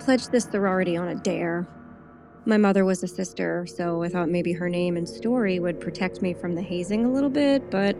pledged 0.00 0.32
this 0.32 0.44
sorority 0.44 0.96
on 0.96 1.08
a 1.08 1.14
dare. 1.14 1.68
My 2.46 2.56
mother 2.56 2.84
was 2.84 3.02
a 3.02 3.08
sister, 3.08 3.66
so 3.66 4.02
I 4.02 4.08
thought 4.08 4.30
maybe 4.30 4.52
her 4.54 4.68
name 4.68 4.96
and 4.96 5.08
story 5.08 5.60
would 5.60 5.78
protect 5.78 6.22
me 6.22 6.32
from 6.34 6.54
the 6.54 6.62
hazing 6.62 7.04
a 7.04 7.12
little 7.12 7.30
bit, 7.30 7.70
but 7.70 7.96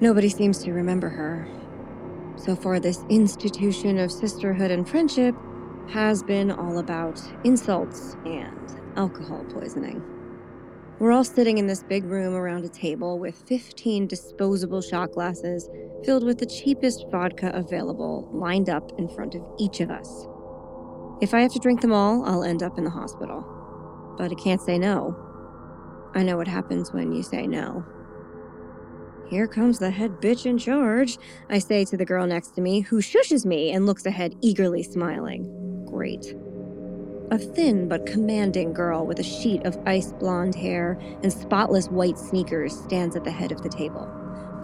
nobody 0.00 0.28
seems 0.28 0.62
to 0.64 0.72
remember 0.72 1.08
her. 1.08 1.48
So 2.36 2.54
far, 2.54 2.78
this 2.78 3.02
institution 3.08 3.98
of 3.98 4.12
sisterhood 4.12 4.70
and 4.70 4.88
friendship 4.88 5.34
has 5.88 6.22
been 6.22 6.52
all 6.52 6.78
about 6.78 7.20
insults 7.42 8.14
and 8.26 8.78
alcohol 8.96 9.44
poisoning. 9.44 10.02
We're 11.00 11.12
all 11.12 11.24
sitting 11.24 11.58
in 11.58 11.66
this 11.66 11.82
big 11.82 12.04
room 12.04 12.34
around 12.34 12.64
a 12.64 12.68
table 12.68 13.18
with 13.18 13.42
15 13.48 14.06
disposable 14.06 14.82
shot 14.82 15.12
glasses 15.12 15.68
filled 16.04 16.24
with 16.24 16.38
the 16.38 16.46
cheapest 16.46 17.06
vodka 17.10 17.50
available 17.54 18.28
lined 18.32 18.68
up 18.68 18.92
in 18.98 19.08
front 19.08 19.34
of 19.34 19.42
each 19.58 19.80
of 19.80 19.90
us. 19.90 20.27
If 21.20 21.34
I 21.34 21.40
have 21.40 21.52
to 21.52 21.58
drink 21.58 21.80
them 21.80 21.92
all, 21.92 22.24
I'll 22.24 22.44
end 22.44 22.62
up 22.62 22.78
in 22.78 22.84
the 22.84 22.90
hospital. 22.90 23.44
But 24.16 24.30
I 24.30 24.34
can't 24.34 24.60
say 24.60 24.78
no. 24.78 25.16
I 26.14 26.22
know 26.22 26.36
what 26.36 26.48
happens 26.48 26.92
when 26.92 27.12
you 27.12 27.22
say 27.22 27.46
no. 27.46 27.84
Here 29.28 29.46
comes 29.46 29.78
the 29.78 29.90
head 29.90 30.22
bitch 30.22 30.46
in 30.46 30.56
charge, 30.56 31.18
I 31.50 31.58
say 31.58 31.84
to 31.86 31.96
the 31.96 32.04
girl 32.04 32.26
next 32.26 32.54
to 32.54 32.60
me, 32.62 32.80
who 32.80 33.02
shushes 33.02 33.44
me 33.44 33.72
and 33.72 33.84
looks 33.84 34.06
ahead 34.06 34.36
eagerly 34.40 34.82
smiling. 34.82 35.84
Great. 35.86 36.34
A 37.30 37.38
thin 37.38 37.88
but 37.88 38.06
commanding 38.06 38.72
girl 38.72 39.04
with 39.04 39.18
a 39.18 39.24
sheet 39.24 39.66
of 39.66 39.76
ice 39.86 40.12
blonde 40.12 40.54
hair 40.54 40.98
and 41.22 41.30
spotless 41.30 41.88
white 41.88 42.18
sneakers 42.18 42.74
stands 42.74 43.16
at 43.16 43.24
the 43.24 43.30
head 43.30 43.52
of 43.52 43.62
the 43.62 43.68
table. 43.68 44.08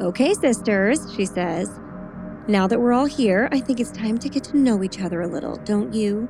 Okay, 0.01 0.33
sisters, 0.33 1.13
she 1.15 1.27
says. 1.27 1.69
Now 2.49 2.67
that 2.67 2.81
we're 2.81 2.93
all 2.93 3.05
here, 3.05 3.49
I 3.53 3.61
think 3.61 3.81
it's 3.81 3.91
time 3.91 4.19
to 4.19 4.29
get 4.31 4.45
to 4.45 4.57
know 4.57 4.83
each 4.83 5.01
other 5.01 5.21
a 5.21 5.29
little, 5.29 5.57
don't 5.57 5.93
you? 5.93 6.29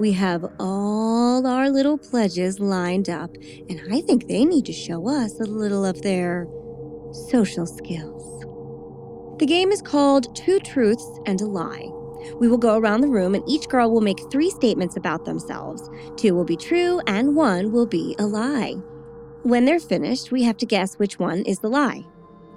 We 0.00 0.12
have 0.12 0.46
all 0.58 1.46
our 1.46 1.68
little 1.68 1.98
pledges 1.98 2.58
lined 2.58 3.10
up, 3.10 3.36
and 3.68 3.82
I 3.92 4.00
think 4.00 4.28
they 4.28 4.46
need 4.46 4.64
to 4.64 4.72
show 4.72 5.06
us 5.06 5.38
a 5.38 5.44
little 5.44 5.84
of 5.84 6.00
their 6.00 6.46
social 7.28 7.66
skills. 7.66 8.40
The 9.38 9.44
game 9.44 9.70
is 9.70 9.82
called 9.82 10.34
Two 10.34 10.58
Truths 10.60 11.06
and 11.26 11.38
a 11.42 11.44
Lie. 11.44 11.90
We 12.36 12.48
will 12.48 12.56
go 12.56 12.78
around 12.78 13.02
the 13.02 13.08
room 13.08 13.34
and 13.34 13.46
each 13.46 13.68
girl 13.68 13.90
will 13.90 14.00
make 14.00 14.18
three 14.32 14.48
statements 14.48 14.96
about 14.96 15.26
themselves. 15.26 15.90
Two 16.16 16.34
will 16.34 16.46
be 16.46 16.56
true 16.56 17.02
and 17.06 17.36
one 17.36 17.70
will 17.70 17.86
be 17.86 18.16
a 18.18 18.24
lie. 18.24 18.76
When 19.42 19.66
they're 19.66 19.78
finished, 19.78 20.32
we 20.32 20.44
have 20.44 20.56
to 20.58 20.66
guess 20.66 20.94
which 20.94 21.18
one 21.18 21.42
is 21.42 21.58
the 21.58 21.68
lie. 21.68 22.06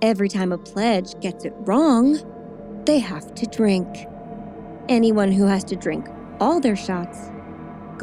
Every 0.01 0.29
time 0.29 0.53
a 0.53 0.57
pledge 0.57 1.19
gets 1.19 1.43
it 1.43 1.53
wrong, 1.57 2.83
they 2.85 2.99
have 2.99 3.35
to 3.35 3.45
drink. 3.47 4.07
Anyone 4.87 5.33
who 5.33 5.45
has 5.45 5.65
to 5.65 5.75
drink 5.75 6.07
all 6.39 6.59
their 6.59 6.75
shots 6.75 7.31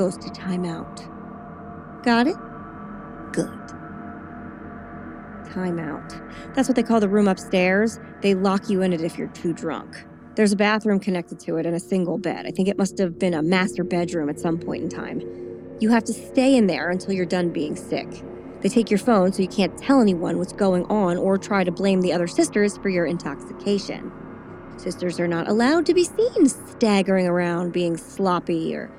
goes 0.01 0.17
to 0.17 0.31
timeout. 0.31 0.97
Got 2.03 2.27
it? 2.27 2.37
Good 3.33 3.51
timeout. 5.51 6.55
That's 6.55 6.69
what 6.69 6.77
they 6.77 6.83
call 6.83 7.01
the 7.01 7.09
room 7.09 7.29
upstairs. 7.29 8.01
They 8.23 8.35
lock 8.35 8.71
you 8.71 8.81
in 8.81 8.95
it 8.95 9.03
if 9.03 9.19
you're 9.19 9.29
too 9.29 9.53
drunk. 9.53 10.07
There's 10.37 10.53
a 10.53 10.57
bathroom 10.57 11.01
connected 11.01 11.39
to 11.41 11.59
it 11.59 11.67
and 11.67 11.77
a 11.77 11.81
single 11.81 12.17
bed. 12.17 12.47
I 12.47 12.51
think 12.51 12.67
it 12.67 12.79
must 12.79 12.97
have 12.97 13.19
been 13.19 13.35
a 13.35 13.43
master 13.43 13.85
bedroom 13.85 14.31
at 14.31 14.41
some 14.41 14.59
point 14.59 14.85
in 14.85 14.89
time. 14.89 15.21
You 15.81 15.91
have 15.91 16.05
to 16.05 16.15
stay 16.15 16.57
in 16.57 16.67
there 16.67 16.89
until 16.89 17.13
you're 17.13 17.27
done 17.27 17.51
being 17.51 17.77
sick. 17.77 18.09
They 18.63 18.71
take 18.71 18.91
your 18.91 18.99
phone 18.99 19.35
so 19.35 19.43
you 19.43 19.49
can't 19.49 19.77
tell 19.77 20.01
anyone 20.01 20.39
what's 20.39 20.55
going 20.55 20.87
on 20.87 21.19
or 21.19 21.37
try 21.37 21.63
to 21.63 21.71
blame 21.71 22.01
the 22.01 22.15
other 22.15 22.27
sisters 22.27 22.79
for 22.79 22.89
your 22.89 23.05
intoxication. 23.05 24.11
Sisters 24.79 25.21
are 25.21 25.29
not 25.29 25.47
allowed 25.47 25.85
to 25.85 25.93
be 25.93 26.05
seen 26.05 26.49
staggering 26.49 27.27
around 27.27 27.75
being 27.75 27.99
sloppy 27.99 28.75
or 28.75 28.91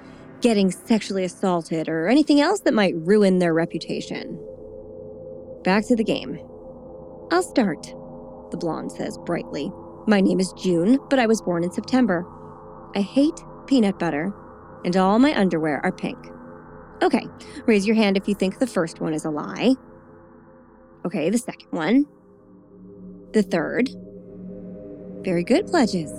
getting 0.41 0.71
sexually 0.71 1.23
assaulted 1.23 1.87
or 1.87 2.07
anything 2.07 2.41
else 2.41 2.61
that 2.61 2.73
might 2.73 2.95
ruin 2.95 3.39
their 3.39 3.53
reputation. 3.53 4.39
Back 5.63 5.85
to 5.87 5.95
the 5.95 6.03
game. 6.03 6.39
I'll 7.31 7.43
start, 7.43 7.83
the 8.51 8.57
blonde 8.57 8.91
says 8.91 9.17
brightly. 9.19 9.71
My 10.07 10.19
name 10.19 10.39
is 10.39 10.53
June, 10.53 10.99
but 11.09 11.19
I 11.19 11.27
was 11.27 11.41
born 11.41 11.63
in 11.63 11.71
September. 11.71 12.25
I 12.95 13.01
hate 13.01 13.39
peanut 13.67 13.99
butter, 13.99 14.33
and 14.83 14.97
all 14.97 15.19
my 15.19 15.37
underwear 15.37 15.79
are 15.85 15.91
pink. 15.91 16.17
Okay, 17.03 17.25
raise 17.65 17.85
your 17.85 17.95
hand 17.95 18.17
if 18.17 18.27
you 18.27 18.35
think 18.35 18.59
the 18.59 18.67
first 18.67 18.99
one 18.99 19.13
is 19.13 19.25
a 19.25 19.29
lie. 19.29 19.75
Okay, 21.05 21.29
the 21.29 21.37
second 21.37 21.69
one. 21.71 22.05
The 23.33 23.43
third. 23.43 23.89
Very 25.23 25.43
good, 25.43 25.67
pledges. 25.67 26.11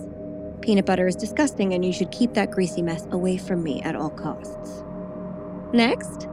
Peanut 0.63 0.87
butter 0.87 1.07
is 1.07 1.17
disgusting, 1.17 1.75
and 1.75 1.85
you 1.85 1.93
should 1.93 2.11
keep 2.13 2.35
that 2.35 2.51
greasy 2.51 2.83
mess 2.83 3.07
away 3.11 3.37
from 3.37 3.63
me 3.63 3.83
at 3.83 3.97
all 3.97 4.11
costs. 4.11 4.85
Next. 5.73 6.29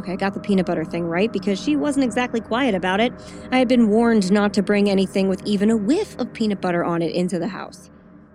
Okay, 0.00 0.12
I 0.12 0.16
got 0.16 0.34
the 0.34 0.40
peanut 0.40 0.66
butter 0.66 0.84
thing 0.84 1.04
right 1.04 1.32
because 1.32 1.62
she 1.62 1.76
wasn't 1.76 2.04
exactly 2.04 2.40
quiet 2.40 2.74
about 2.74 3.00
it. 3.00 3.12
I 3.50 3.58
had 3.58 3.68
been 3.68 3.88
warned 3.88 4.30
not 4.32 4.54
to 4.54 4.62
bring 4.62 4.88
anything 4.90 5.28
with 5.28 5.42
even 5.44 5.70
a 5.70 5.76
whiff 5.76 6.18
of 6.18 6.32
peanut 6.32 6.60
butter 6.60 6.84
on 6.84 7.02
it 7.02 7.14
into 7.14 7.38
the 7.38 7.48
house. 7.48 7.90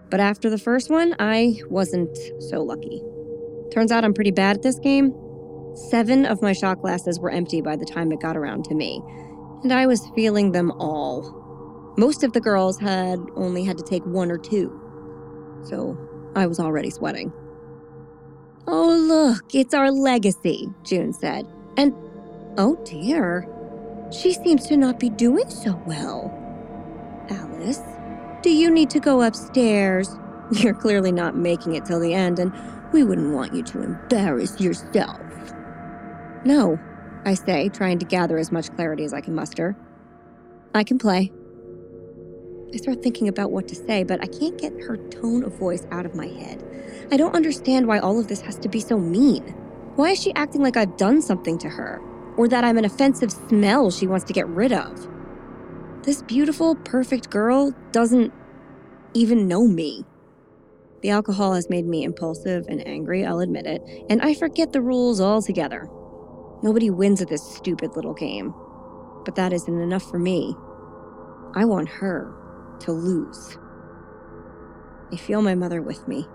But 0.10 0.20
after 0.20 0.50
the 0.50 0.58
first 0.58 0.90
one, 0.90 1.16
I 1.20 1.62
wasn't 1.70 2.18
so 2.40 2.62
lucky. 2.62 3.02
Turns 3.72 3.92
out 3.92 4.04
I'm 4.04 4.14
pretty 4.14 4.32
bad 4.32 4.58
at 4.58 4.64
this 4.64 4.80
game. 4.80 5.16
Seven 5.90 6.26
of 6.26 6.42
my 6.42 6.52
shot 6.52 6.82
glasses 6.82 7.20
were 7.20 7.32
empty 7.32 7.62
by 7.62 7.76
the 7.76 7.86
time 7.86 8.12
it 8.12 8.20
got 8.20 8.36
around 8.36 8.66
to 8.66 8.76
me, 8.76 9.02
and 9.64 9.72
I 9.72 9.86
was 9.86 10.06
feeling 10.16 10.52
them 10.52 10.72
all. 10.72 11.94
Most 11.98 12.24
of 12.24 12.34
the 12.34 12.42
girls 12.42 12.80
had 12.80 13.20
only 13.36 13.64
had 13.64 13.78
to 13.78 13.84
take 13.84 14.06
one 14.06 14.32
or 14.32 14.38
two, 14.38 14.81
so 15.64 15.98
I 16.36 16.48
was 16.48 16.60
already 16.60 16.90
sweating. 16.90 17.32
Oh, 18.68 18.96
look, 18.96 19.56
it's 19.56 19.74
our 19.74 19.92
legacy, 19.92 20.70
June 20.84 21.14
said. 21.14 21.48
And 21.78 21.94
oh 22.58 22.78
dear, 22.86 23.48
she 24.12 24.34
seems 24.34 24.68
to 24.68 24.78
not 24.78 25.00
be 25.00 25.10
doing 25.10 25.50
so 25.50 25.82
well. 25.86 26.32
Alice, 27.30 27.82
do 28.42 28.50
you 28.50 28.70
need 28.70 28.90
to 28.92 29.00
go 29.00 29.22
upstairs? 29.22 30.16
You're 30.52 30.74
clearly 30.74 31.12
not 31.12 31.36
making 31.36 31.76
it 31.76 31.86
till 31.86 32.00
the 32.00 32.14
end, 32.14 32.40
and 32.40 32.54
we 32.92 33.04
wouldn't 33.04 33.34
want 33.34 33.54
you 33.54 33.64
to 33.64 33.82
embarrass 33.82 34.60
yourself. 34.60 35.20
No, 36.44 36.80
I 37.26 37.36
say, 37.36 37.70
trying 37.70 38.00
to 38.00 38.06
gather 38.06 38.38
as 38.38 38.52
much 38.52 38.74
clarity 38.76 39.06
as 39.06 39.14
I 39.14 39.22
can 39.22 39.36
muster. 39.36 39.76
I 40.74 40.84
can 40.84 40.98
play. 40.98 41.32
I 42.74 42.78
start 42.78 43.04
thinking 43.04 43.28
about 43.28 43.52
what 43.52 43.68
to 43.68 43.76
say, 43.76 44.04
but 44.04 44.22
I 44.24 44.28
can't 44.28 44.58
get 44.58 44.72
her 44.84 44.96
tone 44.96 45.44
of 45.44 45.58
voice 45.58 45.86
out 45.92 46.06
of 46.06 46.16
my 46.16 46.28
head. 46.28 46.64
I 47.12 47.18
don't 47.18 47.36
understand 47.36 47.86
why 47.86 48.00
all 48.00 48.18
of 48.18 48.30
this 48.30 48.42
has 48.42 48.58
to 48.60 48.70
be 48.70 48.80
so 48.80 48.98
mean. 48.98 49.44
Why 49.96 50.12
is 50.12 50.22
she 50.22 50.34
acting 50.36 50.62
like 50.62 50.78
I've 50.78 50.96
done 50.96 51.22
something 51.22 51.58
to 51.60 51.70
her? 51.70 52.02
Or 52.38 52.48
that 52.48 52.64
I'm 52.64 52.78
an 52.78 52.86
offensive 52.86 53.32
smell 53.32 53.92
she 53.92 54.08
wants 54.08 54.24
to 54.26 54.34
get 54.34 54.48
rid 54.48 54.72
of? 54.72 55.10
This 56.04 56.22
beautiful, 56.22 56.76
perfect 56.76 57.30
girl 57.30 57.76
doesn't 57.92 58.32
even 59.14 59.50
know 59.50 59.68
me. 59.68 60.06
The 61.02 61.10
alcohol 61.10 61.54
has 61.54 61.70
made 61.70 61.86
me 61.86 62.04
impulsive 62.04 62.68
and 62.70 62.88
angry, 62.88 63.26
I'll 63.26 63.40
admit 63.40 63.66
it, 63.66 63.82
and 64.10 64.22
I 64.22 64.34
forget 64.34 64.72
the 64.72 64.82
rules 64.82 65.20
altogether. 65.20 65.90
Nobody 66.64 66.90
wins 66.90 67.22
at 67.22 67.28
this 67.28 67.44
stupid 67.44 67.98
little 67.98 68.14
game. 68.14 68.54
But 69.26 69.36
that 69.36 69.52
isn't 69.52 69.82
enough 69.82 70.04
for 70.10 70.20
me. 70.20 70.56
I 71.54 71.66
want 71.66 71.90
her 71.90 72.34
to 72.82 72.92
lose. 72.92 73.58
I 75.12 75.18
feel 75.18 75.42
my 75.42 75.56
mother 75.56 75.82
with 75.82 76.08
me. 76.08 76.28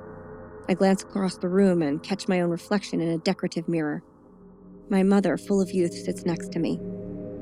I 0.69 0.75
glance 0.75 1.03
across 1.03 1.37
the 1.37 1.49
room 1.49 1.81
and 1.83 2.03
catch 2.03 2.29
my 2.29 2.41
own 2.41 2.51
reflection 2.51 3.01
in 3.01 3.09
a 3.09 3.19
decorative 3.19 3.69
mirror. 3.69 4.03
My 4.89 5.03
mother, 5.03 5.37
full 5.37 5.61
of 5.61 5.71
youth, 5.71 5.95
sits 5.95 6.25
next 6.25 6.53
to 6.53 6.59
me. 6.59 6.81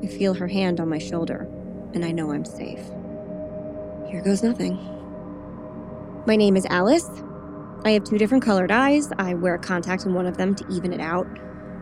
I 0.03 0.07
feel 0.07 0.35
her 0.35 0.49
hand 0.49 0.81
on 0.81 0.89
my 0.89 0.99
shoulder, 0.99 1.49
and 1.95 2.05
I 2.05 2.13
know 2.13 2.33
I'm 2.33 2.45
safe. 2.45 2.81
Here 4.11 4.23
goes 4.23 4.43
nothing. 4.43 4.77
My 6.27 6.37
name 6.37 6.57
is 6.57 6.67
Alice. 6.67 7.09
I 7.85 7.91
have 7.91 8.05
two 8.05 8.19
different 8.19 8.45
colored 8.45 8.71
eyes. 8.71 9.11
I 9.19 9.35
wear 9.35 9.59
contact 9.59 10.07
in 10.07 10.15
one 10.15 10.27
of 10.27 10.37
them 10.37 10.55
to 10.55 10.67
even 10.71 10.93
it 10.93 11.01
out. 11.01 11.27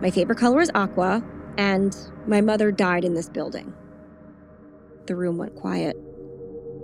My 0.00 0.11
favorite 0.11 0.38
color 0.38 0.61
is 0.61 0.70
aqua, 0.75 1.23
and 1.58 1.97
my 2.26 2.41
mother 2.41 2.73
died 2.73 3.05
in 3.05 3.14
this 3.14 3.29
building. 3.29 3.73
The 5.06 5.14
room 5.14 5.37
went 5.37 5.55
quiet. 5.55 5.97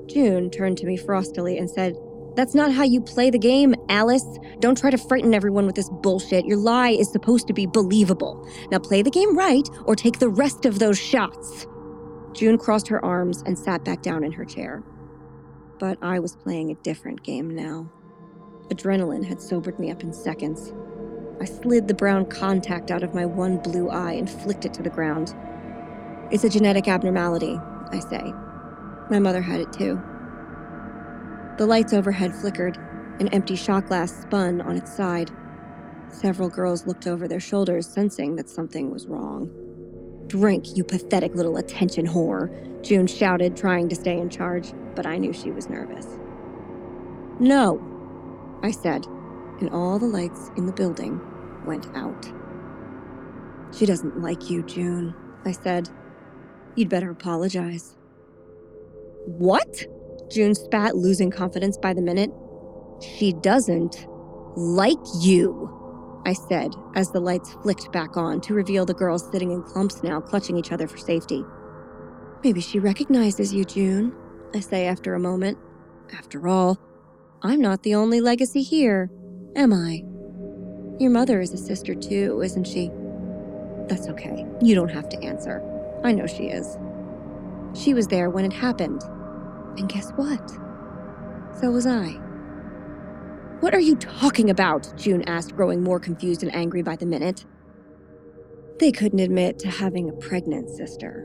June 0.08 0.50
turned 0.50 0.78
to 0.78 0.87
me 0.87 0.96
frostily 0.96 1.58
and 1.58 1.69
said, 1.69 1.94
That's 2.34 2.55
not 2.55 2.72
how 2.72 2.84
you 2.84 3.00
play 3.00 3.31
the 3.31 3.38
game, 3.38 3.75
Alice. 3.88 4.26
Don't 4.60 4.78
try 4.78 4.90
to 4.90 4.99
frighten 4.99 5.34
everyone 5.34 5.66
with 5.66 5.75
this 5.76 5.90
bullshit. 5.90 6.46
Your 6.46 6.56
lie 6.56 6.90
is 6.90 7.12
supposed 7.12 7.46
to 7.49 7.52
be 7.52 7.66
believable. 7.66 8.49
Now 8.70 8.78
play 8.78 9.02
the 9.02 9.10
game 9.10 9.37
right 9.37 9.69
or 9.84 9.94
take 9.94 10.19
the 10.19 10.28
rest 10.28 10.64
of 10.64 10.78
those 10.78 10.99
shots. 10.99 11.66
June 12.32 12.58
crossed 12.58 12.88
her 12.88 13.05
arms 13.05 13.43
and 13.46 13.58
sat 13.58 13.84
back 13.84 14.02
down 14.02 14.25
in 14.25 14.32
her 14.32 14.44
chair. 14.44 14.82
But 15.78 15.99
I 16.02 16.19
was 16.19 16.37
playing 16.37 16.70
a 16.70 16.82
different 16.82 17.22
game 17.22 17.54
now. 17.54 17.90
Adrenaline 18.69 19.25
had 19.25 19.40
sobered 19.40 19.78
me 19.78 19.90
up 19.90 20.02
in 20.02 20.12
seconds. 20.12 20.72
I 21.40 21.44
slid 21.44 21.87
the 21.87 21.94
brown 21.94 22.26
contact 22.26 22.90
out 22.90 23.02
of 23.02 23.14
my 23.14 23.25
one 23.25 23.58
blue 23.58 23.88
eye 23.88 24.12
and 24.12 24.28
flicked 24.28 24.64
it 24.64 24.75
to 24.75 24.82
the 24.82 24.90
ground. 24.90 25.34
It's 26.31 26.44
a 26.44 26.49
genetic 26.49 26.88
abnormality, 26.88 27.58
I 27.93 28.00
say. 28.00 28.32
My 29.10 29.19
mother 29.19 29.40
had 29.43 29.60
it 29.60 29.72
too. 29.72 30.00
The 31.56 31.66
lights 31.66 31.93
overhead 31.93 32.34
flickered. 32.34 32.76
An 33.20 33.28
empty 33.28 33.56
shot 33.56 33.87
glass 33.87 34.12
spun 34.22 34.60
on 34.60 34.76
its 34.76 34.94
side. 34.94 35.31
Several 36.08 36.49
girls 36.49 36.87
looked 36.87 37.06
over 37.06 37.26
their 37.26 37.40
shoulders, 37.40 37.87
sensing 37.87 38.37
that 38.37 38.49
something 38.49 38.90
was 38.90 39.06
wrong. 39.06 39.50
Drink, 40.28 40.76
you 40.76 40.84
pathetic 40.84 41.34
little 41.34 41.56
attention 41.56 42.06
whore, 42.06 42.49
June 42.82 43.06
shouted, 43.06 43.56
trying 43.56 43.88
to 43.88 43.96
stay 43.96 44.19
in 44.19 44.31
charge, 44.31 44.72
but 44.94 45.06
I 45.06 45.19
knew 45.19 45.32
she 45.32 45.50
was 45.50 45.69
nervous. 45.69 46.06
No, 47.40 47.81
I 48.62 48.70
said, 48.70 49.06
and 49.61 49.70
all 49.70 49.99
the 49.99 50.06
lights 50.06 50.50
in 50.56 50.66
the 50.66 50.72
building 50.72 51.20
went 51.66 51.88
out. 51.96 52.31
She 53.76 53.84
doesn't 53.84 54.20
like 54.20 54.49
you, 54.49 54.62
June, 54.62 55.14
I 55.44 55.52
said. 55.52 55.90
You'd 56.75 56.88
better 56.88 57.11
apologize. 57.11 57.97
What? 59.26 59.84
June 60.30 60.54
spat, 60.54 60.96
losing 60.96 61.30
confidence 61.30 61.76
by 61.76 61.94
the 61.94 62.02
minute. 62.02 62.30
She 63.00 63.32
doesn't 63.32 64.06
like 64.56 64.98
you, 65.20 66.22
I 66.26 66.32
said 66.32 66.74
as 66.94 67.10
the 67.10 67.20
lights 67.20 67.54
flicked 67.62 67.90
back 67.92 68.16
on 68.16 68.40
to 68.42 68.54
reveal 68.54 68.84
the 68.84 68.94
girls 68.94 69.30
sitting 69.30 69.52
in 69.52 69.62
clumps 69.62 70.02
now, 70.02 70.20
clutching 70.20 70.56
each 70.56 70.72
other 70.72 70.88
for 70.88 70.98
safety. 70.98 71.44
Maybe 72.44 72.60
she 72.60 72.78
recognizes 72.78 73.52
you, 73.52 73.64
June, 73.64 74.14
I 74.54 74.60
say 74.60 74.86
after 74.86 75.14
a 75.14 75.20
moment. 75.20 75.58
After 76.16 76.48
all, 76.48 76.78
I'm 77.42 77.60
not 77.60 77.82
the 77.82 77.94
only 77.94 78.20
legacy 78.20 78.62
here, 78.62 79.10
am 79.54 79.72
I? 79.72 80.04
Your 80.98 81.10
mother 81.10 81.40
is 81.40 81.52
a 81.52 81.58
sister 81.58 81.94
too, 81.94 82.42
isn't 82.42 82.64
she? 82.64 82.90
That's 83.88 84.08
okay. 84.08 84.44
You 84.60 84.74
don't 84.74 84.90
have 84.90 85.08
to 85.10 85.22
answer. 85.22 85.62
I 86.04 86.12
know 86.12 86.26
she 86.26 86.44
is. 86.48 86.76
She 87.78 87.94
was 87.94 88.08
there 88.08 88.28
when 88.28 88.44
it 88.44 88.52
happened. 88.52 89.02
And 89.76 89.88
guess 89.88 90.10
what? 90.16 90.50
So 91.60 91.70
was 91.70 91.86
I. 91.86 92.19
What 93.60 93.75
are 93.75 93.80
you 93.80 93.96
talking 93.96 94.50
about? 94.50 94.92
June 94.96 95.22
asked, 95.28 95.54
growing 95.54 95.82
more 95.82 96.00
confused 96.00 96.42
and 96.42 96.54
angry 96.54 96.82
by 96.82 96.96
the 96.96 97.06
minute. 97.06 97.44
They 98.80 98.90
couldn't 98.90 99.20
admit 99.20 99.58
to 99.60 99.70
having 99.70 100.08
a 100.08 100.12
pregnant 100.14 100.70
sister, 100.70 101.25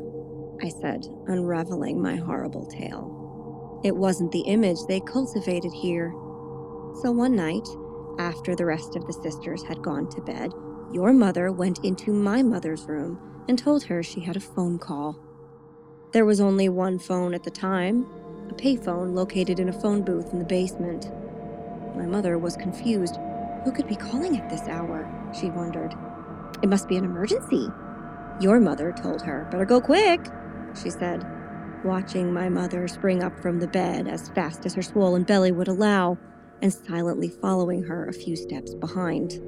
I 0.62 0.70
said, 0.70 1.06
unraveling 1.28 2.02
my 2.02 2.16
horrible 2.16 2.66
tale. 2.68 3.82
It 3.84 3.96
wasn't 3.96 4.32
the 4.32 4.42
image 4.42 4.78
they 4.88 5.00
cultivated 5.00 5.72
here. 5.72 6.12
So 7.02 7.12
one 7.12 7.36
night, 7.36 7.68
after 8.20 8.56
the 8.56 8.66
rest 8.66 8.96
of 8.96 9.06
the 9.06 9.14
sisters 9.14 9.64
had 9.64 9.82
gone 9.82 10.10
to 10.10 10.22
bed, 10.22 10.52
your 10.92 11.14
mother 11.14 11.52
went 11.52 11.80
into 11.84 12.12
my 12.12 12.44
mother's 12.44 12.86
room 12.86 13.20
and 13.48 13.58
told 13.58 13.84
her 13.84 14.04
she 14.04 14.22
had 14.22 14.38
a 14.38 14.40
phone 14.40 14.78
call. 14.78 15.20
There 16.14 16.26
was 16.26 16.40
only 16.40 16.70
one 16.70 17.00
phone 17.00 17.34
at 17.34 17.42
the 17.42 17.50
time, 17.50 18.06
a 18.48 18.54
payphone 18.54 19.16
located 19.16 19.60
in 19.60 19.70
a 19.70 19.74
phone 19.74 20.04
booth 20.04 20.32
in 20.32 20.38
the 20.38 20.46
basement. 20.46 21.12
My 21.96 22.06
mother 22.06 22.38
was 22.38 22.56
confused. 22.56 23.18
Who 23.64 23.72
could 23.72 23.88
be 23.88 23.96
calling 23.96 24.38
at 24.38 24.48
this 24.48 24.68
hour? 24.68 25.10
She 25.34 25.50
wondered. 25.50 25.96
It 26.62 26.70
must 26.70 26.88
be 26.88 26.98
an 26.98 27.04
emergency. 27.04 27.68
Your 28.40 28.60
mother 28.60 28.92
told 28.92 29.24
her. 29.24 29.48
Better 29.50 29.66
go 29.66 29.82
quick, 29.82 30.22
she 30.80 30.92
said, 30.92 31.26
watching 31.84 32.32
my 32.32 32.48
mother 32.48 32.88
spring 32.88 33.24
up 33.24 33.40
from 33.40 33.60
the 33.60 33.68
bed 33.68 34.08
as 34.08 34.30
fast 34.30 34.68
as 34.68 34.76
her 34.76 34.84
swollen 34.84 35.24
belly 35.24 35.52
would 35.52 35.68
allow, 35.68 36.20
and 36.62 36.72
silently 36.72 37.28
following 37.28 37.82
her 37.82 38.06
a 38.06 38.14
few 38.14 38.36
steps 38.36 38.76
behind. 38.76 39.42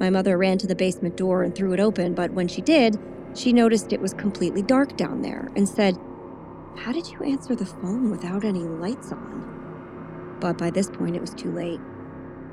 My 0.00 0.10
mother 0.10 0.38
ran 0.38 0.58
to 0.58 0.66
the 0.66 0.74
basement 0.74 1.16
door 1.16 1.44
and 1.44 1.54
threw 1.54 1.72
it 1.72 1.78
open, 1.78 2.14
but 2.14 2.32
when 2.32 2.48
she 2.48 2.62
did, 2.62 2.98
she 3.34 3.52
noticed 3.52 3.92
it 3.92 4.00
was 4.00 4.14
completely 4.14 4.62
dark 4.62 4.96
down 4.96 5.22
there 5.22 5.48
and 5.56 5.68
said, 5.68 5.96
How 6.76 6.92
did 6.92 7.08
you 7.08 7.22
answer 7.22 7.54
the 7.54 7.66
phone 7.66 8.10
without 8.10 8.44
any 8.44 8.64
lights 8.64 9.12
on? 9.12 9.38
but 10.40 10.58
by 10.58 10.70
this 10.70 10.90
point 10.90 11.16
it 11.16 11.20
was 11.20 11.34
too 11.34 11.50
late. 11.52 11.80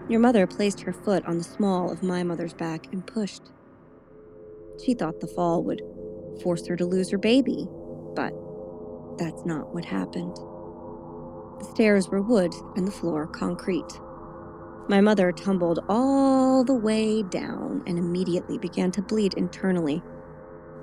Your 0.07 0.19
mother 0.19 0.45
placed 0.47 0.81
her 0.81 0.93
foot 0.93 1.25
on 1.25 1.37
the 1.37 1.43
small 1.43 1.91
of 1.91 2.03
my 2.03 2.23
mother's 2.23 2.53
back 2.53 2.87
and 2.91 3.05
pushed. 3.05 3.51
She 4.83 4.93
thought 4.93 5.19
the 5.19 5.27
fall 5.27 5.63
would 5.63 5.81
force 6.43 6.67
her 6.67 6.75
to 6.75 6.85
lose 6.85 7.09
her 7.11 7.17
baby, 7.17 7.67
but 8.15 8.33
that's 9.17 9.45
not 9.45 9.73
what 9.73 9.85
happened. 9.85 10.35
The 11.59 11.65
stairs 11.73 12.09
were 12.09 12.21
wood 12.21 12.53
and 12.75 12.87
the 12.87 12.91
floor 12.91 13.27
concrete. 13.27 13.99
My 14.89 15.01
mother 15.01 15.31
tumbled 15.31 15.79
all 15.89 16.63
the 16.63 16.75
way 16.75 17.23
down 17.23 17.83
and 17.87 17.97
immediately 17.97 18.57
began 18.57 18.91
to 18.91 19.01
bleed 19.01 19.33
internally. 19.35 20.03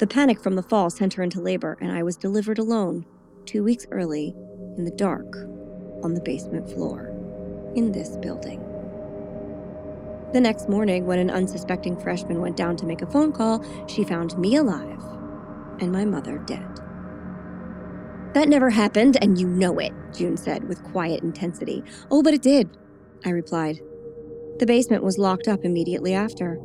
The 0.02 0.08
panic 0.08 0.40
from 0.40 0.56
the 0.56 0.64
fall 0.64 0.90
sent 0.90 1.14
her 1.14 1.22
into 1.22 1.40
labor, 1.40 1.78
and 1.80 1.92
I 1.92 2.02
was 2.02 2.16
delivered 2.16 2.58
alone, 2.58 3.06
two 3.46 3.62
weeks 3.62 3.86
early, 3.92 4.34
in 4.76 4.84
the 4.84 4.90
dark, 4.90 5.32
on 6.02 6.14
the 6.14 6.20
basement 6.20 6.68
floor 6.68 7.14
in 7.76 7.92
this 7.92 8.16
building. 8.16 8.58
The 10.32 10.40
next 10.40 10.68
morning, 10.68 11.06
when 11.06 11.20
an 11.20 11.30
unsuspecting 11.30 11.96
freshman 12.00 12.40
went 12.40 12.56
down 12.56 12.76
to 12.78 12.84
make 12.84 13.00
a 13.00 13.06
phone 13.12 13.30
call, 13.30 13.64
she 13.86 14.02
found 14.02 14.36
me 14.36 14.56
alive 14.56 15.00
and 15.78 15.92
my 15.92 16.04
mother 16.04 16.38
dead. 16.38 16.80
That 18.34 18.48
never 18.48 18.70
happened, 18.70 19.18
and 19.22 19.38
you 19.38 19.46
know 19.46 19.78
it, 19.78 19.92
June 20.12 20.36
said 20.36 20.66
with 20.68 20.82
quiet 20.82 21.22
intensity. 21.22 21.84
Oh, 22.10 22.24
but 22.24 22.34
it 22.34 22.42
did, 22.42 22.76
I 23.24 23.30
replied. 23.30 23.78
The 24.58 24.66
basement 24.66 25.04
was 25.04 25.16
locked 25.16 25.46
up 25.46 25.64
immediately 25.64 26.12
after. 26.12 26.58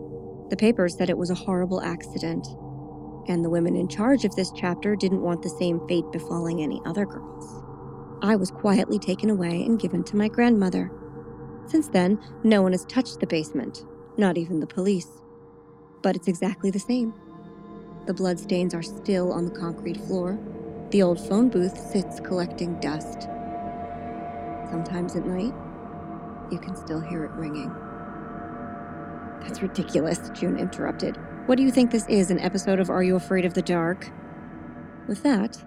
The 0.50 0.57
papers 0.57 0.98
said 0.98 1.12
it 1.12 1.19
was 1.19 1.30
a 1.30 1.36
horrible 1.36 1.83
accident, 1.83 2.48
and 3.28 3.44
the 3.44 3.50
women 3.50 3.76
in 3.76 3.88
charge 3.88 4.26
of 4.26 4.36
this 4.36 4.52
chapter 4.56 4.96
didn't 4.96 5.22
want 5.22 5.42
the 5.42 5.50
same 5.50 5.86
fate 5.88 6.06
befalling 6.12 6.62
any 6.62 6.82
other 6.86 7.06
girls. 7.06 7.64
I 8.22 8.36
was 8.36 8.52
quietly 8.52 9.00
taken 9.00 9.30
away 9.30 9.64
and 9.64 9.80
given 9.80 10.04
to 10.06 10.18
my 10.18 10.28
grandmother. 10.28 10.92
Since 11.68 11.90
then, 11.90 12.20
no 12.44 12.62
one 12.62 12.72
has 12.72 12.86
touched 12.86 13.20
the 13.20 13.28
basement, 13.28 13.86
not 14.18 14.38
even 14.38 14.60
the 14.60 14.68
police. 14.68 15.22
But 16.02 16.16
it's 16.16 16.28
exactly 16.28 16.72
the 16.72 16.80
same. 16.80 17.14
The 18.06 18.14
bloodstains 18.14 18.74
are 18.74 18.84
still 18.84 19.34
on 19.34 19.46
the 19.46 19.52
concrete 19.52 19.98
floor. 19.98 20.40
The 20.92 21.04
old 21.04 21.20
phone 21.28 21.50
booth 21.50 21.78
sits 21.78 22.20
collecting 22.22 22.80
dust. 22.80 23.24
Sometimes 24.72 25.16
at 25.16 25.26
night, 25.26 25.54
you 26.52 26.58
can 26.60 26.76
still 26.76 27.02
hear 27.02 27.26
it 27.26 27.32
ringing. 27.32 27.74
That's 29.42 29.62
ridiculous, 29.62 30.30
June 30.34 30.58
interrupted. 30.58 31.18
What 31.48 31.58
do 31.58 31.64
you 31.64 31.72
think 31.72 31.92
this 31.92 32.06
is, 32.10 32.30
an 32.30 32.42
episode 32.42 32.82
of 32.82 32.90
Are 32.90 33.02
You 33.02 33.16
Afraid 33.16 33.46
of 33.46 33.54
the 33.54 33.62
Dark? 33.62 34.12
With 35.07 35.24
that, 35.24 35.57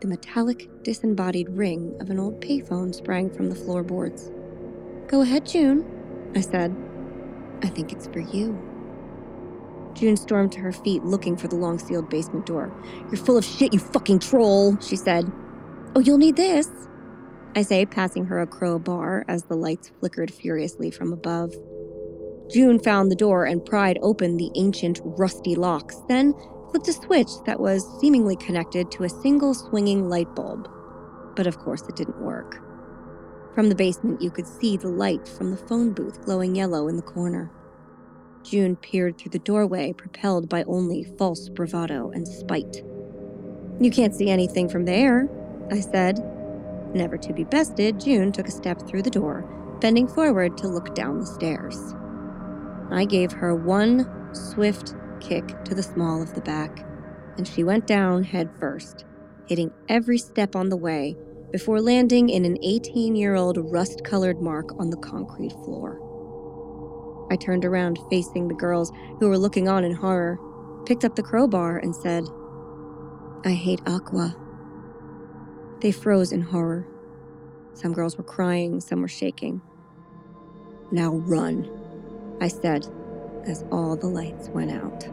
the 0.00 0.06
metallic, 0.06 0.70
disembodied 0.84 1.48
ring 1.48 1.96
of 2.00 2.08
an 2.08 2.20
old 2.20 2.40
payphone 2.40 2.94
sprang 2.94 3.28
from 3.28 3.48
the 3.48 3.56
floorboards. 3.56 4.30
Go 5.08 5.22
ahead, 5.22 5.44
June, 5.44 6.30
I 6.36 6.40
said. 6.40 6.76
I 7.64 7.66
think 7.66 7.90
it's 7.90 8.06
for 8.06 8.20
you. 8.20 8.56
June 9.94 10.16
stormed 10.16 10.52
to 10.52 10.60
her 10.60 10.72
feet, 10.72 11.02
looking 11.02 11.36
for 11.36 11.48
the 11.48 11.56
long 11.56 11.80
sealed 11.80 12.08
basement 12.08 12.46
door. 12.46 12.72
You're 13.10 13.16
full 13.16 13.36
of 13.36 13.44
shit, 13.44 13.72
you 13.72 13.80
fucking 13.80 14.20
troll, 14.20 14.78
she 14.80 14.94
said. 14.94 15.32
Oh, 15.96 16.00
you'll 16.00 16.18
need 16.18 16.36
this, 16.36 16.70
I 17.56 17.62
say, 17.62 17.86
passing 17.86 18.26
her 18.26 18.40
a 18.40 18.46
crowbar 18.46 19.24
as 19.26 19.42
the 19.42 19.56
lights 19.56 19.90
flickered 19.98 20.32
furiously 20.32 20.92
from 20.92 21.12
above. 21.12 21.56
June 22.52 22.78
found 22.78 23.10
the 23.10 23.16
door 23.16 23.46
and 23.46 23.64
pried 23.64 23.98
open 24.02 24.36
the 24.36 24.50
ancient, 24.56 25.00
rusty 25.02 25.54
locks, 25.54 26.02
then 26.08 26.34
flipped 26.70 26.88
a 26.88 26.92
switch 26.92 27.30
that 27.46 27.58
was 27.58 27.98
seemingly 27.98 28.36
connected 28.36 28.90
to 28.90 29.04
a 29.04 29.08
single 29.08 29.54
swinging 29.54 30.10
light 30.10 30.34
bulb. 30.34 30.68
But 31.34 31.46
of 31.46 31.58
course, 31.58 31.88
it 31.88 31.96
didn't 31.96 32.20
work. 32.20 32.62
From 33.54 33.70
the 33.70 33.74
basement, 33.74 34.20
you 34.20 34.30
could 34.30 34.46
see 34.46 34.76
the 34.76 34.88
light 34.88 35.26
from 35.26 35.50
the 35.50 35.56
phone 35.56 35.92
booth 35.92 36.22
glowing 36.22 36.54
yellow 36.54 36.88
in 36.88 36.96
the 36.96 37.02
corner. 37.02 37.50
June 38.42 38.76
peered 38.76 39.16
through 39.16 39.30
the 39.30 39.38
doorway, 39.38 39.92
propelled 39.92 40.48
by 40.48 40.64
only 40.64 41.04
false 41.16 41.48
bravado 41.48 42.10
and 42.10 42.28
spite. 42.28 42.82
You 43.80 43.90
can't 43.90 44.14
see 44.14 44.28
anything 44.28 44.68
from 44.68 44.84
there, 44.84 45.28
I 45.70 45.80
said. 45.80 46.18
Never 46.94 47.16
to 47.16 47.32
be 47.32 47.44
bested, 47.44 48.00
June 48.00 48.30
took 48.30 48.48
a 48.48 48.52
step 48.52 48.86
through 48.86 49.02
the 49.02 49.10
door, 49.10 49.48
bending 49.80 50.06
forward 50.06 50.58
to 50.58 50.68
look 50.68 50.94
down 50.94 51.18
the 51.18 51.26
stairs. 51.26 51.94
I 52.92 53.04
gave 53.04 53.32
her 53.32 53.54
one 53.54 54.08
swift 54.34 54.94
kick 55.20 55.64
to 55.64 55.74
the 55.74 55.82
small 55.82 56.22
of 56.22 56.34
the 56.34 56.40
back, 56.40 56.84
and 57.36 57.46
she 57.46 57.64
went 57.64 57.86
down 57.86 58.22
head 58.22 58.50
first, 58.58 59.04
hitting 59.46 59.72
every 59.88 60.18
step 60.18 60.54
on 60.54 60.68
the 60.68 60.76
way 60.76 61.16
before 61.52 61.80
landing 61.80 62.30
in 62.30 62.44
an 62.44 62.58
18 62.62 63.14
year 63.14 63.34
old 63.34 63.58
rust 63.72 64.04
colored 64.04 64.40
mark 64.40 64.72
on 64.78 64.90
the 64.90 64.96
concrete 64.96 65.52
floor. 65.52 65.98
I 67.30 67.36
turned 67.36 67.64
around 67.64 67.98
facing 68.10 68.48
the 68.48 68.54
girls 68.54 68.92
who 69.18 69.28
were 69.28 69.38
looking 69.38 69.68
on 69.68 69.84
in 69.84 69.94
horror, 69.94 70.38
picked 70.86 71.04
up 71.04 71.14
the 71.14 71.22
crowbar, 71.22 71.78
and 71.78 71.94
said, 71.94 72.24
I 73.44 73.52
hate 73.52 73.80
Aqua. 73.86 74.36
They 75.80 75.92
froze 75.92 76.32
in 76.32 76.42
horror. 76.42 76.86
Some 77.74 77.92
girls 77.92 78.16
were 78.16 78.24
crying, 78.24 78.80
some 78.80 79.00
were 79.00 79.08
shaking. 79.08 79.62
Now 80.90 81.14
run, 81.14 81.81
I 82.42 82.48
said 82.48 82.88
as 83.46 83.64
all 83.70 83.94
the 83.94 84.08
lights 84.08 84.48
went 84.48 84.72
out. 84.72 85.04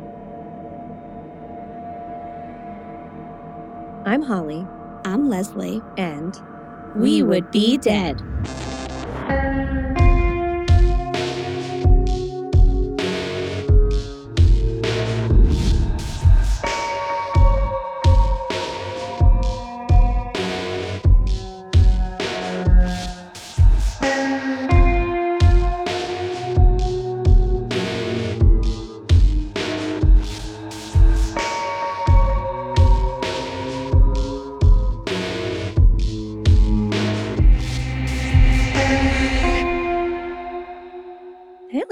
I'm 4.08 4.24
Holly. 4.24 4.66
I'm 5.06 5.30
Leslie. 5.30 5.80
And 5.96 6.36
we 6.96 7.22
would 7.22 7.52
be 7.52 7.78
dead. 7.78 8.20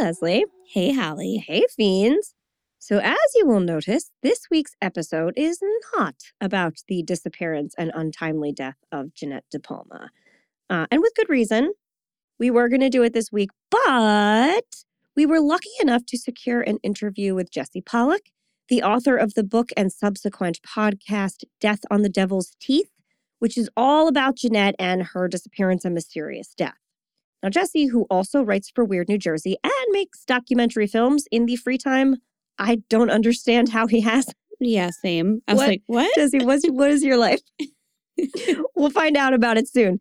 Leslie. 0.07 0.45
Hey, 0.65 0.93
Holly. 0.93 1.43
Hey, 1.45 1.65
fiends. 1.75 2.33
So, 2.79 2.99
as 2.99 3.17
you 3.35 3.45
will 3.45 3.59
notice, 3.59 4.09
this 4.23 4.47
week's 4.49 4.71
episode 4.81 5.33
is 5.35 5.59
not 5.97 6.15
about 6.39 6.75
the 6.87 7.03
disappearance 7.03 7.75
and 7.77 7.91
untimely 7.93 8.53
death 8.53 8.77
of 8.89 9.13
Jeannette 9.13 9.43
DePalma. 9.53 10.07
Uh, 10.69 10.85
and 10.89 11.01
with 11.01 11.13
good 11.13 11.27
reason. 11.27 11.73
We 12.39 12.49
were 12.49 12.69
going 12.69 12.79
to 12.79 12.89
do 12.89 13.03
it 13.03 13.11
this 13.11 13.33
week, 13.33 13.49
but 13.69 14.85
we 15.13 15.25
were 15.25 15.41
lucky 15.41 15.71
enough 15.81 16.05
to 16.05 16.17
secure 16.17 16.61
an 16.61 16.77
interview 16.83 17.35
with 17.35 17.51
Jesse 17.51 17.81
Pollack, 17.81 18.31
the 18.69 18.83
author 18.83 19.17
of 19.17 19.33
the 19.33 19.43
book 19.43 19.71
and 19.75 19.91
subsequent 19.91 20.61
podcast, 20.61 21.43
Death 21.59 21.81
on 21.91 22.01
the 22.01 22.07
Devil's 22.07 22.55
Teeth, 22.61 22.91
which 23.39 23.57
is 23.57 23.69
all 23.75 24.07
about 24.07 24.37
Jeannette 24.37 24.75
and 24.79 25.03
her 25.07 25.27
disappearance 25.27 25.83
and 25.83 25.93
mysterious 25.93 26.53
death. 26.55 26.77
Now, 27.43 27.49
Jesse, 27.49 27.87
who 27.87 28.05
also 28.09 28.41
writes 28.41 28.71
for 28.73 28.83
Weird 28.83 29.09
New 29.09 29.17
Jersey 29.17 29.57
and 29.63 29.73
makes 29.91 30.23
documentary 30.25 30.87
films 30.87 31.25
in 31.31 31.45
the 31.45 31.55
free 31.55 31.77
time, 31.77 32.15
I 32.57 32.81
don't 32.89 33.11
understand 33.11 33.69
how 33.69 33.87
he 33.87 34.01
has. 34.01 34.33
Yeah, 34.59 34.89
same. 34.89 35.41
I 35.47 35.53
was 35.53 35.59
What? 35.59 35.67
like, 35.67 35.81
what? 35.85 36.15
Jesse, 36.15 36.43
what's, 36.43 36.65
what 36.69 36.89
is 36.89 37.03
your 37.03 37.17
life? 37.17 37.41
we'll 38.75 38.89
find 38.89 39.15
out 39.15 39.33
about 39.33 39.57
it 39.57 39.67
soon. 39.67 39.99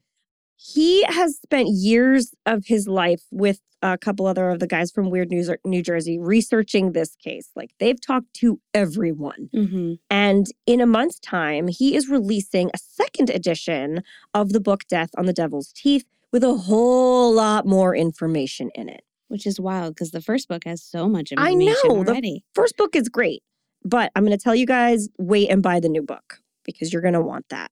He 0.57 1.02
has 1.05 1.37
spent 1.37 1.69
years 1.71 2.33
of 2.47 2.64
his 2.66 2.88
life 2.88 3.23
with 3.31 3.61
a 3.83 3.99
couple 3.99 4.26
other 4.26 4.49
of 4.49 4.59
the 4.59 4.66
guys 4.66 4.90
from 4.90 5.11
Weird 5.11 5.28
News 5.31 5.50
New 5.66 5.83
Jersey 5.83 6.19
researching 6.19 6.93
this 6.93 7.14
case. 7.16 7.50
Like 7.55 7.73
they've 7.78 8.00
talked 8.00 8.33
to 8.37 8.59
everyone. 8.73 9.50
hmm 9.52 9.95
And 10.09 10.47
in 10.66 10.81
a 10.81 10.87
month's 10.87 11.21
time, 11.21 11.69
he 11.69 11.95
is 11.95 12.09
releasing 12.09 12.69
a 12.73 12.78
second 12.78 13.28
edition 13.28 14.02
of 14.33 14.55
the 14.55 14.61
book 14.61 14.85
Death 14.88 15.11
on 15.19 15.26
the 15.26 15.35
Devil's 15.35 15.73
Teeth 15.73 16.07
with 16.37 16.45
a 16.45 16.55
whole 16.55 17.33
lot 17.33 17.64
more 17.66 17.97
information 17.97 18.69
in 18.75 18.90
it. 18.90 19.00
Which 19.28 19.47
is 19.47 19.59
wild 19.59 19.95
because 19.95 20.11
the 20.11 20.21
first 20.21 20.49
book 20.49 20.64
has 20.66 20.83
so 20.85 21.09
much 21.09 21.33
information. 21.33 21.61
I 21.61 21.88
know, 21.88 22.05
the- 22.05 22.40
First 22.55 22.76
book 22.76 22.95
is 22.95 23.09
great, 23.09 23.43
but 23.83 24.12
I'm 24.14 24.23
going 24.25 24.37
to 24.37 24.43
tell 24.43 24.55
you 24.55 24.66
guys 24.66 25.09
wait 25.19 25.49
and 25.49 25.62
buy 25.62 25.81
the 25.81 25.88
new 25.88 26.02
book 26.02 26.40
because 26.62 26.93
you're 26.93 27.00
going 27.02 27.14
to 27.14 27.23
want 27.23 27.47
that. 27.49 27.71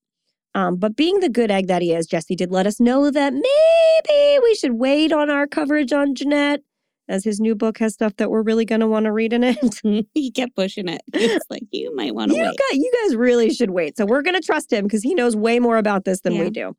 Um, 0.54 0.76
but 0.76 0.96
being 0.96 1.20
the 1.20 1.28
good 1.28 1.50
egg 1.50 1.66
that 1.68 1.82
he 1.82 1.92
is, 1.92 2.06
Jesse 2.06 2.34
did 2.34 2.50
let 2.50 2.66
us 2.66 2.80
know 2.80 3.10
that 3.10 3.34
maybe 3.34 4.38
we 4.42 4.54
should 4.54 4.72
wait 4.78 5.12
on 5.12 5.28
our 5.30 5.46
coverage 5.46 5.92
on 5.92 6.14
Jeannette, 6.14 6.62
as 7.06 7.22
his 7.22 7.38
new 7.38 7.54
book 7.54 7.78
has 7.78 7.92
stuff 7.92 8.16
that 8.16 8.30
we're 8.30 8.42
really 8.42 8.64
going 8.64 8.80
to 8.80 8.86
want 8.88 9.04
to 9.04 9.12
read 9.12 9.32
in 9.34 9.44
it. 9.44 10.06
he 10.14 10.30
kept 10.30 10.56
pushing 10.56 10.88
it. 10.88 11.02
It's 11.12 11.44
like, 11.50 11.62
you 11.70 11.94
might 11.94 12.14
want 12.14 12.30
to 12.32 12.36
wait. 12.38 12.46
got, 12.58 12.76
you 12.78 12.90
guys 13.04 13.14
really 13.14 13.52
should 13.52 13.70
wait. 13.70 13.96
So 13.96 14.06
we're 14.06 14.22
going 14.22 14.40
to 14.40 14.44
trust 14.44 14.72
him 14.72 14.84
because 14.86 15.02
he 15.02 15.14
knows 15.14 15.36
way 15.36 15.58
more 15.60 15.76
about 15.76 16.04
this 16.04 16.20
than 16.22 16.32
Yeah. 16.32 16.44
we 16.44 16.50
do. 16.50 16.76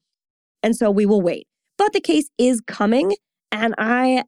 And 0.63 0.75
so 0.75 0.89
we 0.91 1.05
will 1.05 1.21
wait. 1.21 1.47
But 1.77 1.93
the 1.93 2.01
case 2.01 2.29
is 2.37 2.61
coming, 2.61 3.15
and 3.51 3.75
I 3.77 4.23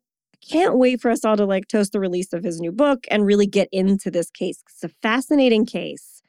can't 0.48 0.77
wait 0.77 1.01
for 1.01 1.12
us 1.12 1.25
all 1.25 1.38
to 1.38 1.46
like 1.46 1.68
toast 1.68 1.92
the 1.92 2.00
release 2.00 2.34
of 2.34 2.44
his 2.44 2.60
new 2.60 2.72
book 2.72 3.06
and 3.10 3.25
really 3.25 3.48
get 3.48 3.68
into 3.72 4.12
this 4.12 4.30
case. 4.30 4.63
It's 4.70 4.84
a 4.84 4.96
fascinating 5.01 5.66
case. 5.66 6.22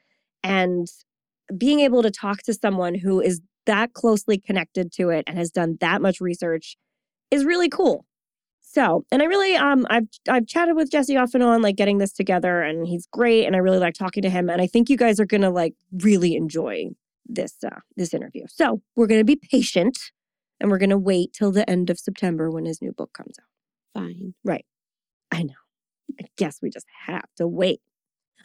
And 0.43 0.87
being 1.57 1.79
able 1.81 2.03
to 2.03 2.11
talk 2.11 2.43
to 2.43 2.53
someone 2.53 2.95
who 2.95 3.21
is 3.21 3.41
that 3.65 3.93
closely 3.93 4.37
connected 4.37 4.91
to 4.93 5.09
it 5.09 5.25
and 5.27 5.37
has 5.37 5.51
done 5.51 5.77
that 5.79 6.01
much 6.01 6.19
research 6.19 6.77
is 7.31 7.45
really 7.45 7.69
cool. 7.69 8.05
So, 8.61 9.03
and 9.11 9.21
I 9.21 9.25
really 9.25 9.55
um 9.55 9.87
I've 9.89 10.07
I've 10.29 10.47
chatted 10.47 10.75
with 10.75 10.91
Jesse 10.91 11.17
off 11.17 11.33
and 11.33 11.43
on 11.43 11.61
like 11.61 11.75
getting 11.75 11.97
this 11.97 12.13
together 12.13 12.61
and 12.61 12.87
he's 12.87 13.07
great 13.07 13.45
and 13.45 13.55
I 13.55 13.59
really 13.59 13.79
like 13.79 13.95
talking 13.95 14.23
to 14.23 14.29
him 14.29 14.49
and 14.49 14.61
I 14.61 14.67
think 14.67 14.89
you 14.89 14.97
guys 14.97 15.19
are 15.19 15.25
going 15.25 15.41
to 15.41 15.49
like 15.49 15.73
really 16.01 16.35
enjoy 16.35 16.89
this 17.25 17.55
uh 17.63 17.79
this 17.95 18.13
interview. 18.13 18.45
So, 18.47 18.81
we're 18.95 19.07
going 19.07 19.21
to 19.21 19.25
be 19.25 19.37
patient 19.37 19.97
and 20.59 20.69
we're 20.69 20.77
going 20.77 20.89
to 20.89 20.97
wait 20.97 21.33
till 21.33 21.51
the 21.51 21.69
end 21.69 21.89
of 21.89 21.99
September 21.99 22.49
when 22.51 22.65
his 22.65 22.81
new 22.81 22.91
book 22.91 23.11
comes 23.13 23.35
out. 23.39 24.01
Fine. 24.01 24.33
Right. 24.43 24.65
I 25.31 25.43
know. 25.43 25.53
I 26.19 26.25
guess 26.37 26.59
we 26.61 26.69
just 26.69 26.87
have 27.05 27.25
to 27.37 27.47
wait. 27.47 27.81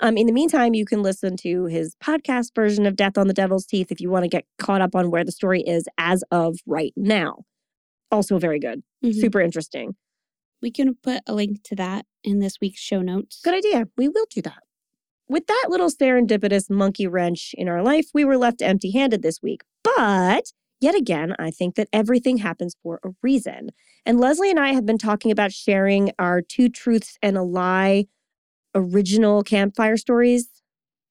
Um, 0.01 0.17
in 0.17 0.27
the 0.27 0.33
meantime, 0.33 0.75
you 0.75 0.85
can 0.85 1.03
listen 1.03 1.37
to 1.39 1.67
his 1.67 1.95
podcast 2.03 2.55
version 2.55 2.85
of 2.85 2.97
Death 2.97 3.17
on 3.17 3.29
the 3.29 3.35
Devil's 3.35 3.65
Teeth 3.65 3.93
if 3.93 4.01
you 4.01 4.11
want 4.11 4.25
to 4.25 4.29
get 4.29 4.45
caught 4.59 4.81
up 4.81 4.95
on 4.95 5.11
where 5.11 5.25
the 5.25 5.33
story 5.33 5.63
is 5.63 5.85
as 5.99 6.25
of 6.31 6.59
right 6.67 6.93
now. 6.97 7.45
Also, 8.11 8.39
very 8.39 8.59
good. 8.59 8.83
Mhm. 9.05 9.15
Super 9.15 9.41
interesting. 9.41 9.95
We 10.61 10.71
can 10.71 10.95
put 10.97 11.21
a 11.27 11.35
link 11.35 11.63
to 11.65 11.77
that 11.77 12.07
in 12.23 12.39
this 12.41 12.61
week's 12.61 12.81
show 12.81 13.03
notes. 13.03 13.41
Good 13.45 13.55
idea. 13.55 13.89
We 13.97 14.09
will 14.09 14.27
do 14.31 14.43
that. 14.43 14.63
With 15.29 15.47
that 15.47 15.67
little 15.69 15.89
serendipitous 15.91 16.69
monkey 16.69 17.07
wrench 17.07 17.55
in 17.57 17.69
our 17.69 17.83
life, 17.83 18.07
we 18.13 18.25
were 18.25 18.37
left 18.37 18.63
empty 18.63 18.91
handed 18.91 19.23
this 19.23 19.41
week. 19.43 19.63
But 19.83 20.53
yet 20.85 20.95
again, 20.95 21.35
I 21.39 21.51
think 21.51 21.75
that 21.75 21.89
everything 21.93 22.37
happens 22.39 22.77
for 22.83 23.01
a 23.05 23.11
reason. 23.23 23.71
And 24.07 24.21
Leslie 24.21 24.51
and 24.51 24.61
I 24.61 24.73
have 24.73 24.87
been 24.87 24.99
talking 24.99 25.31
about 25.33 25.51
sharing 25.53 26.13
our 26.19 26.41
two 26.43 26.69
truths 26.69 27.17
and 27.23 27.37
a 27.37 27.43
lie 27.43 28.05
original 28.75 29.43
campfire 29.43 29.97
stories 29.97 30.49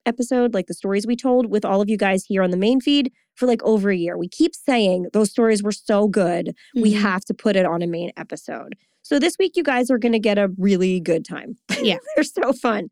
episode, 0.05 0.53
like 0.53 0.67
the 0.67 0.73
stories 0.73 1.07
we 1.07 1.15
told 1.15 1.49
with 1.49 1.63
all 1.63 1.81
of 1.81 1.89
you 1.89 1.97
guys 1.97 2.25
here 2.25 2.43
on 2.43 2.51
the 2.51 2.57
main 2.57 2.81
feed 2.81 3.11
for 3.35 3.45
like 3.45 3.63
over 3.63 3.89
a 3.89 3.95
year. 3.95 4.17
We 4.17 4.27
keep 4.27 4.53
saying 4.53 5.07
those 5.13 5.29
stories 5.31 5.63
were 5.63 5.71
so 5.71 6.07
good, 6.07 6.55
we 6.75 6.93
Mhm. 6.93 6.99
have 7.01 7.23
to 7.25 7.33
put 7.33 7.55
it 7.55 7.65
on 7.65 7.81
a 7.81 7.87
main 7.87 8.11
episode. 8.17 8.75
So 9.01 9.17
this 9.19 9.35
week, 9.39 9.53
you 9.55 9.63
guys 9.63 9.89
are 9.91 9.97
going 9.97 10.11
to 10.13 10.19
get 10.19 10.37
a 10.37 10.49
really 10.57 10.99
good 10.99 11.25
time. 11.25 11.55
Yeah. 11.81 11.97
They're 12.15 12.23
so 12.23 12.53
fun. 12.53 12.89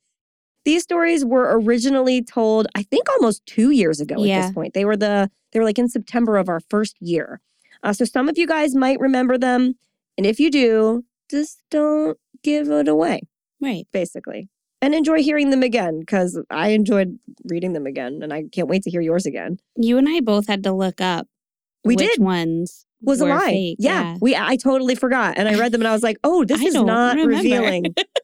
These 0.65 0.84
stories 0.84 1.25
were 1.25 1.58
originally 1.60 2.22
told, 2.22 2.68
I 2.75 2.84
think, 2.84 3.10
almost 3.10 3.46
two 3.46 3.72
years 3.72 4.00
ago 4.00 4.15
at 4.15 4.44
this 4.44 4.51
point. 4.53 4.74
They 4.74 4.86
were 4.86 4.98
the 4.98 5.32
they 5.51 5.60
were 5.60 5.65
like 5.65 5.80
in 5.80 5.89
September 5.89 6.38
of 6.38 6.48
our 6.50 6.60
first 6.70 6.96
year. 7.01 7.41
Uh, 7.84 7.94
so 7.94 8.06
some 8.06 8.30
of 8.30 8.38
you 8.38 8.46
guys 8.48 8.75
might 8.75 9.00
remember 9.00 9.38
them, 9.38 9.75
and 10.18 10.25
if 10.27 10.39
you 10.39 10.51
do, 10.51 11.03
just 11.32 11.62
don't 11.72 12.18
give 12.44 12.70
it 12.70 12.88
away, 12.88 13.22
Right. 13.60 13.88
basically, 13.91 14.50
and 14.84 14.94
enjoy 14.94 15.24
hearing 15.24 15.50
them 15.50 15.63
again 15.63 16.00
because 16.00 16.39
I 16.51 16.70
enjoyed 16.70 17.18
reading 17.46 17.74
them 17.74 17.88
again, 17.88 18.20
and 18.22 18.32
I 18.32 18.44
can't 18.51 18.68
wait 18.68 18.84
to 18.84 18.91
hear 18.91 19.01
yours 19.01 19.25
again. 19.25 19.58
You 19.75 19.98
and 19.98 20.08
I 20.08 20.20
both 20.20 20.48
had 20.48 20.63
to 20.65 20.72
look 20.72 21.01
up 21.01 21.27
We 21.84 21.96
which 21.96 22.08
did 22.08 22.20
ones 22.22 22.86
was 23.01 23.20
a 23.20 23.25
lie. 23.25 23.48
fake. 23.48 23.77
yeah, 23.80 24.15
we 24.22 24.36
I 24.36 24.58
totally 24.58 24.94
forgot, 24.94 25.34
and 25.38 25.50
I 25.50 25.56
read 25.58 25.72
them, 25.72 25.82
and 25.82 25.88
I 25.88 25.91
was 25.94 26.03
like, 26.03 26.18
oh, 26.24 26.46
this 26.46 26.62
I 26.62 26.65
is 26.65 26.75
not 26.75 27.15
remember. 27.15 27.36
revealing. 27.38 27.86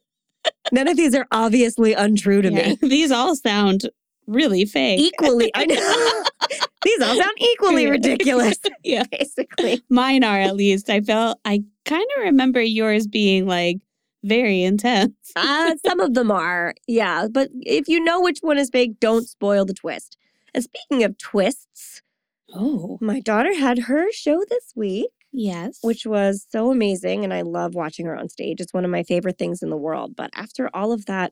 None 0.71 0.87
of 0.87 0.97
these 0.97 1.15
are 1.15 1.27
obviously 1.31 1.93
untrue 1.93 2.41
to 2.41 2.51
Yeah. 2.51 2.69
me. 2.69 2.77
These 2.81 3.11
all 3.11 3.35
sound 3.35 3.89
really 4.27 4.65
fake. 4.65 4.99
equally 4.99 5.49
I 5.55 5.65
know 5.65 5.75
these 6.83 7.01
all 7.01 7.15
sound 7.15 7.31
equally 7.37 7.83
Yeah. 7.83 7.89
ridiculous 7.91 8.57
Yeah. 8.83 9.03
basically 9.11 9.81
Mine 9.89 10.23
are 10.23 10.39
at 10.39 10.55
least. 10.55 10.89
I 10.89 10.99
felt 11.01 11.39
I 11.45 11.63
kind 11.85 12.05
of 12.17 12.23
remember 12.23 12.61
yours 12.61 13.07
being 13.07 13.45
like 13.47 13.77
very 14.23 14.63
intense. 14.63 15.13
uh, 15.37 15.75
some 15.85 16.01
of 16.01 16.13
them 16.13 16.31
are 16.31 16.73
yeah 16.87 17.27
but 17.31 17.49
if 17.61 17.87
you 17.87 18.03
know 18.03 18.19
which 18.19 18.39
one 18.41 18.57
is 18.57 18.69
fake 18.69 18.99
don't 18.99 19.27
spoil 19.29 19.63
the 19.63 19.73
twist 19.73 20.17
and 20.53 20.63
speaking 20.63 21.03
of 21.03 21.17
twists 21.17 22.01
Oh. 22.53 22.97
my 23.01 23.19
daughter 23.21 23.53
had 23.57 23.77
her 23.83 24.11
show 24.11 24.43
this 24.49 24.73
week 24.75 25.11
Yes. 25.39 25.77
which 25.81 26.05
was 26.05 26.45
so 26.51 26.71
amazing 26.71 27.23
and 27.23 27.33
i 27.33 27.41
love 27.41 27.75
watching 27.75 28.05
her 28.07 28.15
on 28.17 28.27
stage 28.27 28.59
it's 28.59 28.73
one 28.73 28.83
of 28.83 28.91
my 28.91 29.03
favorite 29.03 29.37
things 29.37 29.61
in 29.61 29.69
the 29.69 29.77
world 29.77 30.15
but 30.15 30.31
after 30.35 30.69
all 30.73 30.91
of 30.91 31.05
that 31.05 31.31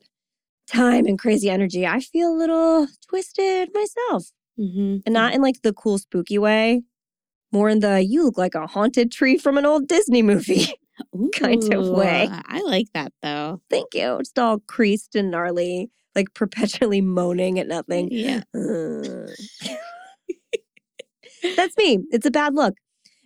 time 0.68 1.06
and 1.06 1.18
crazy 1.18 1.50
energy 1.50 1.86
i 1.86 2.00
feel 2.00 2.32
a 2.32 2.38
little 2.38 2.86
twisted 3.08 3.70
myself 3.74 4.30
hmm 4.56 4.98
and 5.04 5.12
not 5.12 5.34
in 5.34 5.42
like 5.42 5.60
the 5.62 5.72
cool 5.72 5.98
spooky 5.98 6.38
way 6.38 6.82
more 7.52 7.68
in 7.68 7.80
the 7.80 8.02
you 8.02 8.24
look 8.24 8.38
like 8.38 8.54
a 8.54 8.66
haunted 8.66 9.10
tree 9.12 9.36
from 9.38 9.58
an 9.58 9.66
old 9.66 9.86
disney 9.88 10.22
movie 10.22 10.66
kind 11.34 11.72
of 11.74 11.88
way. 11.90 12.28
I 12.46 12.62
like 12.62 12.86
that 12.94 13.12
though. 13.22 13.60
thank 13.70 13.94
you. 13.94 14.18
Just 14.20 14.38
all 14.38 14.58
creased 14.60 15.14
and 15.14 15.30
gnarly, 15.30 15.90
like 16.14 16.32
perpetually 16.34 17.00
moaning 17.00 17.58
at 17.58 17.66
nothing. 17.68 18.08
Yeah. 18.10 18.42
Uh. 18.54 19.28
That's 21.56 21.76
me. 21.76 22.00
It's 22.10 22.26
a 22.26 22.30
bad 22.30 22.54
look. 22.54 22.74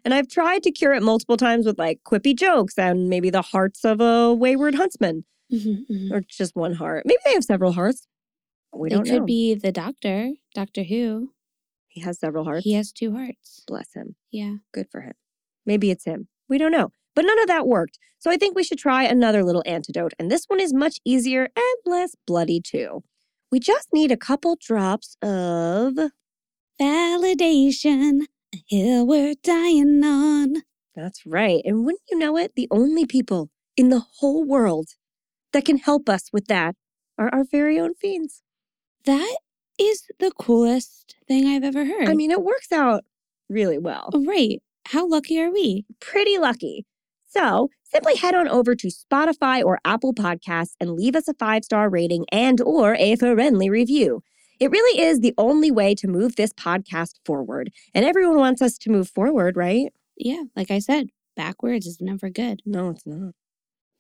And 0.05 0.15
I've 0.15 0.29
tried 0.29 0.63
to 0.65 0.71
cure 0.71 0.93
it 0.95 1.03
multiple 1.03 1.37
times 1.37 1.67
with 1.67 1.79
like 1.79 2.01
quippy 2.05 2.37
jokes 2.37 2.79
and 2.79 3.09
maybe 3.09 3.31
the 3.31 3.43
hearts 3.43 3.85
of 3.85 4.01
a 4.01 4.33
wayward 4.35 4.75
huntsman 4.75 5.25
Mhm, 5.53 5.87
mhm. 5.91 6.11
or 6.13 6.21
just 6.21 6.55
one 6.57 6.75
heart. 6.75 7.05
Maybe 7.07 7.19
they 7.25 7.33
have 7.35 7.45
several 7.45 7.73
hearts. 7.73 8.07
We 8.73 8.89
it 8.89 8.91
don't 8.91 9.07
It 9.07 9.11
could 9.11 9.21
know. 9.21 9.27
be 9.27 9.55
the 9.55 9.73
doctor, 9.73 10.31
Doctor 10.55 10.85
Who. 10.85 11.33
he 11.89 12.01
has 12.03 12.19
several 12.21 12.45
hearts. 12.45 12.65
He 12.65 12.75
has 12.75 12.93
two 12.93 13.13
hearts. 13.13 13.63
Bless 13.67 13.93
him. 13.95 14.15
Yeah. 14.31 14.57
Good 14.73 14.87
for 14.91 15.01
him. 15.01 15.15
Maybe 15.67 15.91
it's 15.91 16.05
him. 16.05 16.29
We 16.49 16.57
don't 16.59 16.71
know. 16.73 16.93
But 17.17 17.25
none 17.25 17.39
of 17.41 17.49
that 17.49 17.67
worked. 17.67 17.99
So 18.21 18.31
I 18.31 18.37
think 18.37 18.55
we 18.55 18.63
should 18.63 18.79
try 18.79 19.03
another 19.05 19.43
little 19.43 19.65
antidote. 19.67 20.13
And 20.19 20.31
this 20.31 20.45
one 20.47 20.61
is 20.61 20.73
much 20.73 21.01
easier 21.05 21.49
and 21.57 21.77
less 21.85 22.15
bloody, 22.27 22.61
too. 22.61 23.03
We 23.51 23.59
just 23.59 23.89
need 23.93 24.13
a 24.13 24.17
couple 24.17 24.57
drops 24.61 25.17
of. 25.23 25.95
Validation, 26.81 28.21
a 28.55 28.63
hill 28.69 29.07
we're 29.07 29.35
dying 29.43 30.03
on. 30.05 30.63
That's 30.95 31.25
right. 31.25 31.63
And 31.65 31.85
wouldn't 31.85 32.03
you 32.11 32.19
know 32.19 32.37
it, 32.37 32.53
the 32.57 32.69
only 32.71 33.07
people 33.07 33.51
in 33.77 33.89
the 33.89 34.05
whole 34.19 34.45
world 34.45 34.89
that 35.53 35.65
can 35.65 35.79
help 35.79 36.09
us 36.09 36.31
with 36.33 36.47
that 36.47 36.75
are 37.19 37.31
our 37.33 37.45
very 37.45 37.79
own 37.79 37.95
fiends. 37.95 38.43
That 39.05 39.39
is 39.79 40.03
the 40.19 40.31
coolest 40.33 41.17
thing 41.27 41.47
I've 41.47 41.65
ever 41.65 41.85
heard. 41.85 42.09
I 42.09 42.15
mean, 42.15 42.31
it 42.31 42.43
works 42.43 42.73
out 42.73 43.05
really 43.49 43.79
well. 43.79 44.11
right. 44.27 44.61
How 44.87 45.07
lucky 45.07 45.41
are 45.41 45.51
we? 45.51 45.85
Pretty 46.01 46.39
lucky. 46.39 46.87
So, 47.29 47.69
simply 47.85 48.17
head 48.17 48.35
on 48.35 48.49
over 48.49 48.75
to 48.75 48.89
Spotify 48.89 49.63
or 49.65 49.79
Apple 49.85 50.13
Podcasts 50.13 50.75
and 50.81 50.95
leave 50.95 51.15
us 51.15 51.29
a 51.29 51.35
five-star 51.35 51.89
rating 51.89 52.25
and 52.33 52.61
or 52.61 52.97
a 52.97 53.15
friendly 53.17 53.71
review. 53.71 54.23
It 54.61 54.71
really 54.71 55.01
is 55.01 55.21
the 55.21 55.35
only 55.39 55.71
way 55.71 55.95
to 55.97 56.07
move 56.07 56.37
this 56.37 56.53
podcast 56.53 57.15
forward. 57.25 57.73
And 57.95 58.05
everyone 58.05 58.37
wants 58.37 58.61
us 58.61 58.77
to 58.79 58.91
move 58.91 59.09
forward, 59.09 59.57
right? 59.57 59.93
Yeah, 60.17 60.43
like 60.55 60.71
I 60.71 60.79
said, 60.79 61.09
backwards 61.35 61.87
is 61.87 61.99
never 62.01 62.29
good. 62.29 62.61
No, 62.67 62.91
it's 62.91 63.07
not. 63.07 63.33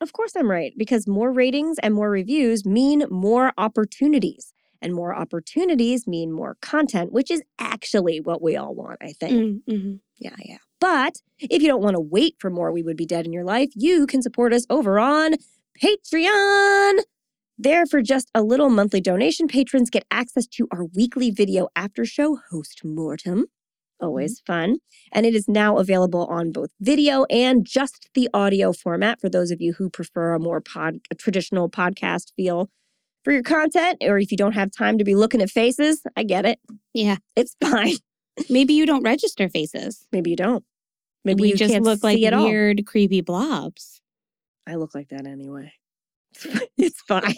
Of 0.02 0.12
course, 0.12 0.34
I'm 0.36 0.50
right, 0.50 0.72
because 0.76 1.06
more 1.06 1.32
ratings 1.32 1.78
and 1.82 1.94
more 1.94 2.10
reviews 2.10 2.64
mean 2.64 3.04
more 3.10 3.52
opportunities. 3.58 4.52
And 4.82 4.94
more 4.94 5.14
opportunities 5.14 6.06
mean 6.06 6.32
more 6.32 6.56
content, 6.62 7.12
which 7.12 7.30
is 7.30 7.42
actually 7.58 8.18
what 8.20 8.40
we 8.40 8.56
all 8.56 8.74
want, 8.74 8.96
I 9.02 9.12
think. 9.12 9.32
Mm, 9.68 9.74
mhm. 9.74 10.00
Yeah, 10.18 10.36
yeah. 10.42 10.56
But 10.80 11.20
if 11.38 11.60
you 11.60 11.68
don't 11.68 11.82
want 11.82 11.96
to 11.96 12.00
wait 12.00 12.36
for 12.38 12.48
more 12.48 12.72
We 12.72 12.82
Would 12.82 12.96
Be 12.96 13.04
Dead 13.04 13.26
in 13.26 13.32
your 13.32 13.44
life, 13.44 13.68
you 13.74 14.06
can 14.06 14.22
support 14.22 14.54
us 14.54 14.64
over 14.70 14.98
on 14.98 15.34
Patreon. 15.82 17.00
There, 17.62 17.84
for 17.84 18.00
just 18.00 18.30
a 18.34 18.42
little 18.42 18.70
monthly 18.70 19.02
donation, 19.02 19.46
patrons 19.46 19.90
get 19.90 20.06
access 20.10 20.46
to 20.46 20.66
our 20.72 20.86
weekly 20.86 21.30
video 21.30 21.68
after 21.76 22.06
show, 22.06 22.38
Host 22.50 22.80
Mortem. 22.86 23.40
Mm-hmm. 23.40 24.06
Always 24.06 24.40
fun. 24.46 24.78
And 25.12 25.26
it 25.26 25.34
is 25.34 25.46
now 25.46 25.76
available 25.76 26.24
on 26.28 26.52
both 26.52 26.70
video 26.80 27.24
and 27.24 27.66
just 27.66 28.08
the 28.14 28.30
audio 28.32 28.72
format 28.72 29.20
for 29.20 29.28
those 29.28 29.50
of 29.50 29.60
you 29.60 29.74
who 29.74 29.90
prefer 29.90 30.32
a 30.32 30.38
more 30.38 30.62
pod, 30.62 31.00
a 31.10 31.14
traditional 31.14 31.68
podcast 31.68 32.32
feel 32.34 32.70
for 33.24 33.32
your 33.34 33.42
content, 33.42 33.98
or 34.00 34.18
if 34.18 34.30
you 34.30 34.38
don't 34.38 34.54
have 34.54 34.70
time 34.70 34.96
to 34.96 35.04
be 35.04 35.14
looking 35.14 35.42
at 35.42 35.50
faces, 35.50 36.00
I 36.16 36.22
get 36.22 36.46
it. 36.46 36.60
Yeah. 36.94 37.18
It's 37.36 37.56
fine. 37.62 37.96
Maybe 38.48 38.72
you 38.72 38.86
don't 38.86 39.02
register 39.02 39.50
faces. 39.50 40.06
Maybe 40.12 40.30
you 40.30 40.36
don't. 40.36 40.64
Maybe 41.26 41.42
we 41.42 41.48
you 41.50 41.56
just 41.56 41.74
look 41.74 42.02
like 42.02 42.16
see 42.16 42.24
it 42.24 42.32
all. 42.32 42.46
weird, 42.46 42.86
creepy 42.86 43.20
blobs. 43.20 44.00
I 44.66 44.76
look 44.76 44.94
like 44.94 45.10
that 45.10 45.26
anyway. 45.26 45.74
It's 46.78 47.00
fine. 47.02 47.34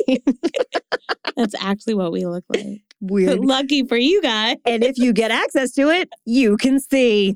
That's 1.37 1.55
actually 1.61 1.95
what 1.95 2.13
we 2.13 2.27
look 2.27 2.45
like. 2.55 2.83
Weird. 3.01 3.41
Lucky 3.45 3.85
for 3.85 3.97
you 3.97 4.23
guys. 4.23 4.57
and 4.65 4.85
if 4.85 4.99
you 4.99 5.13
get 5.13 5.31
access 5.31 5.73
to 5.73 5.89
it, 5.89 6.09
you 6.25 6.57
can 6.57 6.79
see. 6.79 7.35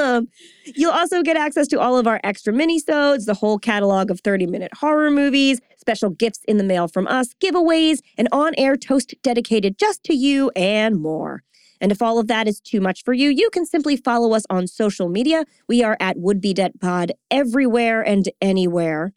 um, 0.00 0.28
you'll 0.64 0.92
also 0.92 1.22
get 1.22 1.36
access 1.36 1.66
to 1.68 1.80
all 1.80 1.98
of 1.98 2.06
our 2.06 2.20
extra 2.24 2.52
minisodes, 2.52 3.26
the 3.26 3.34
whole 3.34 3.58
catalog 3.58 4.10
of 4.10 4.22
30-minute 4.22 4.70
horror 4.78 5.10
movies, 5.10 5.60
special 5.76 6.10
gifts 6.10 6.40
in 6.46 6.56
the 6.56 6.64
mail 6.64 6.86
from 6.88 7.06
us, 7.08 7.34
giveaways, 7.42 7.98
an 8.16 8.28
on-air 8.30 8.76
toast 8.76 9.12
dedicated 9.22 9.76
just 9.76 10.04
to 10.04 10.14
you, 10.14 10.50
and 10.54 11.02
more. 11.02 11.42
And 11.80 11.90
if 11.90 12.00
all 12.00 12.18
of 12.18 12.28
that 12.28 12.46
is 12.46 12.60
too 12.60 12.80
much 12.80 13.02
for 13.04 13.12
you, 13.12 13.28
you 13.28 13.50
can 13.50 13.66
simply 13.66 13.96
follow 13.96 14.32
us 14.34 14.44
on 14.48 14.66
social 14.68 15.08
media. 15.08 15.44
We 15.68 15.82
are 15.82 15.96
at 16.00 16.16
Would 16.16 16.40
Be 16.40 16.54
Dead 16.54 16.80
Pod 16.80 17.12
everywhere 17.30 18.00
and 18.00 18.28
anywhere. 18.40 19.12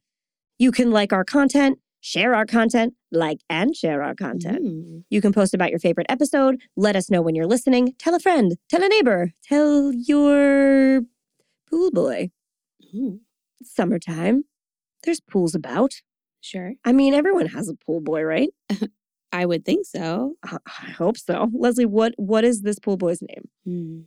You 0.60 0.72
can 0.72 0.92
like 0.92 1.14
our 1.14 1.24
content, 1.24 1.80
share 2.02 2.34
our 2.34 2.46
content, 2.46 2.96
like 3.12 3.40
and 3.50 3.76
share 3.76 4.02
our 4.02 4.16
content. 4.16 4.64
Mm. 4.64 5.04
You 5.10 5.22
can 5.22 5.34
post 5.34 5.54
about 5.54 5.70
your 5.70 5.80
favorite 5.80 6.08
episode, 6.10 6.62
let 6.76 6.96
us 6.96 7.10
know 7.10 7.22
when 7.22 7.36
you're 7.36 7.48
listening, 7.48 7.94
tell 8.00 8.16
a 8.16 8.20
friend, 8.20 8.58
tell 8.70 8.84
a 8.84 8.88
neighbor, 8.88 9.34
tell 9.44 9.92
your 9.94 11.02
pool 11.70 11.92
boy. 11.92 12.32
It's 13.60 13.76
summertime. 13.76 14.44
There's 15.04 15.20
pools 15.20 15.56
about. 15.56 16.02
Sure. 16.42 16.74
I 16.86 16.92
mean, 16.92 17.14
everyone 17.14 17.48
has 17.48 17.70
a 17.70 17.76
pool 17.76 18.02
boy, 18.02 18.24
right? 18.24 18.50
I 19.32 19.46
would 19.46 19.66
think 19.66 19.86
so. 19.86 20.36
I 20.44 20.90
hope 20.92 21.18
so. 21.18 21.50
Leslie, 21.54 21.86
what 21.86 22.14
what 22.18 22.44
is 22.44 22.62
this 22.62 22.80
pool 22.80 22.98
boy's 22.98 23.22
name? 23.22 23.50
Hmm. 23.66 24.00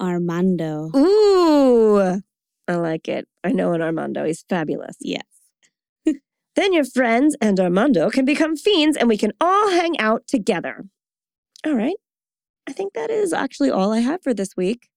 Armando. 0.00 0.90
Ooh, 0.96 2.22
I 2.68 2.74
like 2.74 3.08
it. 3.08 3.26
I 3.44 3.52
know 3.52 3.72
an 3.72 3.82
Armando. 3.82 4.24
He's 4.24 4.44
fabulous. 4.48 4.96
Yes. 5.00 5.24
Then 6.56 6.72
your 6.72 6.84
friends 6.84 7.36
and 7.40 7.60
Armando 7.60 8.10
can 8.10 8.24
become 8.24 8.56
fiends 8.56 8.96
and 8.96 9.08
we 9.08 9.18
can 9.18 9.32
all 9.40 9.70
hang 9.70 9.98
out 10.00 10.26
together. 10.26 10.86
All 11.66 11.74
right. 11.74 11.96
I 12.66 12.72
think 12.72 12.94
that 12.94 13.10
is 13.10 13.32
actually 13.32 13.70
all 13.70 13.92
I 13.92 14.00
have 14.00 14.22
for 14.22 14.32
this 14.34 14.56
week. 14.56 14.88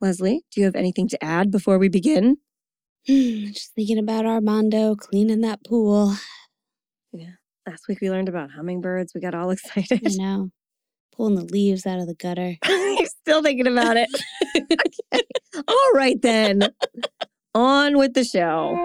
Leslie, 0.00 0.42
do 0.50 0.60
you 0.60 0.64
have 0.64 0.74
anything 0.74 1.06
to 1.08 1.22
add 1.22 1.50
before 1.50 1.78
we 1.78 1.88
begin? 1.88 2.38
Just 3.06 3.74
thinking 3.74 3.98
about 3.98 4.26
Armando 4.26 4.96
cleaning 4.96 5.42
that 5.42 5.64
pool. 5.64 6.16
Yeah. 7.12 7.32
Last 7.68 7.86
week 7.88 8.00
we 8.00 8.10
learned 8.10 8.28
about 8.28 8.50
hummingbirds. 8.50 9.12
We 9.14 9.20
got 9.20 9.34
all 9.34 9.50
excited. 9.52 10.00
I 10.06 10.10
know. 10.14 10.50
Pulling 11.14 11.34
the 11.34 11.44
leaves 11.44 11.86
out 11.86 11.98
of 11.98 12.06
the 12.06 12.14
gutter. 12.14 12.56
You're 12.66 13.06
still 13.06 13.42
thinking 13.42 13.66
about 13.66 13.98
it. 13.98 14.08
okay. 14.56 15.22
All 15.68 15.92
right, 15.94 16.20
then. 16.22 16.70
On 17.54 17.98
with 17.98 18.14
the 18.14 18.24
show. 18.24 18.78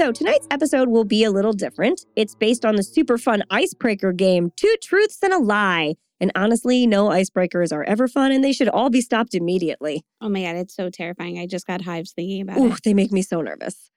So, 0.00 0.12
tonight's 0.12 0.46
episode 0.50 0.88
will 0.88 1.04
be 1.04 1.24
a 1.24 1.30
little 1.30 1.52
different. 1.52 2.06
It's 2.16 2.34
based 2.34 2.64
on 2.64 2.76
the 2.76 2.82
super 2.82 3.18
fun 3.18 3.42
icebreaker 3.50 4.14
game, 4.14 4.50
Two 4.56 4.74
Truths 4.82 5.18
and 5.22 5.30
a 5.30 5.38
Lie. 5.38 5.96
And 6.20 6.32
honestly, 6.34 6.86
no 6.86 7.10
icebreakers 7.10 7.70
are 7.70 7.84
ever 7.84 8.08
fun 8.08 8.32
and 8.32 8.42
they 8.42 8.54
should 8.54 8.70
all 8.70 8.88
be 8.88 9.02
stopped 9.02 9.34
immediately. 9.34 10.02
Oh 10.22 10.30
my 10.30 10.44
God, 10.44 10.56
it's 10.56 10.74
so 10.74 10.88
terrifying. 10.88 11.38
I 11.38 11.46
just 11.46 11.66
got 11.66 11.82
hives 11.82 12.12
thinking 12.12 12.40
about 12.40 12.56
Ooh, 12.56 12.72
it. 12.72 12.80
they 12.82 12.94
make 12.94 13.12
me 13.12 13.20
so 13.20 13.42
nervous. 13.42 13.90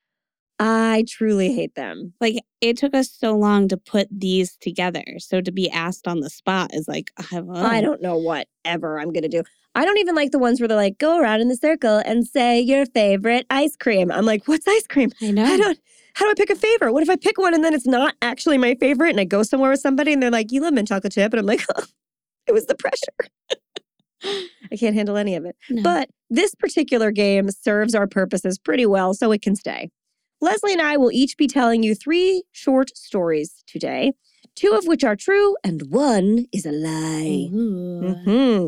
I 0.59 1.05
truly 1.07 1.53
hate 1.53 1.75
them. 1.75 2.13
Like, 2.19 2.35
it 2.59 2.75
took 2.75 2.93
us 2.93 3.09
so 3.09 3.37
long 3.37 3.69
to 3.69 3.77
put 3.77 4.09
these 4.11 4.57
together. 4.57 5.05
So 5.19 5.39
to 5.39 5.53
be 5.53 5.69
asked 5.69 6.05
on 6.05 6.19
the 6.19 6.29
spot 6.29 6.71
is 6.73 6.85
like, 6.85 7.11
uh, 7.17 7.43
I 7.53 7.79
don't 7.79 8.01
know 8.01 8.17
what 8.17 8.49
ever 8.65 8.99
I'm 8.99 9.13
going 9.13 9.23
to 9.23 9.29
do. 9.29 9.43
I 9.75 9.85
don't 9.85 9.97
even 9.97 10.15
like 10.15 10.31
the 10.31 10.39
ones 10.39 10.59
where 10.59 10.67
they're 10.67 10.77
like, 10.77 10.99
go 10.99 11.19
around 11.19 11.41
in 11.41 11.47
the 11.47 11.55
circle 11.55 12.01
and 12.05 12.27
say 12.27 12.59
your 12.59 12.85
favorite 12.85 13.47
ice 13.49 13.75
cream. 13.75 14.11
I'm 14.11 14.25
like, 14.25 14.47
what's 14.47 14.67
ice 14.67 14.85
cream? 14.85 15.11
I 15.21 15.31
know. 15.31 15.45
I 15.45 15.57
don't, 15.57 15.79
how 16.13 16.25
do 16.25 16.31
I 16.31 16.33
pick 16.35 16.49
a 16.49 16.55
favorite? 16.55 16.93
What 16.93 17.03
if 17.03 17.09
I 17.09 17.15
pick 17.15 17.37
one 17.37 17.53
and 17.53 17.63
then 17.63 17.73
it's 17.73 17.87
not 17.87 18.15
actually 18.21 18.57
my 18.57 18.75
favorite 18.75 19.09
and 19.11 19.19
I 19.19 19.23
go 19.25 19.43
somewhere 19.43 19.71
with 19.71 19.79
somebody 19.79 20.13
and 20.13 20.21
they're 20.21 20.31
like, 20.31 20.51
you 20.51 20.61
love 20.61 20.73
mint 20.73 20.87
chocolate 20.87 21.13
chip? 21.13 21.33
And 21.33 21.39
I'm 21.39 21.45
like, 21.45 21.65
it 22.47 22.51
was 22.51 22.65
the 22.67 22.75
pressure. 22.75 23.31
I 24.71 24.77
can't 24.77 24.95
handle 24.95 25.17
any 25.17 25.35
of 25.35 25.45
it. 25.45 25.55
No. 25.69 25.83
But 25.83 26.09
this 26.29 26.55
particular 26.55 27.11
game 27.11 27.49
serves 27.51 27.93
our 27.93 28.07
purposes 28.07 28.57
pretty 28.57 28.85
well, 28.85 29.13
so 29.13 29.31
it 29.31 29.41
can 29.41 29.55
stay. 29.55 29.89
Leslie 30.39 30.73
and 30.73 30.81
I 30.81 30.97
will 30.97 31.11
each 31.11 31.37
be 31.37 31.47
telling 31.47 31.83
you 31.83 31.95
three 31.95 32.43
short 32.51 32.95
stories 32.97 33.63
today, 33.67 34.13
two 34.55 34.73
of 34.73 34.85
which 34.87 35.03
are 35.03 35.15
true 35.15 35.55
and 35.63 35.83
one 35.89 36.45
is 36.51 36.65
a 36.65 36.71
lie. 36.71 37.49
Ooh. 37.53 38.13
hmm 38.25 38.67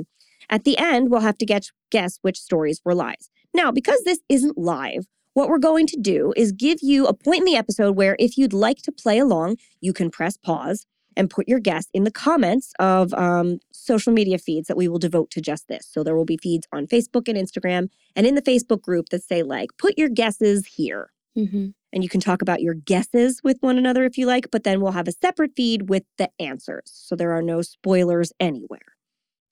At 0.50 0.64
the 0.64 0.78
end, 0.78 1.10
we'll 1.10 1.22
have 1.22 1.38
to 1.40 1.46
get, 1.46 1.68
guess 1.92 2.18
which 2.22 2.38
stories 2.40 2.82
were 2.86 2.96
lies. 2.96 3.30
Now, 3.54 3.72
because 3.72 4.02
this 4.04 4.20
isn't 4.30 4.58
live, 4.58 5.06
what 5.36 5.50
we're 5.50 5.60
going 5.60 5.86
to 5.86 5.98
do 6.02 6.34
is 6.38 6.54
give 6.54 6.80
you 6.82 7.06
a 7.06 7.14
point 7.14 7.40
in 7.40 7.46
the 7.46 7.58
episode 7.58 7.96
where 7.96 8.16
if 8.20 8.38
you'd 8.38 8.54
like 8.54 8.78
to 8.82 8.92
play 8.92 9.20
along, 9.20 9.58
you 9.82 9.92
can 9.92 10.10
press 10.10 10.38
pause 10.38 10.88
and 11.18 11.30
put 11.30 11.48
your 11.48 11.60
guess 11.60 11.88
in 11.94 12.06
the 12.06 12.12
comments 12.12 12.72
of 12.80 13.14
um, 13.14 13.60
social 13.72 14.14
media 14.14 14.38
feeds 14.38 14.68
that 14.70 14.78
we 14.78 14.88
will 14.88 14.98
devote 14.98 15.30
to 15.32 15.42
just 15.42 15.68
this. 15.68 15.88
So 15.92 16.04
there 16.04 16.16
will 16.16 16.26
be 16.26 16.38
feeds 16.38 16.66
on 16.72 16.88
Facebook 16.88 17.28
and 17.28 17.38
Instagram 17.38 17.90
and 18.16 18.26
in 18.26 18.36
the 18.36 18.42
Facebook 18.42 18.82
group 18.82 19.10
that 19.10 19.24
say, 19.24 19.44
like, 19.44 19.72
put 19.78 19.98
your 19.98 20.10
guesses 20.10 20.66
here. 20.68 21.12
Mhm. 21.38 21.74
And 21.92 22.04
you 22.04 22.10
can 22.10 22.22
talk 22.22 22.42
about 22.42 22.62
your 22.62 22.74
guesses 22.74 23.42
with 23.44 23.58
one 23.60 23.78
another 23.78 24.06
if 24.06 24.18
you 24.18 24.26
like, 24.26 24.52
but 24.52 24.64
then 24.64 24.80
we'll 24.80 24.94
have 24.94 25.08
a 25.08 25.14
separate 25.14 25.52
feed 25.56 25.90
with 25.90 26.04
the 26.18 26.30
answers. 26.40 26.92
So 26.94 27.16
there 27.18 27.32
are 27.34 27.42
no 27.42 27.62
spoilers 27.62 28.32
anywhere. 28.40 28.96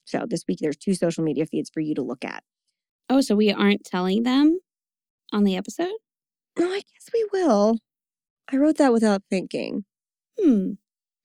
So 0.06 0.24
this 0.26 0.44
week 0.48 0.60
there's 0.62 0.78
two 0.78 0.94
social 0.94 1.24
media 1.24 1.44
feeds 1.44 1.68
for 1.68 1.80
you 1.80 1.94
to 1.94 2.02
look 2.02 2.24
at. 2.24 2.42
Oh, 3.10 3.20
so 3.20 3.36
we 3.36 3.52
aren't 3.52 3.84
telling 3.84 4.22
them 4.22 4.60
on 5.32 5.44
the 5.44 5.56
episode? 5.56 5.92
No, 6.58 6.66
I 6.68 6.76
guess 6.80 7.08
we 7.12 7.26
will. 7.32 7.78
I 8.52 8.56
wrote 8.56 8.76
that 8.78 8.92
without 8.92 9.22
thinking. 9.30 9.84
Hmm. 10.40 10.72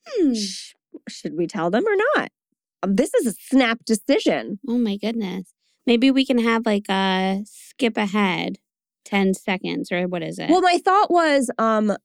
Hmm. 0.08 0.34
Sh- 0.34 0.74
should 1.08 1.38
we 1.38 1.46
tell 1.48 1.70
them 1.70 1.86
or 1.88 1.96
not? 2.16 2.30
Um, 2.82 2.96
this 2.96 3.14
is 3.14 3.28
a 3.28 3.34
snap 3.34 3.80
decision. 3.86 4.60
Oh 4.68 4.78
my 4.78 4.98
goodness. 4.98 5.54
Maybe 5.86 6.12
we 6.12 6.26
can 6.26 6.38
have 6.40 6.66
like 6.66 6.88
a 6.90 7.42
skip 7.46 7.98
ahead 7.98 8.58
10 9.06 9.34
seconds 9.34 9.92
or 9.92 10.08
what 10.08 10.22
is 10.24 10.40
it? 10.40 10.50
Well, 10.50 10.62
my 10.62 10.78
thought 10.84 11.12
was 11.12 11.50
um 11.58 11.96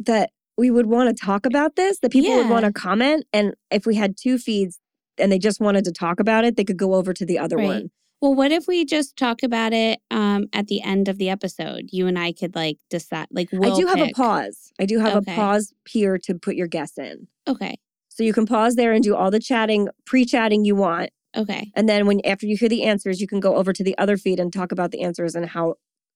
that 0.00 0.30
we 0.56 0.70
would 0.70 0.86
want 0.86 1.16
to 1.16 1.24
talk 1.24 1.46
about 1.46 1.76
this, 1.76 2.00
that 2.00 2.10
people 2.12 2.34
would 2.36 2.48
want 2.48 2.64
to 2.64 2.72
comment, 2.72 3.24
and 3.32 3.54
if 3.70 3.86
we 3.86 3.94
had 3.94 4.16
two 4.16 4.38
feeds 4.38 4.80
and 5.16 5.30
they 5.30 5.38
just 5.38 5.60
wanted 5.60 5.84
to 5.84 5.92
talk 5.92 6.18
about 6.20 6.44
it, 6.44 6.56
they 6.56 6.64
could 6.64 6.76
go 6.76 6.94
over 6.94 7.12
to 7.12 7.24
the 7.24 7.38
other 7.38 7.56
Right. 7.56 7.66
one. 7.66 7.90
Well, 8.20 8.34
what 8.34 8.50
if 8.50 8.66
we 8.66 8.84
just 8.84 9.16
talk 9.16 9.42
about 9.42 9.72
it 9.72 10.00
um 10.10 10.46
at 10.52 10.66
the 10.66 10.82
end 10.82 11.08
of 11.08 11.18
the 11.18 11.28
episode? 11.30 11.88
You 11.92 12.06
and 12.06 12.18
I 12.18 12.32
could 12.32 12.54
like 12.54 12.78
decide 12.90 13.28
like 13.30 13.48
we'll 13.52 13.72
I 13.72 13.80
do 13.80 13.86
have 13.86 14.00
a 14.00 14.12
pause. 14.12 14.72
I 14.80 14.86
do 14.86 14.98
have 14.98 15.14
Okay. 15.16 15.32
a 15.32 15.36
pause 15.36 15.72
here 15.88 16.18
to 16.18 16.34
put 16.34 16.56
your 16.56 16.66
guess 16.66 16.98
in. 16.98 17.28
Okay. 17.46 17.76
So 18.08 18.24
you 18.24 18.32
can 18.32 18.46
pause 18.46 18.74
there 18.74 18.92
and 18.92 19.04
do 19.04 19.14
all 19.14 19.30
the 19.30 19.38
chatting, 19.38 19.88
pre-chatting 20.04 20.64
you 20.64 20.74
want, 20.74 21.10
Okay. 21.36 21.70
and 21.76 21.88
then 21.88 22.06
when 22.06 22.20
after 22.26 22.46
you 22.46 22.56
hear 22.56 22.68
the 22.68 22.82
answers, 22.82 23.20
you 23.20 23.28
can 23.28 23.38
go 23.38 23.54
over 23.54 23.72
to 23.72 23.84
the 23.84 23.96
other 23.96 24.16
feed 24.16 24.40
and 24.40 24.52
talk 24.52 24.72
about 24.72 24.90
the 24.90 25.02
answers 25.02 25.36
and 25.36 25.46
how 25.46 25.74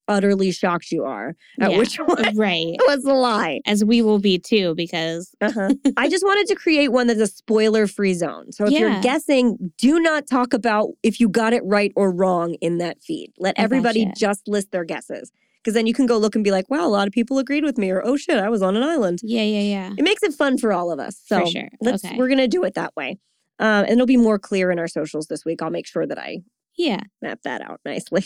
utterly 0.08 0.50
shocked 0.52 0.90
you 0.90 1.04
are 1.04 1.34
at 1.60 1.70
Yeah. 1.72 1.78
which 1.78 1.96
one 2.04 2.36
right. 2.36 2.74
was 2.86 3.02
the 3.04 3.14
lie. 3.14 3.60
As 3.66 3.84
we 3.84 4.02
will 4.02 4.18
be 4.18 4.38
too, 4.38 4.74
because 4.74 5.34
Uh-huh. 5.40 5.70
I 5.96 6.08
just 6.08 6.24
wanted 6.24 6.46
to 6.48 6.54
create 6.54 6.88
one 6.88 7.06
that's 7.06 7.20
a 7.20 7.26
spoiler 7.26 7.86
free 7.86 8.14
zone. 8.14 8.52
So 8.52 8.64
if 8.66 8.72
you're 8.72 9.00
guessing, 9.00 9.72
do 9.78 10.00
not 10.00 10.26
talk 10.26 10.52
about 10.52 10.88
if 11.02 11.20
you 11.20 11.28
got 11.28 11.52
it 11.52 11.62
right 11.64 11.92
or 11.96 12.10
wrong 12.10 12.54
in 12.60 12.78
that 12.78 13.00
feed. 13.02 13.32
Let 13.38 13.58
everybody 13.58 14.10
just 14.16 14.48
list 14.48 14.72
their 14.72 14.84
guesses. 14.84 15.30
Because 15.62 15.74
then 15.74 15.86
you 15.86 15.94
can 15.94 16.06
go 16.06 16.18
look 16.18 16.34
and 16.34 16.42
be 16.42 16.50
like, 16.50 16.68
wow, 16.68 16.84
a 16.84 16.88
lot 16.88 17.06
of 17.06 17.12
people 17.12 17.38
agreed 17.38 17.62
with 17.62 17.78
me, 17.78 17.88
or 17.90 18.04
oh 18.04 18.16
shit, 18.16 18.36
I 18.38 18.48
was 18.48 18.62
on 18.62 18.76
an 18.76 18.82
island. 18.82 19.20
yeah, 19.22 19.42
yeah, 19.44 19.60
yeah. 19.60 19.92
It 19.96 20.02
makes 20.02 20.24
it 20.24 20.34
fun 20.34 20.58
for 20.58 20.72
all 20.72 20.90
of 20.90 20.98
us. 20.98 21.20
So 21.24 21.46
sure. 21.46 21.68
let's 21.80 22.04
Okay. 22.04 22.16
we're 22.16 22.28
gonna 22.28 22.48
do 22.48 22.64
it 22.64 22.74
that 22.74 22.96
way. 22.96 23.18
Um, 23.60 23.84
and 23.84 23.90
it'll 23.92 24.06
be 24.06 24.16
more 24.16 24.40
clear 24.40 24.72
in 24.72 24.80
our 24.80 24.88
socials 24.88 25.28
this 25.28 25.44
week. 25.44 25.62
I'll 25.62 25.70
make 25.70 25.86
sure 25.86 26.04
that 26.04 26.18
I 26.18 26.38
Yeah. 26.76 27.02
map 27.20 27.42
that 27.44 27.60
out 27.62 27.78
nicely. 27.84 28.24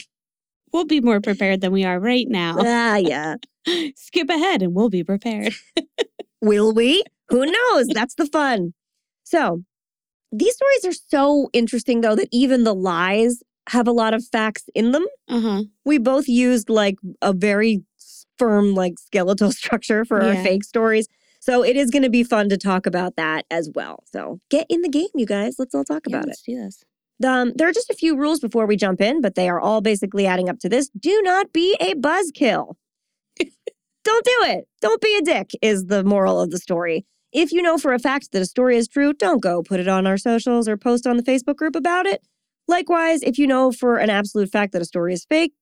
We'll 0.73 0.85
be 0.85 1.01
more 1.01 1.21
prepared 1.21 1.61
than 1.61 1.73
we 1.73 1.85
are 1.85 1.99
right 1.99 2.27
now. 2.29 2.57
ah, 2.59 2.97
yeah. 2.97 3.37
Skip 3.97 4.29
ahead 4.29 4.63
and 4.63 4.75
we'll 4.75 4.91
be 4.91 5.05
prepared. 5.05 5.55
Will 6.41 6.73
we? 6.73 7.03
Who 7.29 7.47
knows? 7.47 7.89
That's 7.89 8.15
the 8.15 8.27
fun. 8.27 8.75
So, 9.25 9.63
these 10.33 10.55
stories 10.55 10.85
are 10.85 11.01
so 11.09 11.49
interesting, 11.53 12.01
though, 12.01 12.15
that 12.15 12.29
even 12.31 12.65
the 12.65 12.75
lies 12.75 13.43
have 13.71 13.89
a 13.89 13.93
lot 13.93 14.15
of 14.15 14.25
facts 14.25 14.65
in 14.75 14.93
them. 14.93 15.07
Uh 15.29 15.41
huh. 15.41 15.63
We 15.85 15.99
both 15.99 16.29
used 16.29 16.69
like 16.69 16.97
a 17.23 17.33
very 17.33 17.83
firm, 18.39 18.75
like 18.75 18.99
skeletal 18.99 19.51
structure 19.53 20.05
for 20.05 20.23
our 20.23 20.37
fake 20.37 20.63
stories. 20.65 21.09
So, 21.41 21.65
it 21.65 21.77
is 21.77 21.91
going 21.91 22.03
to 22.03 22.11
be 22.11 22.23
fun 22.23 22.49
to 22.51 22.57
talk 22.57 22.87
about 22.87 23.17
that 23.17 23.47
as 23.51 23.71
well. 23.75 24.05
So, 24.13 24.41
get 24.51 24.67
in 24.69 24.83
the 24.83 24.89
game, 24.89 25.09
you 25.15 25.27
guys. 25.27 25.57
Let's 25.59 25.75
all 25.75 25.85
talk 25.85 26.03
Yeah, 26.07 26.17
about 26.17 26.25
it. 26.27 26.29
let's 26.29 26.43
do 26.43 26.57
this. 26.57 26.85
Um, 27.25 27.53
there 27.57 27.69
are 27.69 27.73
just 27.73 27.91
a 27.91 27.95
few 27.95 28.17
rules 28.17 28.41
before 28.41 28.67
we 28.67 28.77
jump 28.77 29.01
in, 29.01 29.21
but 29.21 29.35
they 29.35 29.49
are 29.49 29.61
all 29.61 29.81
basically 29.81 30.27
adding 30.27 30.49
up 30.49 30.59
to 30.61 30.69
this. 30.69 30.91
Do 30.91 31.23
not 31.23 31.53
be 31.53 31.77
a 31.81 31.95
buzzkill. 31.95 32.75
Don't 34.05 34.25
do 34.25 34.39
it. 34.45 34.69
Don't 34.81 35.01
be 35.01 35.17
a 35.17 35.23
dick, 35.23 35.51
is 35.63 35.87
the 35.87 36.05
moral 36.05 36.41
of 36.41 36.51
the 36.51 36.59
story. 36.59 37.07
If 37.33 37.53
you 37.53 37.61
know 37.61 37.77
for 37.77 37.93
a 37.93 37.99
fact 37.99 38.33
that 38.33 38.43
a 38.43 38.47
story 38.47 38.77
is 38.77 38.89
true, 38.89 39.13
don't 39.13 39.43
go 39.43 39.63
put 39.63 39.81
it 39.81 39.89
on 39.89 40.07
our 40.07 40.17
socials 40.17 40.69
or 40.69 40.77
post 40.77 41.07
on 41.07 41.17
the 41.17 41.23
Facebook 41.23 41.57
group 41.57 41.77
about 41.77 42.07
it. 42.07 42.23
Likewise, 42.69 43.23
if 43.23 43.37
you 43.39 43.47
know 43.47 43.73
for 43.73 43.99
an 43.99 44.11
absolute 44.11 44.49
fact 44.49 44.73
that 44.73 44.81
a 44.81 44.87
story 44.87 45.13
is 45.13 45.27
fake, 45.29 45.53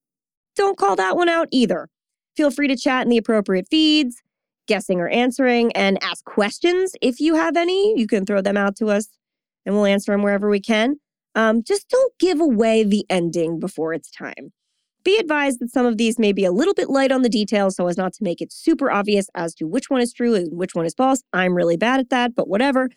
don't 0.55 0.79
call 0.79 0.95
that 0.97 1.17
one 1.17 1.29
out 1.29 1.49
either. 1.51 1.89
Feel 2.37 2.51
free 2.51 2.69
to 2.69 2.77
chat 2.77 3.03
in 3.03 3.09
the 3.09 3.17
appropriate 3.17 3.67
feeds, 3.69 4.23
guessing 4.67 5.01
or 5.01 5.09
answering, 5.09 5.73
and 5.73 6.03
ask 6.03 6.25
questions 6.25 6.93
if 7.01 7.19
you 7.19 7.35
have 7.35 7.57
any. 7.57 7.99
You 7.99 8.07
can 8.07 8.25
throw 8.25 8.41
them 8.41 8.57
out 8.57 8.77
to 8.77 8.87
us 8.87 9.09
and 9.67 9.75
we'll 9.75 9.87
answer 9.87 10.13
them 10.13 10.23
wherever 10.23 10.49
we 10.49 10.61
can. 10.61 11.01
Um, 11.35 11.63
just 11.63 11.89
don't 11.89 12.13
give 12.19 12.41
away 12.41 12.85
the 12.85 13.05
ending 13.11 13.59
before 13.59 13.93
it's 13.93 14.11
time. 14.11 14.53
Be 15.05 15.19
advised 15.19 15.61
that 15.61 15.71
some 15.71 15.85
of 15.85 15.99
these 15.99 16.19
may 16.19 16.33
be 16.33 16.45
a 16.45 16.53
little 16.53 16.73
bit 16.73 16.89
light 16.89 17.13
on 17.13 17.23
the 17.23 17.29
details 17.29 17.77
so 17.77 17.87
as 17.89 17.99
not 17.99 18.15
to 18.15 18.25
make 18.25 18.41
it 18.41 18.53
super 18.53 18.91
obvious 18.91 19.29
as 19.35 19.55
to 19.57 19.67
which 19.67 19.91
one 19.91 20.01
is 20.01 20.13
true 20.13 20.35
and 20.35 20.57
which 20.57 20.75
one 20.75 20.87
is 20.87 20.95
false. 20.95 21.23
I'm 21.33 21.55
really 21.55 21.77
bad 21.77 22.01
at 22.01 22.11
that, 22.11 22.35
but 22.35 22.49
whatever. 22.49 22.89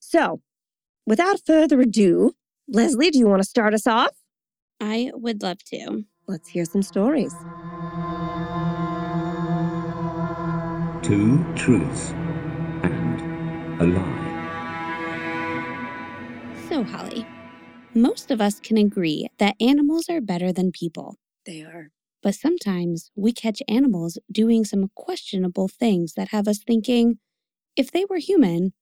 So, 0.00 0.40
without 1.06 1.40
further 1.46 1.80
ado, 1.80 2.32
Leslie, 2.66 3.10
do 3.10 3.18
you 3.18 3.28
want 3.28 3.42
to 3.42 3.48
start 3.48 3.74
us 3.74 3.86
off? 3.86 4.10
I 4.80 5.12
would 5.14 5.42
love 5.42 5.62
to. 5.66 6.04
Let's 6.26 6.48
hear 6.48 6.64
some 6.64 6.82
stories. 6.82 7.32
Two 11.02 11.44
truths 11.54 12.10
and 12.82 13.80
a 13.80 13.86
lie. 13.86 14.28
So, 16.68 16.82
Holly, 16.82 17.26
most 17.94 18.30
of 18.30 18.40
us 18.40 18.60
can 18.60 18.76
agree 18.76 19.28
that 19.38 19.56
animals 19.60 20.08
are 20.08 20.20
better 20.20 20.52
than 20.52 20.72
people. 20.72 21.16
They 21.44 21.62
are. 21.62 21.90
But 22.22 22.34
sometimes 22.34 23.10
we 23.16 23.32
catch 23.32 23.62
animals 23.68 24.18
doing 24.30 24.64
some 24.64 24.90
questionable 24.94 25.68
things 25.68 26.14
that 26.14 26.28
have 26.28 26.46
us 26.46 26.60
thinking 26.64 27.18
if 27.76 27.90
they 27.90 28.04
were 28.04 28.18
human, 28.18 28.72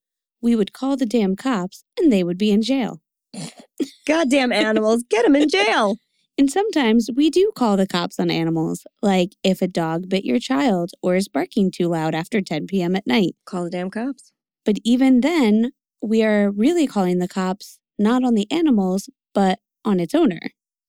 we 0.41 0.55
would 0.55 0.73
call 0.73 0.97
the 0.97 1.05
damn 1.05 1.35
cops 1.35 1.83
and 1.97 2.11
they 2.11 2.23
would 2.23 2.37
be 2.37 2.51
in 2.51 2.61
jail. 2.61 3.01
Goddamn 4.07 4.51
animals, 4.51 5.03
get 5.09 5.23
them 5.23 5.35
in 5.35 5.49
jail. 5.49 5.97
And 6.37 6.49
sometimes 6.49 7.09
we 7.13 7.29
do 7.29 7.51
call 7.55 7.77
the 7.77 7.85
cops 7.85 8.17
on 8.17 8.31
animals, 8.31 8.87
like 9.01 9.35
if 9.43 9.61
a 9.61 9.67
dog 9.67 10.09
bit 10.09 10.23
your 10.25 10.39
child 10.39 10.89
or 11.03 11.15
is 11.15 11.27
barking 11.27 11.69
too 11.69 11.87
loud 11.87 12.15
after 12.15 12.41
10 12.41 12.67
p.m. 12.67 12.95
at 12.95 13.05
night. 13.05 13.35
Call 13.45 13.65
the 13.65 13.69
damn 13.69 13.91
cops. 13.91 14.31
But 14.65 14.77
even 14.83 15.21
then, 15.21 15.71
we 16.01 16.23
are 16.23 16.49
really 16.49 16.87
calling 16.87 17.19
the 17.19 17.27
cops 17.27 17.77
not 17.97 18.23
on 18.23 18.35
the 18.35 18.47
animals, 18.51 19.09
but 19.33 19.59
on 19.85 19.99
its 19.99 20.13
owner. 20.13 20.39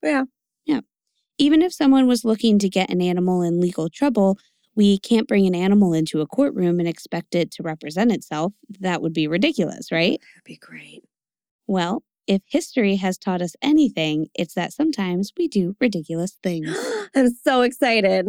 Yeah. 0.02 0.24
Yeah. 0.66 0.80
Even 1.38 1.62
if 1.62 1.72
someone 1.72 2.06
was 2.06 2.24
looking 2.24 2.58
to 2.58 2.68
get 2.68 2.90
an 2.90 3.00
animal 3.00 3.42
in 3.42 3.60
legal 3.60 3.88
trouble, 3.88 4.38
we 4.74 4.98
can't 4.98 5.28
bring 5.28 5.46
an 5.46 5.54
animal 5.54 5.92
into 5.92 6.20
a 6.20 6.26
courtroom 6.26 6.78
and 6.78 6.88
expect 6.88 7.34
it 7.34 7.50
to 7.52 7.62
represent 7.62 8.12
itself. 8.12 8.52
That 8.80 9.02
would 9.02 9.12
be 9.12 9.28
ridiculous, 9.28 9.92
right? 9.92 10.20
That'd 10.20 10.44
be 10.44 10.56
great. 10.56 11.04
Well, 11.66 12.02
if 12.26 12.42
history 12.46 12.96
has 12.96 13.18
taught 13.18 13.42
us 13.42 13.54
anything, 13.62 14.28
it's 14.34 14.54
that 14.54 14.72
sometimes 14.72 15.32
we 15.36 15.48
do 15.48 15.76
ridiculous 15.80 16.38
things. 16.42 16.74
I'm 17.14 17.30
so 17.30 17.62
excited. 17.62 18.28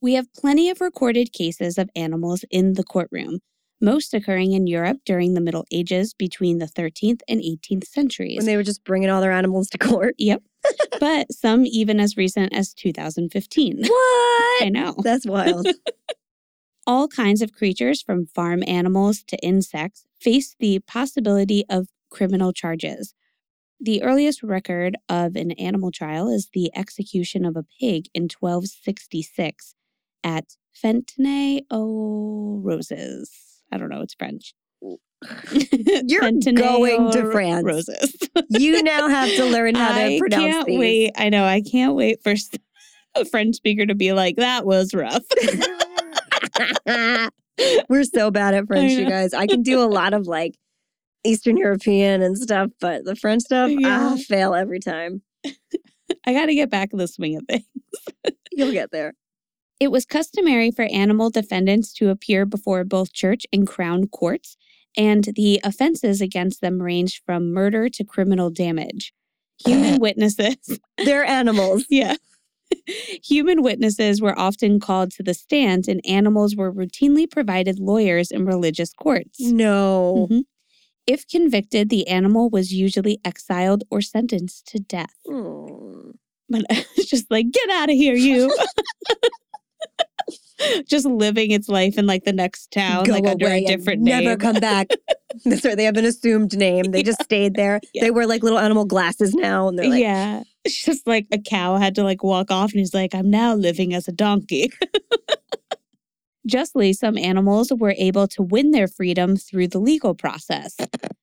We 0.00 0.14
have 0.14 0.32
plenty 0.32 0.70
of 0.70 0.80
recorded 0.80 1.32
cases 1.32 1.76
of 1.76 1.90
animals 1.96 2.44
in 2.50 2.74
the 2.74 2.84
courtroom, 2.84 3.40
most 3.80 4.14
occurring 4.14 4.52
in 4.52 4.66
Europe 4.66 4.98
during 5.04 5.34
the 5.34 5.40
Middle 5.40 5.66
Ages 5.70 6.14
between 6.14 6.58
the 6.58 6.66
13th 6.66 7.20
and 7.28 7.40
18th 7.40 7.86
centuries. 7.86 8.36
When 8.36 8.46
they 8.46 8.56
were 8.56 8.62
just 8.62 8.84
bringing 8.84 9.10
all 9.10 9.20
their 9.20 9.32
animals 9.32 9.68
to 9.70 9.78
court. 9.78 10.14
Yep. 10.18 10.42
but 11.00 11.32
some 11.32 11.64
even 11.66 12.00
as 12.00 12.16
recent 12.16 12.52
as 12.52 12.74
2015. 12.74 13.78
What? 13.78 14.62
I 14.62 14.70
know. 14.70 14.94
That's 15.02 15.26
wild. 15.26 15.66
All 16.86 17.06
kinds 17.06 17.42
of 17.42 17.52
creatures, 17.52 18.00
from 18.00 18.26
farm 18.26 18.64
animals 18.66 19.22
to 19.24 19.36
insects, 19.38 20.06
face 20.20 20.56
the 20.58 20.80
possibility 20.80 21.64
of 21.68 21.88
criminal 22.10 22.52
charges. 22.52 23.14
The 23.80 24.02
earliest 24.02 24.42
record 24.42 24.96
of 25.08 25.36
an 25.36 25.52
animal 25.52 25.92
trial 25.92 26.28
is 26.28 26.48
the 26.52 26.70
execution 26.74 27.44
of 27.44 27.56
a 27.56 27.64
pig 27.78 28.06
in 28.14 28.24
1266 28.24 29.74
at 30.24 30.56
Fontenay 30.74 31.60
aux 31.70 32.60
Roses. 32.62 33.47
I 33.72 33.76
don't 33.78 33.88
know, 33.90 34.00
it's 34.02 34.14
French. 34.14 34.54
You're 35.52 36.20
going 36.52 37.10
to 37.10 37.28
France. 37.32 37.64
Roses. 37.64 38.14
you 38.50 38.82
now 38.84 39.08
have 39.08 39.28
to 39.34 39.44
learn 39.46 39.74
how 39.74 39.88
to 39.94 40.00
I 40.14 40.18
pronounce 40.18 40.42
can't 40.44 40.66
these. 40.66 40.78
wait. 40.78 41.12
I 41.16 41.28
know. 41.28 41.44
I 41.44 41.60
can't 41.60 41.94
wait 41.96 42.22
for 42.22 42.34
a 43.16 43.24
French 43.24 43.56
speaker 43.56 43.84
to 43.84 43.96
be 43.96 44.12
like, 44.12 44.36
that 44.36 44.64
was 44.64 44.94
rough. 44.94 45.24
We're 47.88 48.04
so 48.04 48.30
bad 48.30 48.54
at 48.54 48.66
French, 48.68 48.92
you 48.92 49.08
guys. 49.08 49.34
I 49.34 49.46
can 49.46 49.62
do 49.62 49.82
a 49.82 49.86
lot 49.86 50.14
of 50.14 50.26
like 50.28 50.54
Eastern 51.24 51.56
European 51.56 52.22
and 52.22 52.38
stuff, 52.38 52.70
but 52.80 53.04
the 53.04 53.16
French 53.16 53.42
stuff, 53.42 53.70
Yeah. 53.72 54.12
ah, 54.14 54.16
fail 54.28 54.54
every 54.54 54.78
time. 54.80 55.22
I 56.26 56.32
got 56.32 56.46
to 56.46 56.54
get 56.54 56.70
back 56.70 56.90
in 56.92 56.98
the 56.98 57.08
swing 57.08 57.36
of 57.36 57.42
things. 57.48 57.64
You'll 58.52 58.72
get 58.72 58.90
there. 58.92 59.14
It 59.80 59.90
was 59.92 60.04
customary 60.04 60.70
for 60.70 60.84
animal 60.92 61.30
defendants 61.30 61.92
to 61.94 62.10
appear 62.10 62.44
before 62.44 62.84
both 62.84 63.12
church 63.12 63.46
and 63.52 63.66
crown 63.66 64.08
courts, 64.08 64.56
and 64.96 65.24
the 65.36 65.60
offenses 65.62 66.20
against 66.20 66.60
them 66.60 66.82
ranged 66.82 67.22
from 67.24 67.52
murder 67.52 67.88
to 67.90 68.04
criminal 68.04 68.50
damage. 68.50 69.12
Human 69.64 69.98
witnesses, 70.00 70.56
They're 71.04 71.24
animals. 71.24 71.86
yeah. 71.90 72.16
Human 73.24 73.62
witnesses 73.62 74.20
were 74.20 74.38
often 74.38 74.78
called 74.80 75.10
to 75.12 75.22
the 75.22 75.32
stand, 75.34 75.88
and 75.88 76.00
animals 76.04 76.54
were 76.56 76.72
routinely 76.72 77.30
provided 77.30 77.78
lawyers 77.78 78.30
in 78.30 78.44
religious 78.44 78.92
courts. 78.92 79.40
No. 79.40 80.28
Mhm. 80.30 80.42
If 81.06 81.26
convicted, 81.26 81.88
the 81.88 82.06
animal 82.08 82.50
was 82.50 82.72
usually 82.74 83.18
exiled 83.24 83.84
or 83.90 84.02
sentenced 84.02 84.66
to 84.66 84.78
death. 84.78 85.14
Mm. 85.26 86.12
But 86.50 86.64
it's 86.96 87.08
just 87.08 87.30
like, 87.30 87.50
get 87.50 87.70
out 87.70 87.88
of 87.88 87.96
here, 87.96 88.14
you. 88.14 88.54
just 90.86 91.06
living 91.06 91.50
its 91.50 91.68
life 91.68 91.98
in 91.98 92.06
like 92.06 92.24
the 92.24 92.32
next 92.32 92.70
town, 92.70 93.04
Go 93.04 93.12
like 93.12 93.26
under 93.26 93.46
a 93.46 93.64
different 93.64 94.02
name. 94.02 94.24
never 94.24 94.36
come 94.36 94.56
back. 94.60 94.88
That's 95.44 95.64
right. 95.64 95.76
They 95.76 95.84
have 95.84 95.96
an 95.96 96.04
assumed 96.04 96.56
name. 96.56 96.84
They 96.90 97.02
just 97.02 97.22
stayed 97.22 97.54
there. 97.54 97.80
Yeah. 97.94 98.04
They 98.04 98.10
wear 98.10 98.26
like 98.26 98.42
little 98.42 98.58
animal 98.58 98.84
glasses 98.84 99.34
now, 99.34 99.68
and 99.68 99.78
they're 99.78 99.88
like, 99.88 100.00
yeah. 100.00 100.42
It's 100.64 100.84
just 100.84 101.06
like 101.06 101.26
a 101.32 101.38
cow 101.38 101.76
had 101.76 101.94
to 101.94 102.02
like 102.02 102.22
walk 102.22 102.50
off 102.50 102.72
and 102.72 102.80
he's 102.80 102.92
like, 102.94 103.14
I'm 103.14 103.30
now 103.30 103.54
living 103.54 103.94
as 103.94 104.08
a 104.08 104.12
donkey. 104.12 104.70
Justly, 106.46 106.92
some 106.94 107.18
animals 107.18 107.70
were 107.76 107.94
able 107.98 108.26
to 108.28 108.42
win 108.42 108.70
their 108.70 108.88
freedom 108.88 109.36
through 109.36 109.68
the 109.68 109.78
legal 109.78 110.14
process. 110.14 110.76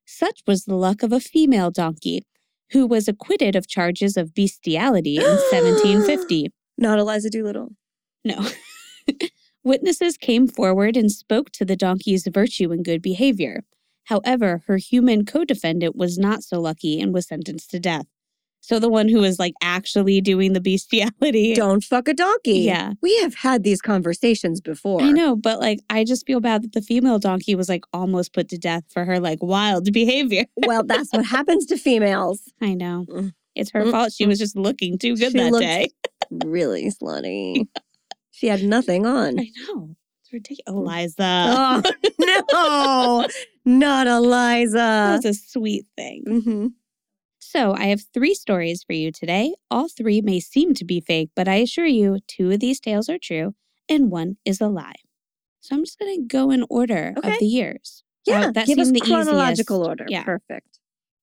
Such 0.06 0.41
was 0.45 0.65
the 0.65 0.76
luck 0.76 1.02
of 1.04 1.12
a 1.12 1.19
female 1.19 1.71
donkey, 1.71 2.24
who 2.71 2.86
was 2.86 3.08
acquitted 3.08 3.56
of 3.56 3.67
charges 3.67 4.17
of 4.17 4.34
bestiality 4.36 5.17
in 5.17 5.24
1750. 5.52 6.52
not 6.78 7.00
Eliza 7.00 7.30
Doolittle. 7.30 7.69
No. 8.24 8.48
Witnesses 9.63 10.18
came 10.18 10.48
forward 10.48 10.96
and 10.96 11.12
spoke 11.12 11.52
to 11.52 11.65
the 11.65 11.76
donkey's 11.76 12.28
virtue 12.28 12.72
and 12.72 12.86
good 12.86 13.02
behavior. 13.02 13.63
However, 14.06 14.62
her 14.68 14.78
human 14.78 15.26
co 15.26 15.44
defendant 15.44 15.96
was 15.96 16.18
not 16.18 16.44
so 16.44 16.62
lucky 16.62 17.00
and 17.02 17.13
was 17.13 17.28
sentenced 17.28 17.72
to 17.72 17.80
death. 17.80 18.06
So 18.62 18.80
the 18.80 18.89
one 18.89 19.10
who 19.10 19.20
was 19.20 19.38
like 19.38 19.54
actually 19.62 20.22
doing 20.22 20.54
the 20.54 20.62
bestiality. 20.62 21.54
Don't 21.56 21.84
fuck 21.84 22.08
a 22.08 22.13
donkey. 22.15 22.62
Yeah. 22.62 22.94
We 23.02 23.15
have 23.22 23.36
had 23.36 23.63
these 23.63 23.80
conversations 23.80 24.60
before. 24.60 25.02
I 25.02 25.12
know, 25.12 25.36
but 25.36 25.60
like 25.60 25.80
I 25.89 26.04
just 26.04 26.26
feel 26.26 26.39
bad 26.39 26.63
that 26.63 26.74
the 26.74 26.82
female 26.82 27.20
donkey 27.20 27.54
was 27.54 27.70
like 27.70 27.84
almost 27.94 28.34
put 28.34 28.50
to 28.50 28.58
death 28.58 28.84
for 28.89 29.06
her 29.06 29.20
like 29.20 29.41
wild 29.44 29.91
behavior. 29.94 30.46
Well, 30.58 30.84
that's 30.84 31.12
what 31.12 31.26
happens 31.26 31.68
to 31.68 31.78
females. 31.78 32.41
I 32.62 32.74
know. 32.74 33.06
Mm. 33.10 33.34
It's 33.56 33.72
her 33.72 33.84
Mm, 33.84 33.91
fault. 33.91 34.13
She 34.13 34.26
was 34.26 34.39
just 34.39 34.58
looking 34.58 34.98
too 34.98 35.15
good 35.15 35.32
She 35.32 35.38
that 35.38 35.60
day. 35.60 35.89
Really 36.44 36.89
slutty. 36.91 37.68
She 38.36 38.48
had 38.48 38.63
nothing 38.63 39.06
on. 39.06 39.39
I 39.39 39.50
know. 39.67 39.95
It's 40.21 40.34
ridiculous. 40.34 40.67
Eliza. 40.67 41.45
Oh, 41.48 41.84
no. 42.19 43.28
Not 43.65 44.08
Eliza. 44.08 45.19
That's 45.21 45.26
a 45.26 45.34
sweet 45.34 45.86
thing. 45.95 46.24
hmm 46.43 46.67
So, 47.39 47.74
I 47.74 47.86
have 47.86 48.02
three 48.13 48.34
stories 48.34 48.84
for 48.84 48.93
you 48.93 49.12
today. 49.12 49.56
All 49.71 49.88
three 49.88 50.21
may 50.21 50.39
seem 50.39 50.74
to 50.76 50.86
be 50.86 51.00
fake, 51.00 51.30
but 51.36 51.48
I 51.48 51.56
assure 51.56 51.86
you, 51.86 52.19
two 52.28 52.52
of 52.52 52.60
these 52.60 52.80
tales 52.80 53.08
are 53.10 53.19
true 53.19 53.56
and 53.88 54.10
one 54.12 54.38
is 54.45 54.60
a 54.60 54.67
lie. 54.67 54.95
So, 55.62 55.76
I'm 55.76 55.84
just 55.84 56.00
going 56.00 56.15
to 56.21 56.28
go 56.28 56.52
in 56.52 56.65
order 56.69 57.13
Okay. 57.17 57.34
of 57.34 57.39
the 57.39 57.45
years. 57.45 58.04
Yeah, 58.26 58.45
Uh, 58.48 58.52
that 58.52 58.65
give 58.67 58.80
us 58.80 58.91
the 58.91 59.00
chronological 59.02 59.78
easiest. 59.78 59.89
order. 59.89 60.06
Yeah. 60.10 60.24
Perfect. 60.24 60.80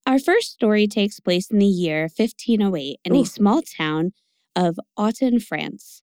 Our 0.06 0.18
first 0.18 0.52
story 0.52 0.86
takes 0.88 1.20
place 1.20 1.50
in 1.50 1.58
the 1.58 1.66
year 1.66 2.02
1508 2.16 2.98
in 3.04 3.14
a 3.16 3.24
small 3.24 3.62
town 3.62 4.12
of 4.56 4.78
Autun, 4.98 5.42
France. 5.42 6.02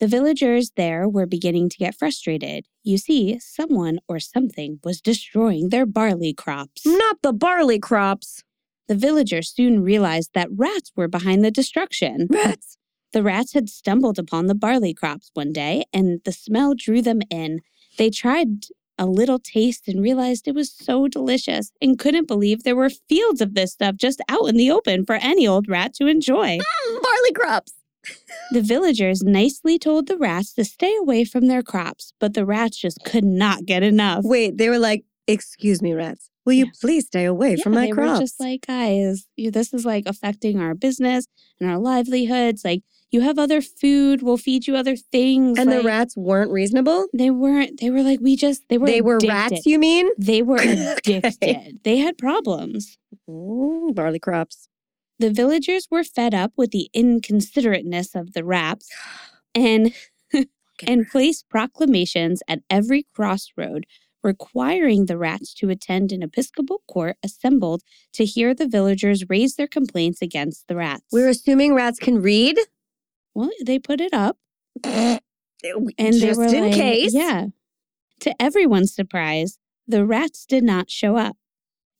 The 0.00 0.06
villagers 0.06 0.70
there 0.76 1.08
were 1.08 1.26
beginning 1.26 1.68
to 1.70 1.76
get 1.76 1.96
frustrated. 1.96 2.66
You 2.84 2.98
see, 2.98 3.38
someone 3.40 3.98
or 4.08 4.20
something 4.20 4.78
was 4.84 5.00
destroying 5.00 5.70
their 5.70 5.86
barley 5.86 6.32
crops. 6.32 6.86
Not 6.86 7.16
the 7.22 7.32
barley 7.32 7.80
crops. 7.80 8.44
The 8.86 8.94
villagers 8.94 9.50
soon 9.50 9.82
realized 9.82 10.30
that 10.34 10.48
rats 10.54 10.92
were 10.94 11.08
behind 11.08 11.44
the 11.44 11.50
destruction. 11.50 12.28
Rats. 12.30 12.78
The 13.12 13.22
rats 13.22 13.54
had 13.54 13.68
stumbled 13.68 14.18
upon 14.18 14.46
the 14.46 14.54
barley 14.54 14.94
crops 14.94 15.30
one 15.34 15.52
day, 15.52 15.84
and 15.92 16.20
the 16.24 16.32
smell 16.32 16.74
drew 16.74 17.02
them 17.02 17.20
in. 17.30 17.60
They 17.96 18.10
tried 18.10 18.66
a 18.98 19.06
little 19.06 19.38
taste 19.38 19.88
and 19.88 20.02
realized 20.02 20.46
it 20.46 20.54
was 20.54 20.72
so 20.72 21.08
delicious 21.08 21.70
and 21.80 21.98
couldn't 21.98 22.28
believe 22.28 22.62
there 22.62 22.76
were 22.76 22.90
fields 22.90 23.40
of 23.40 23.54
this 23.54 23.72
stuff 23.72 23.96
just 23.96 24.20
out 24.28 24.48
in 24.48 24.56
the 24.56 24.70
open 24.70 25.06
for 25.06 25.14
any 25.16 25.46
old 25.46 25.68
rat 25.68 25.94
to 25.94 26.06
enjoy. 26.06 26.58
Mm, 26.58 27.02
barley 27.02 27.32
crops. 27.32 27.72
The 28.52 28.62
villagers 28.62 29.22
nicely 29.22 29.78
told 29.78 30.06
the 30.08 30.16
rats 30.16 30.54
to 30.54 30.64
stay 30.64 30.94
away 30.96 31.24
from 31.24 31.46
their 31.46 31.62
crops, 31.62 32.12
but 32.18 32.34
the 32.34 32.46
rats 32.46 32.78
just 32.78 32.98
could 33.04 33.24
not 33.24 33.66
get 33.66 33.82
enough. 33.82 34.24
Wait, 34.24 34.56
they 34.56 34.68
were 34.68 34.78
like, 34.78 35.04
excuse 35.26 35.82
me, 35.82 35.92
rats. 35.92 36.30
Will 36.46 36.54
you 36.54 36.64
Yeah. 36.66 36.70
please 36.80 37.06
stay 37.06 37.26
away 37.26 37.56
Yeah, 37.56 37.62
from 37.62 37.74
my 37.74 37.86
they 37.86 37.90
crops? 37.92 38.12
were 38.18 38.24
just 38.24 38.40
like, 38.40 38.66
guys, 38.66 39.26
you, 39.36 39.50
this 39.50 39.74
is 39.74 39.84
like 39.84 40.04
affecting 40.06 40.60
our 40.60 40.74
business 40.74 41.26
and 41.60 41.70
our 41.70 41.78
livelihoods. 41.78 42.64
Like, 42.64 42.82
you 43.10 43.20
have 43.22 43.38
other 43.38 43.60
food, 43.60 44.22
we'll 44.22 44.36
feed 44.38 44.66
you 44.66 44.76
other 44.76 44.96
things. 44.96 45.58
and 45.58 45.70
the 45.70 45.82
rats 45.82 46.16
weren't 46.16 46.50
reasonable? 46.50 47.06
They 47.12 47.30
weren't. 47.30 47.80
They 47.80 47.90
were 47.90 48.02
like, 48.02 48.20
we 48.20 48.36
just. 48.36 48.62
They 48.70 48.78
were. 48.78 48.86
they 48.86 49.00
were 49.02 49.16
addicted. 49.16 49.34
rats, 49.34 49.66
you 49.66 49.78
mean? 49.78 50.08
They 50.18 50.40
were 50.42 50.60
Okay. 50.60 51.16
addicted. 51.18 51.80
They 51.84 51.98
had 51.98 52.16
problems. 52.16 52.96
Mm, 53.28 53.94
barley 53.94 54.18
crops. 54.18 54.68
The 55.18 55.30
villagers 55.30 55.88
were 55.90 56.04
fed 56.04 56.34
up 56.34 56.52
with 56.56 56.70
the 56.70 56.90
inconsiderateness 56.94 58.14
of 58.14 58.32
the 58.34 58.44
rats, 58.44 58.88
and 59.54 59.92
and 60.86 61.08
placed 61.08 61.48
proclamations 61.48 62.42
at 62.46 62.60
every 62.70 63.06
crossroad 63.14 63.84
requiring 64.22 65.06
the 65.06 65.16
rats 65.16 65.54
to 65.54 65.70
attend 65.70 66.12
an 66.12 66.22
episcopal 66.22 66.82
court 66.88 67.16
assembled 67.22 67.82
to 68.12 68.24
hear 68.24 68.54
the 68.54 68.66
villagers 68.66 69.24
raise 69.28 69.54
their 69.56 69.68
complaints 69.68 70.20
against 70.20 70.66
the 70.68 70.76
rats. 70.76 71.04
We're 71.12 71.28
assuming 71.28 71.74
rats 71.74 71.98
can 71.98 72.20
read. 72.20 72.58
well, 73.34 73.50
they 73.64 73.78
put 73.78 74.00
it 74.00 74.12
up. 74.12 74.36
and 74.84 75.20
just 75.62 76.40
in 76.40 76.64
like- 76.64 76.74
case. 76.74 77.14
Yeah. 77.14 77.46
To 78.20 78.42
everyone's 78.42 78.92
surprise, 78.92 79.58
the 79.86 80.04
rats 80.04 80.44
did 80.44 80.64
not 80.64 80.90
show 80.90 81.16
up, 81.16 81.36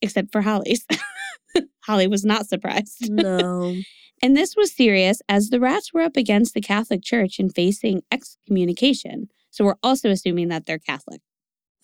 except 0.03 0.33
for 0.33 0.43
Holly's. 0.43 0.85
Holly 1.89 2.07
was 2.07 2.25
not 2.25 2.47
surprised. 2.49 3.11
No. 3.11 3.75
And 4.21 4.37
this 4.37 4.57
was 4.57 4.73
serious 4.75 5.23
as 5.29 5.49
the 5.49 5.61
rats 5.61 5.93
were 5.95 6.01
up 6.01 6.17
against 6.17 6.53
the 6.53 6.61
Catholic 6.61 7.05
Church 7.05 7.39
and 7.39 7.55
facing 7.55 8.03
excommunication. 8.11 9.29
So 9.53 9.65
we're 9.65 9.77
also 9.81 10.11
assuming 10.11 10.49
that 10.49 10.67
they're 10.67 10.81
Catholic. 10.81 11.21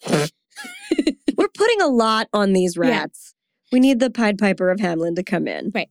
We're 1.36 1.48
putting 1.56 1.80
a 1.80 1.86
lot 1.86 2.26
on 2.32 2.52
these 2.52 2.74
Yeah. 2.76 2.90
rats. 2.90 3.34
We 3.70 3.78
need 3.78 4.00
the 4.00 4.10
Pied 4.10 4.36
Piper 4.38 4.70
of 4.70 4.80
Hamelin 4.80 5.14
to 5.14 5.22
come 5.22 5.46
in. 5.46 5.70
Right. 5.72 5.90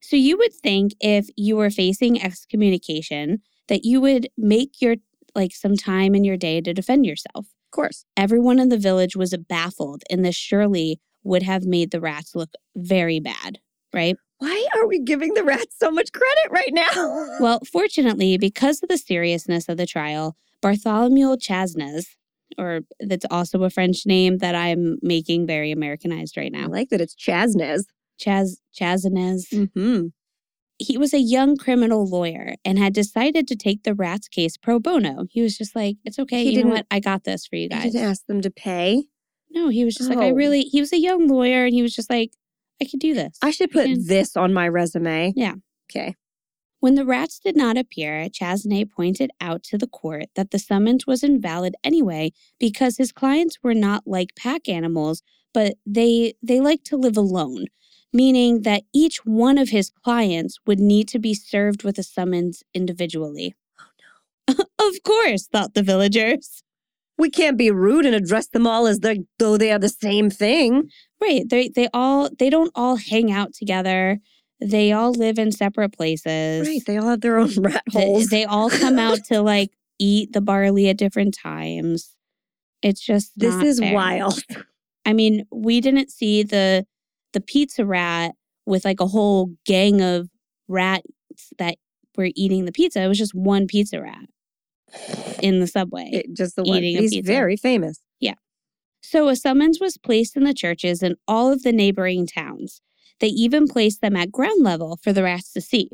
So 0.00 0.14
you 0.14 0.36
would 0.38 0.52
think 0.54 0.92
if 1.00 1.28
you 1.36 1.56
were 1.56 1.70
facing 1.70 2.22
excommunication 2.22 3.42
that 3.66 3.84
you 3.84 4.00
would 4.00 4.28
make 4.38 4.80
your 4.80 4.94
like 5.34 5.52
some 5.54 5.76
time 5.76 6.14
in 6.14 6.22
your 6.22 6.36
day 6.36 6.60
to 6.60 6.72
defend 6.72 7.04
yourself. 7.04 7.46
Of 7.46 7.70
course. 7.72 8.04
Everyone 8.16 8.58
in 8.60 8.68
the 8.68 8.78
village 8.78 9.16
was 9.16 9.34
baffled, 9.48 10.02
and 10.08 10.24
this 10.24 10.36
surely 10.36 11.00
would 11.24 11.42
have 11.42 11.64
made 11.64 11.90
the 11.90 12.00
rats 12.00 12.34
look 12.34 12.50
very 12.76 13.20
bad, 13.20 13.58
right? 13.94 14.16
Why 14.38 14.66
are 14.74 14.86
we 14.86 15.00
giving 15.00 15.34
the 15.34 15.44
rats 15.44 15.76
so 15.78 15.90
much 15.90 16.12
credit 16.12 16.50
right 16.50 16.72
now? 16.72 17.26
Well, 17.40 17.60
fortunately, 17.70 18.38
because 18.38 18.82
of 18.82 18.88
the 18.88 18.98
seriousness 18.98 19.68
of 19.68 19.76
the 19.76 19.86
trial, 19.86 20.36
Bartholomew 20.62 21.36
Chasnes, 21.36 22.04
or 22.58 22.80
that's 23.00 23.26
also 23.30 23.62
a 23.64 23.70
French 23.70 24.04
name 24.06 24.38
that 24.38 24.54
I'm 24.54 24.98
making 25.02 25.46
very 25.46 25.70
Americanized 25.72 26.36
right 26.36 26.50
now. 26.52 26.64
I 26.64 26.66
like 26.66 26.88
that 26.90 27.00
it's 27.00 27.14
Chasnez. 27.14 27.84
Chaz 28.20 28.56
Chasnes, 28.78 29.44
Mm-hmm. 29.52 30.06
he 30.78 30.98
was 30.98 31.14
a 31.14 31.18
young 31.20 31.56
criminal 31.56 32.06
lawyer 32.06 32.54
and 32.64 32.78
had 32.78 32.92
decided 32.92 33.46
to 33.48 33.56
take 33.56 33.82
the 33.84 33.94
rats 33.94 34.28
case 34.28 34.56
pro 34.58 34.78
bono. 34.78 35.24
He 35.30 35.40
was 35.40 35.56
just 35.56 35.74
like, 35.76 35.96
"It's 36.04 36.18
okay, 36.18 36.44
He 36.44 36.52
you 36.56 36.64
know 36.64 36.70
what? 36.70 36.86
I 36.90 37.00
got 37.00 37.24
this 37.24 37.46
for 37.46 37.56
you 37.56 37.68
guys." 37.68 37.92
didn't 37.92 38.04
ask 38.08 38.26
them 38.26 38.42
to 38.42 38.50
pay. 38.50 39.04
No, 39.50 39.68
he 39.68 39.84
was 39.84 39.94
just 39.94 40.08
like, 40.08 40.18
"I 40.18 40.30
Oh. 40.30 40.34
really." 40.34 40.62
He 40.62 40.80
was 40.80 40.92
a 40.92 40.98
young 41.00 41.26
lawyer, 41.28 41.64
and 41.66 41.74
he 41.74 41.82
was 41.82 41.94
just 41.94 42.08
like, 42.10 42.32
"I 42.80 42.84
could 42.84 43.00
do 43.00 43.14
this." 43.14 43.36
I 43.42 43.50
should 43.50 43.70
put 43.70 43.86
can- 43.86 44.06
this 44.06 44.36
on 44.36 44.52
my 44.52 44.68
resume. 44.68 45.32
Yeah. 45.36 45.54
Okay. 45.90 46.14
When 46.78 46.94
the 46.94 47.04
rats 47.04 47.38
did 47.38 47.56
not 47.56 47.76
appear, 47.76 48.28
Chasney 48.30 48.84
pointed 48.86 49.30
out 49.40 49.62
to 49.64 49.76
the 49.76 49.86
court 49.86 50.26
that 50.34 50.50
the 50.50 50.58
summons 50.58 51.06
was 51.06 51.22
invalid 51.22 51.74
anyway 51.84 52.32
because 52.58 52.96
his 52.96 53.12
clients 53.12 53.58
were 53.62 53.74
not 53.74 54.04
like 54.06 54.34
pack 54.34 54.66
animals, 54.68 55.22
but 55.52 55.74
they 55.84 56.34
they 56.42 56.58
like 56.60 56.82
to 56.84 56.96
live 56.96 57.18
alone, 57.18 57.66
meaning 58.14 58.62
that 58.62 58.84
each 58.94 59.26
one 59.26 59.58
of 59.58 59.68
his 59.70 59.90
clients 59.90 60.58
would 60.66 60.80
need 60.80 61.06
to 61.08 61.18
be 61.18 61.34
served 61.34 61.82
with 61.84 61.98
a 61.98 62.02
summons 62.02 62.62
individually. 62.72 63.54
Oh 63.78 63.84
no. 64.48 64.64
of 64.88 65.02
course, 65.02 65.48
thought 65.48 65.74
the 65.74 65.82
villagers. 65.82 66.62
We 67.20 67.28
can't 67.28 67.58
be 67.58 67.70
rude 67.70 68.06
and 68.06 68.14
address 68.14 68.48
them 68.48 68.66
all 68.66 68.86
as 68.86 69.00
though 69.00 69.16
though 69.38 69.58
they 69.58 69.70
are 69.72 69.78
the 69.78 69.90
same 69.90 70.30
thing. 70.30 70.88
Right. 71.20 71.42
They 71.46 71.68
they 71.68 71.86
all 71.92 72.30
they 72.38 72.48
don't 72.48 72.72
all 72.74 72.96
hang 72.96 73.30
out 73.30 73.52
together. 73.52 74.18
They 74.58 74.92
all 74.92 75.12
live 75.12 75.38
in 75.38 75.52
separate 75.52 75.92
places. 75.92 76.66
Right. 76.66 76.80
They 76.86 76.96
all 76.96 77.08
have 77.08 77.20
their 77.20 77.36
own 77.36 77.50
rat 77.58 77.84
holes. 77.92 78.28
they 78.28 78.46
all 78.46 78.70
come 78.70 78.98
out 78.98 79.18
to 79.26 79.42
like 79.42 79.68
eat 79.98 80.32
the 80.32 80.40
barley 80.40 80.88
at 80.88 80.96
different 80.96 81.36
times. 81.36 82.16
It's 82.80 83.02
just 83.02 83.32
this 83.36 83.54
is 83.56 83.80
fair. 83.80 83.94
wild. 83.94 84.40
I 85.04 85.12
mean, 85.12 85.44
we 85.52 85.82
didn't 85.82 86.10
see 86.10 86.42
the 86.42 86.86
the 87.34 87.42
pizza 87.42 87.84
rat 87.84 88.32
with 88.64 88.86
like 88.86 89.00
a 89.00 89.06
whole 89.06 89.50
gang 89.66 90.00
of 90.00 90.30
rats 90.68 91.52
that 91.58 91.76
were 92.16 92.30
eating 92.34 92.64
the 92.64 92.72
pizza. 92.72 93.02
It 93.02 93.08
was 93.08 93.18
just 93.18 93.34
one 93.34 93.66
pizza 93.66 94.00
rat 94.00 94.24
in 95.42 95.60
the 95.60 95.66
subway. 95.66 96.10
It- 96.12 96.36
just 96.36 96.56
the 96.56 96.62
one. 96.62 96.82
He's 96.82 97.16
very 97.24 97.56
famous. 97.56 98.00
Yeah. 98.20 98.34
So 99.02 99.28
a 99.28 99.36
summons 99.36 99.80
was 99.80 99.96
placed 99.96 100.36
in 100.36 100.44
the 100.44 100.54
churches 100.54 101.02
in 101.02 101.16
all 101.26 101.52
of 101.52 101.62
the 101.62 101.72
neighboring 101.72 102.26
towns. 102.26 102.80
They 103.20 103.28
even 103.28 103.66
placed 103.68 104.00
them 104.00 104.16
at 104.16 104.32
ground 104.32 104.62
level 104.62 104.98
for 105.02 105.12
the 105.12 105.22
rats 105.22 105.52
to 105.52 105.60
see. 105.60 105.90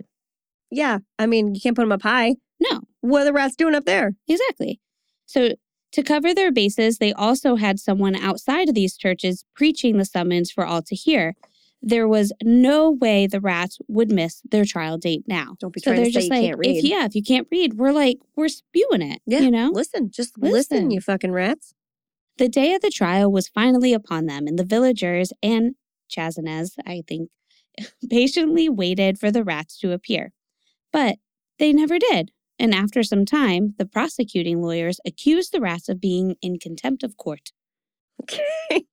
Yeah. 0.70 0.98
I 1.18 1.26
mean, 1.26 1.54
you 1.54 1.60
can't 1.60 1.76
put 1.76 1.82
them 1.82 1.92
up 1.92 2.02
high. 2.02 2.34
No, 2.60 2.82
What 3.00 3.22
are 3.22 3.24
the 3.26 3.32
rats 3.32 3.54
doing 3.56 3.74
up 3.74 3.84
there? 3.84 4.12
Exactly. 4.28 4.80
So, 5.26 5.50
to 5.92 6.02
cover 6.02 6.34
their 6.34 6.50
bases, 6.52 6.98
they 6.98 7.12
also 7.12 7.56
had 7.56 7.78
someone 7.78 8.16
outside 8.16 8.68
of 8.68 8.74
these 8.74 8.96
churches 8.96 9.44
preaching 9.54 9.96
the 9.98 10.04
summons 10.04 10.50
for 10.50 10.64
all 10.64 10.82
to 10.82 10.94
hear. 10.94 11.34
There 11.88 12.08
was 12.08 12.32
no 12.42 12.90
way 12.90 13.28
the 13.28 13.40
rats 13.40 13.78
would 13.86 14.10
miss 14.10 14.42
their 14.50 14.64
trial 14.64 14.98
date 14.98 15.22
now. 15.28 15.54
Don't 15.60 15.72
be 15.72 15.78
So 15.80 15.92
trying 15.92 16.02
they're 16.02 16.06
to 16.06 16.12
say 16.12 16.18
just 16.18 16.26
you 16.26 16.34
like, 16.34 16.42
can't 16.46 16.58
read. 16.58 16.76
if 16.78 16.84
yeah, 16.84 17.04
if 17.04 17.14
you 17.14 17.22
can't 17.22 17.46
read, 17.50 17.74
we're 17.74 17.92
like, 17.92 18.18
we're 18.34 18.48
spewing 18.48 19.02
it. 19.02 19.20
Yeah, 19.24 19.38
You 19.40 19.52
know? 19.52 19.70
Listen, 19.72 20.10
just 20.10 20.36
listen. 20.36 20.52
Listen. 20.52 20.90
you 20.90 21.00
fucking 21.00 21.30
rats. 21.30 21.74
The 22.38 22.48
day 22.48 22.74
of 22.74 22.82
the 22.82 22.90
trial 22.90 23.30
was 23.30 23.46
finally 23.48 23.92
upon 23.94 24.26
them, 24.26 24.48
and 24.48 24.58
the 24.58 24.64
villagers 24.64 25.32
and 25.44 25.76
Chazanes, 26.10 26.72
I 26.84 27.04
think, 27.06 27.30
patiently 28.10 28.68
waited 28.68 29.16
for 29.18 29.30
the 29.30 29.44
rats 29.44 29.78
to 29.78 29.92
appear. 29.92 30.32
But 30.92 31.16
they 31.60 31.72
never 31.72 31.98
did. 32.00 32.32
And 32.58 32.74
after 32.74 33.02
some 33.04 33.24
time, 33.24 33.74
the 33.78 33.86
prosecuting 33.86 34.60
lawyers 34.60 34.98
accused 35.06 35.52
the 35.52 35.60
rats 35.60 35.88
of 35.88 36.00
being 36.00 36.34
in 36.42 36.58
contempt 36.58 37.02
of 37.04 37.16
court. 37.16 37.52
Okay. 38.22 38.86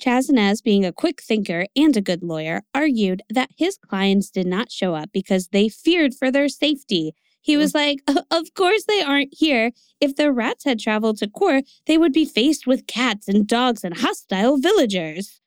Chazinez, 0.00 0.62
being 0.62 0.84
a 0.84 0.92
quick 0.92 1.22
thinker 1.22 1.66
and 1.76 1.96
a 1.96 2.00
good 2.02 2.22
lawyer, 2.22 2.62
argued 2.74 3.22
that 3.30 3.50
his 3.56 3.78
clients 3.78 4.30
did 4.30 4.46
not 4.46 4.70
show 4.70 4.94
up 4.94 5.10
because 5.12 5.48
they 5.48 5.68
feared 5.68 6.14
for 6.14 6.30
their 6.30 6.48
safety. 6.48 7.14
He 7.40 7.54
mm. 7.54 7.58
was 7.58 7.74
like, 7.74 8.00
uh, 8.06 8.22
Of 8.30 8.54
course 8.54 8.84
they 8.84 9.02
aren't 9.02 9.32
here. 9.32 9.70
If 10.00 10.16
the 10.16 10.32
rats 10.32 10.64
had 10.64 10.80
traveled 10.80 11.18
to 11.18 11.28
court, 11.28 11.64
they 11.86 11.98
would 11.98 12.12
be 12.12 12.24
faced 12.24 12.66
with 12.66 12.86
cats 12.86 13.28
and 13.28 13.46
dogs 13.46 13.84
and 13.84 13.98
hostile 13.98 14.58
villagers. 14.58 15.40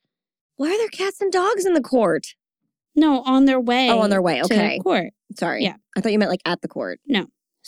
Why 0.56 0.72
are 0.72 0.78
there 0.78 0.88
cats 0.88 1.20
and 1.20 1.30
dogs 1.30 1.64
in 1.64 1.74
the 1.74 1.80
court? 1.80 2.34
No, 2.96 3.22
on 3.22 3.44
their 3.44 3.60
way. 3.60 3.90
Oh, 3.90 4.00
on 4.00 4.10
their 4.10 4.22
way. 4.22 4.38
to 4.38 4.44
Okay. 4.44 4.78
court. 4.80 5.12
Sorry. 5.36 5.62
Yeah. 5.62 5.76
I 5.96 6.00
thought 6.00 6.12
you 6.12 6.18
meant 6.18 6.30
like 6.30 6.42
at 6.44 6.62
the 6.62 6.68
court. 6.68 7.00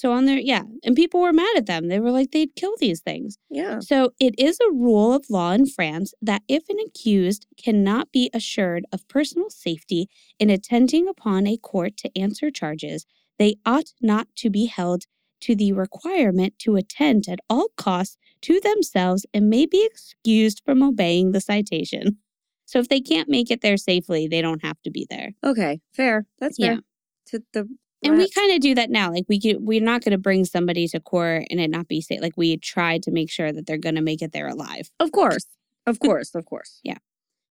So 0.00 0.12
on 0.12 0.24
their, 0.24 0.38
yeah. 0.38 0.62
And 0.82 0.96
people 0.96 1.20
were 1.20 1.30
mad 1.30 1.54
at 1.58 1.66
them. 1.66 1.88
They 1.88 2.00
were 2.00 2.10
like, 2.10 2.30
they'd 2.30 2.56
kill 2.56 2.74
these 2.78 3.02
things. 3.02 3.36
Yeah. 3.50 3.80
So 3.80 4.14
it 4.18 4.34
is 4.38 4.58
a 4.58 4.72
rule 4.72 5.12
of 5.12 5.26
law 5.28 5.52
in 5.52 5.66
France 5.66 6.14
that 6.22 6.40
if 6.48 6.70
an 6.70 6.78
accused 6.86 7.46
cannot 7.62 8.10
be 8.10 8.30
assured 8.32 8.86
of 8.94 9.06
personal 9.08 9.50
safety 9.50 10.08
in 10.38 10.48
attending 10.48 11.06
upon 11.06 11.46
a 11.46 11.58
court 11.58 11.98
to 11.98 12.18
answer 12.18 12.50
charges, 12.50 13.04
they 13.38 13.56
ought 13.66 13.92
not 14.00 14.26
to 14.36 14.48
be 14.48 14.64
held 14.64 15.02
to 15.42 15.54
the 15.54 15.74
requirement 15.74 16.58
to 16.60 16.76
attend 16.76 17.28
at 17.28 17.40
all 17.50 17.68
costs 17.76 18.16
to 18.40 18.58
themselves 18.58 19.26
and 19.34 19.50
may 19.50 19.66
be 19.66 19.84
excused 19.84 20.62
from 20.64 20.82
obeying 20.82 21.32
the 21.32 21.42
citation. 21.42 22.16
So 22.64 22.78
if 22.78 22.88
they 22.88 23.02
can't 23.02 23.28
make 23.28 23.50
it 23.50 23.60
there 23.60 23.76
safely, 23.76 24.28
they 24.28 24.40
don't 24.40 24.64
have 24.64 24.80
to 24.84 24.90
be 24.90 25.06
there. 25.10 25.32
Okay. 25.44 25.80
Fair. 25.92 26.24
That's 26.38 26.56
fair. 26.56 26.72
Yeah. 26.72 26.80
To 27.26 27.42
the 27.52 27.68
And 28.02 28.16
we 28.16 28.30
kind 28.30 28.52
of 28.52 28.60
do 28.60 28.74
that 28.76 28.90
now. 28.90 29.10
Like 29.12 29.26
we 29.28 29.38
could, 29.40 29.58
we're 29.60 29.80
not 29.82 30.02
going 30.02 30.12
to 30.12 30.18
bring 30.18 30.44
somebody 30.44 30.88
to 30.88 31.00
court 31.00 31.44
and 31.50 31.60
it 31.60 31.70
not 31.70 31.86
be 31.86 32.00
safe. 32.00 32.20
Like 32.22 32.36
we 32.36 32.56
try 32.56 32.98
to 32.98 33.10
make 33.10 33.30
sure 33.30 33.52
that 33.52 33.66
they're 33.66 33.76
going 33.78 33.94
to 33.96 34.00
make 34.00 34.22
it 34.22 34.32
there 34.32 34.48
alive. 34.48 34.90
Of 34.98 35.12
course. 35.12 35.44
Of 35.86 35.98
course. 36.00 36.34
Of 36.34 36.46
course. 36.46 36.80
Yeah. 36.82 36.98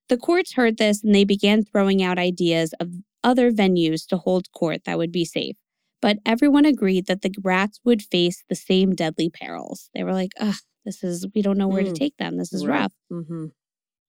The 0.09 0.17
courts 0.17 0.55
heard 0.55 0.79
this 0.79 1.03
and 1.05 1.15
they 1.15 1.25
began 1.25 1.65
throwing 1.65 2.03
out 2.03 2.19
ideas 2.19 2.75
of 2.81 2.89
other 3.23 3.53
venues 3.53 4.07
to 4.09 4.17
hold 4.17 4.51
court 4.53 4.83
that 4.85 4.99
would 4.99 5.13
be 5.13 5.25
safe. 5.25 5.57
But 6.01 6.19
everyone 6.27 6.65
agreed 6.65 7.07
that 7.07 7.23
the 7.23 7.33
rats 7.43 7.79
would 7.85 8.03
face 8.03 8.43
the 8.49 8.57
same 8.57 8.95
deadly 8.95 9.31
perils. 9.31 9.89
They 9.95 10.03
were 10.03 10.13
like, 10.13 10.33
ugh, 10.41 10.57
this 10.85 11.05
is, 11.05 11.25
we 11.35 11.43
don't 11.43 11.57
know 11.57 11.69
where 11.69 11.85
to 11.85 11.91
Mm. 11.93 11.95
take 11.99 12.17
them. 12.17 12.37
This 12.39 12.53
is 12.53 12.67
Right. 12.67 12.81
rough. 12.81 12.93
Mm-hmm. 13.13 13.47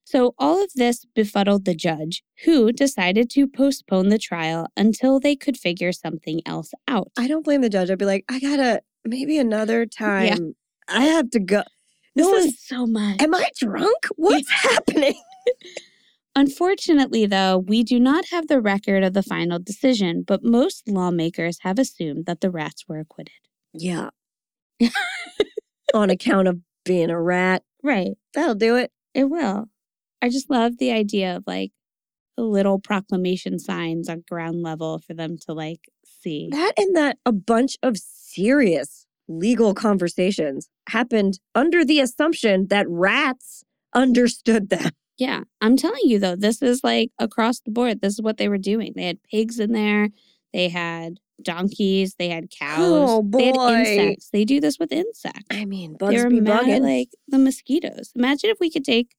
So 0.05 0.35
all 0.37 0.63
of 0.63 0.71
this 0.75 1.05
befuddled 1.15 1.65
the 1.65 1.75
judge, 1.75 2.23
who 2.45 2.71
decided 2.71 3.29
to 3.31 3.47
postpone 3.47 4.09
the 4.09 4.17
trial 4.17 4.67
until 4.75 5.19
they 5.19 5.35
could 5.35 5.57
figure 5.57 5.91
something 5.91 6.41
else 6.45 6.71
out. 6.87 7.11
I 7.17 7.27
don't 7.27 7.45
blame 7.45 7.61
the 7.61 7.69
judge. 7.69 7.89
I'd 7.89 7.97
be 7.97 8.05
like, 8.05 8.25
I 8.29 8.39
gotta 8.39 8.81
maybe 9.05 9.37
another 9.37 9.85
time. 9.85 10.25
Yeah. 10.25 10.95
I 10.95 11.05
have 11.05 11.29
to 11.31 11.39
go. 11.39 11.63
No 12.15 12.29
this 12.29 12.53
is 12.53 12.65
so 12.65 12.85
much. 12.85 13.21
Am 13.21 13.33
I 13.33 13.49
drunk? 13.57 13.97
What's 14.17 14.51
happening? 14.63 15.15
Unfortunately, 16.35 17.25
though, 17.27 17.59
we 17.59 17.83
do 17.83 17.99
not 17.99 18.25
have 18.31 18.47
the 18.47 18.59
record 18.59 19.03
of 19.03 19.13
the 19.13 19.21
final 19.21 19.59
decision, 19.59 20.23
but 20.25 20.43
most 20.43 20.87
lawmakers 20.87 21.59
have 21.61 21.77
assumed 21.77 22.25
that 22.25 22.41
the 22.41 22.49
rats 22.49 22.85
were 22.87 22.99
acquitted. 22.99 23.33
Yeah. 23.71 24.09
On 25.93 26.09
account 26.09 26.47
of 26.47 26.59
being 26.85 27.09
a 27.09 27.21
rat. 27.21 27.63
Right. 27.85 28.11
That'll 28.33 28.55
do 28.55 28.77
it. 28.77 28.93
It 29.13 29.25
will. 29.29 29.65
I 30.23 30.29
just 30.29 30.49
love 30.49 30.77
the 30.77 30.91
idea 30.91 31.35
of 31.35 31.43
like 31.45 31.71
little 32.37 32.79
proclamation 32.79 33.59
signs 33.59 34.09
on 34.09 34.23
ground 34.27 34.63
level 34.63 34.97
for 34.99 35.13
them 35.13 35.37
to 35.45 35.53
like 35.53 35.81
see. 36.21 36.47
That 36.51 36.71
and 36.77 36.95
that 36.95 37.17
a 37.25 37.31
bunch 37.31 37.75
of 37.83 37.97
serious 37.97 39.05
legal 39.27 39.73
conversations 39.73 40.69
happened 40.89 41.39
under 41.53 41.85
the 41.85 41.99
assumption 41.99 42.67
that 42.69 42.85
rats 42.89 43.63
understood 43.93 44.69
them. 44.69 44.91
Yeah. 45.17 45.41
I'm 45.61 45.77
telling 45.77 46.01
you 46.05 46.17
though, 46.19 46.35
this 46.35 46.61
is 46.61 46.83
like 46.83 47.11
across 47.19 47.59
the 47.59 47.71
board. 47.71 48.01
This 48.01 48.13
is 48.13 48.21
what 48.21 48.37
they 48.37 48.49
were 48.49 48.57
doing. 48.57 48.93
They 48.95 49.05
had 49.05 49.21
pigs 49.23 49.59
in 49.59 49.73
there, 49.73 50.09
they 50.53 50.69
had 50.69 51.19
donkeys, 51.41 52.15
they 52.17 52.29
had 52.29 52.49
cows, 52.49 52.79
Oh, 53.09 53.27
they 53.29 53.45
had 53.47 53.55
boy. 53.55 53.73
insects. 53.79 54.29
They 54.31 54.45
do 54.45 54.59
this 54.59 54.79
with 54.79 54.91
insects. 54.91 55.43
I 55.51 55.65
mean, 55.65 55.97
they 55.99 56.05
bugs 56.07 56.23
were 56.23 56.29
be 56.29 56.41
mad 56.41 56.63
bugging. 56.63 56.75
at 56.77 56.81
like 56.81 57.09
the 57.27 57.37
mosquitoes. 57.39 58.11
Imagine 58.15 58.49
if 58.49 58.57
we 58.59 58.71
could 58.71 58.83
take 58.85 59.09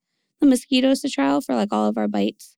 the 0.41 0.47
mosquitoes 0.47 1.01
to 1.01 1.09
trial 1.11 1.41
for 1.41 1.55
like 1.55 1.73
all 1.73 1.89
of 1.89 1.97
our 1.97 2.09
bites. 2.09 2.57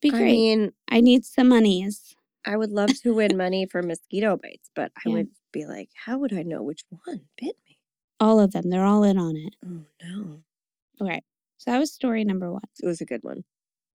Be 0.00 0.10
great. 0.10 0.22
I 0.22 0.24
mean, 0.26 0.72
I 0.90 1.00
need 1.00 1.24
some 1.24 1.48
monies. 1.48 2.14
I 2.46 2.56
would 2.56 2.70
love 2.70 2.90
to 3.02 3.14
win 3.14 3.36
money 3.36 3.66
for 3.66 3.82
mosquito 3.82 4.36
bites, 4.36 4.70
but 4.74 4.92
I 4.96 5.08
Yeah. 5.08 5.14
would 5.14 5.28
be 5.52 5.66
like, 5.66 5.90
how 6.04 6.18
would 6.18 6.32
I 6.32 6.42
know 6.42 6.62
which 6.62 6.82
one 7.04 7.22
bit 7.36 7.56
me? 7.68 7.78
All 8.20 8.40
of 8.40 8.52
them. 8.52 8.70
They're 8.70 8.84
all 8.84 9.02
in 9.02 9.18
on 9.18 9.36
it. 9.36 9.54
Oh 9.64 9.84
no. 10.02 10.42
Okay. 11.00 11.22
So 11.58 11.70
that 11.72 11.78
was 11.78 11.92
story 11.92 12.24
number 12.24 12.52
one. 12.52 12.62
It 12.82 12.86
was 12.86 13.00
a 13.00 13.04
good 13.04 13.22
one. 13.22 13.44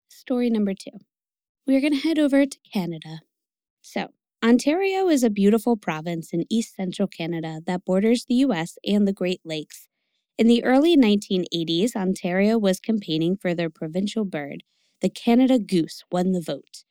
Story 0.08 0.50
number 0.50 0.72
two. 0.74 0.98
We're 1.66 1.80
going 1.80 1.92
to 1.92 2.00
head 2.08 2.18
over 2.18 2.46
to 2.46 2.58
Canada. 2.72 3.20
So, 3.82 4.08
Ontario 4.42 5.08
is 5.08 5.22
a 5.22 5.30
beautiful 5.30 5.76
province 5.76 6.32
in 6.32 6.46
east 6.50 6.74
central 6.74 7.06
Canada 7.06 7.60
that 7.66 7.84
borders 7.84 8.24
the 8.24 8.36
US 8.36 8.76
and 8.84 9.06
the 9.06 9.12
Great 9.12 9.40
Lakes. 9.44 9.86
In 10.40 10.46
the 10.46 10.64
early 10.64 10.96
1980s, 10.96 11.94
Ontario 11.94 12.56
was 12.56 12.80
campaigning 12.80 13.36
for 13.36 13.54
their 13.54 13.68
provincial 13.68 14.24
bird. 14.24 14.62
The 15.02 15.10
Canada 15.10 15.58
goose 15.58 16.02
won 16.10 16.32
the 16.32 16.40
vote, 16.40 16.84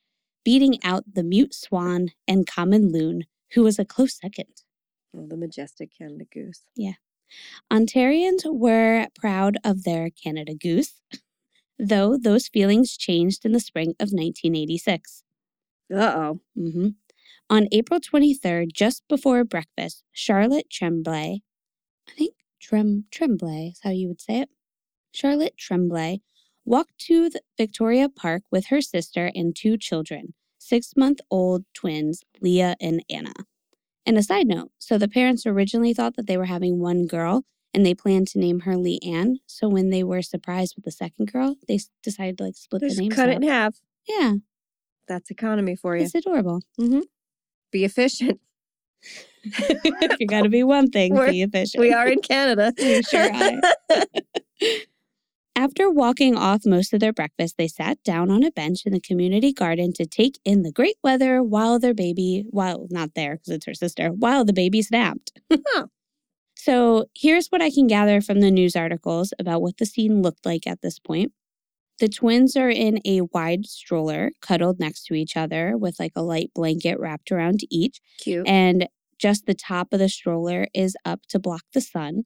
beating 0.44 0.78
out 0.84 1.02
the 1.14 1.24
mute 1.24 1.52
swan 1.52 2.10
and 2.28 2.46
common 2.46 2.92
loon, 2.92 3.24
who 3.54 3.64
was 3.64 3.76
a 3.76 3.84
close 3.84 4.20
second. 4.20 4.62
Oh, 5.12 5.26
the 5.26 5.36
majestic 5.36 5.90
Canada 5.98 6.26
goose. 6.32 6.62
Yeah. 6.76 6.92
Ontarians 7.72 8.42
were 8.46 9.08
proud 9.16 9.56
of 9.64 9.82
their 9.82 10.10
Canada 10.10 10.54
goose, 10.54 11.00
though 11.76 12.16
those 12.16 12.46
feelings 12.46 12.96
changed 12.96 13.44
in 13.44 13.50
the 13.50 13.58
spring 13.58 13.96
of 13.98 14.12
1986. 14.12 15.24
Uh 15.92 15.96
oh. 15.96 16.40
hmm 16.54 16.90
On 17.48 17.66
April 17.72 17.98
23rd, 17.98 18.72
just 18.72 19.02
before 19.08 19.42
breakfast, 19.42 20.04
Charlotte 20.12 20.70
Tremblay, 20.70 21.42
I 22.08 22.12
think 22.12 22.34
Trem 22.60 23.04
Tremblay 23.10 23.72
is 23.72 23.80
how 23.82 23.90
you 23.90 24.08
would 24.08 24.20
say 24.20 24.40
it. 24.40 24.48
Charlotte 25.12 25.56
Tremblay 25.58 26.20
walked 26.64 26.98
to 27.06 27.30
the 27.30 27.40
Victoria 27.56 28.08
Park 28.08 28.42
with 28.50 28.66
her 28.66 28.80
sister 28.80 29.30
and 29.34 29.56
two 29.56 29.76
children, 29.76 30.34
six 30.58 30.92
month 30.96 31.20
old 31.30 31.64
twins, 31.74 32.22
Leah 32.40 32.76
and 32.80 33.02
Anna. 33.10 33.32
And 34.06 34.16
a 34.16 34.22
side 34.22 34.46
note 34.46 34.70
so 34.78 34.98
the 34.98 35.08
parents 35.08 35.46
originally 35.46 35.94
thought 35.94 36.16
that 36.16 36.26
they 36.26 36.36
were 36.36 36.44
having 36.46 36.78
one 36.78 37.06
girl 37.06 37.44
and 37.72 37.84
they 37.86 37.94
planned 37.94 38.28
to 38.28 38.38
name 38.38 38.60
her 38.60 38.76
Lee 38.76 38.98
Ann. 39.04 39.38
So 39.46 39.68
when 39.68 39.90
they 39.90 40.02
were 40.02 40.22
surprised 40.22 40.74
with 40.76 40.84
the 40.84 40.90
second 40.92 41.30
girl, 41.32 41.56
they 41.68 41.78
decided 42.02 42.38
to 42.38 42.44
like 42.44 42.56
split 42.56 42.82
Just 42.82 42.96
the 42.96 43.02
names 43.02 43.14
cut 43.14 43.28
up. 43.28 43.34
it 43.36 43.42
in 43.42 43.48
half. 43.48 43.76
Yeah, 44.08 44.34
That's 45.08 45.30
economy 45.30 45.76
for 45.76 45.96
you. 45.96 46.04
it's 46.04 46.14
adorable. 46.14 46.62
Mm-hmm. 46.80 47.00
Be 47.70 47.84
efficient. 47.84 48.40
if 49.44 50.20
you're 50.20 50.26
going 50.26 50.44
to 50.44 50.50
be 50.50 50.62
one 50.62 50.88
thing, 50.90 51.14
We're- 51.14 51.30
be 51.30 51.42
efficient. 51.42 51.80
We 51.80 51.92
are 51.92 52.06
in 52.06 52.20
Canada. 52.20 52.72
We 52.78 53.02
sure 53.02 53.30
are. 53.32 54.02
After 55.56 55.90
walking 55.90 56.36
off 56.36 56.62
most 56.64 56.94
of 56.94 57.00
their 57.00 57.12
breakfast, 57.12 57.56
they 57.58 57.68
sat 57.68 58.02
down 58.02 58.30
on 58.30 58.42
a 58.42 58.50
bench 58.50 58.86
in 58.86 58.92
the 58.92 59.00
community 59.00 59.52
garden 59.52 59.92
to 59.94 60.06
take 60.06 60.38
in 60.44 60.62
the 60.62 60.72
great 60.72 60.96
weather 61.02 61.42
while 61.42 61.78
their 61.78 61.92
baby, 61.92 62.44
while 62.48 62.86
not 62.90 63.10
there 63.14 63.34
because 63.34 63.48
it's 63.50 63.66
her 63.66 63.74
sister, 63.74 64.08
while 64.08 64.44
the 64.44 64.54
baby 64.54 64.80
snapped. 64.80 65.32
Huh. 65.52 65.86
So 66.54 67.06
here's 67.14 67.48
what 67.48 67.62
I 67.62 67.70
can 67.70 67.86
gather 67.86 68.20
from 68.20 68.40
the 68.40 68.50
news 68.50 68.76
articles 68.76 69.32
about 69.38 69.60
what 69.60 69.78
the 69.78 69.86
scene 69.86 70.22
looked 70.22 70.46
like 70.46 70.66
at 70.66 70.82
this 70.82 70.98
point. 70.98 71.32
The 72.00 72.08
twins 72.08 72.56
are 72.56 72.70
in 72.70 72.98
a 73.04 73.20
wide 73.20 73.66
stroller, 73.66 74.30
cuddled 74.40 74.80
next 74.80 75.04
to 75.04 75.14
each 75.14 75.36
other 75.36 75.76
with 75.76 76.00
like 76.00 76.12
a 76.16 76.22
light 76.22 76.50
blanket 76.54 76.98
wrapped 76.98 77.30
around 77.30 77.60
each 77.70 78.00
Cute. 78.18 78.48
and 78.48 78.88
just 79.18 79.44
the 79.44 79.54
top 79.54 79.92
of 79.92 79.98
the 79.98 80.08
stroller 80.08 80.66
is 80.74 80.96
up 81.04 81.20
to 81.28 81.38
block 81.38 81.62
the 81.74 81.80
sun. 81.82 82.24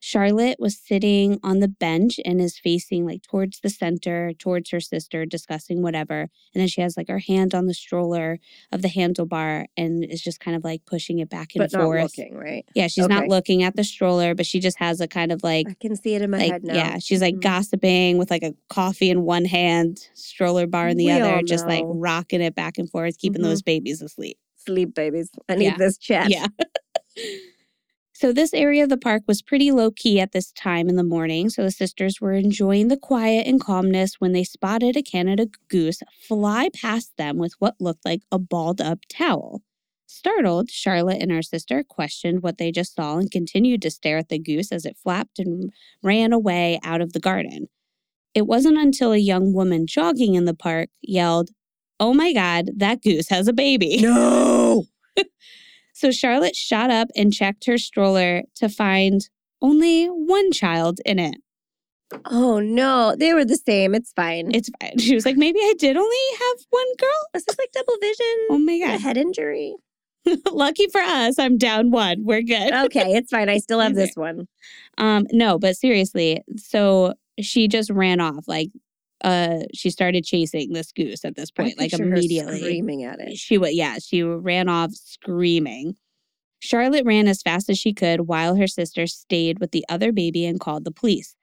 Charlotte 0.00 0.58
was 0.60 0.78
sitting 0.78 1.40
on 1.42 1.58
the 1.58 1.68
bench 1.68 2.20
and 2.24 2.40
is 2.40 2.58
facing 2.58 3.04
like 3.04 3.22
towards 3.22 3.60
the 3.60 3.68
center, 3.70 4.32
towards 4.38 4.70
her 4.70 4.80
sister, 4.80 5.26
discussing 5.26 5.82
whatever. 5.82 6.20
And 6.54 6.60
then 6.60 6.68
she 6.68 6.80
has 6.80 6.96
like 6.96 7.08
her 7.08 7.18
hand 7.18 7.54
on 7.54 7.66
the 7.66 7.74
stroller 7.74 8.38
of 8.70 8.82
the 8.82 8.88
handlebar 8.88 9.66
and 9.76 10.04
is 10.04 10.22
just 10.22 10.38
kind 10.40 10.56
of 10.56 10.62
like 10.62 10.84
pushing 10.86 11.18
it 11.18 11.28
back 11.28 11.48
and 11.54 11.60
but 11.62 11.72
not 11.72 11.82
forth. 11.82 12.02
looking, 12.16 12.34
right? 12.36 12.64
Yeah, 12.74 12.86
she's 12.86 13.08
not 13.08 13.26
looking 13.28 13.62
at 13.64 13.74
the 13.76 13.82
stroller, 13.84 14.34
but 14.34 14.46
she 14.46 14.60
just 14.60 14.78
has 14.78 15.00
a 15.00 15.08
kind 15.08 15.32
of 15.32 15.42
like 15.42 15.66
I 15.68 15.74
can 15.80 15.96
see 15.96 16.14
it 16.14 16.22
in 16.22 16.30
my 16.30 16.38
like 16.38 16.52
head 16.52 16.64
now. 16.64 16.74
yeah, 16.74 16.98
she's 16.98 17.20
like 17.20 17.34
Mhm. 17.34 17.40
gossiping 17.42 18.18
with 18.18 18.30
like 18.30 18.42
a 18.44 18.54
coffee 18.68 19.10
in 19.10 19.22
one 19.22 19.44
hand, 19.44 19.98
stroller 20.14 20.66
bar 20.68 20.88
in 20.88 20.96
the 20.96 21.06
We 21.06 21.10
other, 21.12 21.42
just 21.42 21.66
like 21.66 21.84
rocking 21.86 22.40
it 22.40 22.54
back 22.54 22.78
and 22.78 22.88
forth, 22.88 23.18
keeping 23.18 23.40
Mhm. 23.42 23.46
those 23.46 23.62
babies 23.62 24.00
asleep. 24.00 24.38
Sleep, 24.56 24.94
babies. 24.94 25.30
I 25.48 25.56
need 25.56 25.64
Yeah. 25.64 25.76
this 25.76 25.98
chat. 25.98 26.30
Yeah. 26.30 26.46
so 28.18 28.32
this 28.32 28.52
area 28.52 28.82
of 28.82 28.88
the 28.88 28.96
park 28.96 29.22
was 29.28 29.42
pretty 29.42 29.70
low 29.70 29.92
key 29.92 30.18
at 30.18 30.32
this 30.32 30.50
time 30.50 30.88
in 30.88 30.96
the 30.96 31.04
morning. 31.04 31.48
So 31.48 31.62
the 31.62 31.70
sisters 31.70 32.20
were 32.20 32.32
enjoying 32.32 32.88
the 32.88 32.96
quiet 32.96 33.46
and 33.46 33.60
calmness 33.60 34.16
when 34.18 34.32
they 34.32 34.42
spotted 34.42 34.96
a 34.96 35.02
Canada 35.02 35.46
goose 35.68 36.02
fly 36.26 36.68
past 36.74 37.12
them 37.16 37.38
with 37.38 37.54
what 37.60 37.76
looked 37.78 38.04
like 38.04 38.22
a 38.32 38.40
balled 38.40 38.80
up 38.80 38.98
towel. 39.08 39.62
Startled, 40.08 40.68
Charlotte 40.68 41.22
and 41.22 41.30
her 41.30 41.42
sister 41.42 41.84
questioned 41.84 42.42
what 42.42 42.58
they 42.58 42.72
just 42.72 42.96
saw 42.96 43.18
and 43.18 43.30
continued 43.30 43.82
to 43.82 43.90
stare 43.90 44.18
at 44.18 44.30
the 44.30 44.40
goose 44.40 44.72
as 44.72 44.84
it 44.84 44.96
flapped 45.00 45.38
and 45.38 45.70
ran 46.02 46.32
away 46.32 46.80
out 46.82 47.00
of 47.00 47.12
the 47.12 47.20
garden. 47.20 47.68
It 48.34 48.48
wasn't 48.48 48.78
until 48.78 49.12
a 49.12 49.18
young 49.18 49.52
woman 49.52 49.86
jogging 49.86 50.34
in 50.34 50.44
the 50.44 50.54
park 50.54 50.88
yelled, 51.02 51.50
Oh 52.00 52.14
my 52.14 52.32
God, 52.32 52.70
that 52.78 53.00
goose 53.00 53.28
has 53.28 53.46
a 53.46 53.52
baby. 53.52 53.98
No. 54.00 54.86
So 55.98 56.12
Charlotte 56.12 56.54
shot 56.54 56.92
up 56.92 57.08
and 57.16 57.32
checked 57.32 57.66
her 57.66 57.76
stroller 57.76 58.42
to 58.54 58.68
find 58.68 59.28
only 59.60 60.06
one 60.06 60.52
child 60.52 61.00
in 61.04 61.18
it. 61.18 61.38
Oh 62.24 62.60
no. 62.60 63.16
They 63.18 63.34
were 63.34 63.44
the 63.44 63.56
same. 63.56 63.96
It's 63.96 64.12
fine. 64.12 64.54
It's 64.54 64.70
fine. 64.80 64.92
She 65.00 65.16
was 65.16 65.26
like, 65.26 65.36
maybe 65.36 65.58
I 65.58 65.74
did 65.76 65.96
only 65.96 66.16
have 66.38 66.58
one 66.70 66.86
girl. 67.00 67.26
this 67.34 67.42
is 67.48 67.56
like 67.58 67.72
double 67.72 67.96
vision. 68.00 68.46
Oh 68.50 68.58
my 68.58 68.78
God. 68.78 68.94
A 68.94 68.98
head 68.98 69.16
injury. 69.16 69.74
Lucky 70.52 70.86
for 70.86 71.00
us, 71.00 71.36
I'm 71.36 71.58
down 71.58 71.90
one. 71.90 72.24
We're 72.24 72.42
good. 72.42 72.72
Okay, 72.72 73.12
it's 73.16 73.32
fine. 73.32 73.48
I 73.48 73.58
still 73.58 73.80
have 73.80 73.96
this 73.96 74.14
one. 74.14 74.46
Um, 74.98 75.26
no, 75.32 75.58
but 75.58 75.76
seriously, 75.76 76.42
so 76.56 77.14
she 77.40 77.66
just 77.66 77.90
ran 77.90 78.20
off. 78.20 78.46
Like, 78.46 78.68
uh, 79.24 79.60
she 79.74 79.90
started 79.90 80.24
chasing 80.24 80.72
this 80.72 80.92
goose 80.92 81.24
at 81.24 81.36
this 81.36 81.50
point, 81.50 81.78
like 81.78 81.92
immediately. 81.92 82.60
screaming 82.60 83.04
at 83.04 83.20
it. 83.20 83.36
She 83.36 83.58
would, 83.58 83.74
yeah, 83.74 83.96
she 83.98 84.22
ran 84.22 84.68
off 84.68 84.92
screaming. 84.94 85.96
Charlotte 86.60 87.04
ran 87.04 87.28
as 87.28 87.42
fast 87.42 87.68
as 87.68 87.78
she 87.78 87.92
could 87.92 88.22
while 88.22 88.56
her 88.56 88.66
sister 88.66 89.06
stayed 89.06 89.60
with 89.60 89.70
the 89.70 89.84
other 89.88 90.12
baby 90.12 90.44
and 90.44 90.60
called 90.60 90.84
the 90.84 90.90
police. 90.90 91.36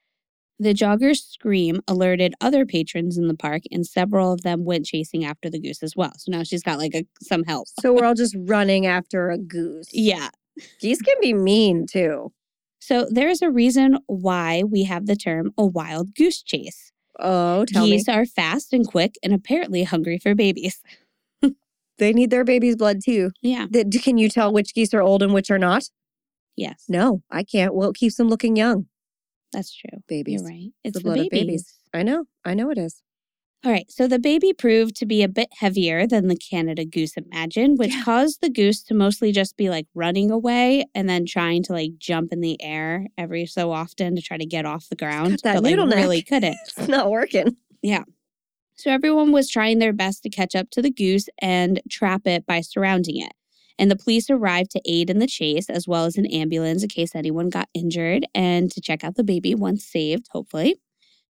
The 0.57 0.73
jogger's 0.73 1.21
scream 1.21 1.82
alerted 1.86 2.34
other 2.39 2.65
patrons 2.65 3.17
in 3.17 3.28
the 3.28 3.36
park, 3.36 3.63
and 3.71 3.86
several 3.86 4.32
of 4.32 4.43
them 4.43 4.63
went 4.63 4.86
chasing 4.86 5.26
after 5.26 5.49
the 5.49 5.59
goose 5.59 5.84
as 5.84 5.95
well. 5.97 6.13
So 6.17 6.32
now 6.32 6.43
she's 6.43 6.63
got 6.63 6.78
like 6.78 6.95
a, 6.95 7.05
some 7.21 7.43
help. 7.43 7.67
So 7.82 7.93
we're 7.93 8.05
all 8.05 8.13
just 8.13 8.36
running 8.39 8.86
after 8.86 9.30
a 9.30 9.38
goose. 9.38 9.89
Yeah. 9.91 10.30
Geese 10.80 11.01
can 11.01 11.17
be 11.19 11.34
mean 11.34 11.86
too. 11.88 12.32
So 12.80 13.07
there's 13.09 13.41
a 13.41 13.49
reason 13.49 13.97
why 14.07 14.63
we 14.63 14.84
have 14.84 15.07
the 15.07 15.15
term 15.17 15.51
a 15.57 15.65
wild 15.65 16.15
goose 16.15 16.41
chase. 16.41 16.93
Oh, 17.20 17.66
tell 17.66 17.86
Geese 17.86 18.07
me. 18.07 18.13
are 18.13 18.26
fast 18.26 18.74
and 18.74 18.88
quick 18.88 19.16
and 19.24 19.34
apparently 19.34 19.84
hungry 19.84 20.18
for 20.18 20.36
babies. 20.36 20.82
They 21.97 22.11
need 22.11 22.30
their 22.30 22.43
baby's 22.43 22.76
blood 22.76 22.99
too. 23.03 23.32
Yeah. 23.41 23.68
Can 24.03 24.18
you 24.18 24.28
tell 24.28 24.51
which 24.51 24.74
geese 24.74 24.93
are 24.93 25.01
old 25.01 25.24
and 25.24 25.34
which 25.34 25.49
are 25.49 25.57
not? 25.57 25.84
Yes. 26.57 26.84
No, 26.89 27.22
I 27.32 27.43
can't. 27.43 27.74
Well, 27.74 27.91
it 27.91 27.95
keeps 27.95 28.16
them 28.16 28.28
looking 28.28 28.55
young. 28.55 28.88
That's 29.53 29.74
true. 29.74 29.99
Babies. 30.07 30.41
You're 30.41 30.49
right. 30.49 30.72
It's 30.84 30.93
the 30.93 30.99
the, 30.99 31.03
blood 31.03 31.20
of 31.20 31.30
babies. 31.30 31.45
babies. 31.45 31.74
I 31.93 32.03
know. 32.03 32.26
I 32.43 32.53
know 32.53 32.70
it 32.70 32.78
is. 32.78 33.01
All 33.66 33.72
right. 33.72 33.89
So 33.89 34.07
the 34.07 34.20
baby 34.20 34.53
proved 34.53 34.95
to 34.97 35.07
be 35.07 35.24
a 35.24 35.28
bit 35.28 35.49
heavier 35.57 36.05
than 36.05 36.28
the 36.28 36.36
Canada 36.38 36.86
goose 36.86 37.18
imagined, 37.18 37.80
which 37.80 37.93
Yeah. 37.95 38.03
caused 38.03 38.41
the 38.41 38.49
goose 38.49 38.84
to 38.84 38.93
mostly 38.93 39.32
just 39.32 39.57
be 39.57 39.72
like 39.72 39.88
running 39.95 40.30
away 40.30 40.86
and 40.93 41.09
then 41.09 41.26
trying 41.26 41.63
to 41.63 41.74
like 41.74 41.97
jump 41.97 42.32
in 42.32 42.41
the 42.41 42.61
air 42.61 43.07
every 43.18 43.47
so 43.47 43.72
often 43.72 44.16
to 44.16 44.22
try 44.22 44.38
to 44.38 44.45
get 44.45 44.68
off 44.68 44.88
the 44.89 44.95
ground. 44.95 45.39
that 45.43 45.55
but 45.55 45.63
like 45.63 45.76
neck. 45.78 45.95
really 45.95 46.22
couldn't. 46.22 46.57
It's 46.78 46.88
not 46.88 47.09
working. 47.09 47.57
Yeah. 47.82 48.03
So 48.76 48.91
everyone 48.91 49.32
was 49.32 49.49
trying 49.49 49.80
their 49.80 49.93
best 49.93 50.22
to 50.24 50.30
catch 50.30 50.53
up 50.53 50.70
to 50.72 50.82
the 50.84 50.91
goose 50.91 51.28
and 51.41 51.82
trap 51.89 52.28
it 52.28 52.45
by 52.45 52.61
surrounding 52.61 53.20
it. 53.20 53.32
And 53.80 53.89
the 53.89 53.95
police 53.95 54.30
arrived 54.30 54.72
to 54.72 54.82
aid 54.86 55.09
in 55.09 55.18
the 55.20 55.28
chase, 55.28 55.70
as 55.72 55.88
well 55.88 56.05
as 56.05 56.18
an 56.18 56.28
ambulance 56.28 56.84
in 56.84 56.89
case 56.89 57.16
anyone 57.16 57.49
got 57.49 57.68
injured 57.74 58.26
and 58.36 58.72
to 58.72 58.80
check 58.80 59.03
out 59.03 59.16
the 59.16 59.24
baby 59.24 59.55
once 59.55 59.84
saved, 59.86 60.28
hopefully. 60.32 60.76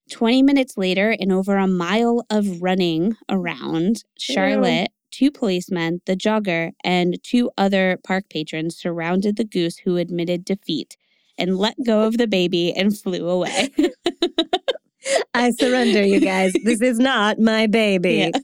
20 0.09 0.43
minutes 0.43 0.77
later, 0.77 1.15
and 1.19 1.31
over 1.31 1.57
a 1.57 1.67
mile 1.67 2.25
of 2.29 2.61
running 2.61 3.15
around, 3.29 4.03
Charlotte, 4.17 4.89
two 5.11 5.31
policemen, 5.31 6.01
the 6.05 6.15
jogger, 6.15 6.71
and 6.83 7.21
two 7.23 7.49
other 7.57 7.99
park 8.03 8.25
patrons 8.29 8.77
surrounded 8.77 9.35
the 9.35 9.43
goose 9.43 9.77
who 9.77 9.97
admitted 9.97 10.45
defeat 10.45 10.97
and 11.37 11.57
let 11.57 11.75
go 11.85 12.03
of 12.03 12.17
the 12.17 12.27
baby 12.27 12.73
and 12.73 12.97
flew 12.97 13.27
away. 13.27 13.69
I 15.33 15.51
surrender, 15.51 16.03
you 16.03 16.19
guys. 16.19 16.53
This 16.63 16.81
is 16.81 16.99
not 16.99 17.39
my 17.39 17.67
baby. 17.67 18.31
Yeah. 18.33 18.39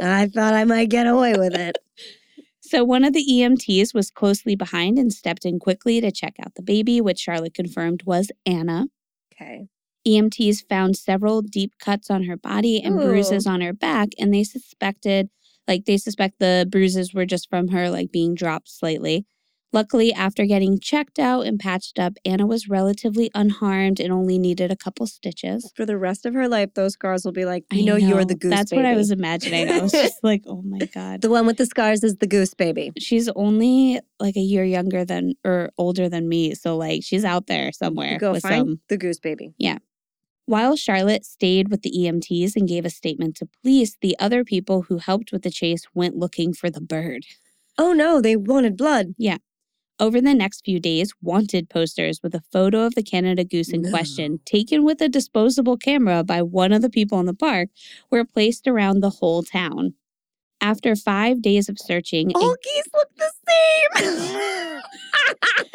I 0.00 0.26
thought 0.28 0.54
I 0.54 0.64
might 0.64 0.88
get 0.88 1.06
away 1.06 1.34
with 1.36 1.54
it. 1.54 1.76
So 2.60 2.84
one 2.84 3.04
of 3.04 3.14
the 3.14 3.24
EMTs 3.24 3.94
was 3.94 4.10
closely 4.10 4.54
behind 4.54 4.98
and 4.98 5.12
stepped 5.12 5.44
in 5.44 5.58
quickly 5.58 6.00
to 6.00 6.10
check 6.10 6.34
out 6.44 6.54
the 6.54 6.62
baby, 6.62 7.00
which 7.00 7.18
Charlotte 7.18 7.54
confirmed 7.54 8.02
was 8.04 8.30
Anna. 8.44 8.86
Okay. 9.32 9.68
EMTs 10.08 10.66
found 10.68 10.96
several 10.96 11.42
deep 11.42 11.72
cuts 11.78 12.10
on 12.10 12.24
her 12.24 12.36
body 12.36 12.80
and 12.82 12.96
bruises 12.96 13.46
on 13.46 13.60
her 13.60 13.72
back, 13.72 14.08
and 14.18 14.32
they 14.32 14.44
suspected, 14.44 15.28
like, 15.66 15.84
they 15.84 15.96
suspect 15.98 16.38
the 16.38 16.66
bruises 16.70 17.12
were 17.12 17.26
just 17.26 17.48
from 17.50 17.68
her, 17.68 17.90
like, 17.90 18.10
being 18.10 18.34
dropped 18.34 18.68
slightly. 18.70 19.26
Luckily, 19.70 20.14
after 20.14 20.46
getting 20.46 20.80
checked 20.80 21.18
out 21.18 21.42
and 21.44 21.60
patched 21.60 21.98
up, 21.98 22.14
Anna 22.24 22.46
was 22.46 22.70
relatively 22.70 23.30
unharmed 23.34 24.00
and 24.00 24.10
only 24.10 24.38
needed 24.38 24.72
a 24.72 24.76
couple 24.76 25.06
stitches. 25.06 25.70
For 25.76 25.84
the 25.84 25.98
rest 25.98 26.24
of 26.24 26.32
her 26.32 26.48
life, 26.48 26.72
those 26.72 26.94
scars 26.94 27.22
will 27.22 27.32
be 27.32 27.44
like, 27.44 27.64
I 27.70 27.74
you 27.74 27.84
know, 27.84 27.96
you're 27.96 28.24
the 28.24 28.34
goose 28.34 28.50
That's 28.50 28.70
baby. 28.70 28.82
what 28.82 28.90
I 28.90 28.94
was 28.94 29.10
imagining. 29.10 29.68
I 29.70 29.80
was 29.80 29.92
just 29.92 30.24
like, 30.24 30.42
oh 30.46 30.62
my 30.62 30.78
God. 30.94 31.20
The 31.20 31.28
one 31.28 31.44
with 31.44 31.58
the 31.58 31.66
scars 31.66 32.02
is 32.02 32.16
the 32.16 32.26
goose 32.26 32.54
baby. 32.54 32.92
she's 32.98 33.28
only 33.36 34.00
like 34.18 34.36
a 34.36 34.40
year 34.40 34.64
younger 34.64 35.04
than 35.04 35.34
or 35.44 35.68
older 35.76 36.08
than 36.08 36.30
me. 36.30 36.54
So 36.54 36.78
like 36.78 37.02
she's 37.04 37.26
out 37.26 37.46
there 37.46 37.70
somewhere. 37.72 38.16
Go 38.18 38.40
find 38.40 38.60
some. 38.60 38.80
the 38.88 38.96
goose 38.96 39.20
baby. 39.20 39.52
While 40.48 40.76
Charlotte 40.76 41.26
stayed 41.26 41.68
with 41.68 41.82
the 41.82 41.92
EMTs 41.92 42.56
and 42.56 42.66
gave 42.66 42.86
a 42.86 42.90
statement 42.90 43.36
to 43.36 43.48
police, 43.60 43.98
the 44.00 44.16
other 44.18 44.44
people 44.44 44.80
who 44.80 44.96
helped 44.96 45.30
with 45.30 45.42
the 45.42 45.50
chase 45.50 45.82
went 45.92 46.16
looking 46.16 46.54
for 46.54 46.70
the 46.70 46.80
bird. 46.80 47.24
Oh 47.76 47.92
no, 47.92 48.22
they 48.22 48.34
wanted 48.34 48.74
blood. 48.74 49.08
Yeah. 49.18 49.36
Over 50.00 50.22
the 50.22 50.32
next 50.32 50.64
few 50.64 50.80
days, 50.80 51.12
wanted 51.20 51.68
posters 51.68 52.20
with 52.22 52.34
a 52.34 52.40
photo 52.50 52.86
of 52.86 52.94
the 52.94 53.02
Canada 53.02 53.44
goose 53.44 53.68
in 53.68 53.82
No. 53.82 53.90
question, 53.90 54.40
taken 54.46 54.84
with 54.84 55.02
a 55.02 55.08
disposable 55.10 55.76
camera 55.76 56.24
by 56.24 56.40
one 56.40 56.72
of 56.72 56.80
the 56.80 56.88
people 56.88 57.20
in 57.20 57.26
the 57.26 57.34
park, 57.34 57.68
were 58.10 58.24
placed 58.24 58.66
around 58.66 59.00
the 59.00 59.10
whole 59.10 59.42
town. 59.42 59.92
After 60.62 60.96
five 60.96 61.42
days 61.42 61.68
of 61.68 61.76
searching, 61.78 62.30
a 62.30 62.38
All 62.38 62.56
geese 62.64 62.88
look 62.94 63.08
the 63.18 63.30
same. 63.46 64.80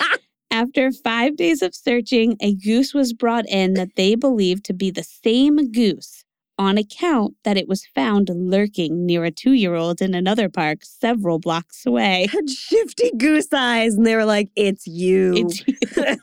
After 0.54 0.91
five 0.91 1.36
days 1.36 1.64
of 1.64 1.74
searching, 1.74 2.38
a 2.39 2.54
goose 2.54 2.93
was 2.93 3.12
brought 3.12 3.49
in 3.49 3.74
that 3.74 3.95
they 3.95 4.14
believed 4.14 4.64
to 4.66 4.74
be 4.74 4.91
the 4.91 5.04
same 5.04 5.72
goose 5.72 6.24
on 6.60 6.78
account 6.78 7.34
that 7.43 7.58
it 7.58 7.68
was 7.68 7.88
found 7.95 8.30
lurking 8.32 9.04
near 9.04 9.24
a 9.24 9.32
two 9.32 9.54
year 9.54 9.74
old 9.74 9.99
in 9.99 10.14
another 10.14 10.49
park 10.49 10.82
several 10.84 11.39
blocks 11.39 11.88
away. 11.88 12.28
Had 12.32 12.51
shifty 12.51 13.10
goose 13.18 13.51
eyes, 13.51 13.95
and 13.95 14.06
they 14.06 14.16
were 14.16 14.26
like, 14.26 14.49
"It's 14.56 14.86
you." 14.86 15.34
It's- 15.34 15.64
you. 15.66 16.18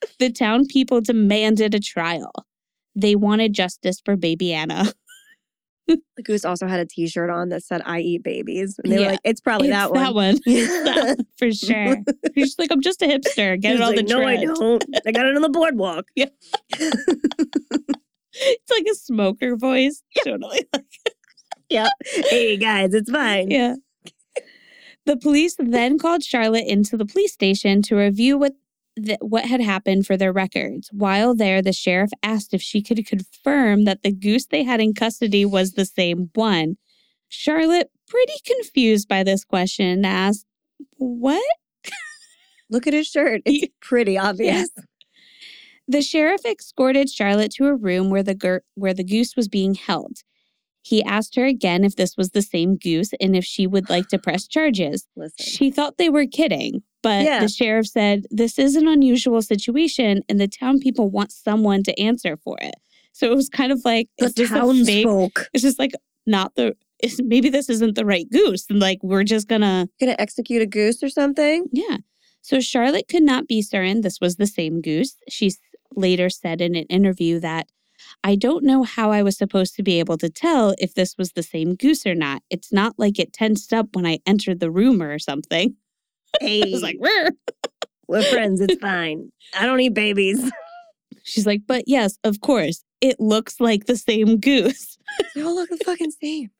the 0.20 0.30
town 0.30 0.66
people 0.66 1.00
demanded 1.00 1.74
a 1.74 1.80
trial. 1.80 2.30
They 2.94 3.16
wanted 3.16 3.54
justice 3.54 4.00
for 4.04 4.14
baby 4.14 4.52
Anna. 4.52 4.92
the 5.88 6.22
goose 6.22 6.44
also 6.44 6.66
had 6.66 6.80
a 6.80 6.86
T-shirt 6.86 7.30
on 7.30 7.48
that 7.48 7.64
said 7.64 7.82
"I 7.84 8.00
eat 8.00 8.22
babies," 8.22 8.78
and 8.82 8.92
they 8.92 8.98
were 8.98 9.10
like, 9.12 9.20
"It's 9.24 9.40
probably 9.40 9.68
It's 9.68 9.76
that 9.76 9.90
one." 9.90 10.04
That 10.04 10.14
one. 10.14 10.38
Yeah. 10.46 11.14
for 11.38 11.50
sure. 11.52 11.96
He's 12.34 12.58
like, 12.58 12.70
I'm 12.70 12.80
just 12.80 13.02
a 13.02 13.06
hipster. 13.06 13.60
Get 13.60 13.72
He's 13.72 13.80
it 13.80 13.82
on 13.82 13.96
like, 13.96 14.06
the 14.06 14.14
no, 14.14 14.26
I 14.26 14.36
don't. 14.36 14.84
I 15.06 15.12
got 15.12 15.26
it 15.26 15.36
on 15.36 15.42
the 15.42 15.48
boardwalk. 15.48 16.06
It's 18.40 18.70
like 18.70 18.86
a 18.88 18.94
smoker 18.94 19.56
voice. 19.56 20.02
Totally. 20.24 20.68
Yeah. 21.68 21.88
Hey 22.04 22.56
guys, 22.56 22.94
it's 22.94 23.10
fine. 23.10 23.50
Yeah. 23.50 23.74
The 25.06 25.16
police 25.16 25.56
then 25.58 25.98
called 25.98 26.22
Charlotte 26.22 26.66
into 26.66 26.96
the 26.96 27.06
police 27.06 27.32
station 27.32 27.82
to 27.82 27.96
review 27.96 28.38
what 28.38 28.52
the, 29.04 29.18
what 29.20 29.44
had 29.44 29.60
happened 29.60 30.06
for 30.06 30.16
their 30.16 30.32
records. 30.32 30.88
While 30.92 31.34
there, 31.34 31.62
the 31.62 31.72
sheriff 31.72 32.10
asked 32.22 32.54
if 32.54 32.62
she 32.62 32.82
could 32.82 33.06
confirm 33.06 33.84
that 33.84 34.02
the 34.02 34.12
goose 34.12 34.46
they 34.46 34.64
had 34.64 34.80
in 34.80 34.94
custody 34.94 35.44
was 35.44 35.72
the 35.72 35.84
same 35.84 36.30
one. 36.34 36.76
Charlotte, 37.28 37.90
pretty 38.08 38.34
confused 38.44 39.08
by 39.08 39.22
this 39.22 39.44
question, 39.44 40.04
asked, 40.04 40.46
"What?" 40.96 41.42
Look 42.70 42.86
at 42.86 42.92
his 42.92 43.06
shirt. 43.06 43.42
It's 43.44 43.72
pretty 43.80 44.18
obvious. 44.18 44.68
The 45.86 46.02
sheriff 46.02 46.44
escorted 46.44 47.08
Charlotte 47.08 47.52
to 47.52 47.66
a 47.66 47.74
room 47.74 48.10
where 48.10 48.22
the 48.22 48.34
gur- 48.34 48.62
where 48.74 48.92
the 48.92 49.04
goose 49.04 49.34
was 49.36 49.48
being 49.48 49.74
held. 49.74 50.18
He 50.82 51.02
asked 51.02 51.34
her 51.36 51.44
again 51.44 51.84
if 51.84 51.96
this 51.96 52.16
was 52.16 52.30
the 52.30 52.42
same 52.42 52.76
goose 52.76 53.10
and 53.20 53.36
if 53.36 53.44
she 53.44 53.66
would 53.66 53.90
like 53.90 54.08
to 54.08 54.18
press 54.26 54.46
charges. 54.46 55.06
Listen. 55.16 55.44
She 55.44 55.70
thought 55.70 55.98
they 55.98 56.08
were 56.08 56.26
kidding, 56.26 56.82
but 57.02 57.24
Yeah. 57.24 57.40
the 57.40 57.48
sheriff 57.48 57.86
said 57.88 58.24
this 58.30 58.58
is 58.58 58.74
an 58.76 58.88
unusual 58.88 59.42
situation 59.42 60.22
and 60.28 60.40
the 60.40 60.48
town 60.48 60.78
people 60.78 61.10
want 61.10 61.32
someone 61.32 61.82
to 61.84 62.00
answer 62.00 62.36
for 62.38 62.56
it. 62.60 62.74
So 63.12 63.30
it 63.30 63.34
was 63.34 63.48
kind 63.48 63.72
of 63.72 63.80
like 63.84 64.08
the 64.18 64.26
is 64.26 64.34
this 64.34 64.50
a 64.50 64.54
fake? 64.84 65.04
townsfolk 65.04 65.46
It's 65.52 65.62
just 65.62 65.78
like 65.78 65.92
not 66.26 66.54
the 66.54 66.74
is, 67.02 67.20
maybe 67.24 67.48
this 67.48 67.68
isn't 67.68 67.94
the 67.94 68.04
right 68.06 68.28
goose 68.30 68.66
and 68.70 68.80
like 68.80 68.98
we're 69.02 69.24
just 69.24 69.48
gonna 69.48 69.88
gonna 70.00 70.16
execute 70.18 70.62
a 70.62 70.66
goose 70.66 71.02
or 71.02 71.08
something. 71.08 71.66
yeah. 71.72 71.98
So 72.40 72.60
Charlotte 72.60 73.08
could 73.08 73.24
not 73.24 73.46
be 73.48 73.60
certain 73.62 74.00
this 74.00 74.20
was 74.20 74.36
the 74.36 74.46
same 74.46 74.80
goose. 74.80 75.16
She 75.28 75.52
later 75.96 76.30
said 76.30 76.60
in 76.60 76.74
an 76.76 76.84
interview 76.84 77.40
that 77.40 77.68
I 78.24 78.34
don't 78.36 78.64
know 78.64 78.82
how 78.82 79.10
I 79.12 79.22
was 79.22 79.36
supposed 79.36 79.74
to 79.76 79.82
be 79.82 79.98
able 79.98 80.16
to 80.18 80.28
tell 80.28 80.74
if 80.78 80.94
this 80.94 81.16
was 81.18 81.32
the 81.32 81.42
same 81.42 81.74
goose 81.74 82.06
or 82.06 82.14
not. 82.14 82.42
It's 82.50 82.72
not 82.72 82.94
like 82.98 83.18
it 83.18 83.32
tensed 83.32 83.72
up 83.72 83.88
when 83.94 84.06
I 84.06 84.18
entered 84.26 84.60
the 84.60 84.70
room 84.70 85.02
or 85.02 85.18
something. 85.18 85.76
Hey, 86.40 86.60
It 86.62 86.72
was 86.72 86.82
like, 86.82 86.98
"Rrr." 86.98 87.30
we're 88.08 88.22
friends. 88.22 88.60
It's 88.60 88.74
fine. 88.80 89.30
I 89.54 89.66
don't 89.66 89.80
eat 89.80 89.94
babies. 89.94 90.50
she's 91.22 91.46
like, 91.46 91.62
but 91.66 91.84
yes, 91.86 92.18
of 92.24 92.40
course, 92.40 92.82
it 93.00 93.20
looks 93.20 93.60
like 93.60 93.84
the 93.86 93.96
same 93.96 94.38
goose. 94.38 94.96
They 95.34 95.42
all 95.42 95.54
look 95.54 95.68
the 95.68 95.76
fucking 95.84 96.12
same. 96.12 96.50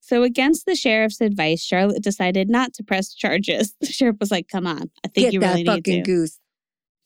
So, 0.00 0.24
against 0.24 0.66
the 0.66 0.74
sheriff's 0.74 1.20
advice, 1.20 1.62
Charlotte 1.62 2.02
decided 2.02 2.50
not 2.50 2.72
to 2.74 2.82
press 2.82 3.14
charges. 3.14 3.74
The 3.80 3.86
sheriff 3.86 4.16
was 4.18 4.32
like, 4.32 4.48
come 4.48 4.66
on, 4.66 4.90
I 5.04 5.08
think 5.08 5.26
Get 5.26 5.32
you 5.34 5.40
that 5.40 5.50
really 5.50 5.62
need 5.62 5.66
fucking 5.70 6.02
to. 6.04 6.10
goose. 6.10 6.39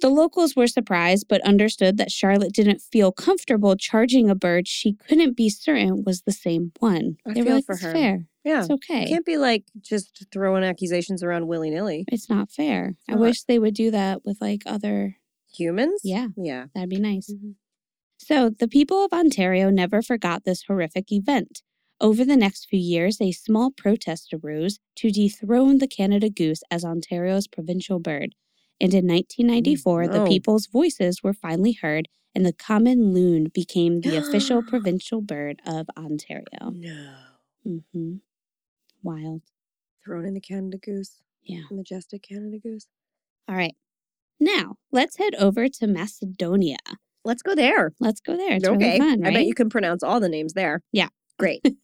The 0.05 0.11
locals 0.11 0.55
were 0.55 0.67
surprised, 0.67 1.29
but 1.31 1.41
understood 1.47 1.97
that 1.97 2.13
Charlotte 2.13 2.53
didn't 2.53 2.83
feel 2.83 3.11
comfortable 3.11 3.75
charging 3.75 4.29
a 4.29 4.35
bird 4.35 4.69
she 4.69 4.93
couldn't 4.93 5.35
be 5.35 5.49
certain 5.49 6.05
was 6.05 6.21
the 6.27 6.31
same 6.31 6.73
one. 6.79 7.17
I 7.27 7.33
they 7.33 7.41
were 7.41 7.47
feel 7.47 7.55
like, 7.55 7.65
for 7.65 7.77
her." 7.77 7.91
fair. 7.91 8.27
Yeah. 8.45 8.61
It's 8.61 8.71
okay. 8.71 9.05
You 9.05 9.09
can't 9.09 9.25
be 9.25 9.39
like 9.39 9.65
just 9.81 10.27
throwing 10.31 10.63
accusations 10.63 11.23
around 11.23 11.47
willy 11.49 11.71
nilly. 11.71 12.05
It's 12.13 12.29
not 12.29 12.51
fair. 12.51 12.97
I 13.09 13.13
not. 13.13 13.21
wish 13.23 13.45
they 13.45 13.59
would 13.59 13.73
do 13.73 13.91
that 13.93 14.27
with 14.27 14.43
like 14.43 14.61
other. 14.67 15.17
Humans? 15.57 16.03
Yeah. 16.05 16.27
Yeah. 16.37 16.67
That'd 16.75 16.91
be 16.91 17.01
nice. 17.01 17.33
Mhm. 17.33 17.55
So, 18.19 18.51
the 18.51 18.69
people 18.69 19.03
of 19.07 19.13
Ontario 19.15 19.71
never 19.71 20.03
forgot 20.03 20.45
this 20.45 20.65
horrific 20.65 21.11
event. 21.13 21.63
Over 21.99 22.27
the 22.27 22.37
next 22.37 22.67
few 22.69 22.79
years, 22.79 23.23
a 23.23 23.33
small 23.33 23.71
protest 23.71 24.35
arose 24.35 24.81
to 24.97 25.11
dethrone 25.11 25.79
the 25.79 25.89
Canada 25.89 26.29
goose 26.29 26.63
as 26.71 26.85
Ontario's 26.85 27.47
provincial 27.47 28.01
bird. 28.01 28.35
And 28.85 28.93
in 28.93 29.07
1994, 29.07 30.09
the 30.09 30.27
people's 30.27 30.67
voices 30.67 31.23
were 31.23 31.33
finally 31.33 31.73
heard, 31.73 32.07
and 32.35 32.45
the 32.45 32.53
common 32.53 33.15
loon 33.15 33.47
became 33.55 34.03
the 34.03 34.19
official 34.19 34.63
provincial 34.69 35.23
bird 35.23 35.63
of 35.67 35.87
Ontario. 35.97 36.71
No. 36.75 37.15
hmm 37.65 38.17
Wild. 39.03 39.41
Thrown 40.05 40.27
in 40.27 40.35
the 40.35 40.41
Canada 40.41 40.77
goose. 40.77 41.23
Yeah. 41.43 41.63
The 41.71 41.77
majestic 41.77 42.25
Canada 42.29 42.59
goose. 42.59 42.87
All 43.49 43.57
right. 43.57 43.75
Now, 44.39 44.75
let's 44.93 45.17
head 45.17 45.35
over 45.37 45.67
to 45.67 45.87
Macedonia. 45.87 46.77
Let's 47.25 47.41
go 47.41 47.55
there. 47.55 47.93
Let's 48.01 48.21
go 48.21 48.37
there. 48.37 48.53
It's 48.53 48.69
okay. 48.69 48.77
really 48.77 48.99
fun, 48.99 49.23
right? 49.23 49.31
I 49.31 49.35
bet 49.35 49.47
you 49.47 49.55
can 49.55 49.71
pronounce 49.71 50.03
all 50.03 50.21
the 50.21 50.29
names 50.29 50.53
there. 50.53 50.83
Yeah. 50.93 51.09
Great. 51.39 51.65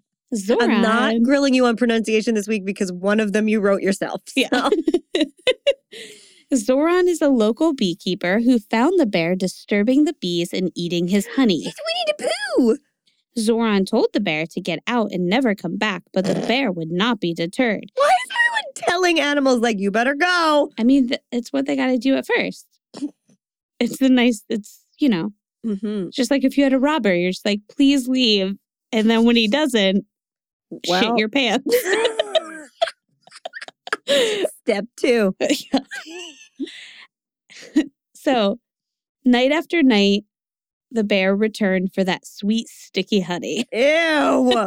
Zoran. 0.36 0.72
I'm 0.72 0.82
not 0.82 1.24
grilling 1.24 1.54
you 1.54 1.66
on 1.66 1.76
pronunciation 1.76 2.36
this 2.36 2.48
week 2.48 2.66
because 2.66 2.92
one 2.92 3.20
of 3.20 3.34
them 3.34 3.48
you 3.48 3.60
wrote 3.60 3.82
yourself. 3.82 4.22
Yeah. 4.36 4.70
Zoran 6.56 7.08
is 7.08 7.22
a 7.22 7.30
local 7.30 7.74
beekeeper 7.74 8.40
who 8.40 8.60
found 8.60 9.00
the 9.00 9.06
bear 9.06 9.36
disturbing 9.36 10.06
the 10.06 10.14
bees 10.14 10.52
and 10.54 10.72
eating 10.76 11.08
his 11.08 11.28
honey. 11.36 11.64
Yes, 11.64 11.76
we 11.88 11.94
need 11.94 12.14
to 12.18 12.34
poo. 12.58 12.78
Zoran 13.40 13.86
told 13.86 14.08
the 14.14 14.20
bear 14.20 14.46
to 14.48 14.60
get 14.60 14.80
out 14.88 15.12
and 15.12 15.28
never 15.28 15.56
come 15.56 15.78
back, 15.78 16.04
but 16.14 16.26
the 16.26 16.36
bear 16.36 16.72
would 16.72 16.92
not 16.92 17.22
be 17.22 17.34
deterred. 17.34 17.86
Why 17.96 18.10
is 18.26 18.32
everyone 18.32 18.64
telling 18.76 19.20
animals 19.22 19.60
like 19.60 19.80
you 19.80 19.92
better 19.92 20.14
go? 20.14 20.70
I 20.78 20.84
mean, 20.84 21.10
th- 21.10 21.22
it's 21.32 21.54
what 21.54 21.66
they 21.66 21.78
got 21.78 21.88
to 21.88 21.98
do 21.98 22.16
at 22.16 22.26
first. 22.26 22.68
It's 23.80 23.98
the 23.98 24.10
nice, 24.10 24.44
it's, 24.50 24.81
you 25.02 25.10
know, 25.10 25.32
Mm-hmm. 25.66 26.10
just 26.12 26.32
like 26.32 26.44
if 26.44 26.58
you 26.58 26.64
had 26.64 26.74
a 26.74 26.80
robber, 26.80 27.14
you're 27.14 27.30
just 27.30 27.46
like, 27.46 27.62
please 27.70 28.08
leave. 28.08 28.56
And 28.92 29.10
then 29.10 29.26
when 29.26 29.36
he 29.36 29.48
doesn't, 29.60 30.06
Well, 30.88 31.02
shit 31.02 31.18
your 31.18 31.30
pants. 31.30 31.76
step 34.64 34.86
two. 34.98 35.36
so, 38.16 38.60
night 39.26 39.52
after 39.52 39.84
night, 39.84 40.24
the 40.92 41.04
bear 41.04 41.36
returned 41.36 41.94
for 41.94 42.04
that 42.04 42.26
sweet, 42.26 42.68
sticky 42.68 43.22
honey. 43.22 43.66
Ew. 43.72 44.66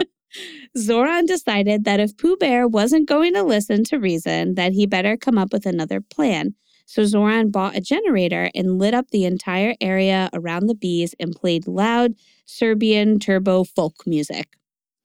Zoran 0.77 1.27
decided 1.27 1.85
that 1.85 2.01
if 2.01 2.17
Pooh 2.17 2.37
Bear 2.37 2.67
wasn't 2.67 3.09
going 3.09 3.35
to 3.35 3.43
listen 3.43 3.85
to 3.85 3.99
reason, 3.99 4.55
that 4.55 4.73
he 4.73 4.87
better 4.87 5.17
come 5.17 5.39
up 5.39 5.53
with 5.53 5.67
another 5.67 6.01
plan. 6.01 6.55
So 6.87 7.05
Zoran 7.05 7.51
bought 7.51 7.77
a 7.77 7.81
generator 7.81 8.51
and 8.55 8.79
lit 8.79 8.95
up 8.95 9.11
the 9.11 9.25
entire 9.25 9.75
area 9.81 10.29
around 10.33 10.67
the 10.67 10.75
bees 10.75 11.15
and 11.19 11.35
played 11.35 11.67
loud 11.67 12.15
Serbian 12.45 13.19
turbo 13.19 13.65
folk 13.65 14.07
music. 14.07 14.49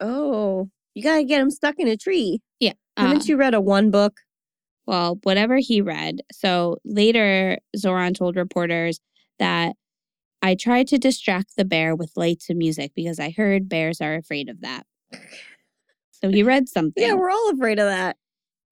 oh, 0.02 0.70
you 0.96 1.04
gotta 1.04 1.24
get 1.24 1.40
him 1.40 1.50
stuck 1.52 1.76
in 1.80 1.88
a 1.88 1.96
tree. 1.98 2.40
Uh, 2.98 3.04
Haven't 3.04 3.28
you 3.30 3.38
read 3.38 3.54
a 3.54 3.62
one 3.62 3.92
book? 3.92 4.20
well, 4.86 5.20
whatever 5.24 5.58
he 5.60 5.80
read. 5.82 6.20
So 6.34 6.78
later, 6.84 7.60
Zoran 7.78 8.14
told 8.16 8.36
reporters 8.36 9.00
that 9.38 9.76
I 10.42 10.56
tried 10.56 10.88
to 10.88 10.98
distract 10.98 11.56
the 11.56 11.64
bear 11.64 11.96
with 11.96 12.12
lights 12.18 12.50
and 12.50 12.58
music 12.58 12.92
because 12.96 13.20
I 13.20 13.30
heard 13.30 13.70
bears 13.70 14.02
are 14.02 14.16
afraid 14.16 14.50
of 14.50 14.62
that. 14.62 14.86
So 16.12 16.30
he 16.30 16.42
read 16.44 16.68
something. 16.76 17.02
Yeah, 17.04 17.14
we're 17.14 17.30
all 17.30 17.52
afraid 17.54 17.78
of 17.80 17.86
that. 17.86 18.18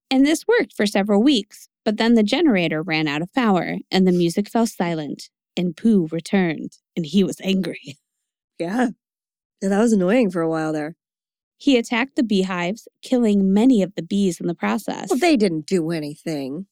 And 0.09 0.25
this 0.25 0.45
worked 0.47 0.73
for 0.75 0.85
several 0.87 1.21
weeks, 1.21 1.69
but 1.87 1.95
then 1.95 2.15
the 2.15 2.21
generator 2.23 2.83
ran 2.83 3.07
out 3.07 3.21
of 3.21 3.33
power 3.33 3.77
and 3.89 4.05
the 4.05 4.11
music 4.11 4.49
fell 4.49 4.67
silent, 4.67 5.29
and 5.55 5.77
Pooh 5.77 6.09
returned, 6.11 6.73
and 6.97 7.05
he 7.05 7.23
was 7.23 7.39
angry. 7.41 7.95
Yeah. 8.59 8.89
Yeah, 9.61 9.69
that 9.69 9.79
was 9.79 9.93
annoying 9.93 10.31
for 10.31 10.41
a 10.41 10.49
while 10.49 10.73
there. 10.73 10.95
He 11.57 11.77
attacked 11.77 12.15
the 12.15 12.23
beehives, 12.23 12.87
killing 13.03 13.53
many 13.53 13.83
of 13.83 13.93
the 13.95 14.01
bees 14.01 14.41
in 14.41 14.47
the 14.47 14.55
process. 14.55 15.11
Well, 15.11 15.19
they 15.19 15.37
didn't 15.37 15.67
do 15.67 15.91
anything. 15.91 16.65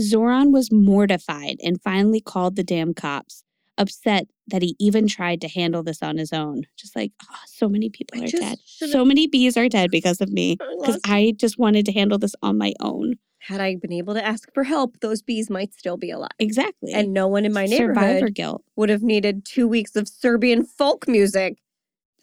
Zoran 0.00 0.52
was 0.52 0.72
mortified 0.72 1.58
and 1.62 1.80
finally 1.82 2.22
called 2.22 2.56
the 2.56 2.64
damn 2.64 2.94
cops, 2.94 3.44
upset 3.76 4.26
that 4.46 4.62
he 4.62 4.74
even 4.80 5.06
tried 5.06 5.42
to 5.42 5.48
handle 5.48 5.82
this 5.82 6.02
on 6.02 6.16
his 6.16 6.32
own. 6.32 6.62
Just 6.78 6.96
like, 6.96 7.12
oh, 7.30 7.36
so 7.46 7.68
many 7.68 7.90
people 7.90 8.18
I 8.18 8.24
are 8.24 8.28
dead. 8.28 8.58
So 8.64 9.04
many 9.04 9.26
bees 9.26 9.58
are 9.58 9.68
dead 9.68 9.90
because 9.90 10.20
of 10.22 10.30
me. 10.32 10.56
Because 10.80 10.98
I 11.04 11.34
just 11.36 11.58
wanted 11.58 11.84
to 11.86 11.92
handle 11.92 12.18
this 12.18 12.34
on 12.42 12.56
my 12.56 12.72
own. 12.80 13.16
Had 13.48 13.60
I 13.62 13.76
been 13.76 13.92
able 13.92 14.12
to 14.14 14.24
ask 14.24 14.52
for 14.52 14.64
help, 14.64 15.00
those 15.00 15.22
bees 15.22 15.48
might 15.48 15.72
still 15.72 15.96
be 15.96 16.10
alive. 16.10 16.28
Exactly. 16.38 16.92
And 16.92 17.14
no 17.14 17.26
one 17.28 17.44
in 17.46 17.52
my 17.52 17.64
Survivor 17.66 17.94
neighborhood 18.14 18.34
guilt. 18.34 18.62
would 18.76 18.90
have 18.90 19.02
needed 19.02 19.44
two 19.46 19.66
weeks 19.66 19.96
of 19.96 20.06
Serbian 20.06 20.64
folk 20.64 21.08
music. 21.08 21.58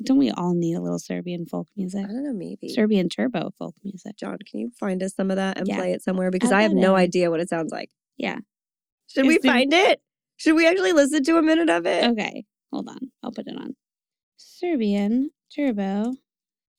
Don't 0.03 0.17
we 0.19 0.29
all 0.29 0.53
need 0.53 0.75
a 0.75 0.81
little 0.81 0.99
Serbian 0.99 1.45
folk 1.47 1.67
music? 1.75 2.03
I 2.03 2.07
don't 2.09 2.23
know, 2.23 2.33
maybe. 2.33 2.69
Serbian 2.69 3.09
turbo 3.09 3.49
folk 3.57 3.73
music. 3.83 4.17
John, 4.17 4.37
can 4.45 4.59
you 4.59 4.71
find 4.79 5.01
us 5.01 5.15
some 5.15 5.31
of 5.31 5.37
that 5.37 5.57
and 5.57 5.67
Yeah. 5.67 5.77
play 5.77 5.93
it 5.93 6.03
somewhere? 6.03 6.29
Because 6.29 6.51
Add 6.51 6.57
I 6.57 6.61
have 6.63 6.71
that 6.73 6.77
no 6.79 6.95
idea 6.95 7.31
what 7.31 7.39
it 7.39 7.49
sounds 7.49 7.71
like. 7.71 7.89
Yeah. 8.17 8.39
Should 9.07 9.25
Is 9.25 9.29
we 9.29 9.37
the- 9.39 9.47
find 9.47 9.73
it? 9.73 10.01
Should 10.37 10.55
we 10.55 10.67
actually 10.67 10.91
listen 10.93 11.23
to 11.23 11.37
a 11.37 11.41
minute 11.41 11.69
of 11.69 11.85
it? 11.87 12.03
Okay, 12.03 12.43
hold 12.71 12.87
on. 12.89 12.99
I'll 13.23 13.31
put 13.31 13.47
it 13.47 13.55
on. 13.57 13.75
Serbian 14.37 15.31
turbo 15.55 16.13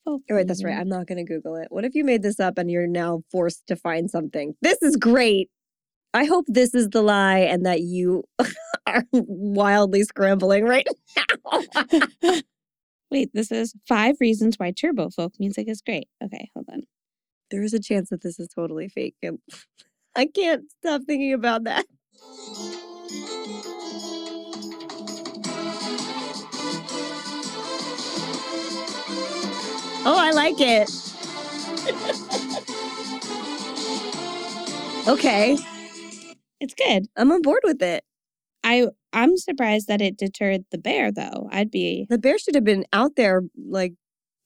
folk. 0.06 0.22
Oh, 0.30 0.36
wait, 0.36 0.46
that's 0.46 0.64
right. 0.64 0.78
I'm 0.78 0.88
not 0.88 1.06
going 1.06 1.18
to 1.18 1.24
Google 1.24 1.56
it. 1.56 1.68
What 1.70 1.84
if 1.84 1.94
you 1.94 2.04
made 2.04 2.22
this 2.22 2.40
up 2.40 2.58
and 2.58 2.70
you're 2.70 2.86
now 2.86 3.22
forced 3.30 3.66
to 3.66 3.76
find 3.76 4.10
something? 4.10 4.54
This 4.62 4.80
is 4.82 4.96
great. 4.96 5.50
I 6.14 6.24
hope 6.24 6.46
this 6.48 6.74
is 6.74 6.88
the 6.90 7.02
lie 7.02 7.40
and 7.40 7.66
that 7.66 7.82
you 7.82 8.24
are 8.86 9.04
wildly 9.12 10.04
scrambling 10.04 10.64
right 10.64 10.86
now. 11.52 11.60
Wait, 13.10 13.30
this 13.34 13.52
is 13.52 13.74
five 13.86 14.16
reasons 14.20 14.56
why 14.56 14.72
turbo 14.72 15.10
folk 15.10 15.34
music 15.38 15.68
is 15.68 15.82
great. 15.82 16.08
Okay, 16.24 16.48
hold 16.54 16.66
on. 16.72 16.82
there 17.50 17.62
is 17.62 17.74
a 17.74 17.80
chance 17.80 18.10
that 18.10 18.22
this 18.22 18.38
is 18.38 18.48
totally 18.48 18.88
fake. 18.88 19.16
And 19.22 19.38
I 20.16 20.26
can't 20.26 20.64
stop 20.80 21.02
thinking 21.06 21.34
about 21.34 21.64
that. 21.64 21.84
Oh, 30.08 30.16
I 30.18 30.30
like 30.30 30.60
it. 30.60 30.88
okay, 35.08 35.56
It's 36.60 36.74
good. 36.74 37.06
I'm 37.16 37.30
on 37.32 37.42
board 37.42 37.60
with 37.64 37.82
it. 37.82 38.04
I 38.64 38.86
I'm 39.12 39.36
surprised 39.36 39.88
that 39.88 40.00
it 40.02 40.16
deterred 40.16 40.64
the 40.70 40.78
bear 40.78 41.12
though. 41.12 41.48
I'd 41.52 41.70
be 41.70 42.06
The 42.08 42.18
bear 42.18 42.38
should 42.38 42.54
have 42.54 42.64
been 42.64 42.84
out 42.92 43.12
there 43.16 43.42
like 43.56 43.94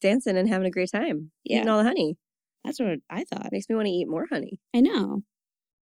dancing 0.01 0.37
and 0.37 0.47
having 0.49 0.67
a 0.67 0.71
great 0.71 0.91
time, 0.91 1.31
eating 1.45 1.65
Yeah. 1.65 1.71
all 1.71 1.77
the 1.79 1.83
honey. 1.83 2.17
that's 2.63 2.79
what 2.79 2.99
I 3.09 3.23
thought. 3.23 3.51
Makes 3.51 3.69
me 3.69 3.75
want 3.75 3.87
to 3.87 3.91
eat 3.91 4.07
more 4.07 4.27
honey. 4.29 4.59
I 4.73 4.81
know. 4.81 5.23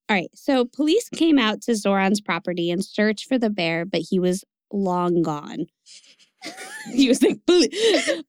All 0.10 0.16
right, 0.16 0.30
so 0.34 0.66
police 0.66 1.08
came 1.10 1.38
out 1.38 1.62
to 1.64 1.76
Zoran's 1.76 2.20
property 2.22 2.72
and 2.72 2.84
searched 2.84 3.28
for 3.28 3.38
the 3.38 3.50
bear, 3.50 3.86
but 3.86 4.02
he 4.10 4.18
was 4.20 4.44
long 4.74 5.22
gone. 5.22 5.68
he 6.94 7.08
was 7.08 7.22
like, 7.22 7.40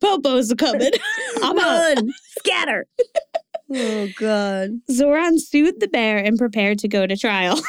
Popo's 0.01 0.53
coming. 0.59 0.93
I'm. 1.43 1.57
Run, 1.57 2.13
scatter. 2.39 2.87
oh 3.75 4.09
God! 4.19 4.71
Zoran 4.91 5.39
sued 5.39 5.81
the 5.81 5.89
bear 5.89 6.19
and 6.19 6.39
prepared 6.39 6.79
to 6.81 6.89
go 6.89 7.07
to 7.07 7.17
trial. 7.17 7.61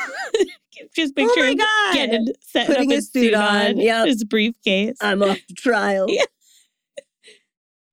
Just 0.95 1.13
Oh 1.17 1.25
picture 1.25 1.41
my 1.41 1.49
him 1.49 1.57
God! 1.57 1.93
getting 1.93 2.27
set 2.41 2.69
up 2.69 2.77
his 2.85 2.91
his 2.91 3.11
suit 3.11 3.33
on, 3.33 3.77
yep. 3.77 4.07
his 4.07 4.23
briefcase. 4.23 4.97
I'm 5.01 5.21
off 5.21 5.37
to 5.47 5.53
trial. 5.53 6.07
Yeah. 6.09 6.23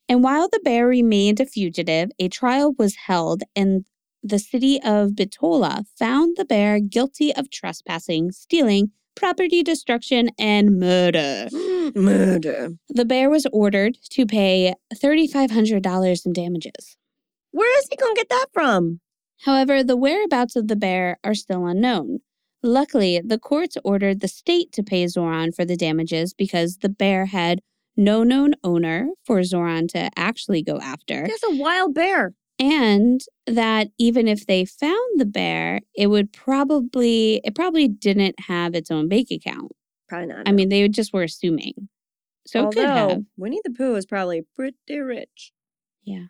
And 0.09 0.25
while 0.25 0.49
the 0.49 0.61
bear 0.65 0.87
remained 0.87 1.39
a 1.39 1.45
fugitive, 1.45 2.11
a 2.19 2.29
trial 2.29 2.75
was 2.79 2.95
held, 2.95 3.43
and 3.55 3.85
the 4.23 4.39
city 4.39 4.81
of 4.83 5.11
Bitola 5.11 5.85
found 5.99 6.37
the 6.37 6.47
bear 6.47 6.81
guilty 6.81 7.35
of 7.35 7.51
trespassing, 7.51 8.33
stealing, 8.33 8.93
property 9.19 9.63
destruction, 9.63 10.31
and 10.39 10.79
murder. 10.79 11.49
Murder. 11.95 12.71
The 12.89 13.05
bear 13.05 13.29
was 13.29 13.47
ordered 13.53 13.97
to 14.11 14.27
pay 14.27 14.75
$3,500 14.95 16.27
in 16.27 16.33
damages. 16.33 16.97
Where 17.51 17.79
is 17.79 17.89
he 17.91 17.97
gonna 17.97 18.15
get 18.15 18.29
that 18.29 18.47
from? 18.53 19.01
However, 19.45 19.83
the 19.83 19.97
whereabouts 19.97 20.55
of 20.57 20.69
the 20.69 20.77
bear 20.77 21.19
are 21.25 21.35
still 21.35 21.67
unknown. 21.67 22.21
Luckily, 22.63 23.21
the 23.25 23.39
courts 23.39 23.77
ordered 23.85 24.21
the 24.21 24.29
state 24.29 24.73
to 24.73 24.83
pay 24.83 25.07
Zoran 25.07 25.53
for 25.53 25.65
the 25.65 25.77
damages 25.77 26.35
because 26.35 26.79
the 26.79 26.89
bear 26.89 27.27
had 27.27 27.61
no 27.97 28.23
known 28.23 28.55
owner 28.63 29.09
for 29.25 29.43
Zoran 29.43 29.89
to 29.89 30.11
actually 30.17 30.63
go 30.63 30.79
after, 30.79 31.27
There's 31.27 31.59
a 31.59 31.61
wild 31.61 31.95
bear. 31.95 32.35
And 32.59 33.21
that 33.47 33.89
even 33.99 34.27
if 34.29 34.47
they 34.47 34.65
found 34.65 35.21
the 35.21 35.27
bear, 35.27 35.81
it 35.95 36.09
would 36.09 36.33
probably 36.33 37.41
it 37.45 37.55
probably 37.55 37.89
didn't 37.89 38.41
have 38.41 38.75
its 38.75 38.91
own 38.91 39.09
bank 39.09 39.29
account. 39.31 39.73
Probably 40.09 40.27
not. 40.29 40.49
I 40.49 40.53
mean, 40.53 40.69
they 40.69 40.89
just 40.89 41.13
were 41.13 41.23
assuming. 41.23 41.89
So 42.47 42.69
it 42.69 42.75
could 42.75 42.89
have. 42.89 43.23
Winnie 43.37 43.61
the 43.65 43.71
Pooh 43.71 43.95
is 43.97 44.07
probably 44.07 44.43
pretty 44.57 44.99
rich. 45.01 45.53
Yeah. 46.03 46.27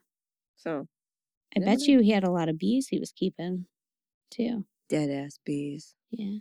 So 0.57 0.89
I 1.57 1.61
bet 1.61 1.79
know. 1.79 1.85
you 1.87 2.01
he 2.01 2.11
had 2.11 2.25
a 2.25 2.31
lot 2.31 2.49
of 2.49 2.59
bees 2.59 2.89
he 2.89 2.99
was 2.99 3.13
keeping 3.13 3.67
too. 4.31 4.65
dead 4.89 5.11
ass 5.11 5.39
bees. 5.45 5.95
Yeah. 6.11 6.39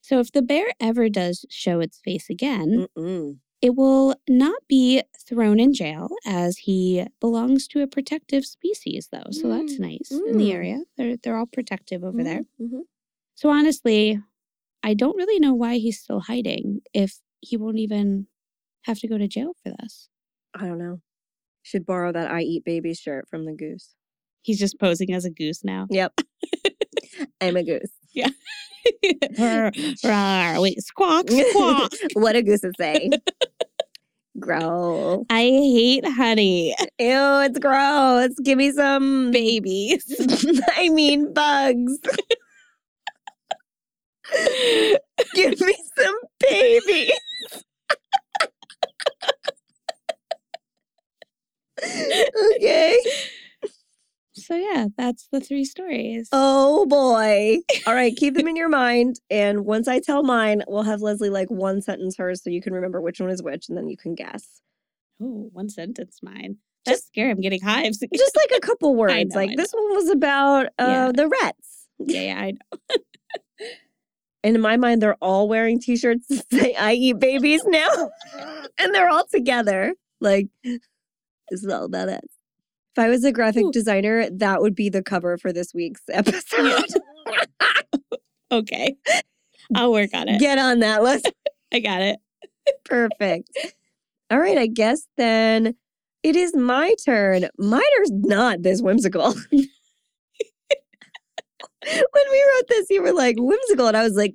So 0.00 0.18
if 0.18 0.32
the 0.32 0.42
bear 0.42 0.66
ever 0.80 1.08
does 1.08 1.46
show 1.48 1.80
its 1.80 1.98
face 2.04 2.28
again, 2.28 2.88
Mm-mm. 2.98 3.38
It 3.64 3.74
will 3.74 4.14
not 4.28 4.60
be 4.68 5.02
thrown 5.26 5.58
in 5.58 5.72
jail 5.72 6.10
as 6.26 6.58
he 6.58 7.06
belongs 7.18 7.66
to 7.68 7.80
a 7.80 7.86
protective 7.86 8.44
species 8.44 9.08
though. 9.10 9.30
So 9.30 9.48
that's 9.48 9.76
Mm, 9.76 9.80
nice 9.80 10.10
in 10.10 10.36
the 10.36 10.50
mm. 10.50 10.52
area. 10.52 10.78
They're 10.98 11.16
they're 11.16 11.38
all 11.38 11.46
protective 11.46 12.04
over 12.04 12.22
there. 12.22 12.42
Mhm. 12.60 12.82
So 13.34 13.48
honestly, 13.48 14.20
I 14.82 14.92
don't 14.92 15.16
really 15.16 15.40
know 15.40 15.54
why 15.54 15.78
he's 15.78 15.98
still 15.98 16.20
hiding 16.20 16.82
if 16.92 17.20
he 17.40 17.56
won't 17.56 17.78
even 17.78 18.26
have 18.82 18.98
to 18.98 19.08
go 19.08 19.16
to 19.16 19.26
jail 19.26 19.52
for 19.62 19.70
this. 19.80 20.10
I 20.52 20.66
don't 20.66 20.78
know. 20.78 21.00
Should 21.62 21.86
borrow 21.86 22.12
that 22.12 22.30
I 22.30 22.42
eat 22.42 22.66
babies 22.66 22.98
shirt 23.00 23.26
from 23.30 23.46
the 23.46 23.54
goose. 23.54 23.94
He's 24.42 24.58
just 24.58 24.78
posing 24.78 25.10
as 25.14 25.24
a 25.24 25.30
goose 25.30 25.64
now. 25.64 25.86
Yep. 25.88 26.20
I'm 27.40 27.56
a 27.56 27.62
goose. 27.64 27.92
Rawr. 28.14 28.30
Wait, 30.60 30.82
squawk, 30.82 31.30
squawk. 31.30 31.92
what 32.14 32.36
a 32.36 32.42
goose 32.42 32.62
would 32.62 32.76
say. 32.78 33.10
gross. 34.38 35.24
I 35.30 35.42
hate 35.42 36.06
honey. 36.06 36.74
Ew, 36.98 37.40
it's 37.42 37.58
gross. 37.58 38.34
Give 38.42 38.58
me 38.58 38.72
some 38.72 39.30
Babies. 39.30 40.04
I 40.76 40.88
mean 40.88 41.32
bugs. 41.32 41.98
Give 45.34 45.60
me 45.60 45.76
some 45.96 46.18
babies. 46.40 47.12
okay. 52.56 52.98
So 54.44 54.54
yeah, 54.56 54.88
that's 54.96 55.28
the 55.32 55.40
three 55.40 55.64
stories. 55.64 56.28
Oh 56.32 56.86
boy. 56.86 57.58
All 57.86 57.94
right, 57.94 58.14
keep 58.14 58.34
them 58.34 58.46
in 58.48 58.56
your 58.56 58.68
mind. 58.68 59.16
And 59.30 59.64
once 59.64 59.88
I 59.88 60.00
tell 60.00 60.22
mine, 60.22 60.62
we'll 60.68 60.82
have 60.82 61.00
Leslie 61.00 61.30
like 61.30 61.50
one 61.50 61.80
sentence 61.82 62.16
hers 62.16 62.42
so 62.42 62.50
you 62.50 62.60
can 62.60 62.72
remember 62.74 63.00
which 63.00 63.20
one 63.20 63.30
is 63.30 63.42
which 63.42 63.68
and 63.68 63.76
then 63.78 63.88
you 63.88 63.96
can 63.96 64.14
guess. 64.14 64.60
Oh, 65.22 65.48
one 65.52 65.68
sentence 65.68 66.18
mine. 66.22 66.58
That's 66.84 67.06
scary. 67.06 67.30
I'm 67.30 67.40
getting 67.40 67.62
hives. 67.62 67.98
Just 68.14 68.36
like 68.36 68.50
a 68.56 68.60
couple 68.60 68.94
words. 68.96 69.12
know, 69.34 69.40
like 69.40 69.56
this 69.56 69.72
one 69.72 69.94
was 69.94 70.10
about 70.10 70.66
uh, 70.78 70.84
Yeah. 70.86 71.12
the 71.14 71.28
rats. 71.28 71.86
yeah, 71.98 72.20
yeah, 72.20 72.38
I 72.40 72.50
know. 72.52 72.96
And 74.42 74.54
in 74.56 74.60
my 74.60 74.76
mind, 74.76 75.00
they're 75.00 75.16
all 75.22 75.48
wearing 75.48 75.80
t 75.80 75.96
shirts 75.96 76.26
that 76.28 76.44
say, 76.52 76.74
I 76.74 76.92
eat 76.92 77.18
babies 77.18 77.64
now. 77.64 78.10
and 78.78 78.92
they're 78.94 79.08
all 79.08 79.24
together. 79.24 79.94
Like, 80.20 80.48
this 80.62 80.80
is 81.62 81.66
all 81.68 81.84
about 81.86 82.10
us. 82.10 82.20
If 82.96 83.02
I 83.02 83.08
was 83.08 83.24
a 83.24 83.32
graphic 83.32 83.64
Ooh. 83.64 83.72
designer, 83.72 84.30
that 84.30 84.62
would 84.62 84.76
be 84.76 84.88
the 84.88 85.02
cover 85.02 85.36
for 85.36 85.52
this 85.52 85.74
week's 85.74 86.02
episode. 86.10 86.84
Okay. 88.52 88.94
I'll 89.74 89.90
work 89.90 90.10
on 90.14 90.28
it. 90.28 90.38
Get 90.38 90.58
on 90.58 90.78
that 90.80 91.02
list. 91.02 91.32
I 91.72 91.80
got 91.80 92.02
it. 92.02 92.18
Perfect. 92.84 93.50
All 94.30 94.38
right, 94.38 94.58
I 94.58 94.68
guess 94.68 95.08
then 95.16 95.74
it 96.22 96.36
is 96.36 96.54
my 96.54 96.94
turn. 97.04 97.48
Mine 97.58 97.80
are 97.80 98.04
not 98.10 98.62
this 98.62 98.80
whimsical. 98.80 99.32
when 99.32 99.66
we 101.82 102.44
wrote 102.54 102.68
this, 102.68 102.86
you 102.90 103.02
were 103.02 103.12
like, 103.12 103.34
whimsical. 103.38 103.88
And 103.88 103.96
I 103.96 104.04
was 104.04 104.14
like, 104.14 104.34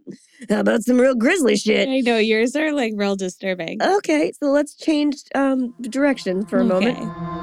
how 0.49 0.59
about 0.59 0.83
some 0.83 0.99
real 0.99 1.15
grisly 1.15 1.55
shit? 1.55 1.87
I 1.87 2.01
know 2.01 2.17
yours 2.17 2.55
are 2.57 2.73
like 2.73 2.91
real 2.97 3.15
disturbing. 3.15 3.81
Okay, 3.81 4.33
so 4.33 4.47
let's 4.47 4.75
change 4.75 5.15
um, 5.33 5.73
direction 5.81 6.45
for 6.45 6.57
a 6.57 6.65
moment. 6.65 7.38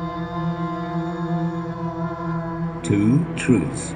Okay. 2.87 2.95
Two 2.95 3.25
truths 3.37 3.91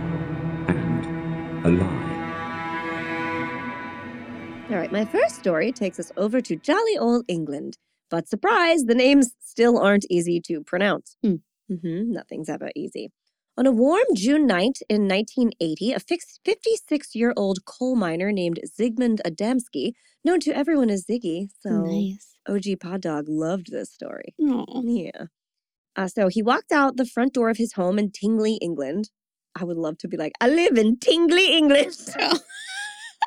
and 0.68 1.66
a 1.66 1.70
lie. 1.70 2.06
All 4.70 4.76
right, 4.76 4.90
my 4.92 5.04
first 5.04 5.36
story 5.36 5.70
takes 5.72 5.98
us 6.00 6.10
over 6.16 6.40
to 6.40 6.56
jolly 6.56 6.98
old 6.98 7.24
England. 7.28 7.76
But 8.10 8.28
surprise, 8.28 8.84
the 8.84 8.94
names 8.94 9.34
still 9.40 9.78
aren't 9.78 10.06
easy 10.10 10.40
to 10.46 10.62
pronounce. 10.62 11.16
Hmm. 11.22 11.36
hmm 11.68 12.12
nothing's 12.12 12.48
ever 12.48 12.70
easy. 12.74 13.10
On 13.56 13.66
a 13.66 13.72
warm 13.72 14.04
June 14.14 14.46
night 14.46 14.78
in 14.88 15.06
1980, 15.06 15.92
a 15.92 16.00
56 16.00 17.14
year 17.14 17.32
old 17.36 17.64
coal 17.64 17.94
miner 17.94 18.32
named 18.32 18.58
Zygmunt 18.78 19.20
Adamski, 19.24 19.92
known 20.24 20.40
to 20.40 20.56
everyone 20.56 20.90
as 20.90 21.04
Ziggy, 21.06 21.48
so 21.60 21.70
Nice. 21.70 22.38
OG 22.48 22.80
Pod 22.80 23.02
Dog 23.02 23.26
loved 23.28 23.70
this 23.70 23.92
story. 23.92 24.34
Oh, 24.40 24.82
Yeah. 24.84 25.26
Uh, 25.96 26.08
so 26.08 26.28
he 26.28 26.42
walked 26.42 26.72
out 26.72 26.96
the 26.96 27.06
front 27.06 27.34
door 27.34 27.50
of 27.50 27.56
his 27.56 27.72
home 27.72 27.98
in 27.98 28.10
Tingley, 28.10 28.54
England. 28.56 29.10
I 29.56 29.64
would 29.64 29.76
love 29.76 29.98
to 29.98 30.08
be 30.08 30.16
like, 30.16 30.32
I 30.40 30.48
live 30.48 30.78
in 30.78 30.98
Tingley, 30.98 31.56
England. 31.56 31.96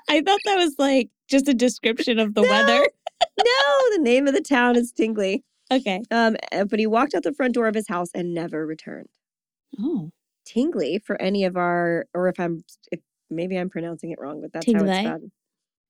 I 0.09 0.21
thought 0.21 0.39
that 0.45 0.55
was 0.57 0.75
like 0.77 1.09
just 1.29 1.47
a 1.47 1.53
description 1.53 2.19
of 2.19 2.33
the 2.33 2.41
No. 2.41 2.49
weather. 2.49 2.87
no, 3.37 3.95
the 3.95 4.01
name 4.01 4.27
of 4.27 4.33
the 4.33 4.41
town 4.41 4.75
is 4.75 4.91
Tingley. 4.91 5.43
Okay. 5.71 6.01
Um, 6.11 6.35
uh, 6.51 6.65
but 6.65 6.79
he 6.79 6.87
walked 6.87 7.13
out 7.15 7.23
the 7.23 7.33
front 7.33 7.53
door 7.55 7.67
of 7.67 7.75
his 7.75 7.87
house 7.87 8.09
and 8.13 8.33
never 8.33 8.65
returned. 8.65 9.09
Oh, 9.79 10.11
Tingley, 10.45 10.99
for 10.99 11.19
any 11.21 11.45
of 11.45 11.57
our, 11.57 12.05
or 12.13 12.27
if 12.27 12.39
I'm, 12.39 12.63
if 12.91 12.99
maybe 13.29 13.57
I'm 13.57 13.69
pronouncing 13.69 14.11
it 14.11 14.19
wrong, 14.19 14.41
but 14.41 14.53
that's 14.53 14.71
how 14.71 14.83
it's 14.83 14.99
spelled. 14.99 15.31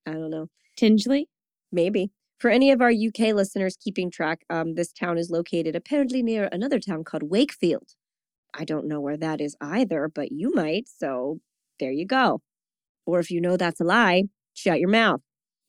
I 0.05 0.11
don't 0.11 0.29
know. 0.29 0.47
Tingley. 0.77 1.27
Maybe. 1.71 2.11
For 2.43 2.49
any 2.49 2.71
of 2.71 2.81
our 2.81 2.91
UK 2.91 3.33
listeners 3.33 3.77
keeping 3.77 4.11
track, 4.11 4.43
um, 4.49 4.75
this 4.75 4.91
town 4.91 5.17
is 5.17 5.29
located 5.29 5.77
apparently 5.77 6.21
near 6.21 6.49
another 6.51 6.77
town 6.77 7.05
called 7.05 7.23
Wakefield. 7.23 7.91
I 8.53 8.65
don't 8.65 8.85
know 8.85 8.99
where 8.99 9.15
that 9.15 9.39
is 9.39 9.55
either, 9.61 10.11
but 10.13 10.33
you 10.33 10.53
might, 10.53 10.89
so 10.89 11.39
there 11.79 11.93
you 11.93 12.05
go. 12.05 12.41
Or 13.05 13.21
if 13.21 13.31
you 13.31 13.39
know 13.39 13.55
that's 13.55 13.79
a 13.79 13.85
lie, 13.85 14.23
shut 14.53 14.81
your 14.81 14.89
mouth. 14.89 15.21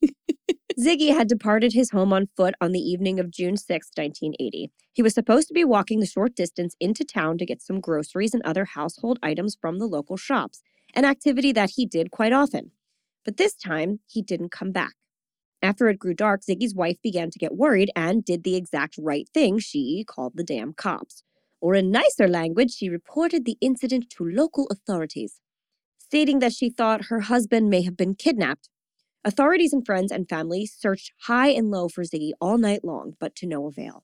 Ziggy 0.77 1.15
had 1.15 1.29
departed 1.29 1.71
his 1.71 1.91
home 1.91 2.11
on 2.11 2.27
foot 2.35 2.55
on 2.59 2.73
the 2.73 2.81
evening 2.81 3.21
of 3.21 3.31
June 3.31 3.55
6, 3.55 3.91
1980. 3.95 4.69
He 4.91 5.01
was 5.01 5.13
supposed 5.13 5.47
to 5.47 5.53
be 5.53 5.63
walking 5.63 6.01
the 6.01 6.05
short 6.05 6.35
distance 6.35 6.75
into 6.81 7.05
town 7.05 7.37
to 7.37 7.45
get 7.45 7.61
some 7.61 7.79
groceries 7.79 8.33
and 8.33 8.43
other 8.43 8.65
household 8.65 9.17
items 9.23 9.55
from 9.61 9.79
the 9.79 9.87
local 9.87 10.17
shops, 10.17 10.61
an 10.93 11.05
activity 11.05 11.53
that 11.53 11.69
he 11.77 11.85
did 11.85 12.11
quite 12.11 12.33
often. 12.33 12.71
But 13.23 13.37
this 13.37 13.55
time, 13.55 14.01
he 14.07 14.21
didn't 14.21 14.51
come 14.51 14.73
back. 14.73 14.95
After 15.65 15.87
it 15.87 15.97
grew 15.97 16.13
dark, 16.13 16.43
Ziggy's 16.43 16.75
wife 16.75 16.97
began 17.01 17.31
to 17.31 17.39
get 17.39 17.55
worried 17.55 17.89
and 17.95 18.23
did 18.23 18.43
the 18.43 18.55
exact 18.55 18.99
right 18.99 19.27
thing. 19.33 19.57
She 19.57 20.05
called 20.07 20.33
the 20.35 20.43
damn 20.43 20.73
cops. 20.73 21.23
Or 21.59 21.73
in 21.73 21.89
nicer 21.89 22.27
language, 22.27 22.75
she 22.75 22.87
reported 22.87 23.45
the 23.45 23.57
incident 23.61 24.11
to 24.11 24.23
local 24.23 24.67
authorities, 24.69 25.41
stating 25.97 26.37
that 26.37 26.53
she 26.53 26.69
thought 26.69 27.05
her 27.05 27.21
husband 27.21 27.71
may 27.71 27.81
have 27.81 27.97
been 27.97 28.13
kidnapped. 28.13 28.69
Authorities 29.23 29.73
and 29.73 29.83
friends 29.83 30.11
and 30.11 30.29
family 30.29 30.67
searched 30.67 31.13
high 31.21 31.49
and 31.49 31.71
low 31.71 31.89
for 31.89 32.03
Ziggy 32.03 32.33
all 32.39 32.59
night 32.59 32.85
long, 32.85 33.15
but 33.19 33.35
to 33.37 33.47
no 33.47 33.65
avail. 33.65 34.03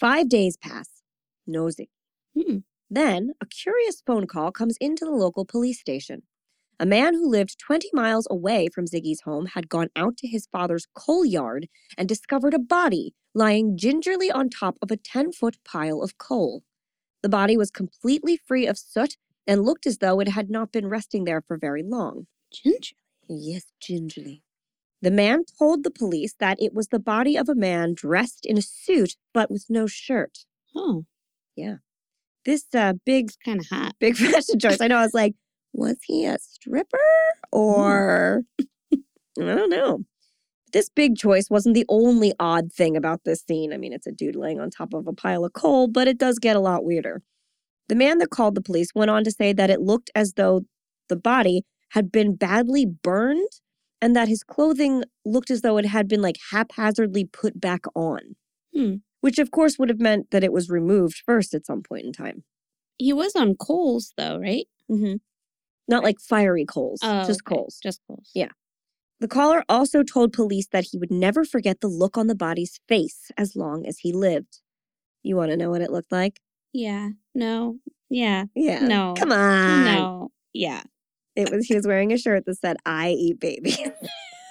Five 0.00 0.28
days 0.28 0.56
pass. 0.56 1.02
No 1.46 1.66
Ziggy. 1.66 1.90
Hmm. 2.36 2.58
Then 2.90 3.34
a 3.40 3.46
curious 3.46 4.02
phone 4.04 4.26
call 4.26 4.50
comes 4.50 4.76
into 4.80 5.04
the 5.04 5.12
local 5.12 5.44
police 5.44 5.78
station. 5.78 6.22
A 6.80 6.86
man 6.86 7.14
who 7.14 7.28
lived 7.28 7.58
20 7.58 7.88
miles 7.92 8.26
away 8.30 8.68
from 8.72 8.86
Ziggy's 8.86 9.22
home 9.22 9.46
had 9.46 9.68
gone 9.68 9.88
out 9.96 10.16
to 10.18 10.28
his 10.28 10.46
father's 10.52 10.86
coal 10.94 11.24
yard 11.24 11.68
and 11.96 12.08
discovered 12.08 12.54
a 12.54 12.58
body 12.58 13.14
lying 13.34 13.76
gingerly 13.76 14.30
on 14.30 14.48
top 14.48 14.76
of 14.80 14.90
a 14.90 14.96
10 14.96 15.32
foot 15.32 15.56
pile 15.64 16.02
of 16.02 16.18
coal. 16.18 16.62
The 17.22 17.28
body 17.28 17.56
was 17.56 17.72
completely 17.72 18.36
free 18.46 18.66
of 18.66 18.78
soot 18.78 19.16
and 19.46 19.64
looked 19.64 19.86
as 19.86 19.98
though 19.98 20.20
it 20.20 20.28
had 20.28 20.50
not 20.50 20.70
been 20.70 20.86
resting 20.88 21.24
there 21.24 21.42
for 21.46 21.56
very 21.56 21.82
long. 21.82 22.26
Ginger. 22.52 22.94
Yes, 23.28 23.64
gingerly. 23.80 24.42
The 25.02 25.10
man 25.10 25.44
told 25.58 25.82
the 25.82 25.90
police 25.90 26.34
that 26.38 26.60
it 26.60 26.74
was 26.74 26.88
the 26.88 26.98
body 26.98 27.36
of 27.36 27.48
a 27.48 27.54
man 27.54 27.94
dressed 27.94 28.46
in 28.46 28.56
a 28.56 28.62
suit 28.62 29.16
but 29.34 29.50
with 29.50 29.66
no 29.68 29.86
shirt. 29.86 30.44
Oh, 30.76 31.04
Yeah. 31.56 31.76
This 32.44 32.64
uh, 32.74 32.94
big, 33.04 33.30
kind 33.44 33.60
of 33.60 33.66
hot. 33.66 33.94
big 33.98 34.16
fashion 34.16 34.58
choice. 34.58 34.80
I 34.80 34.86
know. 34.86 34.96
I 34.98 35.02
was 35.02 35.12
like, 35.12 35.34
was 35.78 35.96
he 36.04 36.26
a 36.26 36.38
stripper 36.38 36.98
or 37.52 38.42
I 38.92 38.96
don't 39.36 39.70
know. 39.70 40.04
This 40.72 40.90
big 40.90 41.16
choice 41.16 41.48
wasn't 41.48 41.74
the 41.74 41.86
only 41.88 42.34
odd 42.38 42.72
thing 42.72 42.96
about 42.96 43.24
this 43.24 43.42
scene. 43.42 43.72
I 43.72 43.78
mean, 43.78 43.92
it's 43.92 44.06
a 44.06 44.12
dude 44.12 44.36
laying 44.36 44.60
on 44.60 44.68
top 44.68 44.92
of 44.92 45.06
a 45.06 45.12
pile 45.12 45.44
of 45.44 45.54
coal, 45.54 45.88
but 45.88 46.08
it 46.08 46.18
does 46.18 46.38
get 46.38 46.56
a 46.56 46.60
lot 46.60 46.84
weirder. 46.84 47.22
The 47.88 47.94
man 47.94 48.18
that 48.18 48.30
called 48.30 48.54
the 48.54 48.60
police 48.60 48.94
went 48.94 49.10
on 49.10 49.24
to 49.24 49.30
say 49.30 49.52
that 49.54 49.70
it 49.70 49.80
looked 49.80 50.10
as 50.14 50.34
though 50.34 50.62
the 51.08 51.16
body 51.16 51.62
had 51.92 52.12
been 52.12 52.36
badly 52.36 52.84
burned 52.84 53.48
and 54.02 54.14
that 54.14 54.28
his 54.28 54.42
clothing 54.42 55.04
looked 55.24 55.50
as 55.50 55.62
though 55.62 55.78
it 55.78 55.86
had 55.86 56.06
been 56.06 56.20
like 56.20 56.36
haphazardly 56.50 57.24
put 57.24 57.58
back 57.60 57.84
on. 57.94 58.36
Hmm. 58.74 58.96
Which, 59.20 59.38
of 59.38 59.50
course, 59.50 59.78
would 59.78 59.88
have 59.88 60.00
meant 60.00 60.30
that 60.30 60.44
it 60.44 60.52
was 60.52 60.68
removed 60.68 61.22
first 61.26 61.54
at 61.54 61.66
some 61.66 61.82
point 61.82 62.04
in 62.04 62.12
time. 62.12 62.44
He 62.98 63.12
was 63.12 63.34
on 63.34 63.56
coals, 63.56 64.12
though, 64.16 64.38
right? 64.38 64.66
Mm-hmm. 64.90 65.16
Not 65.88 66.04
like 66.04 66.20
fiery 66.20 66.64
coals, 66.66 67.00
Oh, 67.02 67.24
just 67.26 67.40
okay, 67.46 67.54
coals. 67.56 67.78
Just 67.82 68.00
coals. 68.06 68.30
Yeah. 68.34 68.50
The 69.20 69.28
caller 69.28 69.64
also 69.68 70.02
told 70.04 70.32
police 70.32 70.68
that 70.68 70.84
he 70.92 70.98
would 70.98 71.10
never 71.10 71.44
forget 71.44 71.80
the 71.80 71.88
look 71.88 72.16
on 72.16 72.26
the 72.28 72.34
body's 72.36 72.78
face 72.88 73.30
as 73.36 73.56
long 73.56 73.84
as 73.86 73.98
he 73.98 74.12
lived. 74.12 74.60
You 75.22 75.34
want 75.34 75.50
to 75.50 75.56
know 75.56 75.70
what 75.70 75.80
it 75.80 75.90
looked 75.90 76.12
like? 76.12 76.40
Yeah. 76.72 77.10
No. 77.34 77.78
Yeah. 78.10 78.44
Yeah. 78.54 78.80
No. 78.80 79.14
Come 79.16 79.32
on. 79.32 79.84
No. 79.84 80.30
Yeah. 80.52 80.82
It 81.34 81.50
was 81.50 81.66
he 81.66 81.74
was 81.74 81.86
wearing 81.86 82.12
a 82.12 82.18
shirt 82.18 82.44
that 82.46 82.56
said 82.58 82.76
"I 82.84 83.10
eat 83.10 83.38
babies." 83.40 83.78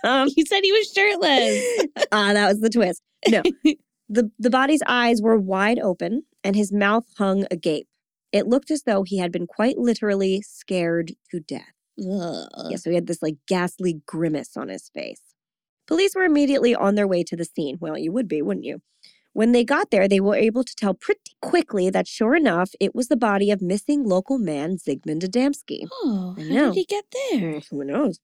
um, 0.03 0.29
He 0.35 0.45
said 0.45 0.61
he 0.63 0.71
was 0.71 0.91
shirtless. 0.91 1.63
ah, 2.11 2.33
that 2.33 2.47
was 2.47 2.59
the 2.61 2.69
twist. 2.69 3.01
No, 3.27 3.41
the 4.09 4.31
the 4.39 4.49
body's 4.49 4.81
eyes 4.87 5.21
were 5.21 5.37
wide 5.37 5.79
open 5.79 6.23
and 6.43 6.55
his 6.55 6.71
mouth 6.71 7.05
hung 7.17 7.45
agape. 7.51 7.87
It 8.31 8.47
looked 8.47 8.71
as 8.71 8.83
though 8.83 9.03
he 9.03 9.17
had 9.17 9.31
been 9.31 9.47
quite 9.47 9.77
literally 9.77 10.41
scared 10.41 11.13
to 11.31 11.39
death. 11.39 11.73
Ugh. 11.99 12.47
Yeah, 12.69 12.77
so 12.77 12.89
he 12.89 12.95
had 12.95 13.07
this 13.07 13.21
like 13.21 13.37
ghastly 13.47 14.01
grimace 14.05 14.55
on 14.55 14.69
his 14.69 14.89
face. 14.93 15.21
Police 15.87 16.13
were 16.15 16.25
immediately 16.25 16.75
on 16.75 16.95
their 16.95 17.07
way 17.07 17.23
to 17.23 17.35
the 17.35 17.45
scene. 17.45 17.77
Well, 17.79 17.97
you 17.97 18.11
would 18.11 18.27
be, 18.27 18.41
wouldn't 18.41 18.65
you? 18.65 18.81
When 19.33 19.51
they 19.51 19.63
got 19.63 19.91
there, 19.91 20.07
they 20.07 20.19
were 20.19 20.35
able 20.35 20.63
to 20.63 20.75
tell 20.75 20.93
pretty 20.93 21.21
quickly 21.41 21.89
that 21.91 22.07
sure 22.07 22.35
enough, 22.35 22.71
it 22.79 22.95
was 22.95 23.07
the 23.07 23.15
body 23.15 23.51
of 23.51 23.61
missing 23.61 24.03
local 24.03 24.37
man 24.39 24.77
Zygmunt 24.77 25.23
Adamski. 25.23 25.87
Oh, 25.91 26.35
how 26.37 26.43
did 26.43 26.73
he 26.73 26.85
get 26.85 27.05
there? 27.31 27.61
Who 27.69 27.83
knows? 27.83 28.19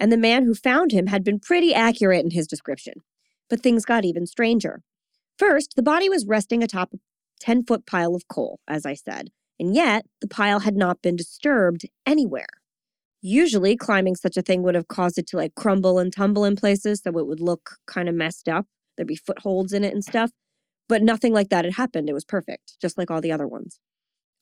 And 0.00 0.12
the 0.12 0.16
man 0.16 0.44
who 0.44 0.54
found 0.54 0.92
him 0.92 1.06
had 1.06 1.24
been 1.24 1.40
pretty 1.40 1.72
accurate 1.72 2.24
in 2.24 2.32
his 2.32 2.46
description. 2.46 2.94
But 3.48 3.60
things 3.60 3.84
got 3.84 4.04
even 4.04 4.26
stranger. 4.26 4.82
First, 5.38 5.74
the 5.76 5.82
body 5.82 6.08
was 6.08 6.26
resting 6.26 6.62
atop 6.62 6.92
a 6.92 6.98
10 7.38 7.64
foot 7.64 7.86
pile 7.86 8.14
of 8.14 8.28
coal, 8.28 8.60
as 8.68 8.84
I 8.86 8.94
said, 8.94 9.30
and 9.58 9.74
yet 9.74 10.06
the 10.20 10.28
pile 10.28 10.60
had 10.60 10.76
not 10.76 11.02
been 11.02 11.16
disturbed 11.16 11.86
anywhere. 12.06 12.46
Usually, 13.20 13.76
climbing 13.76 14.14
such 14.14 14.36
a 14.36 14.42
thing 14.42 14.62
would 14.62 14.76
have 14.76 14.88
caused 14.88 15.18
it 15.18 15.26
to 15.28 15.36
like 15.36 15.54
crumble 15.54 15.98
and 15.98 16.12
tumble 16.12 16.44
in 16.44 16.54
places, 16.56 17.00
so 17.02 17.18
it 17.18 17.26
would 17.26 17.40
look 17.40 17.76
kind 17.86 18.08
of 18.08 18.14
messed 18.14 18.48
up. 18.48 18.66
There'd 18.96 19.08
be 19.08 19.16
footholds 19.16 19.72
in 19.72 19.84
it 19.84 19.92
and 19.92 20.04
stuff. 20.04 20.30
But 20.88 21.02
nothing 21.02 21.32
like 21.32 21.50
that 21.50 21.64
had 21.64 21.74
happened. 21.74 22.08
It 22.08 22.14
was 22.14 22.24
perfect, 22.24 22.76
just 22.80 22.96
like 22.96 23.10
all 23.10 23.20
the 23.20 23.32
other 23.32 23.46
ones. 23.46 23.78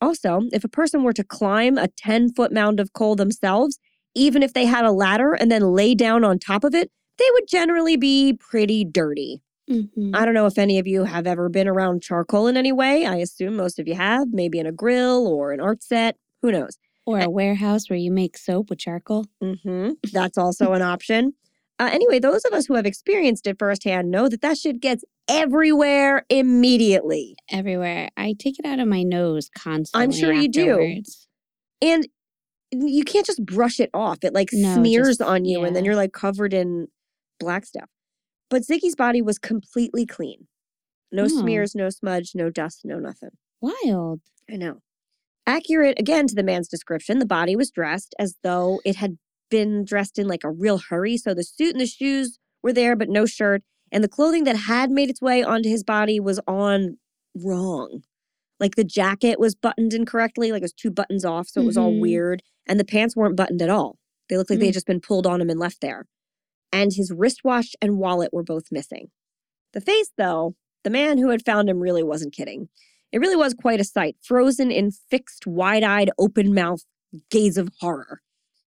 Also, 0.00 0.42
if 0.52 0.62
a 0.62 0.68
person 0.68 1.02
were 1.02 1.12
to 1.14 1.24
climb 1.24 1.78
a 1.78 1.88
10 1.88 2.34
foot 2.34 2.52
mound 2.52 2.78
of 2.78 2.92
coal 2.92 3.16
themselves, 3.16 3.78
even 4.14 4.42
if 4.42 4.52
they 4.52 4.66
had 4.66 4.84
a 4.84 4.92
ladder 4.92 5.32
and 5.32 5.50
then 5.50 5.72
lay 5.72 5.94
down 5.94 6.22
on 6.22 6.38
top 6.38 6.64
of 6.64 6.74
it, 6.74 6.90
they 7.18 7.24
would 7.32 7.48
generally 7.48 7.96
be 7.96 8.34
pretty 8.38 8.84
dirty. 8.84 9.42
Mhm. 9.68 10.10
I 10.14 10.24
don't 10.24 10.34
know 10.34 10.46
if 10.46 10.58
any 10.58 10.78
of 10.78 10.86
you 10.86 11.04
have 11.04 11.26
ever 11.26 11.48
been 11.48 11.66
around 11.68 12.02
charcoal 12.02 12.46
in 12.46 12.56
any 12.56 12.72
way. 12.72 13.04
I 13.06 13.16
assume 13.16 13.56
most 13.56 13.78
of 13.78 13.88
you 13.88 13.94
have, 13.94 14.28
maybe 14.32 14.58
in 14.58 14.66
a 14.66 14.72
grill 14.72 15.26
or 15.26 15.52
an 15.52 15.60
art 15.60 15.82
set. 15.82 16.16
Who 16.42 16.52
knows? 16.52 16.78
Or 17.04 17.20
a 17.20 17.30
warehouse 17.30 17.88
where 17.88 17.98
you 17.98 18.10
make 18.10 18.36
soap 18.36 18.70
with 18.70 18.78
charcoal. 18.80 19.26
hmm 19.40 19.90
That's 20.12 20.36
also 20.38 20.72
an 20.72 20.82
option. 20.82 21.34
Uh, 21.78 21.90
anyway, 21.92 22.18
those 22.18 22.44
of 22.44 22.52
us 22.52 22.66
who 22.66 22.74
have 22.74 22.86
experienced 22.86 23.46
it 23.46 23.58
firsthand 23.58 24.10
know 24.10 24.28
that 24.28 24.40
that 24.40 24.56
shit 24.56 24.80
gets 24.80 25.04
everywhere 25.28 26.24
immediately. 26.30 27.36
everywhere. 27.50 28.08
I 28.16 28.34
take 28.38 28.58
it 28.58 28.64
out 28.64 28.78
of 28.80 28.88
my 28.88 29.02
nose 29.02 29.50
constantly. 29.56 30.02
I'm 30.04 30.10
sure 30.12 30.32
you 30.32 30.48
do. 30.48 31.02
And 31.82 32.08
you 32.72 33.04
can't 33.04 33.26
just 33.26 33.44
brush 33.44 33.78
it 33.78 33.90
off. 33.94 34.18
It 34.22 34.32
like 34.32 34.48
No, 34.52 34.74
smears 34.74 35.18
just- 35.18 35.22
on 35.22 35.44
you 35.44 35.64
and 35.64 35.76
then 35.76 35.84
you're 35.84 35.94
like 35.96 36.12
covered 36.12 36.52
in 36.54 36.88
black 37.38 37.66
stuff. 37.66 37.88
But 38.48 38.62
Ziggy's 38.62 38.94
body 38.96 39.20
was 39.22 39.38
completely 39.38 40.06
clean. 40.06 40.46
No 41.12 41.24
Oh. 41.24 41.28
smears, 41.28 41.74
no 41.74 41.90
smudge, 41.90 42.32
no 42.34 42.50
dust, 42.50 42.82
no 42.84 42.98
nothing. 42.98 43.30
Wild. 43.60 44.20
I 44.50 44.56
know. 44.56 44.80
Accurate 45.46 45.98
again 45.98 46.26
to 46.26 46.34
the 46.34 46.42
man's 46.42 46.68
description, 46.68 47.18
the 47.18 47.26
body 47.26 47.54
was 47.56 47.70
dressed 47.70 48.14
as 48.18 48.36
though 48.42 48.80
it 48.84 48.96
had 48.96 49.18
been 49.48 49.84
dressed 49.84 50.18
in 50.18 50.26
like 50.26 50.42
a 50.44 50.50
real 50.50 50.78
hurry. 50.78 51.16
So 51.16 51.34
the 51.34 51.44
suit 51.44 51.72
and 51.72 51.80
the 51.80 51.86
shoes 51.86 52.38
were 52.62 52.72
there, 52.72 52.96
but 52.96 53.08
no 53.08 53.26
shirt. 53.26 53.62
And 53.92 54.02
the 54.02 54.08
clothing 54.08 54.42
that 54.44 54.56
had 54.56 54.90
made 54.90 55.08
its 55.08 55.22
way 55.22 55.42
onto 55.44 55.68
his 55.68 55.84
body 55.84 56.18
was 56.18 56.40
on 56.48 56.98
wrong. 57.36 58.02
Like 58.58 58.74
the 58.74 58.82
jacket 58.84 59.38
was 59.38 59.54
buttoned 59.54 59.94
incorrectly, 59.94 60.50
like 60.50 60.62
it 60.62 60.64
was 60.64 60.72
two 60.72 60.90
buttons 60.90 61.24
off. 61.24 61.46
So 61.48 61.60
it 61.60 61.66
was 61.66 61.76
all 61.76 61.92
Mhm. 61.92 62.00
weird. 62.00 62.42
And 62.66 62.80
the 62.80 62.84
pants 62.84 63.14
weren't 63.14 63.36
buttoned 63.36 63.62
at 63.62 63.70
all. 63.70 63.98
They 64.28 64.36
looked 64.36 64.50
like 64.50 64.58
they 64.58 64.64
Mm. 64.66 64.68
had 64.68 64.74
just 64.74 64.86
been 64.86 65.00
pulled 65.00 65.26
on 65.26 65.40
him 65.40 65.50
and 65.50 65.60
left 65.60 65.80
there. 65.80 66.06
And 66.72 66.92
his 66.92 67.12
wristwatch 67.12 67.74
and 67.80 67.98
wallet 67.98 68.32
were 68.32 68.42
both 68.42 68.70
missing. 68.70 69.10
The 69.72 69.80
face, 69.80 70.10
though, 70.16 70.54
the 70.84 70.90
man 70.90 71.18
who 71.18 71.30
had 71.30 71.44
found 71.44 71.68
him 71.68 71.80
really 71.80 72.02
wasn't 72.02 72.34
kidding. 72.34 72.68
It 73.12 73.18
really 73.18 73.36
was 73.36 73.54
quite 73.54 73.80
a 73.80 73.84
sight, 73.84 74.16
frozen 74.22 74.70
in 74.70 74.90
fixed, 74.90 75.46
wide 75.46 75.82
eyed, 75.82 76.10
open 76.18 76.54
mouthed 76.54 76.84
gaze 77.30 77.56
of 77.56 77.70
horror. 77.80 78.20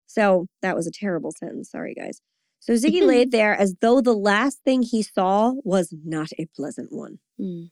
So 0.06 0.46
that 0.62 0.76
was 0.76 0.86
a 0.86 0.92
terrible 0.92 1.32
sentence. 1.32 1.70
Sorry, 1.70 1.94
guys. 1.94 2.20
So 2.60 2.72
Ziggy 2.74 3.02
laid 3.06 3.30
there 3.30 3.54
as 3.54 3.74
though 3.80 4.00
the 4.00 4.14
last 4.14 4.60
thing 4.64 4.82
he 4.82 5.02
saw 5.02 5.54
was 5.64 5.94
not 6.04 6.28
a 6.38 6.46
pleasant 6.56 6.92
one. 6.92 7.18
Mm. 7.40 7.70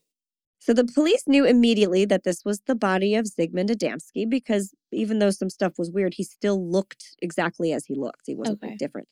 So 0.58 0.72
the 0.72 0.84
police 0.84 1.24
knew 1.26 1.44
immediately 1.44 2.04
that 2.04 2.22
this 2.22 2.44
was 2.44 2.60
the 2.66 2.76
body 2.76 3.16
of 3.16 3.26
Zygmunt 3.26 3.70
Adamski 3.70 4.28
because 4.28 4.72
even 4.92 5.18
though 5.18 5.30
some 5.30 5.50
stuff 5.50 5.72
was 5.76 5.90
weird, 5.90 6.14
he 6.14 6.22
still 6.22 6.64
looked 6.70 7.16
exactly 7.20 7.72
as 7.72 7.86
he 7.86 7.96
looked. 7.96 8.22
He 8.26 8.36
wasn't 8.36 8.62
Okay. 8.62 8.76
different. 8.76 9.08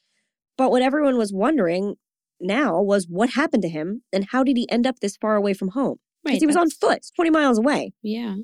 But 0.60 0.70
what 0.70 0.82
everyone 0.82 1.16
was 1.16 1.32
wondering 1.32 1.94
now 2.38 2.82
was 2.82 3.06
what 3.08 3.30
happened 3.30 3.62
to 3.62 3.68
him 3.70 4.02
and 4.12 4.26
how 4.30 4.44
did 4.44 4.58
he 4.58 4.70
end 4.70 4.86
up 4.86 5.00
this 5.00 5.16
far 5.16 5.34
away 5.36 5.54
from 5.54 5.68
home? 5.68 5.96
Because 6.22 6.34
Right. 6.34 6.40
he 6.42 6.46
was 6.46 6.54
on 6.54 6.68
foot, 6.68 6.98
it's 6.98 7.10
20 7.12 7.30
miles 7.30 7.56
away. 7.56 7.94
Yeah. 8.02 8.34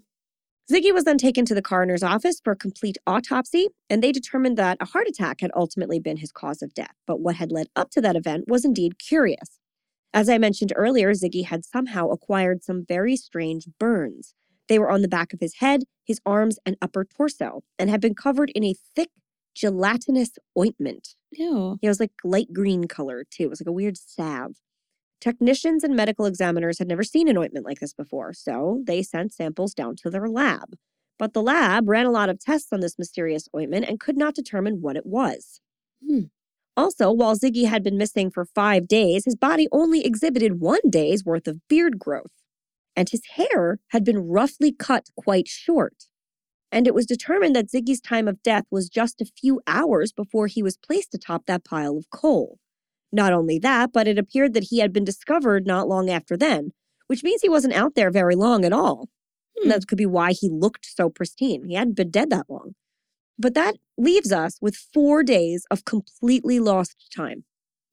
Ziggy 0.72 0.94
was 0.94 1.04
then 1.04 1.18
taken 1.18 1.44
to 1.44 1.54
the 1.54 1.60
coroner's 1.60 2.02
office 2.02 2.40
for 2.42 2.52
a 2.54 2.56
complete 2.56 2.96
autopsy, 3.06 3.68
and 3.90 4.02
they 4.02 4.12
determined 4.12 4.56
that 4.56 4.78
a 4.80 4.86
heart 4.86 5.06
attack 5.06 5.42
had 5.42 5.50
ultimately 5.54 6.00
been 6.00 6.16
his 6.16 6.32
cause 6.32 6.62
of 6.62 6.72
death. 6.72 6.94
But 7.06 7.20
what 7.20 7.34
had 7.36 7.52
led 7.52 7.66
up 7.76 7.90
to 7.90 8.00
that 8.00 8.16
event 8.16 8.44
was 8.48 8.64
indeed 8.64 8.98
curious. 8.98 9.60
As 10.14 10.30
I 10.30 10.38
mentioned 10.38 10.72
earlier, 10.74 11.12
Ziggy 11.12 11.44
had 11.44 11.66
somehow 11.66 12.08
acquired 12.08 12.64
some 12.64 12.86
very 12.88 13.16
strange 13.16 13.68
burns. 13.78 14.32
They 14.68 14.78
were 14.78 14.90
on 14.90 15.02
the 15.02 15.06
back 15.08 15.34
of 15.34 15.40
his 15.40 15.56
head, 15.56 15.82
his 16.02 16.22
arms, 16.24 16.58
and 16.64 16.78
upper 16.80 17.04
torso, 17.04 17.62
and 17.78 17.90
had 17.90 18.00
been 18.00 18.14
covered 18.14 18.48
in 18.54 18.64
a 18.64 18.74
thick, 18.94 19.10
gelatinous 19.56 20.30
ointment. 20.58 21.14
Ew. 21.32 21.78
It 21.80 21.88
was 21.88 21.98
like 21.98 22.12
light 22.22 22.52
green 22.52 22.86
color, 22.86 23.24
too. 23.30 23.44
It 23.44 23.50
was 23.50 23.60
like 23.60 23.68
a 23.68 23.72
weird 23.72 23.96
salve. 23.96 24.56
Technicians 25.20 25.82
and 25.82 25.96
medical 25.96 26.26
examiners 26.26 26.78
had 26.78 26.88
never 26.88 27.02
seen 27.02 27.26
an 27.26 27.38
ointment 27.38 27.64
like 27.64 27.80
this 27.80 27.94
before, 27.94 28.34
so 28.34 28.82
they 28.86 29.02
sent 29.02 29.32
samples 29.32 29.72
down 29.72 29.96
to 29.96 30.10
their 30.10 30.28
lab. 30.28 30.74
But 31.18 31.32
the 31.32 31.42
lab 31.42 31.88
ran 31.88 32.04
a 32.04 32.10
lot 32.10 32.28
of 32.28 32.38
tests 32.38 32.68
on 32.72 32.80
this 32.80 32.98
mysterious 32.98 33.48
ointment 33.56 33.86
and 33.88 33.98
could 33.98 34.18
not 34.18 34.34
determine 34.34 34.82
what 34.82 34.96
it 34.96 35.06
was. 35.06 35.60
Hmm. 36.06 36.24
Also, 36.76 37.10
while 37.10 37.34
Ziggy 37.34 37.66
had 37.66 37.82
been 37.82 37.96
missing 37.96 38.30
for 38.30 38.44
five 38.44 38.86
days, 38.86 39.24
his 39.24 39.34
body 39.34 39.66
only 39.72 40.04
exhibited 40.04 40.60
one 40.60 40.90
day's 40.90 41.24
worth 41.24 41.48
of 41.48 41.66
beard 41.68 41.98
growth. 41.98 42.32
And 42.94 43.08
his 43.08 43.22
hair 43.36 43.78
had 43.88 44.04
been 44.04 44.18
roughly 44.18 44.72
cut 44.72 45.06
quite 45.16 45.48
short. 45.48 46.04
And 46.76 46.86
it 46.86 46.94
was 46.94 47.06
determined 47.06 47.56
that 47.56 47.70
Ziggy's 47.70 48.02
time 48.02 48.28
of 48.28 48.42
death 48.42 48.64
was 48.70 48.90
just 48.90 49.22
a 49.22 49.30
few 49.40 49.62
hours 49.66 50.12
before 50.12 50.46
he 50.46 50.62
was 50.62 50.76
placed 50.76 51.14
atop 51.14 51.46
that 51.46 51.64
pile 51.64 51.96
of 51.96 52.10
coal. 52.10 52.58
Not 53.10 53.32
only 53.32 53.58
that, 53.60 53.94
but 53.94 54.06
it 54.06 54.18
appeared 54.18 54.52
that 54.52 54.64
he 54.64 54.80
had 54.80 54.92
been 54.92 55.02
discovered 55.02 55.66
not 55.66 55.88
long 55.88 56.10
after 56.10 56.36
then, 56.36 56.72
which 57.06 57.24
means 57.24 57.40
he 57.40 57.48
wasn't 57.48 57.72
out 57.72 57.94
there 57.94 58.10
very 58.10 58.34
long 58.34 58.62
at 58.62 58.74
all. 58.74 59.08
Hmm. 59.58 59.70
That 59.70 59.86
could 59.88 59.96
be 59.96 60.04
why 60.04 60.32
he 60.32 60.50
looked 60.50 60.84
so 60.84 61.08
pristine. 61.08 61.64
He 61.66 61.76
hadn't 61.76 61.96
been 61.96 62.10
dead 62.10 62.28
that 62.28 62.50
long. 62.50 62.74
But 63.38 63.54
that 63.54 63.76
leaves 63.96 64.30
us 64.30 64.58
with 64.60 64.76
four 64.76 65.22
days 65.22 65.64
of 65.70 65.86
completely 65.86 66.60
lost 66.60 67.10
time. 67.16 67.44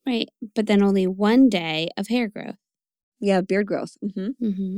Right. 0.06 0.28
But 0.56 0.68
then 0.68 0.84
only 0.84 1.08
one 1.08 1.48
day 1.48 1.88
of 1.96 2.10
hair 2.10 2.28
growth. 2.28 2.58
Yeah, 3.22 3.40
beard 3.40 3.68
growth. 3.68 3.96
Mm-hmm. 4.04 4.46
Mm-hmm. 4.46 4.78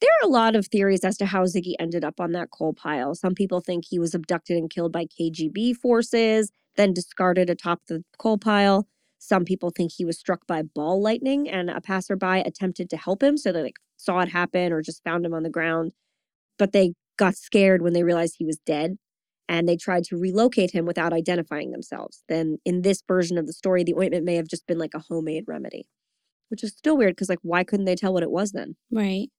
There 0.00 0.10
are 0.22 0.28
a 0.28 0.30
lot 0.30 0.56
of 0.56 0.66
theories 0.66 1.04
as 1.04 1.16
to 1.18 1.26
how 1.26 1.44
Ziggy 1.44 1.74
ended 1.78 2.04
up 2.04 2.20
on 2.20 2.32
that 2.32 2.50
coal 2.50 2.74
pile. 2.74 3.14
Some 3.14 3.34
people 3.34 3.60
think 3.60 3.84
he 3.88 3.98
was 3.98 4.14
abducted 4.14 4.56
and 4.56 4.68
killed 4.68 4.92
by 4.92 5.06
KGB 5.06 5.76
forces, 5.76 6.50
then 6.76 6.92
discarded 6.92 7.48
atop 7.48 7.82
the 7.86 8.04
coal 8.18 8.38
pile. 8.38 8.86
Some 9.18 9.44
people 9.44 9.70
think 9.70 9.92
he 9.92 10.04
was 10.04 10.18
struck 10.18 10.46
by 10.46 10.62
ball 10.62 11.00
lightning 11.00 11.48
and 11.48 11.70
a 11.70 11.80
passerby 11.80 12.42
attempted 12.44 12.90
to 12.90 12.96
help 12.96 13.22
him, 13.22 13.38
so 13.38 13.52
they 13.52 13.62
like 13.62 13.76
saw 13.96 14.20
it 14.20 14.28
happen 14.28 14.72
or 14.72 14.82
just 14.82 15.02
found 15.02 15.24
him 15.24 15.32
on 15.32 15.44
the 15.44 15.50
ground. 15.50 15.92
But 16.58 16.72
they 16.72 16.94
got 17.16 17.36
scared 17.36 17.80
when 17.80 17.92
they 17.94 18.02
realized 18.02 18.36
he 18.38 18.44
was 18.44 18.58
dead 18.58 18.98
and 19.48 19.68
they 19.68 19.76
tried 19.76 20.04
to 20.04 20.16
relocate 20.16 20.72
him 20.72 20.84
without 20.84 21.12
identifying 21.12 21.70
themselves. 21.70 22.22
Then 22.28 22.58
in 22.64 22.82
this 22.82 23.02
version 23.06 23.38
of 23.38 23.46
the 23.46 23.52
story, 23.52 23.84
the 23.84 23.94
ointment 23.94 24.24
may 24.24 24.36
have 24.36 24.48
just 24.48 24.66
been 24.66 24.78
like 24.78 24.94
a 24.94 25.04
homemade 25.08 25.44
remedy, 25.46 25.86
which 26.48 26.64
is 26.64 26.72
still 26.72 26.96
weird 26.96 27.14
because 27.14 27.28
like 27.28 27.38
why 27.42 27.64
couldn't 27.64 27.86
they 27.86 27.96
tell 27.96 28.12
what 28.12 28.22
it 28.22 28.30
was 28.30 28.52
then? 28.52 28.76
Right. 28.90 29.30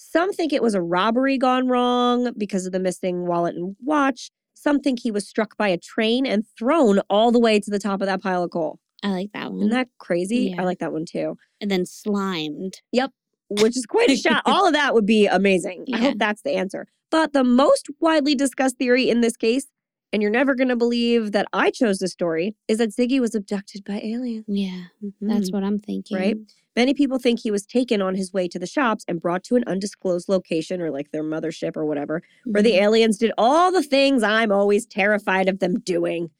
Some 0.00 0.32
think 0.32 0.52
it 0.52 0.62
was 0.62 0.74
a 0.74 0.80
robbery 0.80 1.38
gone 1.38 1.66
wrong 1.66 2.32
because 2.38 2.66
of 2.66 2.72
the 2.72 2.78
missing 2.78 3.26
wallet 3.26 3.56
and 3.56 3.74
watch. 3.82 4.30
Some 4.54 4.78
think 4.80 5.00
he 5.00 5.10
was 5.10 5.28
struck 5.28 5.56
by 5.56 5.68
a 5.68 5.76
train 5.76 6.24
and 6.24 6.44
thrown 6.58 7.00
all 7.10 7.32
the 7.32 7.40
way 7.40 7.58
to 7.58 7.70
the 7.70 7.78
top 7.80 8.00
of 8.00 8.06
that 8.06 8.22
pile 8.22 8.44
of 8.44 8.50
coal. 8.50 8.78
I 9.02 9.08
like 9.08 9.32
that 9.32 9.50
one. 9.50 9.58
Isn't 9.58 9.70
that 9.70 9.88
crazy? 9.98 10.52
Yeah. 10.54 10.62
I 10.62 10.64
like 10.64 10.78
that 10.78 10.92
one 10.92 11.04
too. 11.04 11.36
and 11.60 11.70
then 11.70 11.84
slimed. 11.84 12.74
Yep, 12.92 13.10
which 13.48 13.76
is 13.76 13.86
quite 13.86 14.10
a 14.10 14.16
shot. 14.24 14.42
All 14.46 14.66
of 14.68 14.72
that 14.74 14.94
would 14.94 15.06
be 15.06 15.26
amazing. 15.26 15.84
I 15.92 15.98
hope 15.98 16.18
that's 16.18 16.42
the 16.42 16.52
answer. 16.54 16.86
But 17.10 17.32
the 17.32 17.44
most 17.44 17.88
widely 18.00 18.34
discussed 18.34 18.76
theory 18.78 19.08
in 19.08 19.20
this 19.20 19.36
case, 19.36 19.66
and 20.12 20.22
you're 20.22 20.30
never 20.30 20.54
going 20.54 20.68
to 20.68 20.76
believe 20.76 21.32
that 21.32 21.46
I 21.52 21.70
chose 21.70 21.98
this 21.98 22.12
story, 22.12 22.54
is 22.66 22.78
that 22.78 22.90
Ziggy 22.90 23.20
was 23.20 23.34
abducted 23.34 23.84
by 23.84 24.00
aliens. 24.02 24.44
Yeah, 24.48 24.84
that's 25.20 25.50
Mhm. 25.50 25.52
what 25.52 25.64
I'm 25.64 25.78
thinking. 25.78 26.16
Right? 26.16 26.36
Many 26.76 26.94
people 26.94 27.18
think 27.18 27.40
he 27.40 27.50
was 27.50 27.66
taken 27.66 28.00
on 28.00 28.14
his 28.14 28.32
way 28.32 28.46
to 28.48 28.58
the 28.58 28.66
shops 28.66 29.04
and 29.08 29.20
brought 29.20 29.42
to 29.44 29.56
an 29.56 29.64
undisclosed 29.66 30.28
location 30.28 30.80
or 30.80 30.90
like 30.90 31.10
their 31.10 31.24
mothership 31.24 31.76
or 31.76 31.84
whatever, 31.84 32.22
where 32.44 32.62
the 32.62 32.72
Mhm. 32.72 32.82
aliens 32.82 33.18
did 33.18 33.32
all 33.36 33.72
the 33.72 33.82
things 33.82 34.22
I'm 34.22 34.52
always 34.52 34.86
terrified 34.86 35.48
of 35.48 35.58
them 35.58 35.80
doing, 35.80 36.30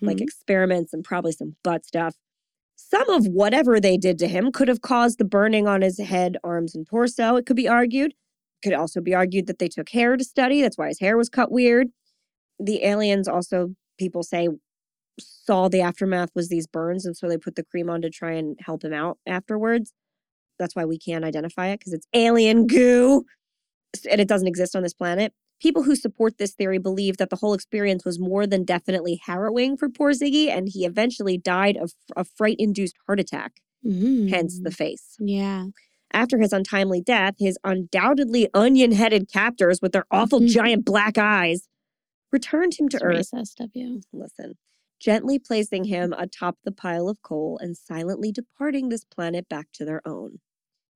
like 0.00 0.16
Mhm. 0.16 0.22
experiments 0.22 0.92
and 0.94 1.04
probably 1.04 1.32
some 1.32 1.56
butt 1.62 1.84
stuff. 1.84 2.16
Some 2.76 3.08
of 3.10 3.26
whatever 3.26 3.78
they 3.80 3.96
did 3.96 4.18
to 4.20 4.28
him 4.28 4.50
could 4.50 4.68
have 4.68 4.80
caused 4.80 5.18
the 5.18 5.24
burning 5.24 5.66
on 5.68 5.82
his 5.82 5.98
head, 5.98 6.36
arms, 6.42 6.74
and 6.74 6.86
torso, 6.86 7.36
it 7.36 7.46
could 7.46 7.56
be 7.56 7.68
argued. 7.68 8.12
It 8.12 8.68
Could 8.68 8.72
also 8.74 9.00
be 9.00 9.14
argued 9.14 9.46
that 9.46 9.58
they 9.58 9.68
took 9.68 9.90
hair 9.90 10.16
to 10.16 10.24
study. 10.24 10.62
That's 10.62 10.78
why 10.78 10.88
his 10.88 11.00
hair 11.00 11.16
was 11.16 11.28
cut 11.28 11.50
weird. 11.52 11.88
The 12.62 12.84
aliens 12.84 13.26
also, 13.28 13.74
people 13.98 14.22
say, 14.22 14.48
saw 15.20 15.68
the 15.68 15.80
aftermath 15.82 16.30
was 16.34 16.48
these 16.48 16.66
burns, 16.66 17.04
and 17.04 17.16
so 17.16 17.28
they 17.28 17.36
put 17.38 17.56
the 17.56 17.64
cream 17.64 17.90
on 17.90 18.02
to 18.02 18.10
try 18.10 18.32
and 18.32 18.56
help 18.64 18.84
him 18.84 18.92
out 18.92 19.18
afterwards. 19.26 19.92
That's 20.58 20.76
why 20.76 20.84
we 20.84 20.98
can't 20.98 21.24
identify 21.24 21.68
it 21.68 21.80
because 21.80 21.92
it's 21.92 22.06
alien 22.14 22.66
goo 22.68 23.24
and 24.10 24.20
it 24.20 24.28
doesn't 24.28 24.48
exist 24.48 24.74
on 24.76 24.82
this 24.82 24.94
planet. 24.94 25.32
People 25.60 25.82
who 25.82 25.94
support 25.96 26.38
this 26.38 26.54
theory 26.54 26.78
believe 26.78 27.18
that 27.18 27.30
the 27.30 27.36
whole 27.36 27.54
experience 27.54 28.04
was 28.04 28.18
more 28.18 28.46
than 28.46 28.64
definitely 28.64 29.20
harrowing 29.26 29.76
for 29.76 29.88
poor 29.88 30.12
Ziggy, 30.12 30.48
and 30.48 30.68
he 30.68 30.84
eventually 30.86 31.38
died 31.38 31.76
of 31.76 31.92
a 32.16 32.24
fright 32.24 32.56
induced 32.58 32.96
heart 33.06 33.20
attack, 33.20 33.52
hence 33.84 34.60
the 34.60 34.70
Mm. 34.70 34.74
face. 34.74 35.16
Yeah. 35.20 35.66
After 36.12 36.38
his 36.38 36.52
untimely 36.52 37.00
death, 37.00 37.34
his 37.38 37.58
undoubtedly 37.64 38.48
onion 38.54 38.92
headed 38.92 39.30
captors 39.32 39.80
with 39.80 39.92
their 39.92 40.04
awful 40.10 40.40
Mhm. 40.40 40.48
giant 40.48 40.84
black 40.84 41.16
eyes 41.18 41.68
returned 42.32 42.74
him 42.78 42.88
to 42.90 42.96
It's 42.96 43.04
Earth 43.04 43.30
racist 43.34 43.60
of 43.60 43.70
you. 43.74 44.00
listen, 44.12 44.54
gently 45.00 45.38
placing 45.38 45.84
him 45.84 46.12
atop 46.16 46.56
the 46.64 46.72
pile 46.72 47.08
of 47.08 47.20
coal 47.22 47.58
and 47.60 47.76
silently 47.76 48.32
departing 48.32 48.88
this 48.88 49.04
planet 49.04 49.48
back 49.48 49.66
to 49.74 49.84
their 49.84 50.06
own. 50.06 50.40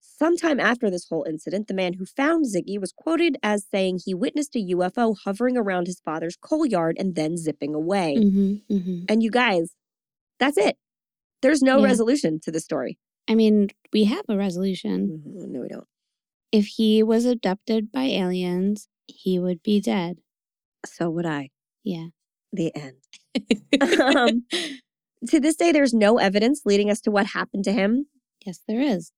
Sometime 0.00 0.58
after 0.60 0.88
this 0.90 1.08
whole 1.08 1.24
incident, 1.28 1.68
the 1.68 1.74
man 1.74 1.94
who 1.94 2.06
found 2.06 2.46
Ziggy 2.46 2.80
was 2.80 2.92
quoted 2.92 3.36
as 3.42 3.66
saying 3.70 4.00
he 4.04 4.14
witnessed 4.14 4.56
a 4.56 4.60
UFO 4.60 5.14
hovering 5.24 5.56
around 5.58 5.86
his 5.86 6.00
father's 6.00 6.36
coal 6.36 6.64
yard 6.64 6.96
and 6.98 7.14
then 7.14 7.36
zipping 7.36 7.74
away. 7.74 8.16
hmm 8.16 8.54
hmm 8.68 9.04
And 9.08 9.22
you 9.22 9.30
guys, 9.30 9.72
that's 10.38 10.56
it. 10.56 10.78
There's 11.42 11.62
no 11.62 11.80
Yeah. 11.80 11.86
resolution 11.86 12.40
to 12.40 12.50
the 12.50 12.60
story. 12.60 12.98
I 13.28 13.34
mean, 13.34 13.68
we 13.92 14.04
have 14.04 14.24
a 14.28 14.36
resolution. 14.36 15.22
Mhm, 15.26 15.48
No, 15.50 15.60
we 15.62 15.68
don't. 15.68 15.86
If 16.52 16.66
he 16.66 17.02
was 17.02 17.26
abducted 17.26 17.92
by 17.92 18.04
aliens, 18.04 18.88
he 19.06 19.38
would 19.38 19.62
be 19.62 19.80
dead. 19.80 20.20
So 20.86 21.10
would 21.10 21.26
I. 21.26 21.50
Yeah. 21.84 22.06
The 22.52 22.72
end. 22.74 22.96
um, 24.16 24.44
to 25.28 25.40
this 25.40 25.56
day, 25.56 25.72
there's 25.72 25.94
no 25.94 26.18
evidence 26.18 26.62
leading 26.64 26.90
us 26.90 27.00
to 27.02 27.10
what 27.10 27.26
happened 27.26 27.64
to 27.64 27.72
him. 27.72 28.06
yes, 28.44 28.60
there 28.66 28.80
is. 28.80 29.12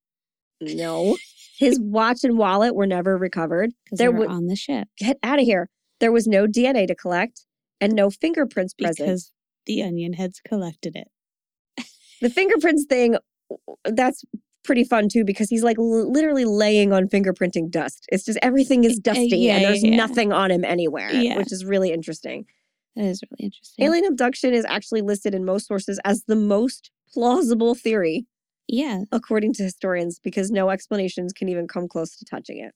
No. 0.61 1.17
His 1.57 1.79
watch 1.79 2.23
and 2.23 2.37
wallet 2.37 2.73
were 2.73 2.87
never 2.87 3.17
recovered. 3.17 3.71
Because 3.85 3.99
they 3.99 4.07
were 4.07 4.27
wa- 4.27 4.33
on 4.33 4.47
the 4.47 4.55
ship. 4.55 4.87
Get 4.97 5.17
out 5.23 5.39
of 5.39 5.45
here. 5.45 5.69
There 5.99 6.11
was 6.11 6.25
no 6.27 6.47
DNA 6.47 6.87
to 6.87 6.95
collect 6.95 7.45
and 7.81 7.93
no 7.93 8.09
fingerprints 8.09 8.73
present. 8.73 9.07
Because 9.07 9.31
the 9.65 9.83
onion 9.83 10.13
heads 10.13 10.41
collected 10.47 10.95
it. 10.95 11.07
the 12.21 12.29
fingerprints 12.29 12.85
thing, 12.87 13.17
that's 13.83 14.23
pretty 14.63 14.83
fun 14.83 15.07
too 15.09 15.23
because 15.23 15.49
he's 15.49 15.63
like 15.63 15.77
l- 15.79 16.11
literally 16.11 16.45
laying 16.45 16.91
on 16.93 17.07
fingerprinting 17.07 17.69
dust. 17.71 18.05
It's 18.11 18.25
just 18.25 18.37
everything 18.41 18.83
is 18.83 18.99
dusty 18.99 19.33
Uh, 19.33 19.37
yeah, 19.37 19.55
and 19.57 19.65
there's 19.65 19.83
yeah, 19.83 19.95
nothing 19.95 20.31
on 20.31 20.51
him 20.51 20.63
anywhere, 20.65 21.11
Yeah. 21.11 21.37
which 21.37 21.51
is 21.51 21.65
really 21.65 21.91
interesting. 21.91 22.45
That 22.95 23.05
is 23.05 23.21
really 23.31 23.45
interesting. 23.45 23.85
Alien 23.85 24.05
abduction 24.05 24.53
is 24.53 24.65
actually 24.65 25.01
listed 25.01 25.33
in 25.33 25.45
most 25.45 25.67
sources 25.67 25.99
as 26.03 26.23
the 26.25 26.35
most 26.35 26.91
plausible 27.13 27.73
theory, 27.75 28.25
yeah, 28.67 29.01
according 29.11 29.53
to 29.53 29.63
historians, 29.63 30.19
because 30.23 30.51
no 30.51 30.69
explanations 30.69 31.31
can 31.33 31.49
even 31.49 31.67
come 31.67 31.87
close 31.87 32.15
to 32.17 32.25
touching 32.25 32.59
it. 32.59 32.73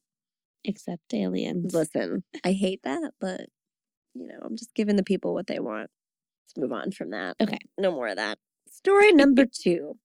except 0.65 1.13
aliens. 1.13 1.73
Listen, 1.73 2.23
I 2.45 2.51
hate 2.65 2.81
that, 2.83 3.11
but 3.19 3.41
you 4.15 4.27
know, 4.27 4.37
I'm 4.43 4.55
just 4.55 4.73
giving 4.75 4.95
the 4.95 5.03
people 5.03 5.33
what 5.33 5.47
they 5.47 5.59
want. 5.59 5.89
Let's 6.45 6.57
move 6.57 6.71
on 6.71 6.91
from 6.91 7.09
that. 7.11 7.35
Okay. 7.41 7.57
No 7.77 7.91
more 7.91 8.07
of 8.07 8.15
that. 8.17 8.37
Story 8.71 9.11
number 9.11 9.45
two. 9.51 9.97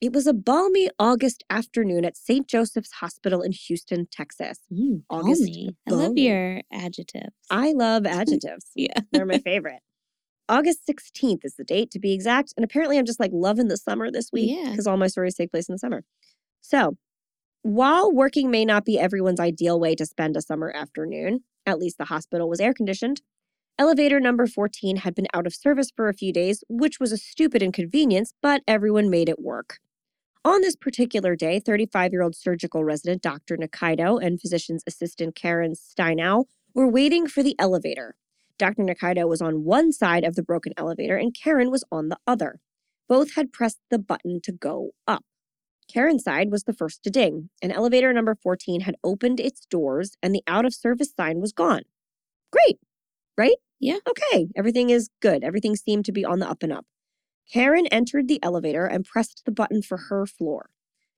It 0.00 0.12
was 0.12 0.28
a 0.28 0.32
balmy 0.32 0.88
August 0.98 1.42
afternoon 1.50 2.04
at 2.04 2.16
St. 2.16 2.46
Joseph's 2.46 2.92
Hospital 2.92 3.42
in 3.42 3.50
Houston, 3.52 4.06
Texas. 4.12 4.60
Mm, 4.72 5.02
August 5.10 5.42
balmy. 5.44 5.76
I 5.88 5.90
love 5.90 6.16
your 6.16 6.60
adjectives. 6.72 7.34
I 7.50 7.72
love 7.72 8.06
adjectives. 8.06 8.66
yeah. 8.76 8.94
They're 9.10 9.26
my 9.26 9.38
favorite. 9.44 9.80
August 10.48 10.80
16th 10.88 11.44
is 11.44 11.56
the 11.56 11.64
date 11.64 11.90
to 11.90 11.98
be 11.98 12.12
exact. 12.12 12.54
And 12.56 12.64
apparently, 12.64 12.96
I'm 12.96 13.04
just 13.06 13.18
like 13.20 13.32
loving 13.34 13.68
the 13.68 13.76
summer 13.76 14.10
this 14.10 14.30
week 14.32 14.50
Yeah. 14.56 14.70
because 14.70 14.86
all 14.86 14.96
my 14.96 15.08
stories 15.08 15.34
take 15.34 15.50
place 15.50 15.68
in 15.68 15.74
the 15.74 15.78
summer. 15.78 16.04
So, 16.60 16.96
while 17.62 18.10
working 18.12 18.50
may 18.52 18.64
not 18.64 18.84
be 18.84 18.98
everyone's 19.00 19.40
ideal 19.40 19.80
way 19.80 19.94
to 19.96 20.06
spend 20.06 20.36
a 20.36 20.40
summer 20.42 20.70
afternoon, 20.74 21.40
at 21.66 21.78
least 21.78 21.98
the 21.98 22.04
hospital 22.06 22.48
was 22.48 22.60
air 22.60 22.72
conditioned. 22.72 23.20
Elevator 23.80 24.20
number 24.20 24.46
14 24.46 24.98
had 24.98 25.14
been 25.14 25.26
out 25.34 25.46
of 25.46 25.54
service 25.54 25.90
for 25.94 26.08
a 26.08 26.14
few 26.14 26.32
days, 26.32 26.62
which 26.68 26.98
was 27.00 27.12
a 27.12 27.16
stupid 27.18 27.62
inconvenience, 27.62 28.32
but 28.40 28.62
everyone 28.66 29.10
made 29.10 29.28
it 29.28 29.40
work. 29.40 29.78
On 30.48 30.62
this 30.62 30.76
particular 30.76 31.36
day, 31.36 31.60
35 31.60 32.10
year 32.10 32.22
old 32.22 32.34
surgical 32.34 32.82
resident 32.82 33.20
Dr. 33.20 33.58
Nikaidoh 33.58 34.18
and 34.24 34.40
physician's 34.40 34.82
assistant 34.86 35.34
Karen 35.34 35.74
Steinau 35.74 36.46
were 36.72 36.88
waiting 36.88 37.26
for 37.26 37.42
the 37.42 37.54
elevator. 37.58 38.16
Dr. 38.58 38.82
Nikaidoh 38.82 39.28
was 39.28 39.42
on 39.42 39.64
one 39.64 39.92
side 39.92 40.24
of 40.24 40.36
the 40.36 40.42
broken 40.42 40.72
elevator 40.78 41.18
and 41.18 41.34
Karen 41.34 41.70
was 41.70 41.84
on 41.92 42.08
the 42.08 42.16
other. 42.26 42.60
Both 43.10 43.34
had 43.34 43.52
pressed 43.52 43.80
the 43.90 43.98
button 43.98 44.40
to 44.44 44.50
go 44.50 44.92
up. 45.06 45.22
Karen's 45.86 46.24
side 46.24 46.50
was 46.50 46.64
the 46.64 46.72
first 46.72 47.02
to 47.02 47.10
ding, 47.10 47.50
and 47.60 47.70
elevator 47.70 48.10
number 48.14 48.34
14 48.34 48.80
had 48.80 48.96
opened 49.04 49.40
its 49.40 49.66
doors 49.66 50.16
and 50.22 50.34
the 50.34 50.44
out 50.46 50.64
of 50.64 50.72
service 50.72 51.12
sign 51.14 51.42
was 51.42 51.52
gone. 51.52 51.82
Great, 52.50 52.78
right? 53.36 53.56
Yeah. 53.80 53.98
Okay, 54.08 54.48
everything 54.56 54.88
is 54.88 55.10
good. 55.20 55.44
Everything 55.44 55.76
seemed 55.76 56.06
to 56.06 56.12
be 56.12 56.24
on 56.24 56.38
the 56.38 56.48
up 56.48 56.62
and 56.62 56.72
up. 56.72 56.86
Karen 57.52 57.86
entered 57.88 58.28
the 58.28 58.42
elevator 58.42 58.84
and 58.86 59.04
pressed 59.04 59.42
the 59.44 59.52
button 59.52 59.82
for 59.82 59.96
her 60.08 60.26
floor. 60.26 60.70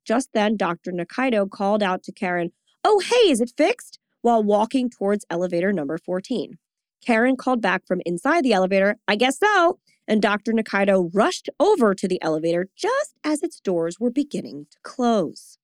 Just 0.04 0.30
then, 0.32 0.56
Dr. 0.56 0.92
Nikaidoh 0.92 1.50
called 1.50 1.82
out 1.82 2.02
to 2.04 2.12
Karen, 2.12 2.52
Oh, 2.84 3.00
hey, 3.00 3.30
is 3.30 3.40
it 3.40 3.52
fixed? 3.56 3.98
while 4.22 4.42
walking 4.42 4.90
towards 4.90 5.24
elevator 5.30 5.72
number 5.72 5.96
14. 5.98 6.58
Karen 7.04 7.36
called 7.36 7.62
back 7.62 7.86
from 7.86 8.02
inside 8.04 8.44
the 8.44 8.52
elevator, 8.52 8.96
I 9.08 9.16
guess 9.16 9.38
so. 9.38 9.78
And 10.06 10.20
Dr. 10.20 10.52
Nikaidoh 10.52 11.10
rushed 11.14 11.48
over 11.58 11.94
to 11.94 12.08
the 12.08 12.20
elevator 12.22 12.68
just 12.76 13.14
as 13.24 13.42
its 13.42 13.60
doors 13.60 13.98
were 13.98 14.10
beginning 14.10 14.66
to 14.72 14.78
close. 14.82 15.56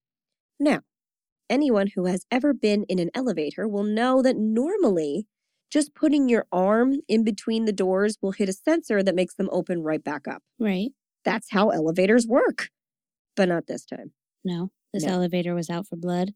Now, 0.58 0.80
anyone 1.50 1.88
who 1.94 2.06
has 2.06 2.24
ever 2.30 2.54
been 2.54 2.84
in 2.84 2.98
an 2.98 3.10
elevator 3.14 3.68
will 3.68 3.82
know 3.82 4.22
that 4.22 4.36
normally 4.36 5.26
just 5.70 5.94
putting 5.94 6.28
your 6.28 6.46
arm 6.52 6.96
in 7.08 7.24
between 7.24 7.64
the 7.64 7.72
doors 7.72 8.18
will 8.22 8.32
hit 8.32 8.48
a 8.48 8.52
sensor 8.52 9.02
that 9.02 9.14
makes 9.14 9.34
them 9.34 9.48
open 9.52 9.82
right 9.82 10.02
back 10.02 10.26
up. 10.28 10.42
Right. 10.58 10.90
That's 11.24 11.50
how 11.50 11.70
elevators 11.70 12.26
work. 12.26 12.68
But 13.34 13.48
not 13.48 13.66
this 13.66 13.84
time. 13.84 14.12
No. 14.44 14.70
This 14.94 15.04
No. 15.04 15.12
elevator 15.14 15.54
was 15.54 15.68
out 15.68 15.86
for 15.86 15.96
blood. 15.96 16.32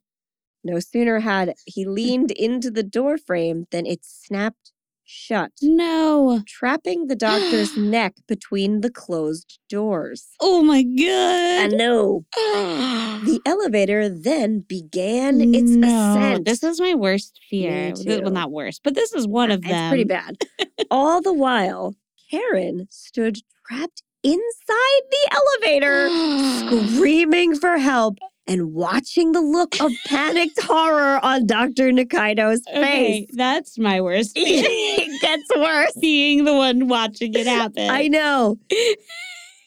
No 0.64 0.78
sooner 0.80 1.20
had 1.20 1.54
he 1.64 1.84
leaned 1.86 2.30
into 2.32 2.70
the 2.70 2.82
door 2.82 3.16
frame 3.18 3.66
than 3.70 3.86
it 3.86 4.00
snapped 4.04 4.72
shut, 5.12 5.50
No. 5.60 6.42
trapping 6.46 7.08
the 7.08 7.16
doctor's 7.16 7.76
neck 7.76 8.14
between 8.28 8.80
the 8.80 8.90
closed 8.90 9.58
doors. 9.68 10.28
Oh 10.40 10.62
my 10.62 10.78
And 10.78 11.72
god. 11.72 11.78
no, 11.78 12.24
the 12.34 13.40
elevator 13.44 14.08
then 14.08 14.60
began 14.60 15.40
its 15.54 15.70
no. 15.70 15.88
ascent. 15.88 16.44
This 16.44 16.62
is 16.62 16.80
my 16.80 16.94
worst 16.94 17.40
fear. 17.50 17.92
Well, 18.06 18.30
not 18.30 18.52
worst, 18.52 18.82
but 18.84 18.94
this 18.94 19.12
is 19.12 19.26
one 19.26 19.50
of 19.50 19.62
them. 19.62 19.70
it's 19.72 19.88
pretty 19.88 20.04
bad. 20.04 20.36
All 20.90 21.20
the 21.20 21.32
while, 21.34 21.96
Karen 22.30 22.86
stood 22.90 23.38
trapped 23.66 24.02
inside 24.22 25.02
the 25.10 25.40
elevator, 25.64 26.86
screaming 26.94 27.56
for 27.56 27.78
help 27.78 28.18
and 28.46 28.72
watching 28.72 29.32
the 29.32 29.40
look 29.40 29.80
of 29.80 29.92
panicked 30.06 30.60
horror 30.62 31.20
on 31.24 31.46
Dr. 31.46 31.92
Nikaidoh's 31.92 32.62
Okay, 32.68 33.26
face. 33.26 33.30
that's 33.36 33.78
my 33.78 34.00
worst 34.00 34.32
it 34.36 35.20
gets 35.20 35.50
worse. 35.56 35.92
Being 36.00 36.44
the 36.44 36.54
one 36.54 36.88
watching 36.88 37.34
it 37.34 37.46
happen. 37.46 37.88
I 37.90 38.08
know. 38.08 38.58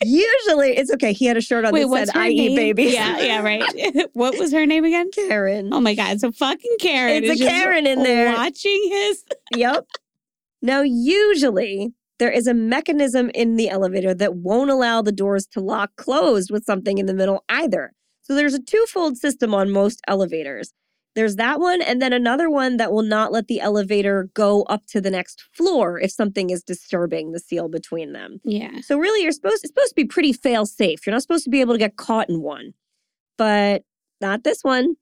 Usually, 0.06 0.76
it's 0.76 0.92
okay. 0.92 1.14
He 1.14 1.26
had 1.26 1.38
a 1.38 1.42
shirt 1.42 1.64
on 1.64 1.72
Wait, 1.72 1.86
that 1.90 2.08
said 2.08 2.18
"I 2.18 2.28
eat 2.28 2.50
name? 2.50 2.56
babies." 2.58 2.94
Yeah, 2.94 3.20
yeah, 3.22 3.42
right. 3.42 3.64
what 4.14 4.38
was 4.38 4.52
her 4.52 4.66
name 4.66 4.84
again? 4.84 5.10
Karen. 5.12 5.74
Oh 5.74 5.80
my 5.80 5.96
god! 5.96 6.20
So 6.20 6.30
fucking 6.32 6.76
Karen. 6.82 7.24
It's 7.24 7.40
a 7.40 7.46
Karen 7.46 7.88
in 7.88 8.04
there. 8.04 8.34
watching 8.36 8.82
his. 8.92 9.24
Yep. 9.56 9.88
Now, 10.62 10.82
usually 10.82 11.94
there 12.20 12.32
is 12.32 12.48
a 12.48 12.54
mechanism 12.54 13.30
in 13.34 13.56
the 13.56 13.70
elevator 13.70 14.14
that 14.14 14.36
won't 14.36 14.70
allow 14.70 15.02
the 15.02 15.12
doors 15.14 15.46
to 15.48 15.62
lock 15.62 15.96
closed 15.96 16.52
with 16.52 16.66
something 16.66 16.98
in 16.98 17.06
the 17.06 17.14
middle 17.14 17.46
either. 17.48 17.94
So 18.24 18.36
there's 18.36 18.54
a 18.54 18.62
twofold 18.62 19.18
system 19.18 19.54
on 19.54 19.70
most 19.70 20.02
elevators. 20.08 20.74
There's 21.16 21.36
that 21.36 21.60
one, 21.60 21.82
and 21.82 22.02
then 22.02 22.12
another 22.12 22.50
one 22.50 22.78
that 22.78 22.92
will 22.92 23.04
not 23.04 23.32
let 23.32 23.48
the 23.48 23.62
elevator 23.62 24.30
go 24.34 24.64
up 24.64 24.88
to 24.88 25.00
the 25.00 25.12
next 25.12 25.44
floor 25.52 26.00
if 26.00 26.12
something 26.12 26.50
is 26.50 26.64
disturbing 26.64 27.32
the 27.32 27.40
seal 27.40 27.70
between 27.70 28.14
them. 28.14 28.40
Yeah. 28.44 28.82
So 28.82 28.98
really, 28.98 29.22
you're 29.22 29.32
supposed 29.32 29.64
it's 29.64 29.68
supposed 29.68 29.90
to 29.90 29.96
be 29.96 30.06
pretty 30.06 30.34
fail 30.34 30.66
safe. 30.66 31.06
You're 31.06 31.14
not 31.14 31.22
supposed 31.22 31.44
to 31.44 31.52
be 31.52 31.62
able 31.62 31.76
to 31.76 31.80
get 31.80 31.98
caught 31.98 32.30
in 32.30 32.42
one, 32.42 32.74
but 33.38 33.84
not 34.22 34.44
this 34.44 34.64
one. 34.64 34.96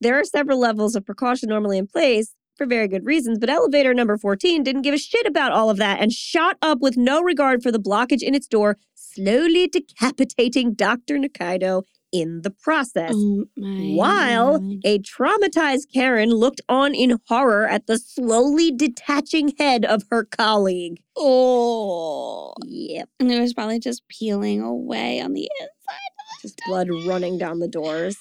There 0.00 0.18
are 0.18 0.24
several 0.24 0.60
levels 0.60 0.94
of 0.94 1.04
precaution 1.04 1.48
normally 1.48 1.78
in 1.78 1.88
place 1.88 2.34
for 2.56 2.66
very 2.66 2.86
good 2.86 3.04
reasons, 3.04 3.38
but 3.38 3.50
elevator 3.50 3.92
number 3.92 4.16
14 4.16 4.62
didn't 4.62 4.82
give 4.82 4.94
a 4.94 4.98
shit 4.98 5.26
about 5.26 5.50
all 5.50 5.68
of 5.68 5.78
that 5.78 6.00
and 6.00 6.12
shot 6.12 6.58
up 6.62 6.78
with 6.80 6.96
no 6.96 7.20
regard 7.22 7.62
for 7.62 7.72
the 7.72 7.80
blockage 7.80 8.22
in 8.22 8.34
its 8.34 8.46
door, 8.46 8.76
slowly 8.94 9.66
decapitating 9.66 10.74
Dr. 10.74 11.16
Nikaidoh 11.16 11.82
in 12.12 12.42
the 12.42 12.50
process. 12.50 13.12
Oh. 13.14 13.46
While 13.56 14.58
God. 14.58 14.80
a 14.84 14.98
traumatized 15.00 15.92
Karen 15.92 16.30
looked 16.30 16.60
on 16.68 16.94
in 16.94 17.18
horror 17.28 17.66
at 17.68 17.86
the 17.86 17.98
slowly 17.98 18.70
detaching 18.72 19.54
head 19.58 19.84
of 19.84 20.04
her 20.10 20.24
colleague. 20.24 21.02
Oh. 21.16 22.52
Yep. 22.64 23.08
And 23.20 23.30
it 23.30 23.40
was 23.40 23.54
probably 23.54 23.78
just 23.80 24.06
peeling 24.08 24.60
away 24.62 25.20
on 25.20 25.32
the 25.34 25.48
inside. 25.60 26.40
Just 26.42 26.60
blood 26.66 26.88
running 27.06 27.38
down 27.38 27.60
the 27.60 27.68
doors. 27.68 28.16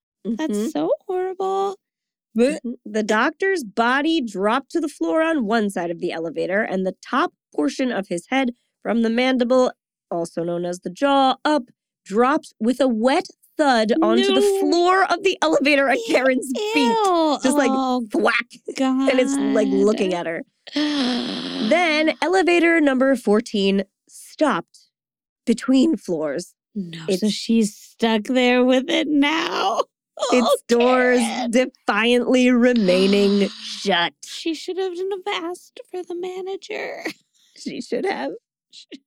That's 0.24 0.56
Mhm. 0.58 0.70
so 0.72 0.92
horrible. 1.06 1.76
Mhm. 2.38 2.76
The 2.84 3.02
doctor's 3.02 3.64
body 3.64 4.20
dropped 4.20 4.70
to 4.72 4.80
the 4.80 4.88
floor 4.88 5.22
on 5.22 5.46
one 5.46 5.70
side 5.70 5.90
of 5.90 6.00
the 6.00 6.12
elevator, 6.12 6.62
and 6.62 6.86
the 6.86 6.96
top 7.02 7.32
portion 7.54 7.92
of 7.92 8.08
his 8.08 8.26
head 8.28 8.54
from 8.82 9.02
the 9.02 9.10
mandible, 9.10 9.72
also 10.10 10.44
known 10.44 10.64
as 10.64 10.80
the 10.80 10.90
jaw, 10.90 11.36
up, 11.44 11.64
dropped 12.04 12.52
with 12.60 12.80
a 12.80 12.88
wet 12.88 13.26
thud 13.56 13.92
onto 14.02 14.26
the 14.34 14.58
floor 14.60 15.04
of 15.12 15.22
the 15.22 15.36
elevator 15.42 15.88
at 15.88 15.98
Ew, 15.98 16.04
Karen's 16.08 16.50
feet. 16.72 16.96
Just 17.42 17.56
like 17.56 17.70
oh, 17.72 18.06
Thwack. 18.10 18.76
God. 18.76 19.10
And 19.10 19.20
it's 19.20 19.36
like 19.36 19.68
looking 19.68 20.14
at 20.14 20.26
her. 20.26 20.42
Then 20.74 22.14
elevator 22.22 22.80
number 22.80 23.14
14 23.16 23.84
stopped 24.08 24.78
between 25.46 25.96
floors. 25.96 26.54
No, 26.74 27.04
so 27.16 27.28
she's 27.28 27.74
stuck 27.76 28.22
there 28.24 28.64
with 28.64 28.88
it 28.88 29.08
now. 29.08 29.82
Its 30.32 30.46
Oh, 30.46 30.56
doors 30.68 31.18
Karen. 31.18 31.50
defiantly 31.50 32.50
remaining 32.50 33.48
shut. 33.62 34.12
She 34.24 34.54
should 34.54 34.76
have 34.76 34.92
asked 35.26 35.80
for 35.90 36.02
the 36.02 36.14
manager. 36.14 37.04
She 37.56 37.80
should 37.80 38.04
have. 38.04 38.32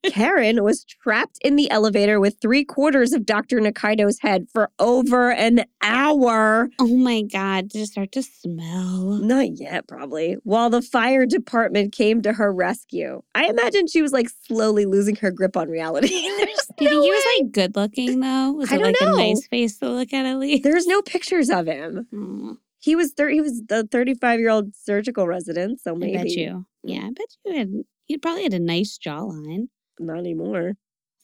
Karen 0.05 0.64
was 0.64 0.84
trapped 0.84 1.38
in 1.43 1.55
the 1.55 1.70
elevator 1.72 2.20
with 2.20 2.38
three 2.41 2.64
quarters 2.66 3.14
of 3.14 3.26
Dr. 3.26 3.59
Nikaidoh's 3.59 4.20
head 4.20 4.47
for 4.51 4.70
over 4.80 5.32
an 5.32 5.66
hour. 5.82 6.70
Oh 6.80 6.97
my 6.97 7.22
God. 7.22 7.70
Did 7.70 7.82
it 7.84 7.88
start 7.88 8.11
to 8.14 8.24
smell? 8.24 9.20
Not 9.22 9.57
yet, 9.59 9.88
probably. 9.88 10.38
While 10.43 10.70
the 10.70 10.82
fire 10.82 11.26
department 11.26 11.93
came 11.93 12.22
to 12.24 12.34
her 12.34 12.53
rescue. 12.53 13.22
I 13.36 13.45
imagine 13.47 13.88
she 13.88 14.01
was 14.01 14.11
like 14.11 14.28
slowly 14.47 14.86
losing 14.86 15.16
her 15.18 15.32
grip 15.32 15.55
on 15.57 15.70
reality. 15.70 16.07
There's 16.38 16.68
Do 16.78 16.86
you 16.86 16.89
no 16.89 17.01
think 17.01 17.03
he 17.05 17.11
was 17.11 17.26
like 17.39 17.51
good 17.51 17.76
looking 17.76 18.20
though? 18.20 18.51
Was 18.53 18.72
I 18.72 18.76
it 18.76 18.80
don't 18.80 18.88
like 18.88 19.01
know. 19.01 19.14
a 19.16 19.18
nice 19.18 19.47
face 19.47 19.78
to 19.80 19.89
look 19.89 20.14
at 20.14 20.26
at 20.26 20.38
least? 20.39 20.64
There's 20.64 20.88
no 20.88 21.01
pictures 21.01 21.49
of 21.49 21.68
him. 21.68 22.07
Oh, 22.14 22.57
He 22.80 22.95
was 22.95 23.14
thir- 23.14 23.30
he 23.30 23.41
was 23.41 23.61
the 23.68 23.88
35 23.91 24.39
year 24.39 24.49
old 24.49 24.76
surgical 24.76 25.28
resident, 25.28 25.80
so 25.82 25.95
maybe 25.95 26.18
I 26.18 26.24
bet 26.24 26.32
you. 26.32 26.66
Yeah, 26.84 27.05
I 27.05 27.11
bet 27.11 27.28
you 27.45 27.53
had. 27.57 27.72
You 28.08 28.20
probably 28.20 28.43
had 28.43 28.54
a 28.54 28.60
nice 28.60 28.97
jawline. 29.04 29.68
not 29.99 30.18
anymore. 30.20 30.74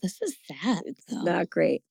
This 0.01 0.21
is 0.21 0.37
sad. 0.47 0.81
though. 1.09 1.23
Not 1.23 1.49
great. 1.49 1.83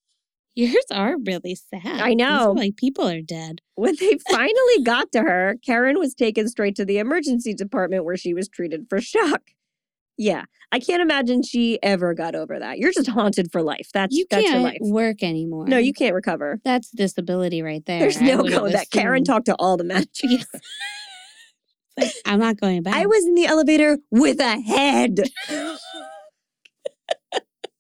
Yours 0.55 0.85
are 0.91 1.17
really 1.25 1.55
sad. 1.55 1.85
I 2.01 2.15
know. 2.15 2.53
like 2.57 2.77
people 2.77 3.07
are 3.09 3.21
dead. 3.21 3.61
When 3.77 3.95
they 4.01 4.19
finally 4.31 4.83
got 4.83 5.13
to 5.13 5.21
her, 5.21 5.57
Karen 5.65 5.99
was 5.99 6.15
taken 6.15 6.49
straight 6.49 6.75
to 6.77 6.85
the 6.85 6.99
emergency 6.99 7.55
department 7.55 8.05
where 8.05 8.17
she 8.17 8.35
was 8.35 8.49
treated 8.49 8.87
for 8.89 9.01
shock. 9.01 9.43
Yeah, 10.21 10.47
I 10.73 10.81
can't 10.81 11.01
imagine 11.01 11.45
she 11.45 11.79
ever 11.81 12.13
got 12.13 12.35
over 12.35 12.59
that. 12.59 12.79
You're 12.79 12.91
just 12.93 13.09
haunted 13.09 13.53
for 13.53 13.63
life. 13.63 13.91
That's 13.95 14.17
You 14.17 14.27
that's 14.29 14.43
your 14.43 14.53
can't 14.55 14.65
life. 14.65 14.79
work 14.81 15.23
anymore. 15.23 15.69
No, 15.69 15.79
you 15.79 15.93
can't 15.93 16.13
recover. 16.13 16.59
That's 16.65 16.91
disability 16.91 17.63
right 17.63 17.85
there. 17.87 18.01
There's 18.01 18.21
no 18.21 18.43
would 18.43 18.51
go 18.51 18.65
have 18.65 18.73
that. 18.73 18.91
Karen 18.91 19.23
talked 19.23 19.47
to 19.47 19.55
all 19.61 19.77
the 19.77 19.85
managers. 19.85 20.45
Like, 21.99 22.11
I'm 22.27 22.39
not 22.39 22.59
going 22.61 22.83
back. 22.83 22.95
I 22.95 23.07
was 23.07 23.25
in 23.27 23.35
the 23.35 23.47
elevator 23.47 23.99
with 24.11 24.41
a 24.41 24.61
head. 24.61 25.21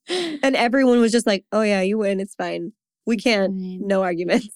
and 0.08 0.56
everyone 0.56 1.00
was 1.00 1.12
just 1.12 1.26
like, 1.26 1.44
oh, 1.52 1.62
yeah, 1.62 1.82
you 1.82 1.98
win. 1.98 2.20
It's 2.20 2.34
fine. 2.34 2.72
We 3.06 3.16
can't. 3.16 3.54
No 3.54 4.02
arguments. 4.02 4.48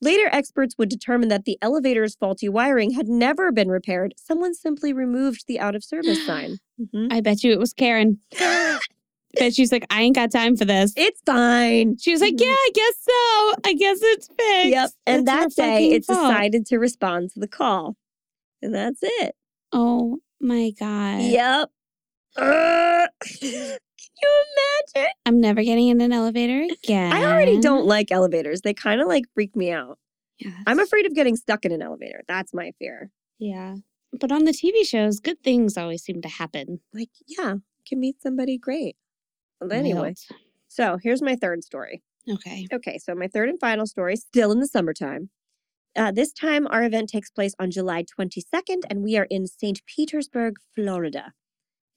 Later, 0.00 0.28
experts 0.30 0.76
would 0.78 0.88
determine 0.88 1.28
that 1.28 1.44
the 1.44 1.58
elevator's 1.60 2.14
faulty 2.14 2.48
wiring 2.48 2.92
had 2.92 3.08
never 3.08 3.50
been 3.50 3.68
repaired. 3.68 4.14
Someone 4.16 4.54
simply 4.54 4.92
removed 4.92 5.44
the 5.48 5.58
out 5.58 5.74
of 5.74 5.82
service 5.84 6.24
sign. 6.24 6.58
Mhm. 6.80 7.12
I 7.12 7.20
bet 7.20 7.42
you 7.42 7.50
it 7.50 7.58
was 7.58 7.72
Karen. 7.72 8.20
bet 8.38 9.52
she's 9.52 9.72
like, 9.72 9.84
I 9.90 10.02
ain't 10.02 10.14
got 10.14 10.30
time 10.30 10.56
for 10.56 10.64
this. 10.64 10.92
It's 10.96 11.20
fine. 11.26 11.96
She 11.98 12.12
was 12.12 12.20
like, 12.20 12.34
Yeah, 12.38 12.46
I 12.46 12.70
guess 12.72 12.94
so. 13.00 13.54
I 13.68 13.74
guess 13.76 13.98
it's 14.00 14.28
fixed. 14.28 14.68
Yep. 14.70 14.90
And 15.08 15.26
That's 15.26 15.56
that 15.56 15.62
day, 15.62 15.90
it 15.90 16.04
fault." 16.04 16.20
decided 16.30 16.66
to 16.66 16.76
respond 16.78 17.30
to 17.30 17.40
the 17.40 17.48
call. 17.48 17.96
And 18.62 18.74
that's 18.74 19.00
it. 19.02 19.34
Oh 19.72 20.18
my 20.40 20.72
God. 20.78 21.22
Yep. 21.22 21.70
Ugh. 22.36 23.08
Can 23.40 23.78
you 24.22 24.44
imagine? 24.94 25.12
I'm 25.26 25.40
never 25.40 25.62
getting 25.62 25.88
in 25.88 26.00
an 26.00 26.12
elevator 26.12 26.66
again. 26.72 27.12
I 27.12 27.24
already 27.24 27.60
don't 27.60 27.86
like 27.86 28.10
elevators. 28.12 28.60
They 28.62 28.74
kind 28.74 29.00
of 29.00 29.08
like 29.08 29.24
freak 29.34 29.56
me 29.56 29.70
out. 29.72 29.98
Yeah, 30.38 30.52
I'm 30.66 30.78
afraid 30.78 31.04
of 31.06 31.14
getting 31.14 31.34
stuck 31.34 31.64
in 31.64 31.72
an 31.72 31.82
elevator. 31.82 32.22
That's 32.28 32.54
my 32.54 32.72
fear. 32.78 33.10
Yeah. 33.38 33.76
But 34.18 34.30
on 34.30 34.44
the 34.44 34.52
TV 34.52 34.86
shows, 34.86 35.18
good 35.20 35.42
things 35.42 35.76
always 35.76 36.02
seem 36.02 36.22
to 36.22 36.28
happen. 36.28 36.80
Like, 36.94 37.10
yeah, 37.26 37.54
you 37.54 37.84
can 37.86 38.00
meet 38.00 38.22
somebody 38.22 38.56
great. 38.56 38.96
Well, 39.60 39.72
anyway, 39.72 40.00
Wild. 40.00 40.18
so 40.68 40.98
here's 41.02 41.20
my 41.20 41.34
third 41.34 41.64
story. 41.64 42.02
Okay. 42.30 42.66
Okay, 42.72 42.98
so 42.98 43.14
my 43.14 43.26
third 43.26 43.48
and 43.48 43.58
final 43.58 43.86
story, 43.86 44.16
still 44.16 44.52
in 44.52 44.60
the 44.60 44.68
summertime. 44.68 45.30
Uh, 45.98 46.12
this 46.12 46.32
time, 46.32 46.68
our 46.68 46.84
event 46.84 47.08
takes 47.08 47.28
place 47.28 47.54
on 47.58 47.72
July 47.72 48.04
22nd, 48.04 48.82
and 48.88 49.02
we 49.02 49.16
are 49.16 49.26
in 49.28 49.48
St. 49.48 49.84
Petersburg, 49.84 50.54
Florida. 50.74 51.32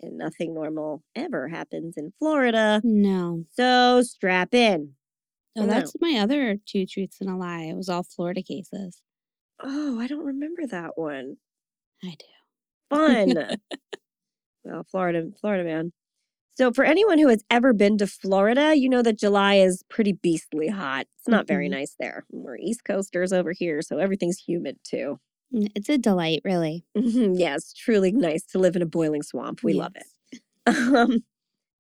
And 0.02 0.18
nothing 0.18 0.56
normal 0.56 1.04
ever 1.16 1.48
happens 1.48 1.96
in 1.98 2.12
Florida. 2.18 2.82
No. 2.84 3.46
So 3.52 4.02
strap 4.02 4.56
in. 4.56 4.94
Oh, 5.56 5.68
that's 5.68 5.94
my 6.02 6.18
other 6.20 6.58
two 6.66 6.88
truths 6.88 7.18
and 7.22 7.30
a 7.30 7.36
lie. 7.36 7.64
It 7.64 7.76
was 7.76 7.90
all 7.90 8.04
Florida 8.04 8.42
cases. 8.42 9.02
Oh, 9.62 10.00
I 10.00 10.08
don't 10.08 10.26
remember 10.26 10.66
that 10.66 10.98
one. 10.98 11.36
I 12.04 12.16
do. 12.18 12.26
Fun. 12.90 13.58
well, 14.64 14.84
Florida, 14.90 15.30
Florida 15.40 15.64
man. 15.64 15.94
So, 16.62 16.72
for 16.72 16.84
anyone 16.86 17.18
who 17.18 17.28
has 17.30 17.44
ever 17.50 17.74
been 17.74 17.98
to 17.98 18.06
Florida, 18.06 18.76
you 18.78 18.88
know 18.88 19.02
that 19.02 19.18
July 19.18 19.56
is 19.56 19.84
pretty 19.90 20.12
beastly 20.14 20.68
hot. 20.68 21.08
It's 21.18 21.28
not 21.28 21.48
very 21.48 21.68
Mhm. 21.68 21.72
nice 21.72 21.96
there. 22.00 22.24
We're 22.32 22.58
East 22.58 22.84
Coasters 22.86 23.34
over 23.34 23.52
here, 23.52 23.82
so 23.82 23.98
everything's 23.98 24.38
humid 24.38 24.78
too. 24.84 25.20
Mm, 25.52 25.72
It's 25.74 25.90
a 25.90 25.98
delight, 25.98 26.42
really. 26.46 26.86
Mhm, 26.96 27.40
yeah, 27.40 27.56
it's 27.56 27.74
truly 27.74 28.12
nice 28.12 28.46
to 28.52 28.60
live 28.60 28.76
in 28.76 28.84
a 28.84 28.86
boiling 28.86 29.24
swamp. 29.24 29.64
We 29.64 29.74
love 29.74 29.96
it. 29.96 30.06
Um, 31.08 31.24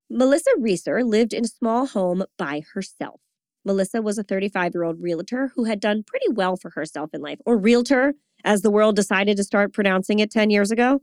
Melissa 0.09 0.49
Reeser 0.57 1.03
lived 1.03 1.31
in 1.35 1.45
a 1.45 1.47
small 1.47 1.85
home 1.85 2.23
by 2.39 2.63
herself. 2.73 3.21
Melissa 3.63 4.01
was 4.01 4.17
a 4.17 4.23
35 4.23 4.73
year 4.73 4.81
old 4.83 4.99
realtor 4.99 5.51
who 5.55 5.65
had 5.65 5.79
done 5.79 6.01
pretty 6.01 6.29
well 6.31 6.57
for 6.57 6.71
herself 6.71 7.11
in 7.13 7.21
life, 7.21 7.37
or 7.45 7.55
realtor, 7.55 8.15
as 8.43 8.63
the 8.63 8.71
world 8.71 8.95
decided 8.95 9.37
to 9.37 9.43
start 9.43 9.73
pronouncing 9.73 10.17
it 10.17 10.31
10 10.31 10.49
years 10.49 10.71
ago. 10.71 11.01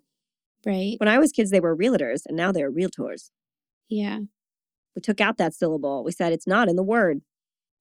Right. 0.66 0.96
When 0.98 1.08
I 1.08 1.18
was 1.20 1.30
kids, 1.30 1.50
they 1.52 1.60
were 1.60 1.76
realtors, 1.76 2.22
and 2.26 2.36
now 2.36 2.50
they're 2.50 2.72
realtors. 2.72 3.30
Yeah. 3.88 4.20
We 4.96 5.02
took 5.02 5.20
out 5.20 5.38
that 5.38 5.54
syllable. 5.54 6.04
We 6.04 6.12
said 6.12 6.32
it's 6.32 6.46
not 6.46 6.68
in 6.68 6.76
the 6.76 6.82
word. 6.82 7.22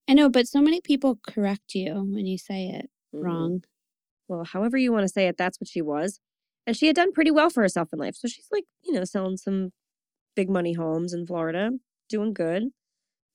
I 0.10 0.14
know, 0.14 0.30
but 0.30 0.48
so 0.48 0.62
many 0.62 0.82
people 0.82 1.20
correct 1.28 1.76
you 1.76 1.96
when 1.96 2.26
you 2.28 2.38
say 2.38 2.70
it 2.70 2.90
Mhm. 3.16 3.24
wrong. 3.24 3.64
Well, 4.28 4.46
however 4.46 4.78
you 4.78 4.92
want 4.94 5.04
to 5.06 5.10
say 5.14 5.28
it, 5.28 5.38
that's 5.38 5.60
what 5.62 5.70
she 5.70 5.82
was. 5.82 6.20
And 6.68 6.78
she 6.78 6.88
had 6.88 6.96
done 6.98 7.14
pretty 7.14 7.32
well 7.32 7.50
for 7.50 7.62
herself 7.64 7.94
in 7.94 8.00
life. 8.00 8.16
So 8.16 8.28
she's 8.28 8.48
like, 8.52 8.66
you 8.84 8.94
know, 8.94 9.06
selling 9.06 9.38
some 9.38 9.74
big 10.36 10.50
money 10.50 10.74
homes 10.74 11.14
in 11.14 11.28
Florida, 11.28 11.72
doing 12.10 12.34
good. 12.34 12.72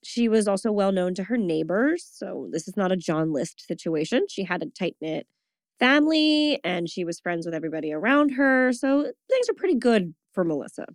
She 0.03 0.29
was 0.29 0.47
also 0.47 0.71
well 0.71 0.91
known 0.91 1.15
to 1.15 1.25
her 1.25 1.37
neighbors. 1.37 2.05
So 2.05 2.49
this 2.51 2.67
is 2.67 2.77
not 2.77 2.91
a 2.91 2.97
John 2.97 3.33
List 3.33 3.61
situation. 3.67 4.27
She 4.29 4.43
had 4.45 4.63
a 4.63 4.67
tight 4.67 4.97
knit 5.01 5.27
family 5.79 6.59
and 6.63 6.89
she 6.89 7.05
was 7.05 7.19
friends 7.19 7.45
with 7.45 7.55
everybody 7.55 7.91
around 7.93 8.31
her. 8.31 8.73
So 8.73 9.13
things 9.29 9.49
are 9.49 9.53
pretty 9.55 9.75
good 9.75 10.15
for 10.33 10.43
Melissa. 10.45 10.87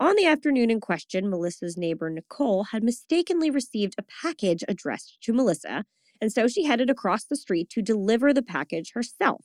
On 0.00 0.16
the 0.16 0.26
afternoon 0.26 0.70
in 0.70 0.80
question, 0.80 1.30
Melissa's 1.30 1.76
neighbor 1.76 2.10
Nicole 2.10 2.64
had 2.64 2.82
mistakenly 2.82 3.50
received 3.50 3.94
a 3.96 4.02
package 4.22 4.64
addressed 4.66 5.18
to 5.22 5.32
Melissa, 5.32 5.84
and 6.20 6.32
so 6.32 6.48
she 6.48 6.64
headed 6.64 6.90
across 6.90 7.24
the 7.24 7.36
street 7.36 7.70
to 7.70 7.82
deliver 7.82 8.32
the 8.32 8.42
package 8.42 8.92
herself. 8.94 9.44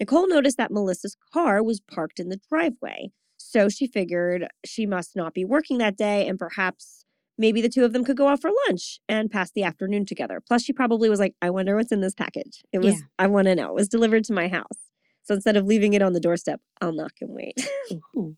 Nicole 0.00 0.26
noticed 0.28 0.56
that 0.56 0.70
Melissa's 0.72 1.16
car 1.32 1.62
was 1.62 1.80
parked 1.80 2.18
in 2.18 2.28
the 2.30 2.40
driveway, 2.48 3.10
so 3.36 3.68
she 3.68 3.86
figured 3.86 4.48
she 4.64 4.86
must 4.86 5.14
not 5.14 5.34
be 5.34 5.44
working 5.44 5.78
that 5.78 5.96
day 5.96 6.26
and 6.26 6.38
perhaps 6.38 7.04
maybe 7.36 7.60
the 7.60 7.68
two 7.68 7.84
of 7.84 7.92
them 7.92 8.04
could 8.04 8.16
go 8.16 8.28
out 8.28 8.40
for 8.40 8.50
lunch 8.66 9.00
and 9.08 9.30
pass 9.30 9.50
the 9.50 9.64
afternoon 9.64 10.06
together. 10.06 10.40
Plus, 10.46 10.62
she 10.62 10.72
probably 10.72 11.10
was 11.10 11.20
like, 11.20 11.34
I 11.42 11.50
wonder 11.50 11.76
what's 11.76 11.92
in 11.92 12.00
this 12.00 12.14
package. 12.14 12.62
It 12.72 12.78
was, 12.78 12.94
Yeah. 12.94 13.00
I 13.18 13.26
want 13.26 13.46
to 13.46 13.54
know. 13.54 13.68
It 13.70 13.74
was 13.74 13.88
delivered 13.88 14.24
to 14.24 14.32
my 14.32 14.48
house. 14.48 14.90
So 15.24 15.34
instead 15.34 15.56
of 15.56 15.66
leaving 15.66 15.94
it 15.94 16.02
on 16.02 16.12
the 16.12 16.20
doorstep, 16.20 16.60
I'll 16.80 16.92
knock 16.92 17.12
and 17.20 17.30
wait. 17.34 17.68
Ooh. 18.16 18.36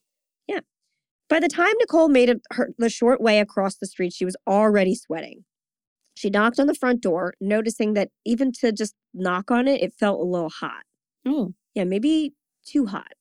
By 1.28 1.40
the 1.40 1.48
time 1.48 1.72
Nicole 1.80 2.08
made 2.08 2.28
it 2.28 2.40
her, 2.52 2.70
the 2.78 2.88
short 2.88 3.20
way 3.20 3.40
across 3.40 3.76
the 3.76 3.86
street, 3.86 4.12
she 4.12 4.24
was 4.24 4.36
already 4.46 4.94
sweating. 4.94 5.44
She 6.14 6.30
knocked 6.30 6.58
on 6.58 6.66
the 6.66 6.74
front 6.74 7.02
door, 7.02 7.34
noticing 7.40 7.94
that 7.94 8.10
even 8.24 8.52
to 8.60 8.72
just 8.72 8.94
knock 9.12 9.50
on 9.50 9.68
it, 9.68 9.82
it 9.82 9.92
felt 9.92 10.20
a 10.20 10.24
little 10.24 10.48
hot. 10.48 10.82
Oh, 11.26 11.54
Yeah, 11.74 11.84
maybe 11.84 12.32
too 12.64 12.86
hot. 12.86 13.12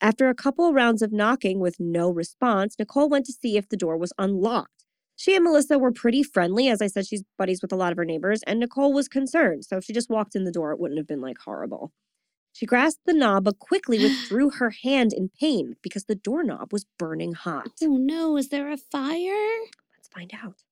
After 0.00 0.28
a 0.28 0.34
couple 0.34 0.72
rounds 0.74 1.00
of 1.00 1.12
knocking 1.12 1.60
with 1.60 1.76
no 1.80 2.10
response, 2.10 2.76
Nicole 2.78 3.08
went 3.08 3.24
to 3.26 3.32
see 3.32 3.56
if 3.56 3.68
the 3.68 3.76
door 3.76 3.96
was 3.96 4.12
unlocked. 4.18 4.84
She 5.16 5.34
and 5.34 5.44
Melissa 5.44 5.78
were 5.78 5.92
pretty 5.92 6.22
friendly. 6.22 6.68
As 6.68 6.82
I 6.82 6.88
said, 6.88 7.06
she's 7.06 7.24
buddies 7.38 7.62
with 7.62 7.72
a 7.72 7.76
lot 7.76 7.92
of 7.92 7.96
her 7.96 8.04
neighbors, 8.04 8.42
and 8.46 8.60
Nicole 8.60 8.92
was 8.92 9.08
concerned. 9.08 9.64
So 9.64 9.78
if 9.78 9.84
she 9.84 9.94
just 9.94 10.10
walked 10.10 10.36
in 10.36 10.44
the 10.44 10.52
door, 10.52 10.72
it 10.72 10.78
wouldn't 10.78 10.98
have 10.98 11.06
been 11.06 11.22
like 11.22 11.38
horrible. 11.38 11.92
She 12.56 12.64
grasped 12.64 13.04
the 13.04 13.12
knob, 13.12 13.44
but 13.44 13.58
quickly 13.58 13.98
withdrew 14.02 14.48
her 14.50 14.70
hand 14.70 15.12
in 15.12 15.28
pain 15.38 15.76
because 15.82 16.04
the 16.06 16.14
doorknob 16.14 16.72
was 16.72 16.86
burning 16.98 17.34
hot. 17.34 17.68
oh 17.82 17.98
no, 17.98 18.38
is 18.38 18.48
there 18.48 18.72
a 18.72 18.78
fire? 18.78 19.58
Let's 19.94 20.08
find 20.14 20.32
out. 20.42 20.62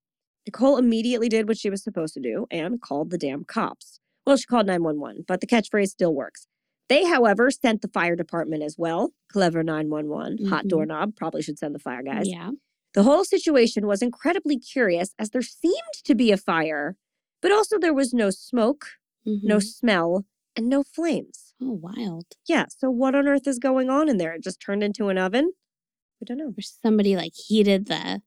Nicole 0.46 0.78
immediately 0.78 1.28
did 1.28 1.46
what 1.46 1.58
she 1.58 1.68
was 1.68 1.82
supposed 1.82 2.14
to 2.14 2.20
do 2.20 2.46
and 2.50 2.80
called 2.80 3.10
the 3.10 3.18
damn 3.18 3.44
cops. 3.44 4.00
Well, 4.26 4.38
she 4.38 4.46
called 4.46 4.66
911, 4.66 5.24
but 5.28 5.42
the 5.42 5.46
catchphrase 5.46 5.88
still 5.88 6.14
works. 6.14 6.46
They, 6.88 7.04
however, 7.04 7.50
sent 7.50 7.82
the 7.82 7.88
fire 7.88 8.16
department 8.16 8.62
as 8.62 8.76
well. 8.78 9.12
Clever 9.30 9.62
911, 9.62 10.46
hot 10.46 10.64
Mhm. 10.64 10.68
doorknob, 10.68 11.16
probably 11.16 11.42
should 11.42 11.58
send 11.58 11.74
the 11.74 11.78
fire 11.78 12.02
guys. 12.02 12.28
Yeah. 12.28 12.52
The 12.94 13.02
whole 13.02 13.24
situation 13.24 13.86
was 13.86 14.00
incredibly 14.00 14.58
curious 14.58 15.14
as 15.18 15.30
there 15.30 15.42
seemed 15.42 15.94
to 16.04 16.14
be 16.14 16.30
a 16.30 16.36
fire, 16.38 16.96
but 17.42 17.52
also 17.52 17.78
there 17.78 17.92
was 17.94 18.14
no 18.14 18.30
smoke, 18.30 18.86
no 19.26 19.56
Mhm. 19.58 19.62
smell, 19.62 20.24
and 20.56 20.68
no 20.70 20.82
flames. 20.82 21.43
Oh, 21.62 21.78
wild. 21.80 22.26
Yeah, 22.48 22.66
so 22.68 22.90
what 22.90 23.14
on 23.14 23.28
earth 23.28 23.46
is 23.46 23.58
going 23.58 23.88
on 23.90 24.08
in 24.08 24.18
there? 24.18 24.34
It 24.34 24.42
just 24.42 24.60
turned 24.60 24.82
into 24.82 25.08
an 25.08 25.18
oven? 25.18 25.52
I 26.20 26.24
don't 26.26 26.38
know. 26.38 26.48
Or 26.56 26.62
somebody 26.62 27.16
like 27.16 27.32
heated 27.34 27.86
the. 27.86 28.20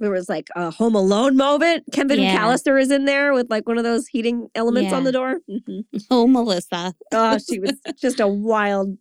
There 0.00 0.10
was 0.10 0.28
like 0.28 0.48
a 0.56 0.70
Home 0.72 0.94
Alone 0.94 1.36
moment. 1.36 1.84
Kevin 1.92 2.20
Yeah. 2.20 2.36
McAllister 2.38 2.80
is 2.80 2.90
in 2.90 3.04
there 3.04 3.32
with 3.32 3.48
like 3.48 3.66
one 3.66 3.78
of 3.78 3.84
those 3.84 4.06
heating 4.08 4.48
elements 4.54 4.92
on 4.92 5.04
the 5.04 5.12
door. 5.12 5.38
Mhm. 5.48 5.84
Oh, 6.10 6.26
Melissa. 6.26 6.94
Oh, 7.12 7.38
she 7.38 7.60
was 7.60 7.74
just 8.00 8.20
a 8.20 8.26
wild 8.28 8.98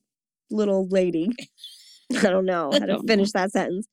little 0.52 0.88
lady. 0.88 1.30
I 2.18 2.22
don't 2.30 2.46
know 2.46 2.70
how 2.72 2.80
to 2.86 3.02
finish 3.08 3.32
that 3.32 3.52
sentence. 3.52 3.88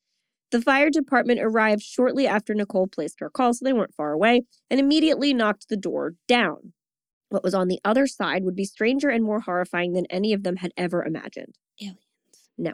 The 0.51 0.61
fire 0.61 0.89
department 0.89 1.39
arrived 1.41 1.81
shortly 1.81 2.27
after 2.27 2.53
Nicole 2.53 2.87
placed 2.87 3.19
her 3.19 3.29
call, 3.29 3.53
so 3.53 3.63
they 3.65 3.73
weren't 3.73 3.95
far 3.95 4.11
away, 4.11 4.43
and 4.69 4.79
immediately 4.79 5.33
knocked 5.33 5.69
the 5.69 5.77
door 5.77 6.13
down. 6.27 6.73
What 7.31 7.45
was 7.45 7.53
on 7.53 7.69
the 7.69 7.79
other 7.85 8.07
side 8.07 8.43
would 8.43 8.57
be 8.57 8.65
stranger 8.65 9.07
and 9.07 9.23
more 9.23 9.39
horrifying 9.39 9.93
than 9.93 10.05
any 10.09 10.33
of 10.33 10.43
them 10.43 10.57
had 10.57 10.73
ever 10.75 11.01
imagined. 11.05 11.57
Aliens. 11.79 11.97
No. 12.57 12.73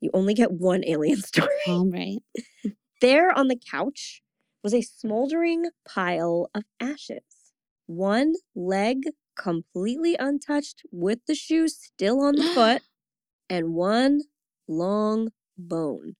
You 0.00 0.10
only 0.14 0.32
get 0.32 0.52
one 0.52 0.82
alien 0.86 1.20
story. 1.22 1.48
All 1.68 1.88
right. 1.88 2.18
There 3.00 3.30
on 3.36 3.48
the 3.48 3.60
couch 3.70 4.22
was 4.62 4.72
a 4.72 4.80
smoldering 4.80 5.66
pile 5.86 6.48
of 6.54 6.62
ashes. 6.80 7.52
One 7.84 8.32
leg 8.54 9.02
completely 9.36 10.16
untouched 10.18 10.86
with 10.90 11.18
the 11.26 11.34
shoe 11.34 11.68
still 11.68 12.20
on 12.22 12.36
the 12.36 12.44
foot, 12.54 12.80
and 13.50 13.74
one 13.74 14.22
long 14.66 15.32
bone. 15.58 16.14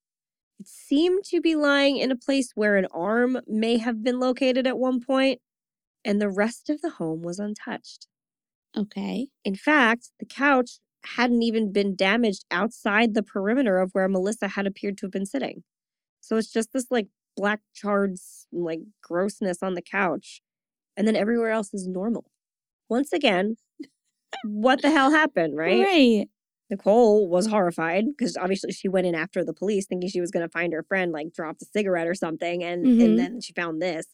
It 0.60 0.68
seemed 0.68 1.24
to 1.26 1.40
be 1.40 1.56
lying 1.56 1.96
in 1.96 2.10
a 2.10 2.16
place 2.16 2.52
where 2.54 2.76
an 2.76 2.86
arm 2.92 3.40
may 3.46 3.78
have 3.78 4.02
been 4.02 4.20
located 4.20 4.66
at 4.66 4.76
one 4.76 5.00
point, 5.00 5.40
and 6.05 6.20
the 6.20 6.28
rest 6.30 6.68
of 6.70 6.80
the 6.82 6.90
home 6.90 7.22
was 7.22 7.38
untouched. 7.38 8.07
Okay. 8.76 9.28
In 9.44 9.55
fact, 9.55 10.11
the 10.18 10.26
couch 10.26 10.80
hadn't 11.07 11.42
even 11.42 11.72
been 11.72 11.94
damaged 11.94 12.44
outside 12.50 13.14
the 13.14 13.22
perimeter 13.22 13.78
of 13.78 13.90
where 13.92 14.09
Melissa 14.09 14.48
had 14.48 14.66
appeared 14.66 14.96
to 14.98 15.07
have 15.07 15.12
been 15.12 15.26
sitting. 15.26 15.62
So 16.20 16.36
it's 16.36 16.52
just 16.52 16.72
this 16.72 16.86
like 16.90 17.09
black 17.36 17.61
charred, 17.74 18.16
like 18.52 18.80
grossness 19.02 19.62
on 19.62 19.74
the 19.74 19.82
couch. 19.82 20.40
And 20.96 21.07
then 21.07 21.16
everywhere 21.16 21.50
else 21.50 21.74
is 21.74 21.86
normal. 21.86 22.24
Once 22.88 23.12
again, 23.12 23.57
what 24.44 24.82
the 24.82 24.90
hell 24.90 25.11
happened, 25.11 25.57
right? 25.59 25.80
Right. 25.84 26.28
Nicole 26.70 27.28
was 27.28 27.46
horrified 27.46 28.05
because 28.16 28.36
obviously 28.36 28.72
she 28.72 28.88
went 28.88 29.07
in 29.07 29.14
after 29.14 29.44
the 29.44 29.52
police 29.52 29.86
thinking 29.86 30.09
she 30.09 30.20
was 30.20 30.30
going 30.30 30.44
to 30.46 30.50
find 30.50 30.72
her 30.72 30.82
friend 30.82 31.12
like 31.12 31.32
dropped 31.32 31.62
a 31.62 31.66
cigarette 31.66 32.07
or 32.09 32.14
something 32.14 32.64
and 32.64 32.86
Mhm. 32.86 33.05
and 33.05 33.18
then 33.18 33.40
she 33.40 33.52
found 33.52 33.82
this. 33.82 34.07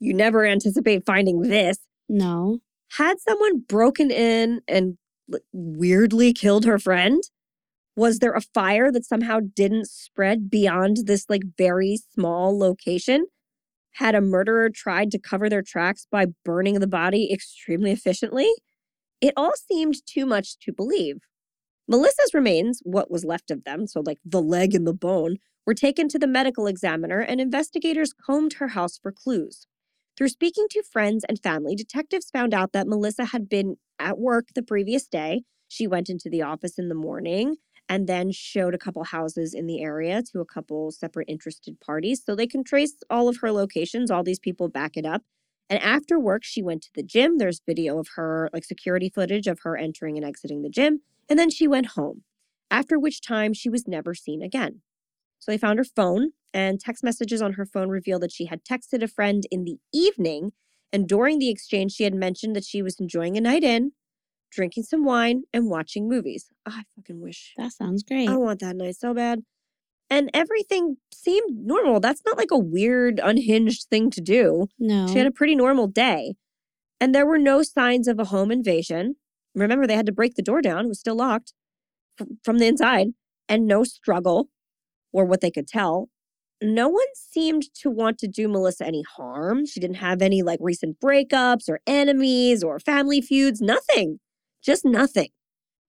You 0.00 0.14
never 0.14 0.44
anticipate 0.46 1.04
finding 1.06 1.42
this 1.42 1.78
No. 2.08 2.58
had 2.92 3.20
someone 3.20 3.60
broken 3.60 4.10
in 4.10 4.62
and 4.66 4.96
weirdly 5.52 6.32
killed 6.32 6.64
her 6.64 6.78
friend? 6.78 7.22
Was 7.96 8.18
there 8.18 8.32
a 8.32 8.40
fire 8.40 8.90
that 8.90 9.04
somehow 9.04 9.40
didn't 9.54 9.88
spread 9.88 10.50
beyond 10.50 11.06
this 11.06 11.26
like 11.28 11.42
very 11.58 11.98
small 12.14 12.58
location? 12.58 13.26
Had 13.94 14.14
a 14.14 14.20
murderer 14.20 14.70
tried 14.70 15.10
to 15.10 15.18
cover 15.18 15.48
their 15.50 15.62
tracks 15.62 16.06
by 16.10 16.26
burning 16.44 16.80
the 16.80 16.86
body 16.86 17.30
extremely 17.32 17.90
efficiently? 17.90 18.48
It 19.20 19.34
all 19.36 19.52
seemed 19.54 19.96
too 20.06 20.24
much 20.24 20.58
to 20.60 20.72
believe. 20.72 21.16
Melissa's 21.86 22.32
remains, 22.32 22.80
what 22.84 23.10
was 23.10 23.24
left 23.24 23.50
of 23.50 23.64
them, 23.64 23.86
so 23.86 24.00
like 24.00 24.18
the 24.24 24.40
leg 24.40 24.74
and 24.74 24.86
the 24.86 24.94
bone, 24.94 25.36
were 25.66 25.74
taken 25.74 26.08
to 26.08 26.18
the 26.18 26.26
medical 26.26 26.66
examiner 26.66 27.20
and 27.20 27.40
investigators 27.40 28.14
combed 28.14 28.54
her 28.54 28.68
house 28.68 28.98
for 28.98 29.12
clues. 29.12 29.66
Through 30.20 30.28
speaking 30.28 30.66
to 30.72 30.82
friends 30.82 31.24
and 31.30 31.42
family, 31.42 31.74
detectives 31.74 32.28
found 32.28 32.52
out 32.52 32.74
that 32.74 32.86
Melissa 32.86 33.24
had 33.24 33.48
been 33.48 33.76
at 33.98 34.18
work 34.18 34.48
the 34.54 34.62
previous 34.62 35.06
day. 35.06 35.44
She 35.66 35.86
went 35.86 36.10
into 36.10 36.28
the 36.28 36.42
office 36.42 36.78
in 36.78 36.90
the 36.90 36.94
morning 36.94 37.56
and 37.88 38.06
then 38.06 38.30
showed 38.30 38.74
a 38.74 38.78
couple 38.78 39.02
houses 39.04 39.54
in 39.54 39.66
the 39.66 39.80
area 39.80 40.22
to 40.30 40.40
a 40.40 40.44
couple 40.44 40.90
separate 40.90 41.30
interested 41.30 41.80
parties. 41.80 42.22
So 42.22 42.34
they 42.34 42.46
can 42.46 42.64
trace 42.64 42.96
all 43.08 43.30
of 43.30 43.38
her 43.38 43.50
locations. 43.50 44.10
All 44.10 44.22
these 44.22 44.38
people 44.38 44.68
back 44.68 44.98
it 44.98 45.06
up. 45.06 45.22
And 45.70 45.82
after 45.82 46.20
work, 46.20 46.44
she 46.44 46.60
went 46.60 46.82
to 46.82 46.90
the 46.94 47.02
gym. 47.02 47.38
There's 47.38 47.62
video 47.66 47.98
of 47.98 48.08
her, 48.16 48.50
like 48.52 48.64
security 48.64 49.08
footage 49.08 49.46
of 49.46 49.60
her 49.62 49.74
entering 49.74 50.18
and 50.18 50.26
exiting 50.26 50.60
the 50.60 50.68
gym. 50.68 51.00
And 51.30 51.38
then 51.38 51.48
she 51.48 51.66
went 51.66 51.92
home, 51.92 52.24
after 52.70 52.98
which 52.98 53.22
time 53.22 53.54
she 53.54 53.70
was 53.70 53.88
never 53.88 54.14
seen 54.14 54.42
again. 54.42 54.82
So 55.40 55.50
they 55.50 55.58
found 55.58 55.78
her 55.78 55.84
phone, 55.84 56.30
and 56.54 56.78
text 56.78 57.02
messages 57.02 57.42
on 57.42 57.54
her 57.54 57.66
phone 57.66 57.88
revealed 57.88 58.22
that 58.22 58.32
she 58.32 58.44
had 58.46 58.64
texted 58.64 59.02
a 59.02 59.08
friend 59.08 59.44
in 59.50 59.64
the 59.64 59.78
evening. 59.92 60.52
And 60.92 61.08
during 61.08 61.38
the 61.38 61.48
exchange, 61.48 61.92
she 61.92 62.04
had 62.04 62.14
mentioned 62.14 62.54
that 62.56 62.64
she 62.64 62.82
was 62.82 62.98
enjoying 63.00 63.36
a 63.36 63.40
night 63.40 63.64
in, 63.64 63.92
drinking 64.50 64.82
some 64.84 65.04
wine, 65.04 65.42
and 65.52 65.68
watching 65.70 66.08
movies. 66.08 66.46
Ah, 66.66 66.80
I 66.80 66.82
fucking 66.96 67.20
wish. 67.20 67.54
That 67.56 67.72
sounds 67.72 68.02
great. 68.02 68.28
I 68.28 68.36
want 68.36 68.60
that 68.60 68.76
night 68.76 68.96
so 68.96 69.14
bad. 69.14 69.40
And 70.12 70.28
everything 70.34 70.96
seemed 71.12 71.56
normal. 71.64 72.00
That's 72.00 72.22
not 72.26 72.36
like 72.36 72.50
a 72.50 72.58
weird, 72.58 73.20
unhinged 73.22 73.84
thing 73.88 74.10
to 74.10 74.20
do. 74.20 74.66
no. 74.78 75.06
She 75.06 75.18
had 75.18 75.26
a 75.28 75.30
pretty 75.32 75.54
normal 75.54 75.86
day. 75.86 76.34
And 77.00 77.14
there 77.14 77.24
were 77.24 77.38
no 77.38 77.62
signs 77.62 78.08
of 78.08 78.18
a 78.18 78.24
home 78.26 78.50
invasion. 78.50 79.16
Remember, 79.54 79.86
they 79.86 79.94
had 79.96 80.06
to 80.06 80.12
break 80.12 80.34
the 80.34 80.42
door 80.42 80.60
down, 80.60 80.84
it 80.84 80.88
was 80.88 81.00
still 81.00 81.14
locked 81.16 81.54
from 82.44 82.58
the 82.58 82.66
inside, 82.66 83.08
and 83.48 83.66
no 83.66 83.84
struggle, 83.84 84.48
or 85.12 85.24
what 85.24 85.40
they 85.40 85.50
could 85.50 85.66
tell. 85.66 86.08
No 86.62 86.88
one 86.88 87.06
seemed 87.14 87.72
to 87.76 87.90
want 87.90 88.18
to 88.18 88.28
do 88.28 88.46
Melissa 88.46 88.86
any 88.86 89.02
harm. 89.16 89.64
She 89.64 89.80
didn't 89.80 89.96
have 89.96 90.20
any 90.20 90.42
like 90.42 90.58
recent 90.60 91.00
breakups 91.00 91.68
or 91.68 91.80
enemies 91.86 92.62
or 92.62 92.78
family 92.78 93.20
feuds, 93.20 93.60
nothing. 93.62 94.20
Just 94.62 94.84
nothing. 94.84 95.30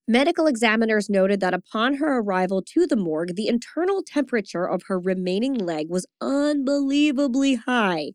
Medical 0.08 0.48
examiners 0.48 1.10
noted 1.10 1.40
that 1.42 1.54
upon 1.54 1.96
her 1.96 2.20
arrival 2.20 2.62
to 2.62 2.88
the 2.88 2.96
morgue, 2.96 3.36
the 3.36 3.48
internal 3.48 4.02
temperature 4.02 4.66
of 4.66 4.84
her 4.88 5.00
remaining 5.00 5.54
leg 5.54 5.88
was 5.90 6.06
unbelievably 6.22 7.56
high. 7.56 8.14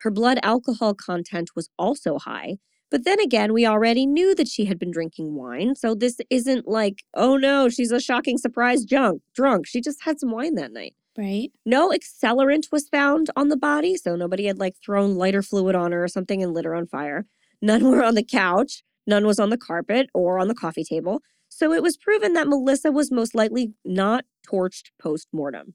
Her 0.00 0.10
blood 0.10 0.38
alcohol 0.42 0.94
content 0.94 1.50
was 1.54 1.70
also 1.78 2.18
high. 2.18 2.56
But 2.92 3.04
then 3.04 3.18
again, 3.20 3.54
we 3.54 3.66
already 3.66 4.04
knew 4.04 4.34
that 4.34 4.46
she 4.46 4.66
had 4.66 4.78
been 4.78 4.90
drinking 4.90 5.34
wine. 5.34 5.74
So 5.74 5.94
this 5.94 6.18
isn't 6.28 6.68
like, 6.68 7.02
oh 7.14 7.38
no, 7.38 7.70
she's 7.70 7.90
a 7.90 7.98
shocking 7.98 8.36
surprise 8.36 8.84
junk, 8.84 9.22
drunk. 9.34 9.66
She 9.66 9.80
just 9.80 10.04
had 10.04 10.20
some 10.20 10.30
wine 10.30 10.54
that 10.56 10.72
night. 10.74 10.94
right. 11.16 11.50
No 11.64 11.90
accelerant 11.90 12.70
was 12.70 12.88
found 12.88 13.30
on 13.34 13.48
the 13.48 13.56
body. 13.56 13.96
So 13.96 14.14
nobody 14.14 14.44
had 14.44 14.58
like 14.58 14.76
thrown 14.84 15.14
lighter 15.16 15.42
fluid 15.42 15.74
on 15.74 15.92
her 15.92 16.04
or 16.04 16.08
something 16.08 16.42
and 16.42 16.52
lit 16.52 16.66
her 16.66 16.74
on 16.74 16.86
fire. 16.86 17.24
None 17.62 17.90
were 17.90 18.04
on 18.04 18.14
the 18.14 18.22
couch. 18.22 18.82
None 19.06 19.26
was 19.26 19.40
on 19.40 19.48
the 19.48 19.56
carpet 19.56 20.10
or 20.12 20.38
on 20.38 20.48
the 20.48 20.54
coffee 20.54 20.84
table. 20.84 21.22
So 21.48 21.72
it 21.72 21.82
was 21.82 21.96
proven 21.96 22.34
that 22.34 22.48
Melissa 22.48 22.92
was 22.92 23.10
most 23.10 23.34
likely 23.34 23.72
not 23.86 24.24
torched 24.46 24.90
post 25.00 25.28
mortem. 25.32 25.74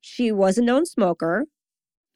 She 0.00 0.32
was 0.32 0.58
a 0.58 0.62
known 0.62 0.86
smoker. 0.86 1.44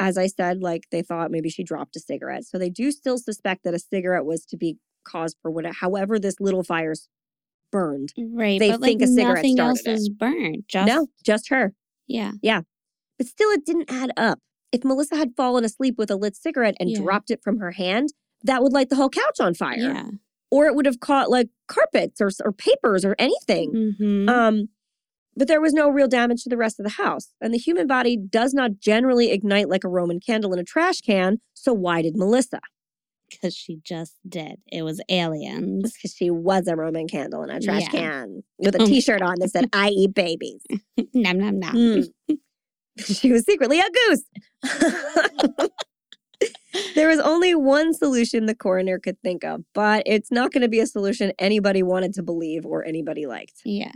As 0.02 0.18
I 0.18 0.26
said, 0.26 0.60
like 0.62 0.84
they 0.90 1.02
thought 1.02 1.30
maybe 1.30 1.48
she 1.48 1.62
dropped 1.64 1.96
a 1.96 2.00
cigarette. 2.00 2.44
So 2.44 2.58
they 2.58 2.70
do 2.70 2.90
still 2.90 3.18
suspect 3.18 3.64
that 3.64 3.74
a 3.74 3.78
cigarette 3.78 4.24
was 4.24 4.44
to 4.46 4.56
be 4.56 4.76
caused 5.04 5.36
for 5.42 5.50
whatever, 5.50 5.74
however, 5.80 6.18
this 6.18 6.36
little 6.40 6.62
fire's 6.64 7.08
burned. 7.70 8.12
Right. 8.18 8.58
They 8.60 8.70
think 8.70 8.82
like 8.82 9.00
a 9.00 9.06
cigarette 9.06 9.36
nothing 9.36 9.58
else 9.58 9.80
it. 9.86 9.90
is 9.92 10.08
burned. 10.08 10.64
Just 10.68 10.86
no, 10.88 11.08
just 11.24 11.48
her. 11.50 11.72
yeah. 12.06 12.32
Yeah. 12.42 12.62
But 13.18 13.26
still, 13.26 13.50
it 13.50 13.64
didn't 13.64 13.90
add 13.90 14.10
up. 14.16 14.38
If 14.72 14.84
Melissa 14.84 15.16
had 15.16 15.34
fallen 15.36 15.64
asleep 15.64 15.96
with 15.98 16.10
a 16.10 16.16
lit 16.16 16.34
cigarette 16.36 16.76
and 16.80 16.90
Yeah. 16.90 16.98
dropped 17.00 17.30
it 17.30 17.42
from 17.42 17.58
her 17.58 17.72
hand, 17.72 18.08
that 18.44 18.62
would 18.62 18.72
light 18.72 18.88
the 18.90 18.96
whole 18.96 19.10
couch 19.10 19.38
on 19.40 19.54
fire. 19.54 19.76
Yeah. 19.78 20.10
Or 20.50 20.66
it 20.66 20.74
would 20.74 20.86
have 20.86 21.00
caught 21.00 21.30
like 21.30 21.48
carpets 21.68 22.20
or, 22.20 22.30
or 22.44 22.52
papers 22.52 23.04
or 23.04 23.14
anything. 23.18 23.94
hmm 23.98 24.28
Um, 24.28 24.68
but 25.36 25.48
there 25.48 25.60
was 25.60 25.72
no 25.72 25.88
real 25.88 26.08
damage 26.08 26.42
to 26.42 26.48
the 26.48 26.56
rest 26.56 26.78
of 26.78 26.84
the 26.84 27.02
house. 27.02 27.32
And 27.40 27.52
the 27.54 27.58
human 27.58 27.86
body 27.86 28.16
does 28.16 28.52
not 28.52 28.78
generally 28.80 29.30
ignite 29.30 29.68
like 29.68 29.84
a 29.84 29.88
Roman 29.88 30.20
candle 30.20 30.52
in 30.52 30.58
a 30.58 30.64
trash 30.64 31.00
can. 31.00 31.40
So 31.54 31.72
why 31.72 32.02
did 32.02 32.16
Melissa? 32.16 32.60
Because 33.30 33.54
she 33.56 33.78
just 33.82 34.16
did. 34.28 34.56
It 34.70 34.82
was 34.82 35.00
aliens. 35.08 35.92
Because 35.94 36.12
she 36.14 36.30
was 36.30 36.66
a 36.68 36.76
Roman 36.76 37.08
candle 37.08 37.42
in 37.42 37.50
a 37.50 37.60
trash 37.60 37.82
Yeah. 37.84 37.88
can 37.88 38.42
with 38.58 38.74
a 38.74 38.82
Oh 38.82 38.86
t 38.86 39.00
shirt 39.00 39.22
on 39.22 39.36
that 39.38 39.50
said, 39.50 39.68
I 39.72 39.88
eat 39.88 40.14
babies. 40.14 40.62
nom 41.14 41.38
nom 41.38 41.58
nom. 41.58 41.74
Mm. 41.74 42.08
she 42.98 43.32
was 43.32 43.44
secretly 43.46 43.80
a 43.80 43.84
goose. 44.08 44.24
there 46.94 47.08
was 47.08 47.20
only 47.20 47.54
one 47.54 47.94
solution 47.94 48.46
the 48.46 48.54
coroner 48.54 48.98
could 48.98 49.20
think 49.22 49.44
of, 49.44 49.62
but 49.74 50.02
it's 50.04 50.30
not 50.30 50.52
going 50.52 50.62
to 50.62 50.68
be 50.68 50.80
a 50.80 50.86
solution 50.86 51.32
anybody 51.38 51.82
wanted 51.82 52.12
to 52.14 52.22
believe 52.22 52.66
or 52.66 52.84
anybody 52.84 53.26
liked. 53.26 53.62
Yeah. 53.64 53.92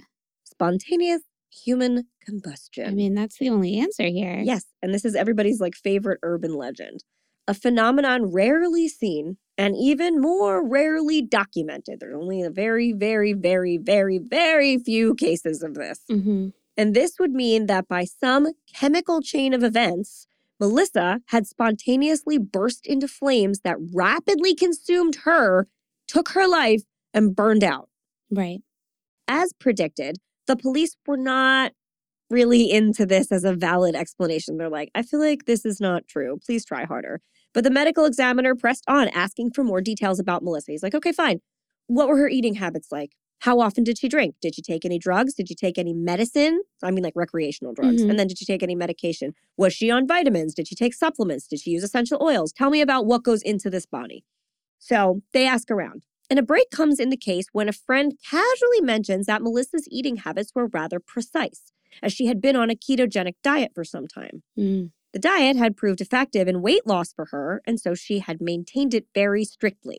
Spontaneous 0.56 1.22
human 1.52 2.04
combustion. 2.24 2.88
I 2.88 2.90
mean, 2.90 3.14
that's 3.14 3.38
the 3.38 3.50
only 3.50 3.78
answer 3.78 4.06
here. 4.06 4.40
Yes, 4.44 4.64
and 4.82 4.92
this 4.92 5.04
is 5.04 5.14
everybody's 5.14 5.60
like 5.60 5.74
favorite 5.74 6.18
urban 6.22 6.54
legend. 6.54 7.04
A 7.48 7.54
phenomenon 7.54 8.32
rarely 8.32 8.88
seen 8.88 9.36
and 9.58 9.76
even 9.76 10.20
more 10.20 10.66
rarely 10.66 11.22
documented. 11.22 12.00
There's 12.00 12.16
only 12.16 12.42
a 12.42 12.50
very, 12.50 12.92
very, 12.92 13.32
very, 13.32 13.76
very, 13.76 14.18
very 14.18 14.78
few 14.78 15.14
cases 15.14 15.62
of 15.62 15.74
this. 15.74 16.00
hmm 16.08 16.48
And 16.76 16.94
this 16.94 17.18
would 17.18 17.32
mean 17.32 17.66
that 17.66 17.88
by 17.88 18.04
some 18.04 18.48
chemical 18.72 19.20
chain 19.20 19.54
of 19.54 19.62
events, 19.62 20.26
Melissa 20.58 21.20
had 21.26 21.46
spontaneously 21.46 22.38
burst 22.38 22.86
into 22.86 23.08
flames 23.08 23.60
that 23.60 23.76
rapidly 23.94 24.54
consumed 24.54 25.16
her, 25.24 25.68
took 26.08 26.30
her 26.30 26.48
life, 26.48 26.82
and 27.14 27.36
burned 27.36 27.62
out. 27.64 27.88
Right. 28.30 28.60
As 29.28 29.52
predicted, 29.52 30.18
the 30.46 30.56
police 30.56 30.96
were 31.06 31.16
not 31.16 31.72
really 32.30 32.70
into 32.70 33.06
this 33.06 33.30
as 33.30 33.44
a 33.44 33.54
valid 33.54 33.94
explanation. 33.94 34.56
They're 34.56 34.68
like, 34.68 34.90
I 34.94 35.02
feel 35.02 35.20
like 35.20 35.44
this 35.44 35.64
is 35.64 35.80
not 35.80 36.08
true. 36.08 36.38
Please 36.44 36.64
try 36.64 36.84
harder. 36.84 37.20
But 37.54 37.64
the 37.64 37.70
medical 37.70 38.04
examiner 38.04 38.54
pressed 38.54 38.84
on, 38.88 39.08
asking 39.08 39.52
for 39.52 39.62
more 39.64 39.80
details 39.80 40.18
about 40.18 40.42
Melissa. 40.42 40.72
He's 40.72 40.82
like, 40.82 40.94
okay, 40.94 41.12
fine. 41.12 41.40
What 41.86 42.08
were 42.08 42.16
her 42.16 42.28
eating 42.28 42.54
habits 42.54 42.88
like? 42.90 43.12
How 43.40 43.60
often 43.60 43.84
did 43.84 43.98
she 43.98 44.08
drink? 44.08 44.34
Did 44.40 44.54
she 44.54 44.62
take 44.62 44.84
any 44.84 44.98
drugs? 44.98 45.34
Did 45.34 45.48
she 45.48 45.54
take 45.54 45.78
any 45.78 45.92
medicine? 45.92 46.62
I 46.82 46.90
mean, 46.90 47.04
like 47.04 47.14
recreational 47.14 47.74
drugs. 47.74 48.02
Mhm. 48.02 48.10
And 48.10 48.18
then 48.18 48.26
did 48.26 48.38
she 48.38 48.44
take 48.44 48.62
any 48.62 48.74
medication? 48.74 49.34
Was 49.56 49.72
she 49.72 49.90
on 49.90 50.06
vitamins? 50.06 50.54
Did 50.54 50.66
she 50.66 50.74
take 50.74 50.94
supplements? 50.94 51.46
Did 51.46 51.60
she 51.60 51.70
use 51.70 51.84
essential 51.84 52.18
oils? 52.22 52.52
Tell 52.52 52.70
me 52.70 52.80
about 52.80 53.06
what 53.06 53.22
goes 53.22 53.42
into 53.42 53.70
this 53.70 53.86
body. 53.86 54.24
So 54.78 55.22
they 55.32 55.46
ask 55.46 55.70
around. 55.70 56.04
And 56.28 56.38
a 56.38 56.42
break 56.42 56.70
comes 56.70 56.98
in 56.98 57.10
the 57.10 57.16
case 57.16 57.46
when 57.52 57.68
a 57.68 57.72
friend 57.72 58.14
casually 58.28 58.80
mentions 58.80 59.26
that 59.26 59.42
Melissa's 59.42 59.86
eating 59.90 60.16
habits 60.16 60.52
were 60.54 60.66
rather 60.66 60.98
precise, 60.98 61.72
as 62.02 62.12
she 62.12 62.26
had 62.26 62.40
been 62.40 62.56
on 62.56 62.70
a 62.70 62.74
ketogenic 62.74 63.34
diet 63.42 63.72
for 63.74 63.84
some 63.84 64.06
time. 64.06 64.42
Mm. 64.58 64.90
The 65.12 65.20
diet 65.20 65.56
had 65.56 65.76
proved 65.76 66.00
effective 66.00 66.48
in 66.48 66.62
weight 66.62 66.86
loss 66.86 67.12
for 67.12 67.26
her, 67.26 67.62
and 67.66 67.80
so 67.80 67.94
she 67.94 68.18
had 68.18 68.40
maintained 68.40 68.92
it 68.92 69.06
very 69.14 69.44
strictly. 69.44 69.98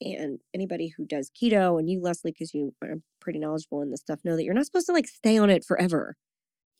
And 0.00 0.40
anybody 0.54 0.94
who 0.96 1.04
does 1.04 1.30
keto, 1.30 1.78
and 1.78 1.88
you, 1.88 2.00
Leslie, 2.00 2.32
because 2.32 2.54
you 2.54 2.74
are 2.82 2.96
pretty 3.20 3.38
knowledgeable 3.38 3.82
in 3.82 3.90
this 3.90 4.00
stuff, 4.00 4.20
know 4.24 4.34
that 4.34 4.44
you're 4.44 4.54
not 4.54 4.64
supposed 4.64 4.86
to 4.86 4.92
like 4.92 5.06
stay 5.06 5.36
on 5.38 5.50
it 5.50 5.64
forever. 5.64 6.16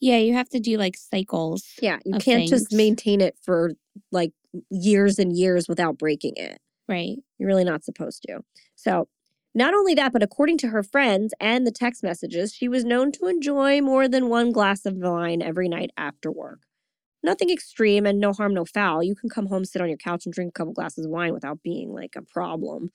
Yeah, 0.01 0.17
you 0.17 0.33
have 0.33 0.49
to 0.49 0.61
do 0.61 0.79
like 0.79 0.97
cycles. 0.97 1.65
Yeah, 1.83 1.99
you 2.07 2.19
can't 2.19 2.49
just 2.49 2.73
maintain 2.73 3.21
it 3.21 3.37
for 3.43 3.73
like 4.11 4.33
years 4.71 5.19
and 5.19 5.37
years 5.37 5.69
without 5.69 5.99
breaking 5.99 6.35
it. 6.37 6.59
Right. 6.89 7.19
You're 7.41 7.49
really 7.49 7.65
not 7.65 7.83
supposed 7.85 8.23
to. 8.29 8.41
So, 8.77 9.09
not 9.55 9.75
only 9.75 9.95
that, 9.97 10.13
but 10.13 10.23
according 10.23 10.59
to 10.59 10.69
her 10.69 10.85
friends 10.85 11.35
and 11.41 11.67
the 11.67 11.73
text 11.73 12.05
messages, 12.05 12.55
she 12.55 12.69
was 12.69 12.85
known 12.85 13.11
to 13.13 13.27
enjoy 13.27 13.81
more 13.81 14.07
than 14.07 14.29
one 14.29 14.53
glass 14.53 14.87
of 14.87 14.95
wine 14.97 15.43
every 15.43 15.69
night 15.69 15.91
after 15.97 16.31
work. 16.31 16.61
Nothing 17.23 17.51
extreme 17.51 18.07
and 18.07 18.21
no 18.21 18.33
harm, 18.33 18.55
no 18.55 18.65
foul. 18.65 19.03
You 19.03 19.17
can 19.17 19.29
come 19.29 19.47
home, 19.47 19.65
sit 19.65 19.83
on 19.83 19.89
your 19.89 19.99
couch, 19.99 20.25
and 20.27 20.33
drink 20.33 20.51
a 20.51 20.53
couple 20.53 20.73
glasses 20.75 21.05
of 21.07 21.11
wine 21.11 21.33
without 21.33 21.63
being 21.63 21.93
like 21.93 22.15
a 22.17 22.23
problem. 22.23 22.93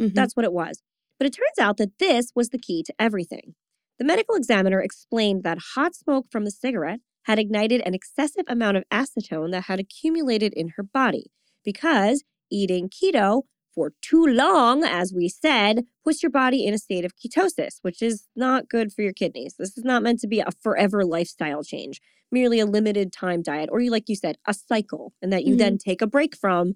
Mhm. 0.00 0.14
That's 0.14 0.34
what 0.34 0.44
it 0.44 0.52
was. 0.52 0.82
But 1.18 1.26
it 1.26 1.32
turns 1.34 1.58
out 1.60 1.76
that 1.76 1.98
this 1.98 2.32
was 2.34 2.50
the 2.50 2.58
key 2.58 2.82
to 2.84 2.94
everything. 2.98 3.54
The 3.98 4.04
medical 4.04 4.36
examiner 4.36 4.80
explained 4.80 5.42
that 5.42 5.58
hot 5.74 5.94
smoke 5.94 6.26
from 6.30 6.44
the 6.44 6.50
cigarette 6.52 7.00
had 7.24 7.38
ignited 7.38 7.82
an 7.84 7.94
excessive 7.94 8.44
amount 8.48 8.76
of 8.76 8.84
acetone 8.92 9.50
that 9.50 9.64
had 9.64 9.80
accumulated 9.80 10.54
in 10.54 10.70
her 10.76 10.82
body 10.82 11.30
because 11.64 12.24
eating 12.50 12.88
keto 12.88 13.42
for 13.74 13.92
too 14.02 14.24
long, 14.26 14.82
as 14.84 15.12
we 15.14 15.28
said, 15.28 15.84
puts 16.04 16.22
your 16.22 16.30
body 16.30 16.64
in 16.66 16.74
a 16.74 16.78
state 16.78 17.04
of 17.04 17.12
ketosis, 17.16 17.76
which 17.82 18.02
is 18.02 18.26
not 18.34 18.68
good 18.68 18.92
for 18.92 19.02
your 19.02 19.12
kidneys. 19.12 19.54
This 19.58 19.76
is 19.78 19.84
not 19.84 20.02
meant 20.02 20.20
to 20.20 20.26
be 20.26 20.40
a 20.40 20.50
forever 20.60 21.04
lifestyle 21.04 21.62
change, 21.62 22.00
merely 22.32 22.58
a 22.60 22.66
limited 22.66 23.12
time 23.12 23.42
diet, 23.42 23.68
or 23.72 23.80
you, 23.80 23.90
like 23.90 24.08
you 24.08 24.16
said, 24.16 24.36
a 24.46 24.54
cycle, 24.54 25.12
and 25.22 25.32
that 25.32 25.44
you 25.44 25.54
then 25.56 25.78
take 25.78 26.02
a 26.02 26.06
break 26.06 26.36
from 26.36 26.74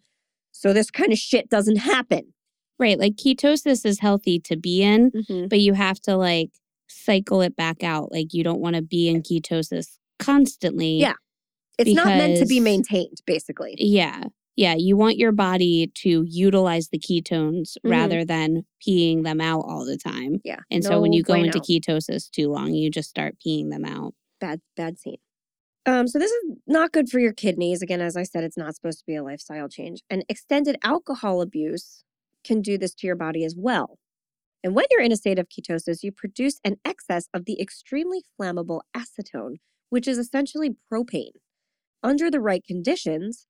so 0.53 0.73
this 0.73 0.91
kind 0.91 1.13
of 1.13 1.19
shit 1.19 1.49
doesn't 1.49 1.77
happen. 1.77 2.35
Right. 2.79 2.99
Like 2.99 3.15
ketosis 3.17 3.87
is 3.87 4.01
healthy 4.01 4.39
to 4.41 4.57
be 4.57 4.83
in, 4.83 5.11
Mm-hmm. 5.13 5.49
but 5.49 5.61
you 5.61 5.73
have 5.75 6.01
to 6.03 6.17
like 6.17 6.51
cycle 6.89 7.41
it 7.41 7.57
back 7.57 7.83
out. 7.83 8.13
Like 8.13 8.35
you 8.35 8.45
don't 8.45 8.61
want 8.61 8.77
to 8.77 8.83
be 8.83 9.09
in 9.09 9.23
ketosis 9.23 9.99
constantly. 10.19 10.99
Yeah. 10.99 11.15
It's 11.79 11.95
not 11.95 12.07
meant 12.07 12.39
to 12.39 12.47
be 12.47 12.61
maintained, 12.61 13.19
basically. 13.27 13.75
Yeah. 13.79 14.25
Yeah. 14.57 14.75
You 14.77 14.97
want 14.97 15.17
your 15.17 15.33
body 15.33 15.91
to 16.03 16.25
utilize 16.29 16.89
the 16.89 16.99
ketones 16.99 17.77
Mhm. 17.85 17.91
rather 17.91 18.25
than 18.25 18.65
peeing 18.87 19.25
them 19.25 19.41
out 19.41 19.65
all 19.67 19.85
the 19.85 19.97
time. 19.97 20.41
Yeah. 20.45 20.61
And 20.71 20.85
so 20.85 21.01
when 21.01 21.13
you 21.13 21.23
go 21.23 21.35
into 21.35 21.59
ketosis 21.61 22.31
too 22.31 22.49
long, 22.51 22.75
you 22.75 22.91
just 22.91 23.09
start 23.09 23.37
peeing 23.45 23.71
them 23.71 23.85
out. 23.85 24.15
bad 24.41 24.61
bad 24.77 24.99
scene. 24.99 25.19
Um, 25.87 26.09
so 26.09 26.19
this 26.19 26.31
is 26.33 26.57
not 26.67 26.91
good 26.93 27.09
for 27.09 27.21
your 27.21 27.33
kidneys. 27.33 27.81
Again, 27.81 28.01
as 28.01 28.17
I 28.17 28.25
said, 28.25 28.43
it's 28.43 28.57
not 28.57 28.75
supposed 28.75 28.99
to 28.99 29.05
be 29.07 29.15
a 29.15 29.23
lifestyle 29.23 29.69
change. 29.69 30.03
And 30.11 30.25
extended 30.29 30.77
alcohol 30.83 31.41
abuse 31.41 32.03
can 32.45 32.61
do 32.61 32.77
this 32.77 32.93
to 32.97 33.07
your 33.07 33.15
body 33.15 33.45
as 33.45 33.55
well. 33.57 33.99
And 34.65 34.75
when 34.75 34.85
you're 34.91 35.01
in 35.01 35.13
a 35.13 35.17
state 35.17 35.39
of 35.39 35.49
ketosis, 35.49 36.03
you 36.03 36.11
produce 36.13 36.61
an 36.65 36.77
excess 36.85 37.29
of 37.33 37.45
the 37.45 37.61
extremely 37.61 38.23
flammable 38.41 38.81
acetone, 38.97 39.57
which 39.91 40.09
is 40.09 40.19
essentially 40.19 40.77
propane. 40.93 41.33
Under 42.03 42.31
the 42.31 42.41
right 42.41 42.65
conditions, 42.65 43.47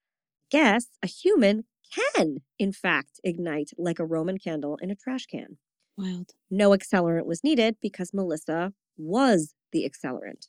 guess 0.53 0.87
a 1.03 1.07
human 1.07 1.65
can, 1.93 2.39
in 2.59 2.73
fact, 2.73 3.19
ignite 3.25 3.71
like 3.79 3.99
a 3.99 4.05
Roman 4.05 4.39
candle 4.39 4.79
in 4.83 4.91
a 4.91 4.95
trash 4.95 5.27
can. 5.27 5.59
Wild. 5.97 6.31
No 6.51 6.71
accelerant 6.71 7.27
was 7.27 7.43
needed 7.43 7.77
because 7.83 8.15
Melissa 8.15 8.73
was 8.97 9.55
the 9.73 9.89
accelerant. 9.89 10.49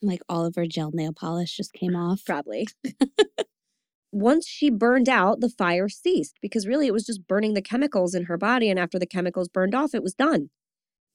Like 0.00 0.20
all 0.28 0.46
of 0.46 0.54
her 0.54 0.66
gel 0.66 0.90
nail 0.92 1.12
polish 1.12 1.56
just 1.56 1.72
came 1.72 1.96
off. 1.96 2.22
Probably. 2.24 2.68
Once 4.12 4.46
she 4.46 4.70
burned 4.70 5.08
out, 5.08 5.40
the 5.40 5.50
fire 5.50 5.88
ceased 5.88 6.36
because 6.40 6.66
really 6.66 6.86
it 6.86 6.92
was 6.92 7.06
just 7.06 7.28
burning 7.28 7.54
the 7.54 7.62
chemicals 7.62 8.14
in 8.14 8.24
her 8.24 8.36
body. 8.36 8.70
And 8.70 8.78
after 8.78 8.98
the 8.98 9.06
chemicals 9.06 9.48
burned 9.48 9.74
off, 9.74 9.94
it 9.94 10.02
was 10.02 10.14
done. 10.14 10.50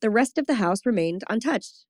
The 0.01 0.09
rest 0.09 0.37
of 0.37 0.47
the 0.47 0.55
house 0.55 0.85
remained 0.85 1.23
untouched. 1.29 1.85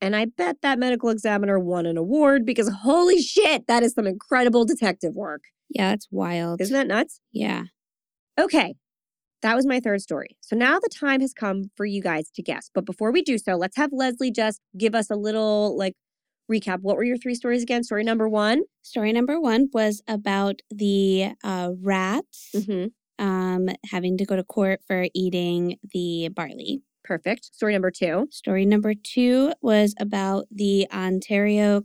And 0.00 0.16
I 0.16 0.24
bet 0.26 0.56
that 0.62 0.78
medical 0.78 1.10
examiner 1.10 1.58
won 1.58 1.86
an 1.86 1.96
award 1.96 2.46
because 2.46 2.68
holy 2.82 3.20
shit, 3.20 3.66
that 3.66 3.82
is 3.82 3.92
some 3.94 4.06
incredible 4.06 4.64
detective 4.64 5.14
work. 5.14 5.42
Yeah, 5.68 5.90
that's 5.90 6.08
wild. 6.10 6.60
Isn't 6.60 6.74
that 6.74 6.86
nuts? 6.86 7.20
Yeah. 7.32 7.64
Okay, 8.38 8.74
that 9.42 9.54
was 9.54 9.66
my 9.66 9.80
third 9.80 10.00
story. 10.00 10.36
So 10.40 10.56
now 10.56 10.78
the 10.78 10.88
time 10.88 11.20
has 11.20 11.32
come 11.34 11.64
for 11.76 11.84
you 11.84 12.00
guys 12.02 12.30
to 12.34 12.42
guess. 12.42 12.70
But 12.74 12.86
before 12.86 13.12
we 13.12 13.22
do 13.22 13.36
so, 13.38 13.54
let's 13.56 13.76
have 13.76 13.90
Leslie 13.92 14.30
just 14.30 14.60
give 14.78 14.94
us 14.94 15.10
a 15.10 15.16
little 15.16 15.76
like 15.76 15.94
recap. 16.50 16.78
What 16.80 16.96
were 16.96 17.04
your 17.04 17.18
three 17.18 17.34
stories 17.34 17.62
again? 17.62 17.84
Story 17.84 18.02
number 18.02 18.28
one. 18.28 18.62
Story 18.82 19.12
number 19.12 19.40
one 19.40 19.68
was 19.72 20.02
about 20.08 20.60
the 20.70 21.32
uh, 21.44 21.70
rats 21.82 22.50
Mm-hmm. 22.54 23.24
um, 23.24 23.68
having 23.90 24.16
to 24.18 24.24
go 24.24 24.34
to 24.36 24.42
court 24.44 24.80
for 24.86 25.06
eating 25.14 25.76
the 25.92 26.30
barley. 26.34 26.82
Perfect. 27.04 27.46
Story 27.54 27.72
number 27.72 27.90
two. 27.90 28.28
Story 28.30 28.64
number 28.64 28.94
two 28.94 29.52
was 29.62 29.94
about 29.98 30.46
the 30.50 30.86
Ontario 30.92 31.82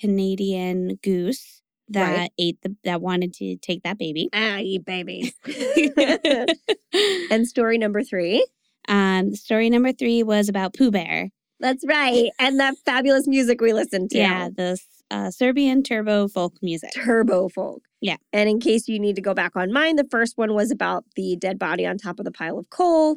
Canadian 0.00 0.98
goose 1.02 1.62
that 1.88 2.16
Right. 2.18 2.30
ate 2.38 2.58
the 2.62 2.74
that 2.84 3.00
wanted 3.00 3.32
to 3.34 3.56
take 3.58 3.82
that 3.84 3.96
baby. 3.98 4.28
Ah, 4.32 4.56
you 4.58 4.80
babies. 4.80 5.32
and 7.30 7.46
story 7.46 7.78
number 7.78 8.02
three. 8.02 8.46
um, 8.88 9.34
story 9.34 9.70
number 9.70 9.92
three 9.92 10.22
was 10.22 10.48
about 10.48 10.74
Pooh 10.74 10.90
Bear. 10.90 11.30
That's 11.58 11.84
right. 11.86 12.30
And 12.38 12.60
that 12.60 12.74
fabulous 12.84 13.26
music 13.26 13.60
we 13.60 13.72
listened 13.72 14.10
to. 14.10 14.18
Yeah, 14.18 14.48
this 14.54 14.86
uh, 15.10 15.30
Serbian 15.30 15.82
turbo 15.82 16.28
folk 16.28 16.54
music. 16.62 16.90
turbo 16.94 17.48
folk. 17.48 17.82
Yeah. 18.00 18.16
And 18.32 18.48
in 18.48 18.60
case 18.60 18.88
you 18.88 18.98
need 19.00 19.16
to 19.16 19.22
go 19.22 19.32
back 19.32 19.52
on 19.56 19.72
mine, 19.72 19.96
the 19.96 20.06
first 20.10 20.36
one 20.36 20.52
was 20.54 20.70
about 20.70 21.04
the 21.16 21.34
dead 21.36 21.58
body 21.58 21.86
on 21.86 21.96
top 21.96 22.18
of 22.18 22.24
the 22.26 22.30
pile 22.32 22.58
of 22.58 22.68
coal. 22.68 23.16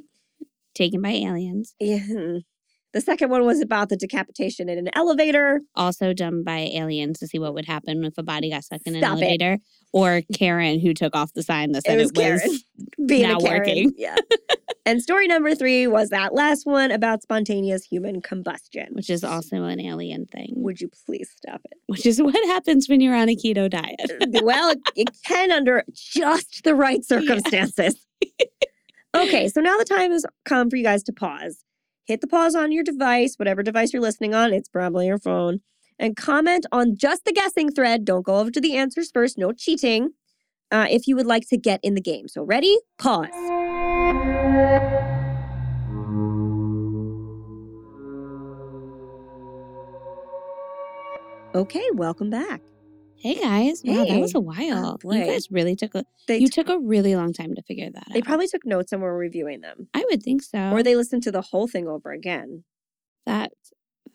Taken 0.79 1.01
by 1.01 1.09
aliens, 1.11 1.75
Yeah. 1.79 1.99
The 2.91 3.01
second 3.01 3.29
one 3.29 3.45
was 3.45 3.61
about 3.61 3.89
the 3.89 3.95
decapitation 3.95 4.67
in 4.67 4.79
an 4.79 4.89
elevator. 4.93 5.61
also 5.75 6.11
done 6.11 6.43
by 6.43 6.71
aliens 6.73 7.19
to 7.19 7.27
see 7.27 7.37
what 7.37 7.53
would 7.53 7.65
happen 7.67 8.03
if 8.03 8.17
a 8.17 8.23
body 8.23 8.49
got 8.49 8.63
stuck 8.63 8.81
in 8.83 8.95
an 8.95 9.01
Stop 9.03 9.19
it. 9.19 9.21
elevator, 9.21 9.59
or 9.93 10.23
Karen 10.33 10.79
who 10.79 10.95
took 10.95 11.15
off 11.15 11.31
the 11.35 11.43
sign 11.43 11.73
that 11.73 11.83
It 11.85 11.85
said 11.85 11.97
was 11.99 12.09
it 12.09 12.17
was, 12.17 12.41
Karen 12.41 12.59
being 13.07 13.27
not 13.29 13.43
working. 13.43 13.91
Yeah. 13.95 14.15
and 14.87 15.03
story 15.03 15.27
number 15.27 15.53
three 15.53 15.85
was 15.85 16.09
that 16.09 16.33
last 16.33 16.65
one 16.65 16.89
about 16.89 17.21
spontaneous 17.21 17.83
human 17.83 18.23
combustion. 18.23 18.87
which 18.93 19.11
is 19.11 19.23
also 19.23 19.65
an 19.65 19.79
alien 19.79 20.25
thing, 20.25 20.53
Would 20.55 20.81
you 20.81 20.89
please 21.05 21.29
stop 21.37 21.61
it? 21.65 21.77
which 21.85 22.07
is 22.07 22.19
what 22.19 22.33
happens 22.47 22.89
when 22.89 23.01
you're 23.01 23.13
on 23.15 23.29
a 23.29 23.35
keto 23.35 23.69
diet. 23.69 23.99
well, 24.41 24.71
it, 24.71 24.79
it 24.95 25.09
can 25.27 25.51
under 25.51 25.83
just 25.93 26.63
the 26.63 26.73
right 26.73 27.05
circumstances. 27.05 28.03
Okay, 29.15 29.47
so 29.47 29.61
now 29.61 29.77
the 29.77 29.85
time 29.85 30.11
has 30.11 30.25
come 30.45 30.69
for 30.69 30.75
you 30.75 30.83
guys 30.83 31.03
to 31.03 31.13
pause. 31.13 31.63
Hit 32.05 32.21
the 32.21 32.27
pause 32.27 32.55
on 32.55 32.71
your 32.71 32.83
device, 32.83 33.35
whatever 33.37 33.61
device 33.63 33.93
you're 33.93 34.01
listening 34.01 34.33
on, 34.33 34.53
it's 34.53 34.69
probably 34.69 35.07
your 35.07 35.19
phone, 35.19 35.61
and 35.99 36.15
comment 36.15 36.65
on 36.71 36.97
just 36.97 37.25
the 37.25 37.31
guessing 37.31 37.71
thread. 37.71 38.05
Don't 38.05 38.25
go 38.25 38.37
over 38.37 38.51
to 38.51 38.61
the 38.61 38.75
answers 38.75 39.11
first, 39.11 39.37
no 39.37 39.51
cheating. 39.51 40.11
Uh, 40.71 40.85
if 40.89 41.07
you 41.07 41.15
would 41.15 41.25
like 41.25 41.47
to 41.49 41.57
get 41.57 41.79
in 41.81 41.95
the 41.95 42.01
game. 42.01 42.27
So, 42.27 42.43
ready? 42.43 42.77
Pause. 42.99 43.29
Okay, 51.55 51.83
welcome 51.93 52.29
back. 52.29 52.61
Hey 53.19 53.35
guys, 53.35 53.81
wow, 53.83 54.05
that 54.05 54.19
was 54.19 54.33
a 54.33 54.39
while. 54.39 54.97
boy. 54.97 55.15
you 55.17 55.25
guys 55.25 55.51
really 55.51 55.75
took 55.75 55.93
a 55.95 56.05
They 56.27 56.37
you 56.37 56.47
t- 56.47 56.53
took 56.53 56.69
a 56.69 56.79
really 56.79 57.15
long 57.15 57.33
time 57.33 57.53
to 57.55 57.61
figure 57.61 57.89
that 57.91 58.05
they 58.07 58.11
out. 58.11 58.13
They 58.13 58.21
probably 58.21 58.47
took 58.47 58.65
notes 58.65 58.93
and 58.93 59.01
were 59.01 59.17
reviewing 59.17 59.59
them. 59.61 59.89
I 59.93 60.05
would 60.09 60.23
think 60.23 60.41
so. 60.41 60.71
Or 60.71 60.83
they 60.83 60.95
listened 60.95 61.23
to 61.23 61.31
the 61.31 61.41
whole 61.41 61.67
thing 61.67 61.87
over 61.87 62.11
again. 62.11 62.63
that 63.25 63.51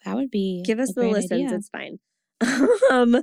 that 0.05 0.16
would 0.16 0.31
be 0.31 0.62
Give 0.64 0.78
us 0.78 0.93
the 0.94 1.06
listens, 1.09 1.32
idea. 1.32 1.55
it's 1.55 1.68
fine. 1.68 1.98
um, 2.90 3.22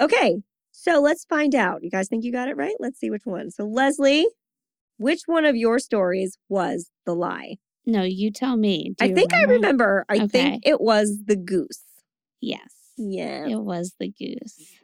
okay, 0.00 0.42
so 0.72 1.00
let's 1.00 1.24
find 1.24 1.54
out. 1.54 1.82
You 1.82 1.90
guys 1.90 2.08
think 2.08 2.24
you 2.24 2.32
got 2.32 2.48
it 2.48 2.56
right? 2.56 2.74
Let's 2.80 2.98
see 2.98 3.10
which 3.10 3.26
one. 3.26 3.50
So, 3.50 3.64
Leslie, 3.64 4.26
which 4.96 5.22
one 5.26 5.44
of 5.44 5.54
your 5.56 5.78
stories 5.78 6.38
was 6.48 6.90
the 7.06 7.14
lie? 7.14 7.56
No, 7.86 8.02
you 8.02 8.30
tell 8.30 8.56
me. 8.56 8.94
I 9.00 9.12
think 9.12 9.32
I 9.34 9.42
remember. 9.44 10.04
I 10.08 10.16
Okay. 10.16 10.26
think 10.28 10.62
it 10.66 10.80
was 10.80 11.18
the 11.26 11.36
goose. 11.36 11.82
Yes. 12.40 12.74
Yeah. 12.96 13.46
It 13.46 13.60
was 13.60 13.94
the 14.00 14.08
goose. 14.10 14.74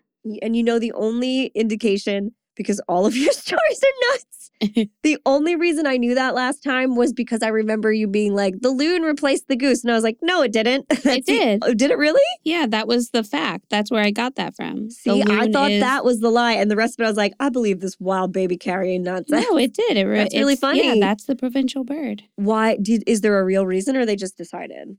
And 0.42 0.56
you 0.56 0.62
know, 0.62 0.78
the 0.78 0.92
only 0.92 1.46
indication, 1.54 2.32
because 2.56 2.80
all 2.88 3.06
of 3.06 3.16
your 3.24 3.32
stories 3.32 3.80
are 3.82 4.12
nuts, 4.12 4.32
the 5.02 5.18
only 5.26 5.54
reason 5.54 5.86
I 5.86 5.98
knew 5.98 6.14
that 6.14 6.34
last 6.34 6.62
time 6.64 6.96
was 6.96 7.12
because 7.12 7.42
I 7.42 7.48
remember 7.48 7.92
you 7.92 8.06
being 8.08 8.34
like, 8.34 8.54
the 8.62 8.70
loon 8.70 9.02
replaced 9.02 9.48
the 9.48 9.56
goose. 9.56 9.84
And 9.84 9.90
I 9.92 9.94
was 9.94 10.02
like, 10.02 10.16
no, 10.22 10.40
it 10.42 10.52
didn't. 10.52 10.88
The- 11.06 11.20
did. 11.20 11.62
oh, 11.62 11.74
did 11.74 11.90
it 11.90 11.98
really? 11.98 12.22
Yeah, 12.42 12.66
that 12.68 12.88
was 12.88 13.10
the 13.10 13.22
fact. 13.22 13.66
That's 13.68 13.90
where 13.90 14.02
I 14.02 14.10
got 14.10 14.36
that 14.36 14.56
from. 14.56 14.88
See, 14.90 15.22
I 15.22 15.50
thought 15.52 15.70
is- 15.72 15.82
that 15.82 16.04
was 16.06 16.20
the 16.20 16.30
lie. 16.30 16.54
And 16.54 16.70
the 16.70 16.76
rest 16.76 16.98
of 16.98 17.02
it, 17.02 17.06
I 17.06 17.10
was 17.10 17.18
like, 17.18 17.34
I 17.38 17.50
believe 17.50 17.80
this 17.80 17.96
wild 18.00 18.32
baby 18.32 18.56
carrying 18.56 19.02
nonsense. 19.02 19.44
No, 19.46 19.58
it 19.58 19.74
did. 19.74 19.98
It 19.98 20.04
re- 20.06 20.16
That's 20.20 20.34
really 20.34 20.54
it's- 20.54 20.76
Yeah, 20.76 20.94
that's 20.98 21.24
the 21.24 21.36
provincial 21.36 21.84
bird. 21.84 22.22
Why? 22.36 22.76
Did, 22.80 23.04
is 23.06 23.20
there 23.20 23.38
a 23.38 23.44
real 23.44 23.66
reason 23.66 23.94
or 23.96 24.06
they 24.06 24.16
just 24.16 24.38
decided? 24.38 24.96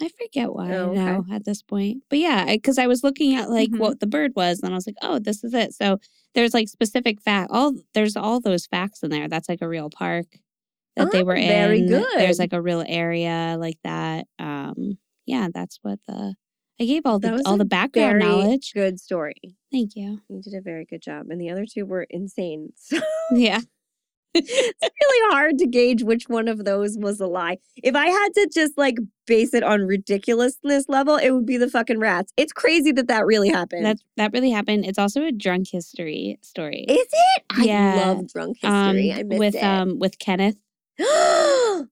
I 0.00 0.08
forget 0.08 0.52
why 0.52 0.70
Oh, 0.72 0.90
okay. 0.90 0.94
now 1.00 1.24
at 1.32 1.44
this 1.44 1.62
point. 1.62 2.02
But 2.08 2.18
yeah, 2.20 2.46
because 2.46 2.78
I, 2.78 2.86
was 2.86 3.02
looking 3.02 3.34
at 3.34 3.50
like 3.50 3.70
Mhm. 3.70 3.78
what 3.78 4.00
the 4.00 4.06
bird 4.06 4.32
was, 4.36 4.60
and 4.60 4.72
I 4.72 4.76
was 4.76 4.86
like, 4.86 4.96
oh, 5.02 5.18
this 5.18 5.42
is 5.42 5.54
it. 5.54 5.74
So 5.74 5.98
there's 6.34 6.54
like 6.54 6.68
specific 6.68 7.20
fact. 7.20 7.50
All 7.52 7.74
there's 7.94 8.16
all 8.16 8.40
those 8.40 8.66
facts 8.66 9.02
in 9.02 9.10
there. 9.10 9.28
That's 9.28 9.48
like 9.48 9.60
a 9.62 9.68
real 9.68 9.90
park 9.90 10.26
that 10.96 11.10
they 11.10 11.22
Oh, 11.22 11.24
were 11.24 11.34
in. 11.34 11.48
very 11.48 11.80
good. 11.86 12.06
There's 12.16 12.38
like 12.38 12.52
a 12.52 12.62
real 12.62 12.84
area 12.86 13.56
like 13.58 13.78
that. 13.84 14.26
Um, 14.38 14.98
yeah, 15.26 15.48
that's 15.52 15.78
what 15.82 15.98
the 16.06 16.34
I 16.80 16.84
gave 16.84 17.04
all 17.04 17.18
the 17.18 17.42
all 17.44 17.56
the 17.56 17.64
background 17.64 18.20
knowledge. 18.20 18.72
good 18.72 19.00
story. 19.00 19.34
Thank 19.72 19.96
you. 19.96 20.20
You 20.28 20.40
did 20.42 20.54
a 20.54 20.60
very 20.60 20.84
good 20.84 21.02
job. 21.02 21.26
And 21.28 21.40
the 21.40 21.50
other 21.50 21.66
two 21.66 21.84
were 21.86 22.06
insane. 22.08 22.72
So 22.76 22.98
Yeah. 23.32 23.60
It's 24.34 24.80
really 24.82 25.32
hard 25.32 25.58
to 25.58 25.66
gauge 25.66 26.02
which 26.02 26.28
one 26.28 26.48
of 26.48 26.64
those 26.64 26.96
was 26.98 27.20
a 27.20 27.26
lie. 27.26 27.58
If 27.76 27.94
I 27.94 28.06
had 28.06 28.28
to 28.34 28.48
just 28.52 28.76
like 28.76 28.96
base 29.26 29.54
it 29.54 29.62
on 29.62 29.82
ridiculousness 29.82 30.86
level, 30.88 31.16
it 31.16 31.30
would 31.30 31.46
be 31.46 31.56
the 31.56 31.68
fucking 31.68 31.98
rats. 31.98 32.32
It's 32.36 32.52
crazy 32.52 32.92
that 32.92 33.08
that 33.08 33.26
really 33.26 33.48
happened. 33.48 33.84
That 33.84 33.98
that 34.16 34.32
really 34.32 34.50
happened. 34.50 34.84
It's 34.84 34.98
also 34.98 35.22
a 35.24 35.32
drunk 35.32 35.68
history 35.70 36.38
story. 36.42 36.84
Is 36.88 37.06
it? 37.10 37.42
I 37.50 37.96
love 37.96 38.28
drunk 38.32 38.58
history. 38.60 39.12
um, 39.12 39.18
I 39.18 39.22
missed 39.22 39.38
with 39.38 39.54
it. 39.54 39.64
um 39.64 39.98
with 39.98 40.18
Kenneth. 40.18 40.56
oh 41.00 41.86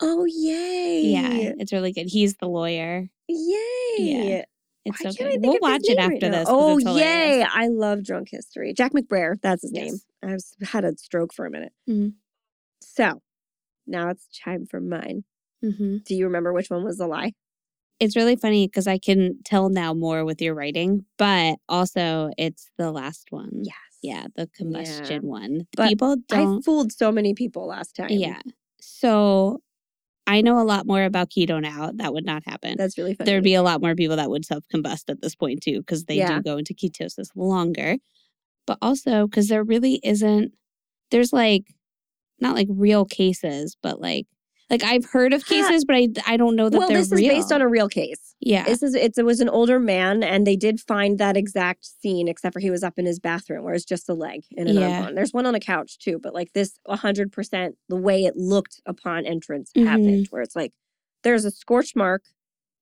yay! 0.00 1.02
Yeah, 1.06 1.52
it's 1.58 1.72
really 1.72 1.92
good. 1.92 2.06
He's 2.06 2.36
the 2.36 2.46
lawyer. 2.46 3.08
Yay! 3.28 4.44
It's 4.86 5.02
Why 5.02 5.10
so 5.10 5.16
good. 5.16 5.40
We'll 5.40 5.58
watch 5.60 5.80
it 5.84 5.96
name 5.96 6.10
right 6.10 6.22
after 6.22 6.28
now? 6.28 6.44
Oh 6.46 6.78
yay! 6.78 7.42
I 7.42 7.68
love 7.68 8.04
drunk 8.04 8.28
history. 8.30 8.74
Jack 8.74 8.92
McBrayer, 8.92 9.36
that's 9.40 9.62
his 9.62 9.72
name. 9.72 9.94
I 10.24 10.32
was, 10.32 10.54
had 10.62 10.84
a 10.84 10.96
stroke 10.96 11.32
for 11.32 11.46
a 11.46 11.50
minute. 11.50 11.72
Mhm. 11.88 12.14
So 12.82 13.20
now 13.86 14.08
it's 14.10 14.26
time 14.44 14.66
for 14.66 14.80
mine. 14.80 15.24
hmm 15.62 15.98
Do 16.04 16.14
you 16.14 16.24
remember 16.24 16.52
which 16.52 16.70
one 16.70 16.84
was 16.84 16.98
the 16.98 17.06
lie? 17.06 17.32
It's 18.00 18.16
really 18.16 18.36
funny 18.36 18.66
because 18.66 18.86
I 18.86 18.98
can 18.98 19.38
tell 19.44 19.68
now 19.68 19.94
more 19.94 20.24
with 20.24 20.42
your 20.42 20.54
writing, 20.54 21.04
but 21.16 21.56
also 21.68 22.30
it's 22.36 22.70
the 22.76 22.90
last 22.90 23.28
one. 23.30 23.50
Yes. 23.62 23.74
Yeah, 24.02 24.26
the 24.36 24.48
combustion 24.48 25.22
one. 25.26 25.66
But 25.76 25.88
People 25.88 26.16
I 26.30 26.36
don't. 26.36 26.58
I 26.58 26.62
fooled 26.62 26.92
so 26.92 27.10
many 27.12 27.32
people 27.34 27.66
last 27.66 27.94
time. 27.96 28.10
yeah. 28.10 28.40
So 28.80 29.60
I 30.26 30.40
know 30.40 30.58
a 30.60 30.64
lot 30.64 30.86
more 30.86 31.04
about 31.04 31.30
keto 31.30 31.60
now. 31.60 31.90
That 31.94 32.12
would 32.12 32.24
not 32.26 32.42
happen. 32.44 32.76
That's 32.76 32.98
really 32.98 33.14
funny. 33.14 33.30
There'd 33.30 33.44
be 33.44 33.54
a 33.54 33.62
lot 33.62 33.80
more 33.80 33.94
people 33.94 34.16
that 34.16 34.28
would 34.28 34.44
self 34.44 34.64
combust 34.74 35.04
at 35.08 35.20
this 35.22 35.34
point 35.34 35.62
too, 35.62 35.78
because 35.80 36.04
they 36.04 36.16
Yeah. 36.16 36.36
do 36.38 36.42
go 36.42 36.56
into 36.58 36.74
ketosis 36.74 37.28
longer. 37.34 37.96
But 38.66 38.78
also 38.80 39.26
because 39.26 39.48
there 39.48 39.62
really 39.64 40.00
isn't, 40.02 40.52
there's 41.10 41.32
like, 41.32 41.64
not 42.40 42.54
like 42.54 42.68
real 42.70 43.04
cases, 43.04 43.76
but 43.82 44.00
like, 44.00 44.26
like 44.70 44.82
I've 44.82 45.04
heard 45.04 45.34
of 45.34 45.44
cases, 45.44 45.84
but 45.84 45.94
I, 45.94 46.08
I 46.26 46.36
don't 46.38 46.56
know 46.56 46.70
that 46.70 46.78
well, 46.78 46.88
this 46.88 47.10
real. 47.12 47.20
is 47.20 47.28
based 47.28 47.52
on 47.52 47.60
a 47.60 47.68
real 47.68 47.88
case. 47.88 48.34
yeah. 48.40 48.64
This 48.64 48.82
is 48.82 48.94
it's, 48.94 49.18
it 49.18 49.24
was 49.24 49.40
an 49.40 49.48
older 49.50 49.78
man, 49.78 50.22
and 50.22 50.46
they 50.46 50.56
did 50.56 50.80
find 50.80 51.18
that 51.18 51.36
exact 51.36 51.84
scene, 51.84 52.28
except 52.28 52.54
for 52.54 52.60
he 52.60 52.70
was 52.70 52.82
up 52.82 52.98
in 52.98 53.04
his 53.04 53.20
bathroom, 53.20 53.62
where 53.62 53.74
it's 53.74 53.84
just 53.84 54.08
a 54.08 54.14
leg 54.14 54.40
and 54.56 54.68
an 54.68 54.76
Yeah. 54.76 55.02
arm. 55.02 55.14
There's 55.14 55.32
one 55.34 55.44
on 55.44 55.54
a 55.54 55.60
couch 55.60 55.98
too, 55.98 56.18
but 56.20 56.32
like 56.32 56.54
this, 56.54 56.78
hundred 56.88 57.30
percent, 57.30 57.76
the 57.90 57.96
way 57.96 58.24
it 58.24 58.36
looked 58.36 58.80
upon 58.86 59.26
entrance 59.26 59.70
Mhm. 59.76 59.86
happened, 59.86 60.26
where 60.30 60.40
it's 60.42 60.56
like 60.56 60.72
there's 61.24 61.44
a 61.44 61.50
scorch 61.50 61.94
mark, 61.94 62.22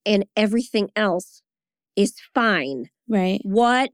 and 0.06 0.24
everything 0.36 0.88
else 0.94 1.42
is 1.96 2.14
fine. 2.32 2.90
Right. 3.09 3.40
What 3.42 3.90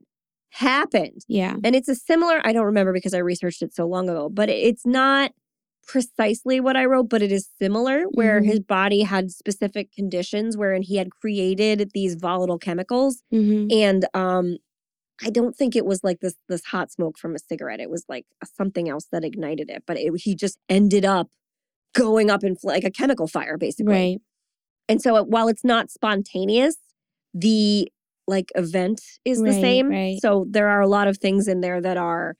happened? 0.49 1.21
Yeah. 1.27 1.55
And 1.63 1.75
it's 1.75 1.87
a 1.89 1.95
similar. 1.95 2.41
I 2.45 2.53
don't 2.53 2.65
remember 2.65 2.93
because 2.93 3.13
I 3.13 3.19
researched 3.19 3.61
it 3.61 3.73
so 3.73 3.85
long 3.87 4.09
ago, 4.09 4.29
but 4.29 4.49
it's 4.49 4.85
not 4.85 5.31
precisely 5.87 6.59
what 6.59 6.77
I 6.77 6.85
wrote, 6.85 7.09
but 7.09 7.21
it 7.21 7.31
is 7.31 7.49
similar 7.59 8.03
where 8.11 8.41
Mhm. 8.41 8.45
his 8.45 8.59
body 8.59 9.01
had 9.01 9.31
specific 9.31 9.91
conditions 9.91 10.55
wherein 10.55 10.83
he 10.83 10.97
had 10.97 11.09
created 11.09 11.91
these 11.93 12.15
volatile 12.15 12.59
chemicals 12.59 13.23
hmm 13.31 13.67
and 13.71 14.05
um 14.13 14.57
I 15.25 15.29
don't 15.31 15.55
think 15.55 15.75
it 15.75 15.85
was 15.85 16.03
like 16.03 16.19
this 16.21 16.35
this 16.47 16.63
hot 16.65 16.91
smoke 16.91 17.17
from 17.17 17.35
a 17.35 17.39
cigarette. 17.39 17.79
It 17.81 17.89
was 17.89 18.05
like 18.07 18.25
something 18.55 18.87
else 18.87 19.07
that 19.11 19.25
ignited 19.25 19.69
it, 19.69 19.83
but 19.85 19.97
it, 19.97 20.13
he 20.21 20.33
just 20.35 20.57
ended 20.69 21.03
up 21.05 21.27
going 21.93 22.29
up 22.29 22.43
in 22.43 22.55
fl- 22.55 22.67
like 22.67 22.83
a 22.85 22.91
chemical 22.91 23.27
fire 23.27 23.57
basically. 23.57 23.93
Right. 23.93 24.21
And 24.87 25.01
so 25.01 25.23
while 25.23 25.47
it's 25.49 25.65
not 25.65 25.91
spontaneous, 25.91 26.77
the 27.33 27.91
like 28.29 28.51
event 28.55 29.01
is 29.25 29.41
the 29.41 29.53
same. 29.53 29.89
right. 29.89 30.19
So 30.21 30.45
there 30.49 30.69
are 30.69 30.81
a 30.81 30.87
lot 30.87 31.07
of 31.07 31.17
things 31.17 31.47
in 31.47 31.61
there 31.61 31.81
that 31.81 31.97
are 31.97 32.35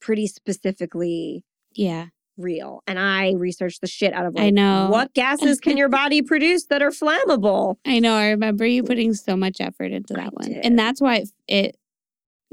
pretty 0.00 0.26
specifically 0.26 1.44
Yeah. 1.74 2.06
real. 2.36 2.82
And 2.86 2.98
I 2.98 3.32
researched 3.36 3.80
the 3.80 3.86
shit 3.86 4.12
out 4.12 4.26
of 4.26 4.34
I 4.38 4.50
know. 4.50 4.88
what 4.90 5.12
gases 5.14 5.60
can 5.60 5.76
your 5.76 5.88
body 6.00 6.22
produce 6.22 6.66
that 6.66 6.82
are 6.82 6.90
flammable? 6.90 7.76
I 7.84 7.98
know. 7.98 8.14
I 8.14 8.30
remember 8.30 8.64
you 8.66 8.82
putting 8.82 9.12
so 9.14 9.36
much 9.36 9.60
effort 9.60 9.92
into 9.92 10.14
I 10.18 10.24
that 10.24 10.34
one. 10.34 10.48
did. 10.48 10.64
And 10.64 10.78
that's 10.78 11.00
why 11.00 11.16
it, 11.16 11.28
it 11.48 11.76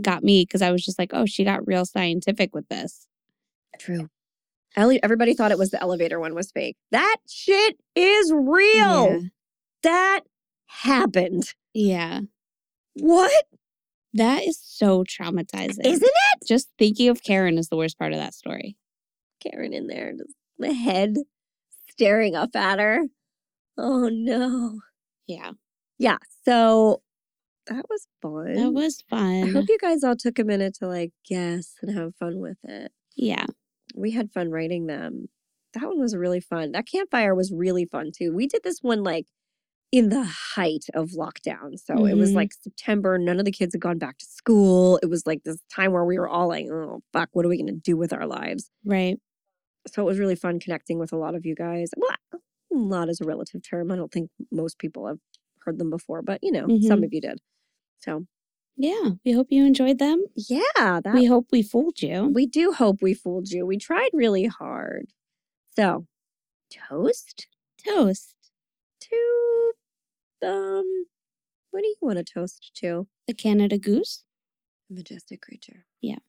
got 0.01 0.23
me 0.23 0.43
because 0.43 0.61
I 0.61 0.71
was 0.71 0.83
just 0.83 0.99
like, 0.99 1.11
oh, 1.13 1.25
she 1.25 1.43
got 1.43 1.65
real 1.67 1.85
scientific 1.85 2.53
with 2.53 2.67
this. 2.67 3.07
True. 3.79 4.09
Ele- 4.75 4.99
Everybody 5.03 5.33
thought 5.33 5.51
it 5.51 5.57
was 5.57 5.69
the 5.71 5.81
elevator 5.81 6.19
one 6.19 6.35
was 6.35 6.51
fake. 6.51 6.75
That 6.91 7.17
shit 7.29 7.77
is 7.95 8.31
real. 8.33 9.07
Yeah. 9.07 9.19
That 9.83 10.21
happened. 10.65 11.53
Yeah. 11.73 12.21
What? 12.95 13.45
That 14.13 14.43
is 14.43 14.59
so 14.63 15.03
traumatizing. 15.03 15.85
Isn't 15.85 16.03
it? 16.03 16.47
Just 16.47 16.69
thinking 16.79 17.09
of 17.09 17.21
Karen 17.23 17.57
is 17.57 17.67
the 17.69 17.75
worst 17.77 17.99
part 17.99 18.13
of 18.13 18.19
that 18.19 18.33
story. 18.33 18.77
Karen 19.41 19.73
in 19.73 19.87
there, 19.87 20.13
just 20.17 20.33
the 20.57 20.73
head 20.73 21.15
staring 21.89 22.35
up 22.35 22.55
at 22.55 22.79
her. 22.79 23.03
Oh 23.77 24.09
no. 24.11 24.79
Yeah. 25.27 25.51
Yeah. 25.99 26.17
So 26.45 27.01
That 27.67 27.85
was 27.89 28.07
fun. 28.21 28.53
That 28.53 28.71
was 28.71 29.03
fun. 29.09 29.43
I 29.43 29.49
hope 29.51 29.65
you 29.67 29.77
guys 29.81 30.03
all 30.03 30.15
took 30.15 30.39
a 30.39 30.43
minute 30.45 30.75
to 30.79 30.87
like 30.87 31.11
guess 31.27 31.73
and 31.81 31.95
have 31.97 32.15
fun 32.15 32.39
with 32.39 32.57
it. 32.63 32.91
yeah. 33.15 33.45
We 33.97 34.11
had 34.11 34.31
fun 34.31 34.49
writing 34.49 34.87
them. 34.87 35.27
That 35.73 35.83
one 35.83 35.99
was 35.99 36.15
really 36.15 36.41
fun. 36.41 36.71
That 36.73 36.87
campfire 36.87 37.33
was 37.35 37.51
really 37.53 37.85
fun 37.85 38.11
too. 38.15 38.33
We 38.33 38.45
did 38.47 38.61
this 38.63 38.79
one 38.81 39.03
like 39.03 39.25
in 39.91 40.09
the 40.09 40.23
height 40.23 40.85
of 40.93 41.11
lockdown. 41.11 41.79
So 41.79 42.05
it 42.05 42.15
was 42.15 42.31
Mhm. 42.31 42.35
like 42.35 42.53
September. 42.53 43.17
None 43.17 43.39
of 43.39 43.45
the 43.45 43.51
kids 43.51 43.73
had 43.73 43.81
gone 43.81 43.97
back 43.97 44.17
to 44.17 44.25
school. 44.25 44.97
It 45.01 45.05
was 45.07 45.25
like 45.25 45.43
this 45.43 45.61
time 45.69 45.93
where 45.93 46.03
we 46.05 46.17
were 46.19 46.27
all 46.27 46.47
like, 46.47 46.67
oh, 46.69 47.01
fuck, 47.13 47.29
what 47.33 47.45
are 47.45 47.49
we 47.49 47.57
going 47.57 47.67
to 47.67 47.73
do 47.81 47.95
with 47.95 48.11
our 48.11 48.25
lives? 48.27 48.69
Right. 48.83 49.19
So 49.87 50.01
it 50.01 50.05
was 50.05 50.19
really 50.19 50.35
fun 50.35 50.59
connecting 50.59 50.99
with 50.99 51.13
a 51.13 51.17
lot 51.17 51.35
of 51.35 51.45
you 51.45 51.55
guys. 51.55 51.91
Well, 51.95 52.15
lot 52.71 53.07
is 53.09 53.21
a 53.21 53.25
relative 53.25 53.61
term. 53.63 53.91
I 53.91 53.95
don't 53.95 54.11
think 54.11 54.29
most 54.51 54.79
people 54.79 55.07
have 55.07 55.19
heard 55.59 55.77
them 55.77 55.89
before, 55.89 56.21
but 56.21 56.39
you 56.43 56.51
know, 56.51 56.67
some 56.81 57.01
Mhm. 57.01 57.05
of 57.05 57.13
you 57.13 57.21
did. 57.21 57.39
So 57.99 58.25
Yeah. 58.77 59.11
We 59.23 59.31
hope 59.31 59.47
you 59.51 59.63
enjoyed 59.63 59.99
them. 59.99 60.25
yeah, 60.35 60.99
that 61.01 61.13
we 61.13 61.25
hope 61.25 61.47
we 61.53 61.61
fooled 61.61 62.01
you. 62.01 62.25
We 62.27 62.45
do 62.47 62.73
hope 62.73 63.01
we 63.01 63.13
fooled 63.13 63.49
you. 63.49 63.65
We 63.65 63.77
tried 63.77 64.09
really 64.11 64.45
hard. 64.47 65.13
So, 65.77 66.07
toast 66.69 67.47
Toast. 67.77 68.34
To 69.09 70.47
um 70.47 71.05
what 71.71 71.81
do 71.81 71.87
you 71.87 71.95
want 72.01 72.17
to 72.17 72.23
toast 72.23 72.71
to? 72.75 73.07
The 73.27 73.33
Canada 73.33 73.77
Goose. 73.77 74.23
Majestic 74.89 75.41
creature. 75.41 75.85
Yeah. 76.01 76.19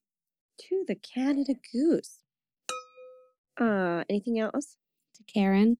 To 0.62 0.84
the 0.88 0.96
Canada 0.96 1.54
goose. 1.72 2.20
Uh 3.60 4.04
anything 4.08 4.38
else? 4.38 4.76
To 5.16 5.22
Karen. 5.24 5.78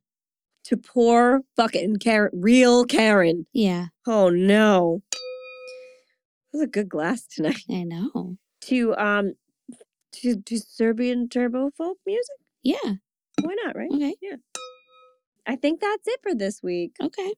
To 0.65 0.77
poor 0.77 1.43
fucking 1.57 1.97
Karen 1.97 2.31
real 2.33 2.85
Karen. 2.85 3.47
Yeah. 3.53 3.87
Oh 4.07 4.29
no. 4.29 5.03
That 5.13 6.59
was 6.59 6.63
a 6.63 6.67
good 6.67 6.89
glass 6.89 7.27
tonight. 7.27 7.65
I 7.71 7.83
know. 7.83 8.37
To 8.63 8.95
um 8.97 9.35
to, 10.13 10.41
to 10.41 10.59
Serbian 10.59 11.29
turbo 11.29 11.71
folk 11.77 11.99
music? 12.07 12.37
Yeah. 12.63 12.95
Why 13.43 13.55
not, 13.65 13.77
right? 13.77 13.91
Okay. 13.93 14.15
I 15.47 15.57
think 15.57 15.81
that's 15.81 16.07
it 16.09 16.21
for 16.23 16.35
this 16.35 16.63
week. 16.63 16.97
Okay. 17.03 17.35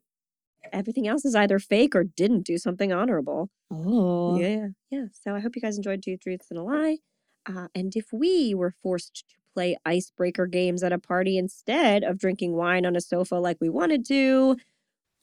everything 0.73 1.07
else 1.07 1.25
is 1.25 1.35
either 1.35 1.59
fake 1.59 1.95
or 1.95 2.05
didn't 2.05 2.45
do 2.45 2.59
something 2.59 2.93
honorable. 2.93 3.49
Oh. 3.71 4.39
Yeah, 4.39 4.69
yeah. 4.91 5.07
So 5.13 5.35
I 5.35 5.41
hope 5.41 5.57
you 5.57 5.63
guys 5.63 5.77
enjoyed 5.77 6.03
Two 6.03 6.17
Truths 6.17 6.47
and 6.51 6.59
a 6.59 6.63
Lie. 6.63 6.99
Uh, 7.47 7.69
and 7.75 7.95
if 7.97 8.07
we 8.13 8.55
were 8.55 8.75
forced 8.83 9.25
to 9.31 9.37
play 9.55 9.77
icebreaker 9.87 10.47
games 10.47 10.83
at 10.83 10.93
a 10.93 10.99
party 10.99 11.39
instead 11.39 12.03
of 12.03 12.19
drinking 12.19 12.55
wine 12.55 12.85
on 12.85 12.97
a 12.97 13.01
sofa 13.01 13.37
like 13.37 13.57
we 13.61 13.69
wanted 13.71 14.05
to, 14.07 14.57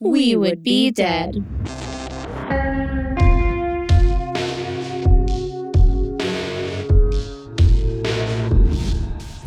We 0.00 0.36
would 0.36 0.62
be 0.62 0.90
dead. 0.90 1.42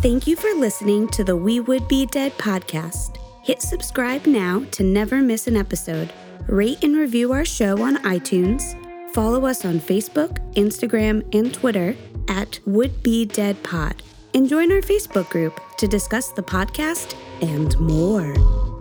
Thank 0.01 0.27
you 0.27 0.35
for 0.35 0.49
listening 0.53 1.09
to 1.09 1.23
the 1.23 1.35
We 1.35 1.59
Would 1.59 1.87
Be 1.87 2.05
Dead 2.05 2.37
podcast. 2.37 3.18
Hit 3.41 3.61
subscribe 3.61 4.25
now 4.25 4.65
to 4.71 4.83
never 4.83 5.21
miss 5.21 5.47
an 5.47 5.55
episode. 5.55 6.11
Rate 6.47 6.83
and 6.83 6.97
review 6.97 7.31
our 7.31 7.45
show 7.45 7.81
on 7.81 7.97
iTunes. 8.03 8.75
Follow 9.13 9.45
us 9.45 9.65
on 9.65 9.79
Facebook, 9.79 10.37
Instagram, 10.55 11.23
and 11.33 11.53
Twitter 11.53 11.95
at 12.27 12.59
Would 12.65 13.01
Be 13.01 13.25
Dead 13.25 13.61
Pod. 13.63 14.01
And 14.33 14.47
join 14.47 14.71
our 14.71 14.81
Facebook 14.81 15.29
group 15.29 15.59
to 15.77 15.87
discuss 15.87 16.31
the 16.31 16.43
podcast 16.43 17.15
and 17.41 17.79
more. 17.79 18.33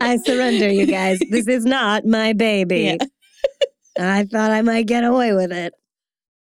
I 0.00 0.18
surrender, 0.26 0.68
you 0.68 0.86
guys. 0.86 1.18
This 1.30 1.48
is 1.48 1.64
not 1.64 2.04
my 2.04 2.32
baby. 2.32 2.96
Yeah. 2.98 3.06
I 4.20 4.24
thought 4.24 4.50
I 4.50 4.62
might 4.62 4.86
get 4.86 5.04
away 5.04 5.32
with 5.32 5.52
it. 5.52 5.72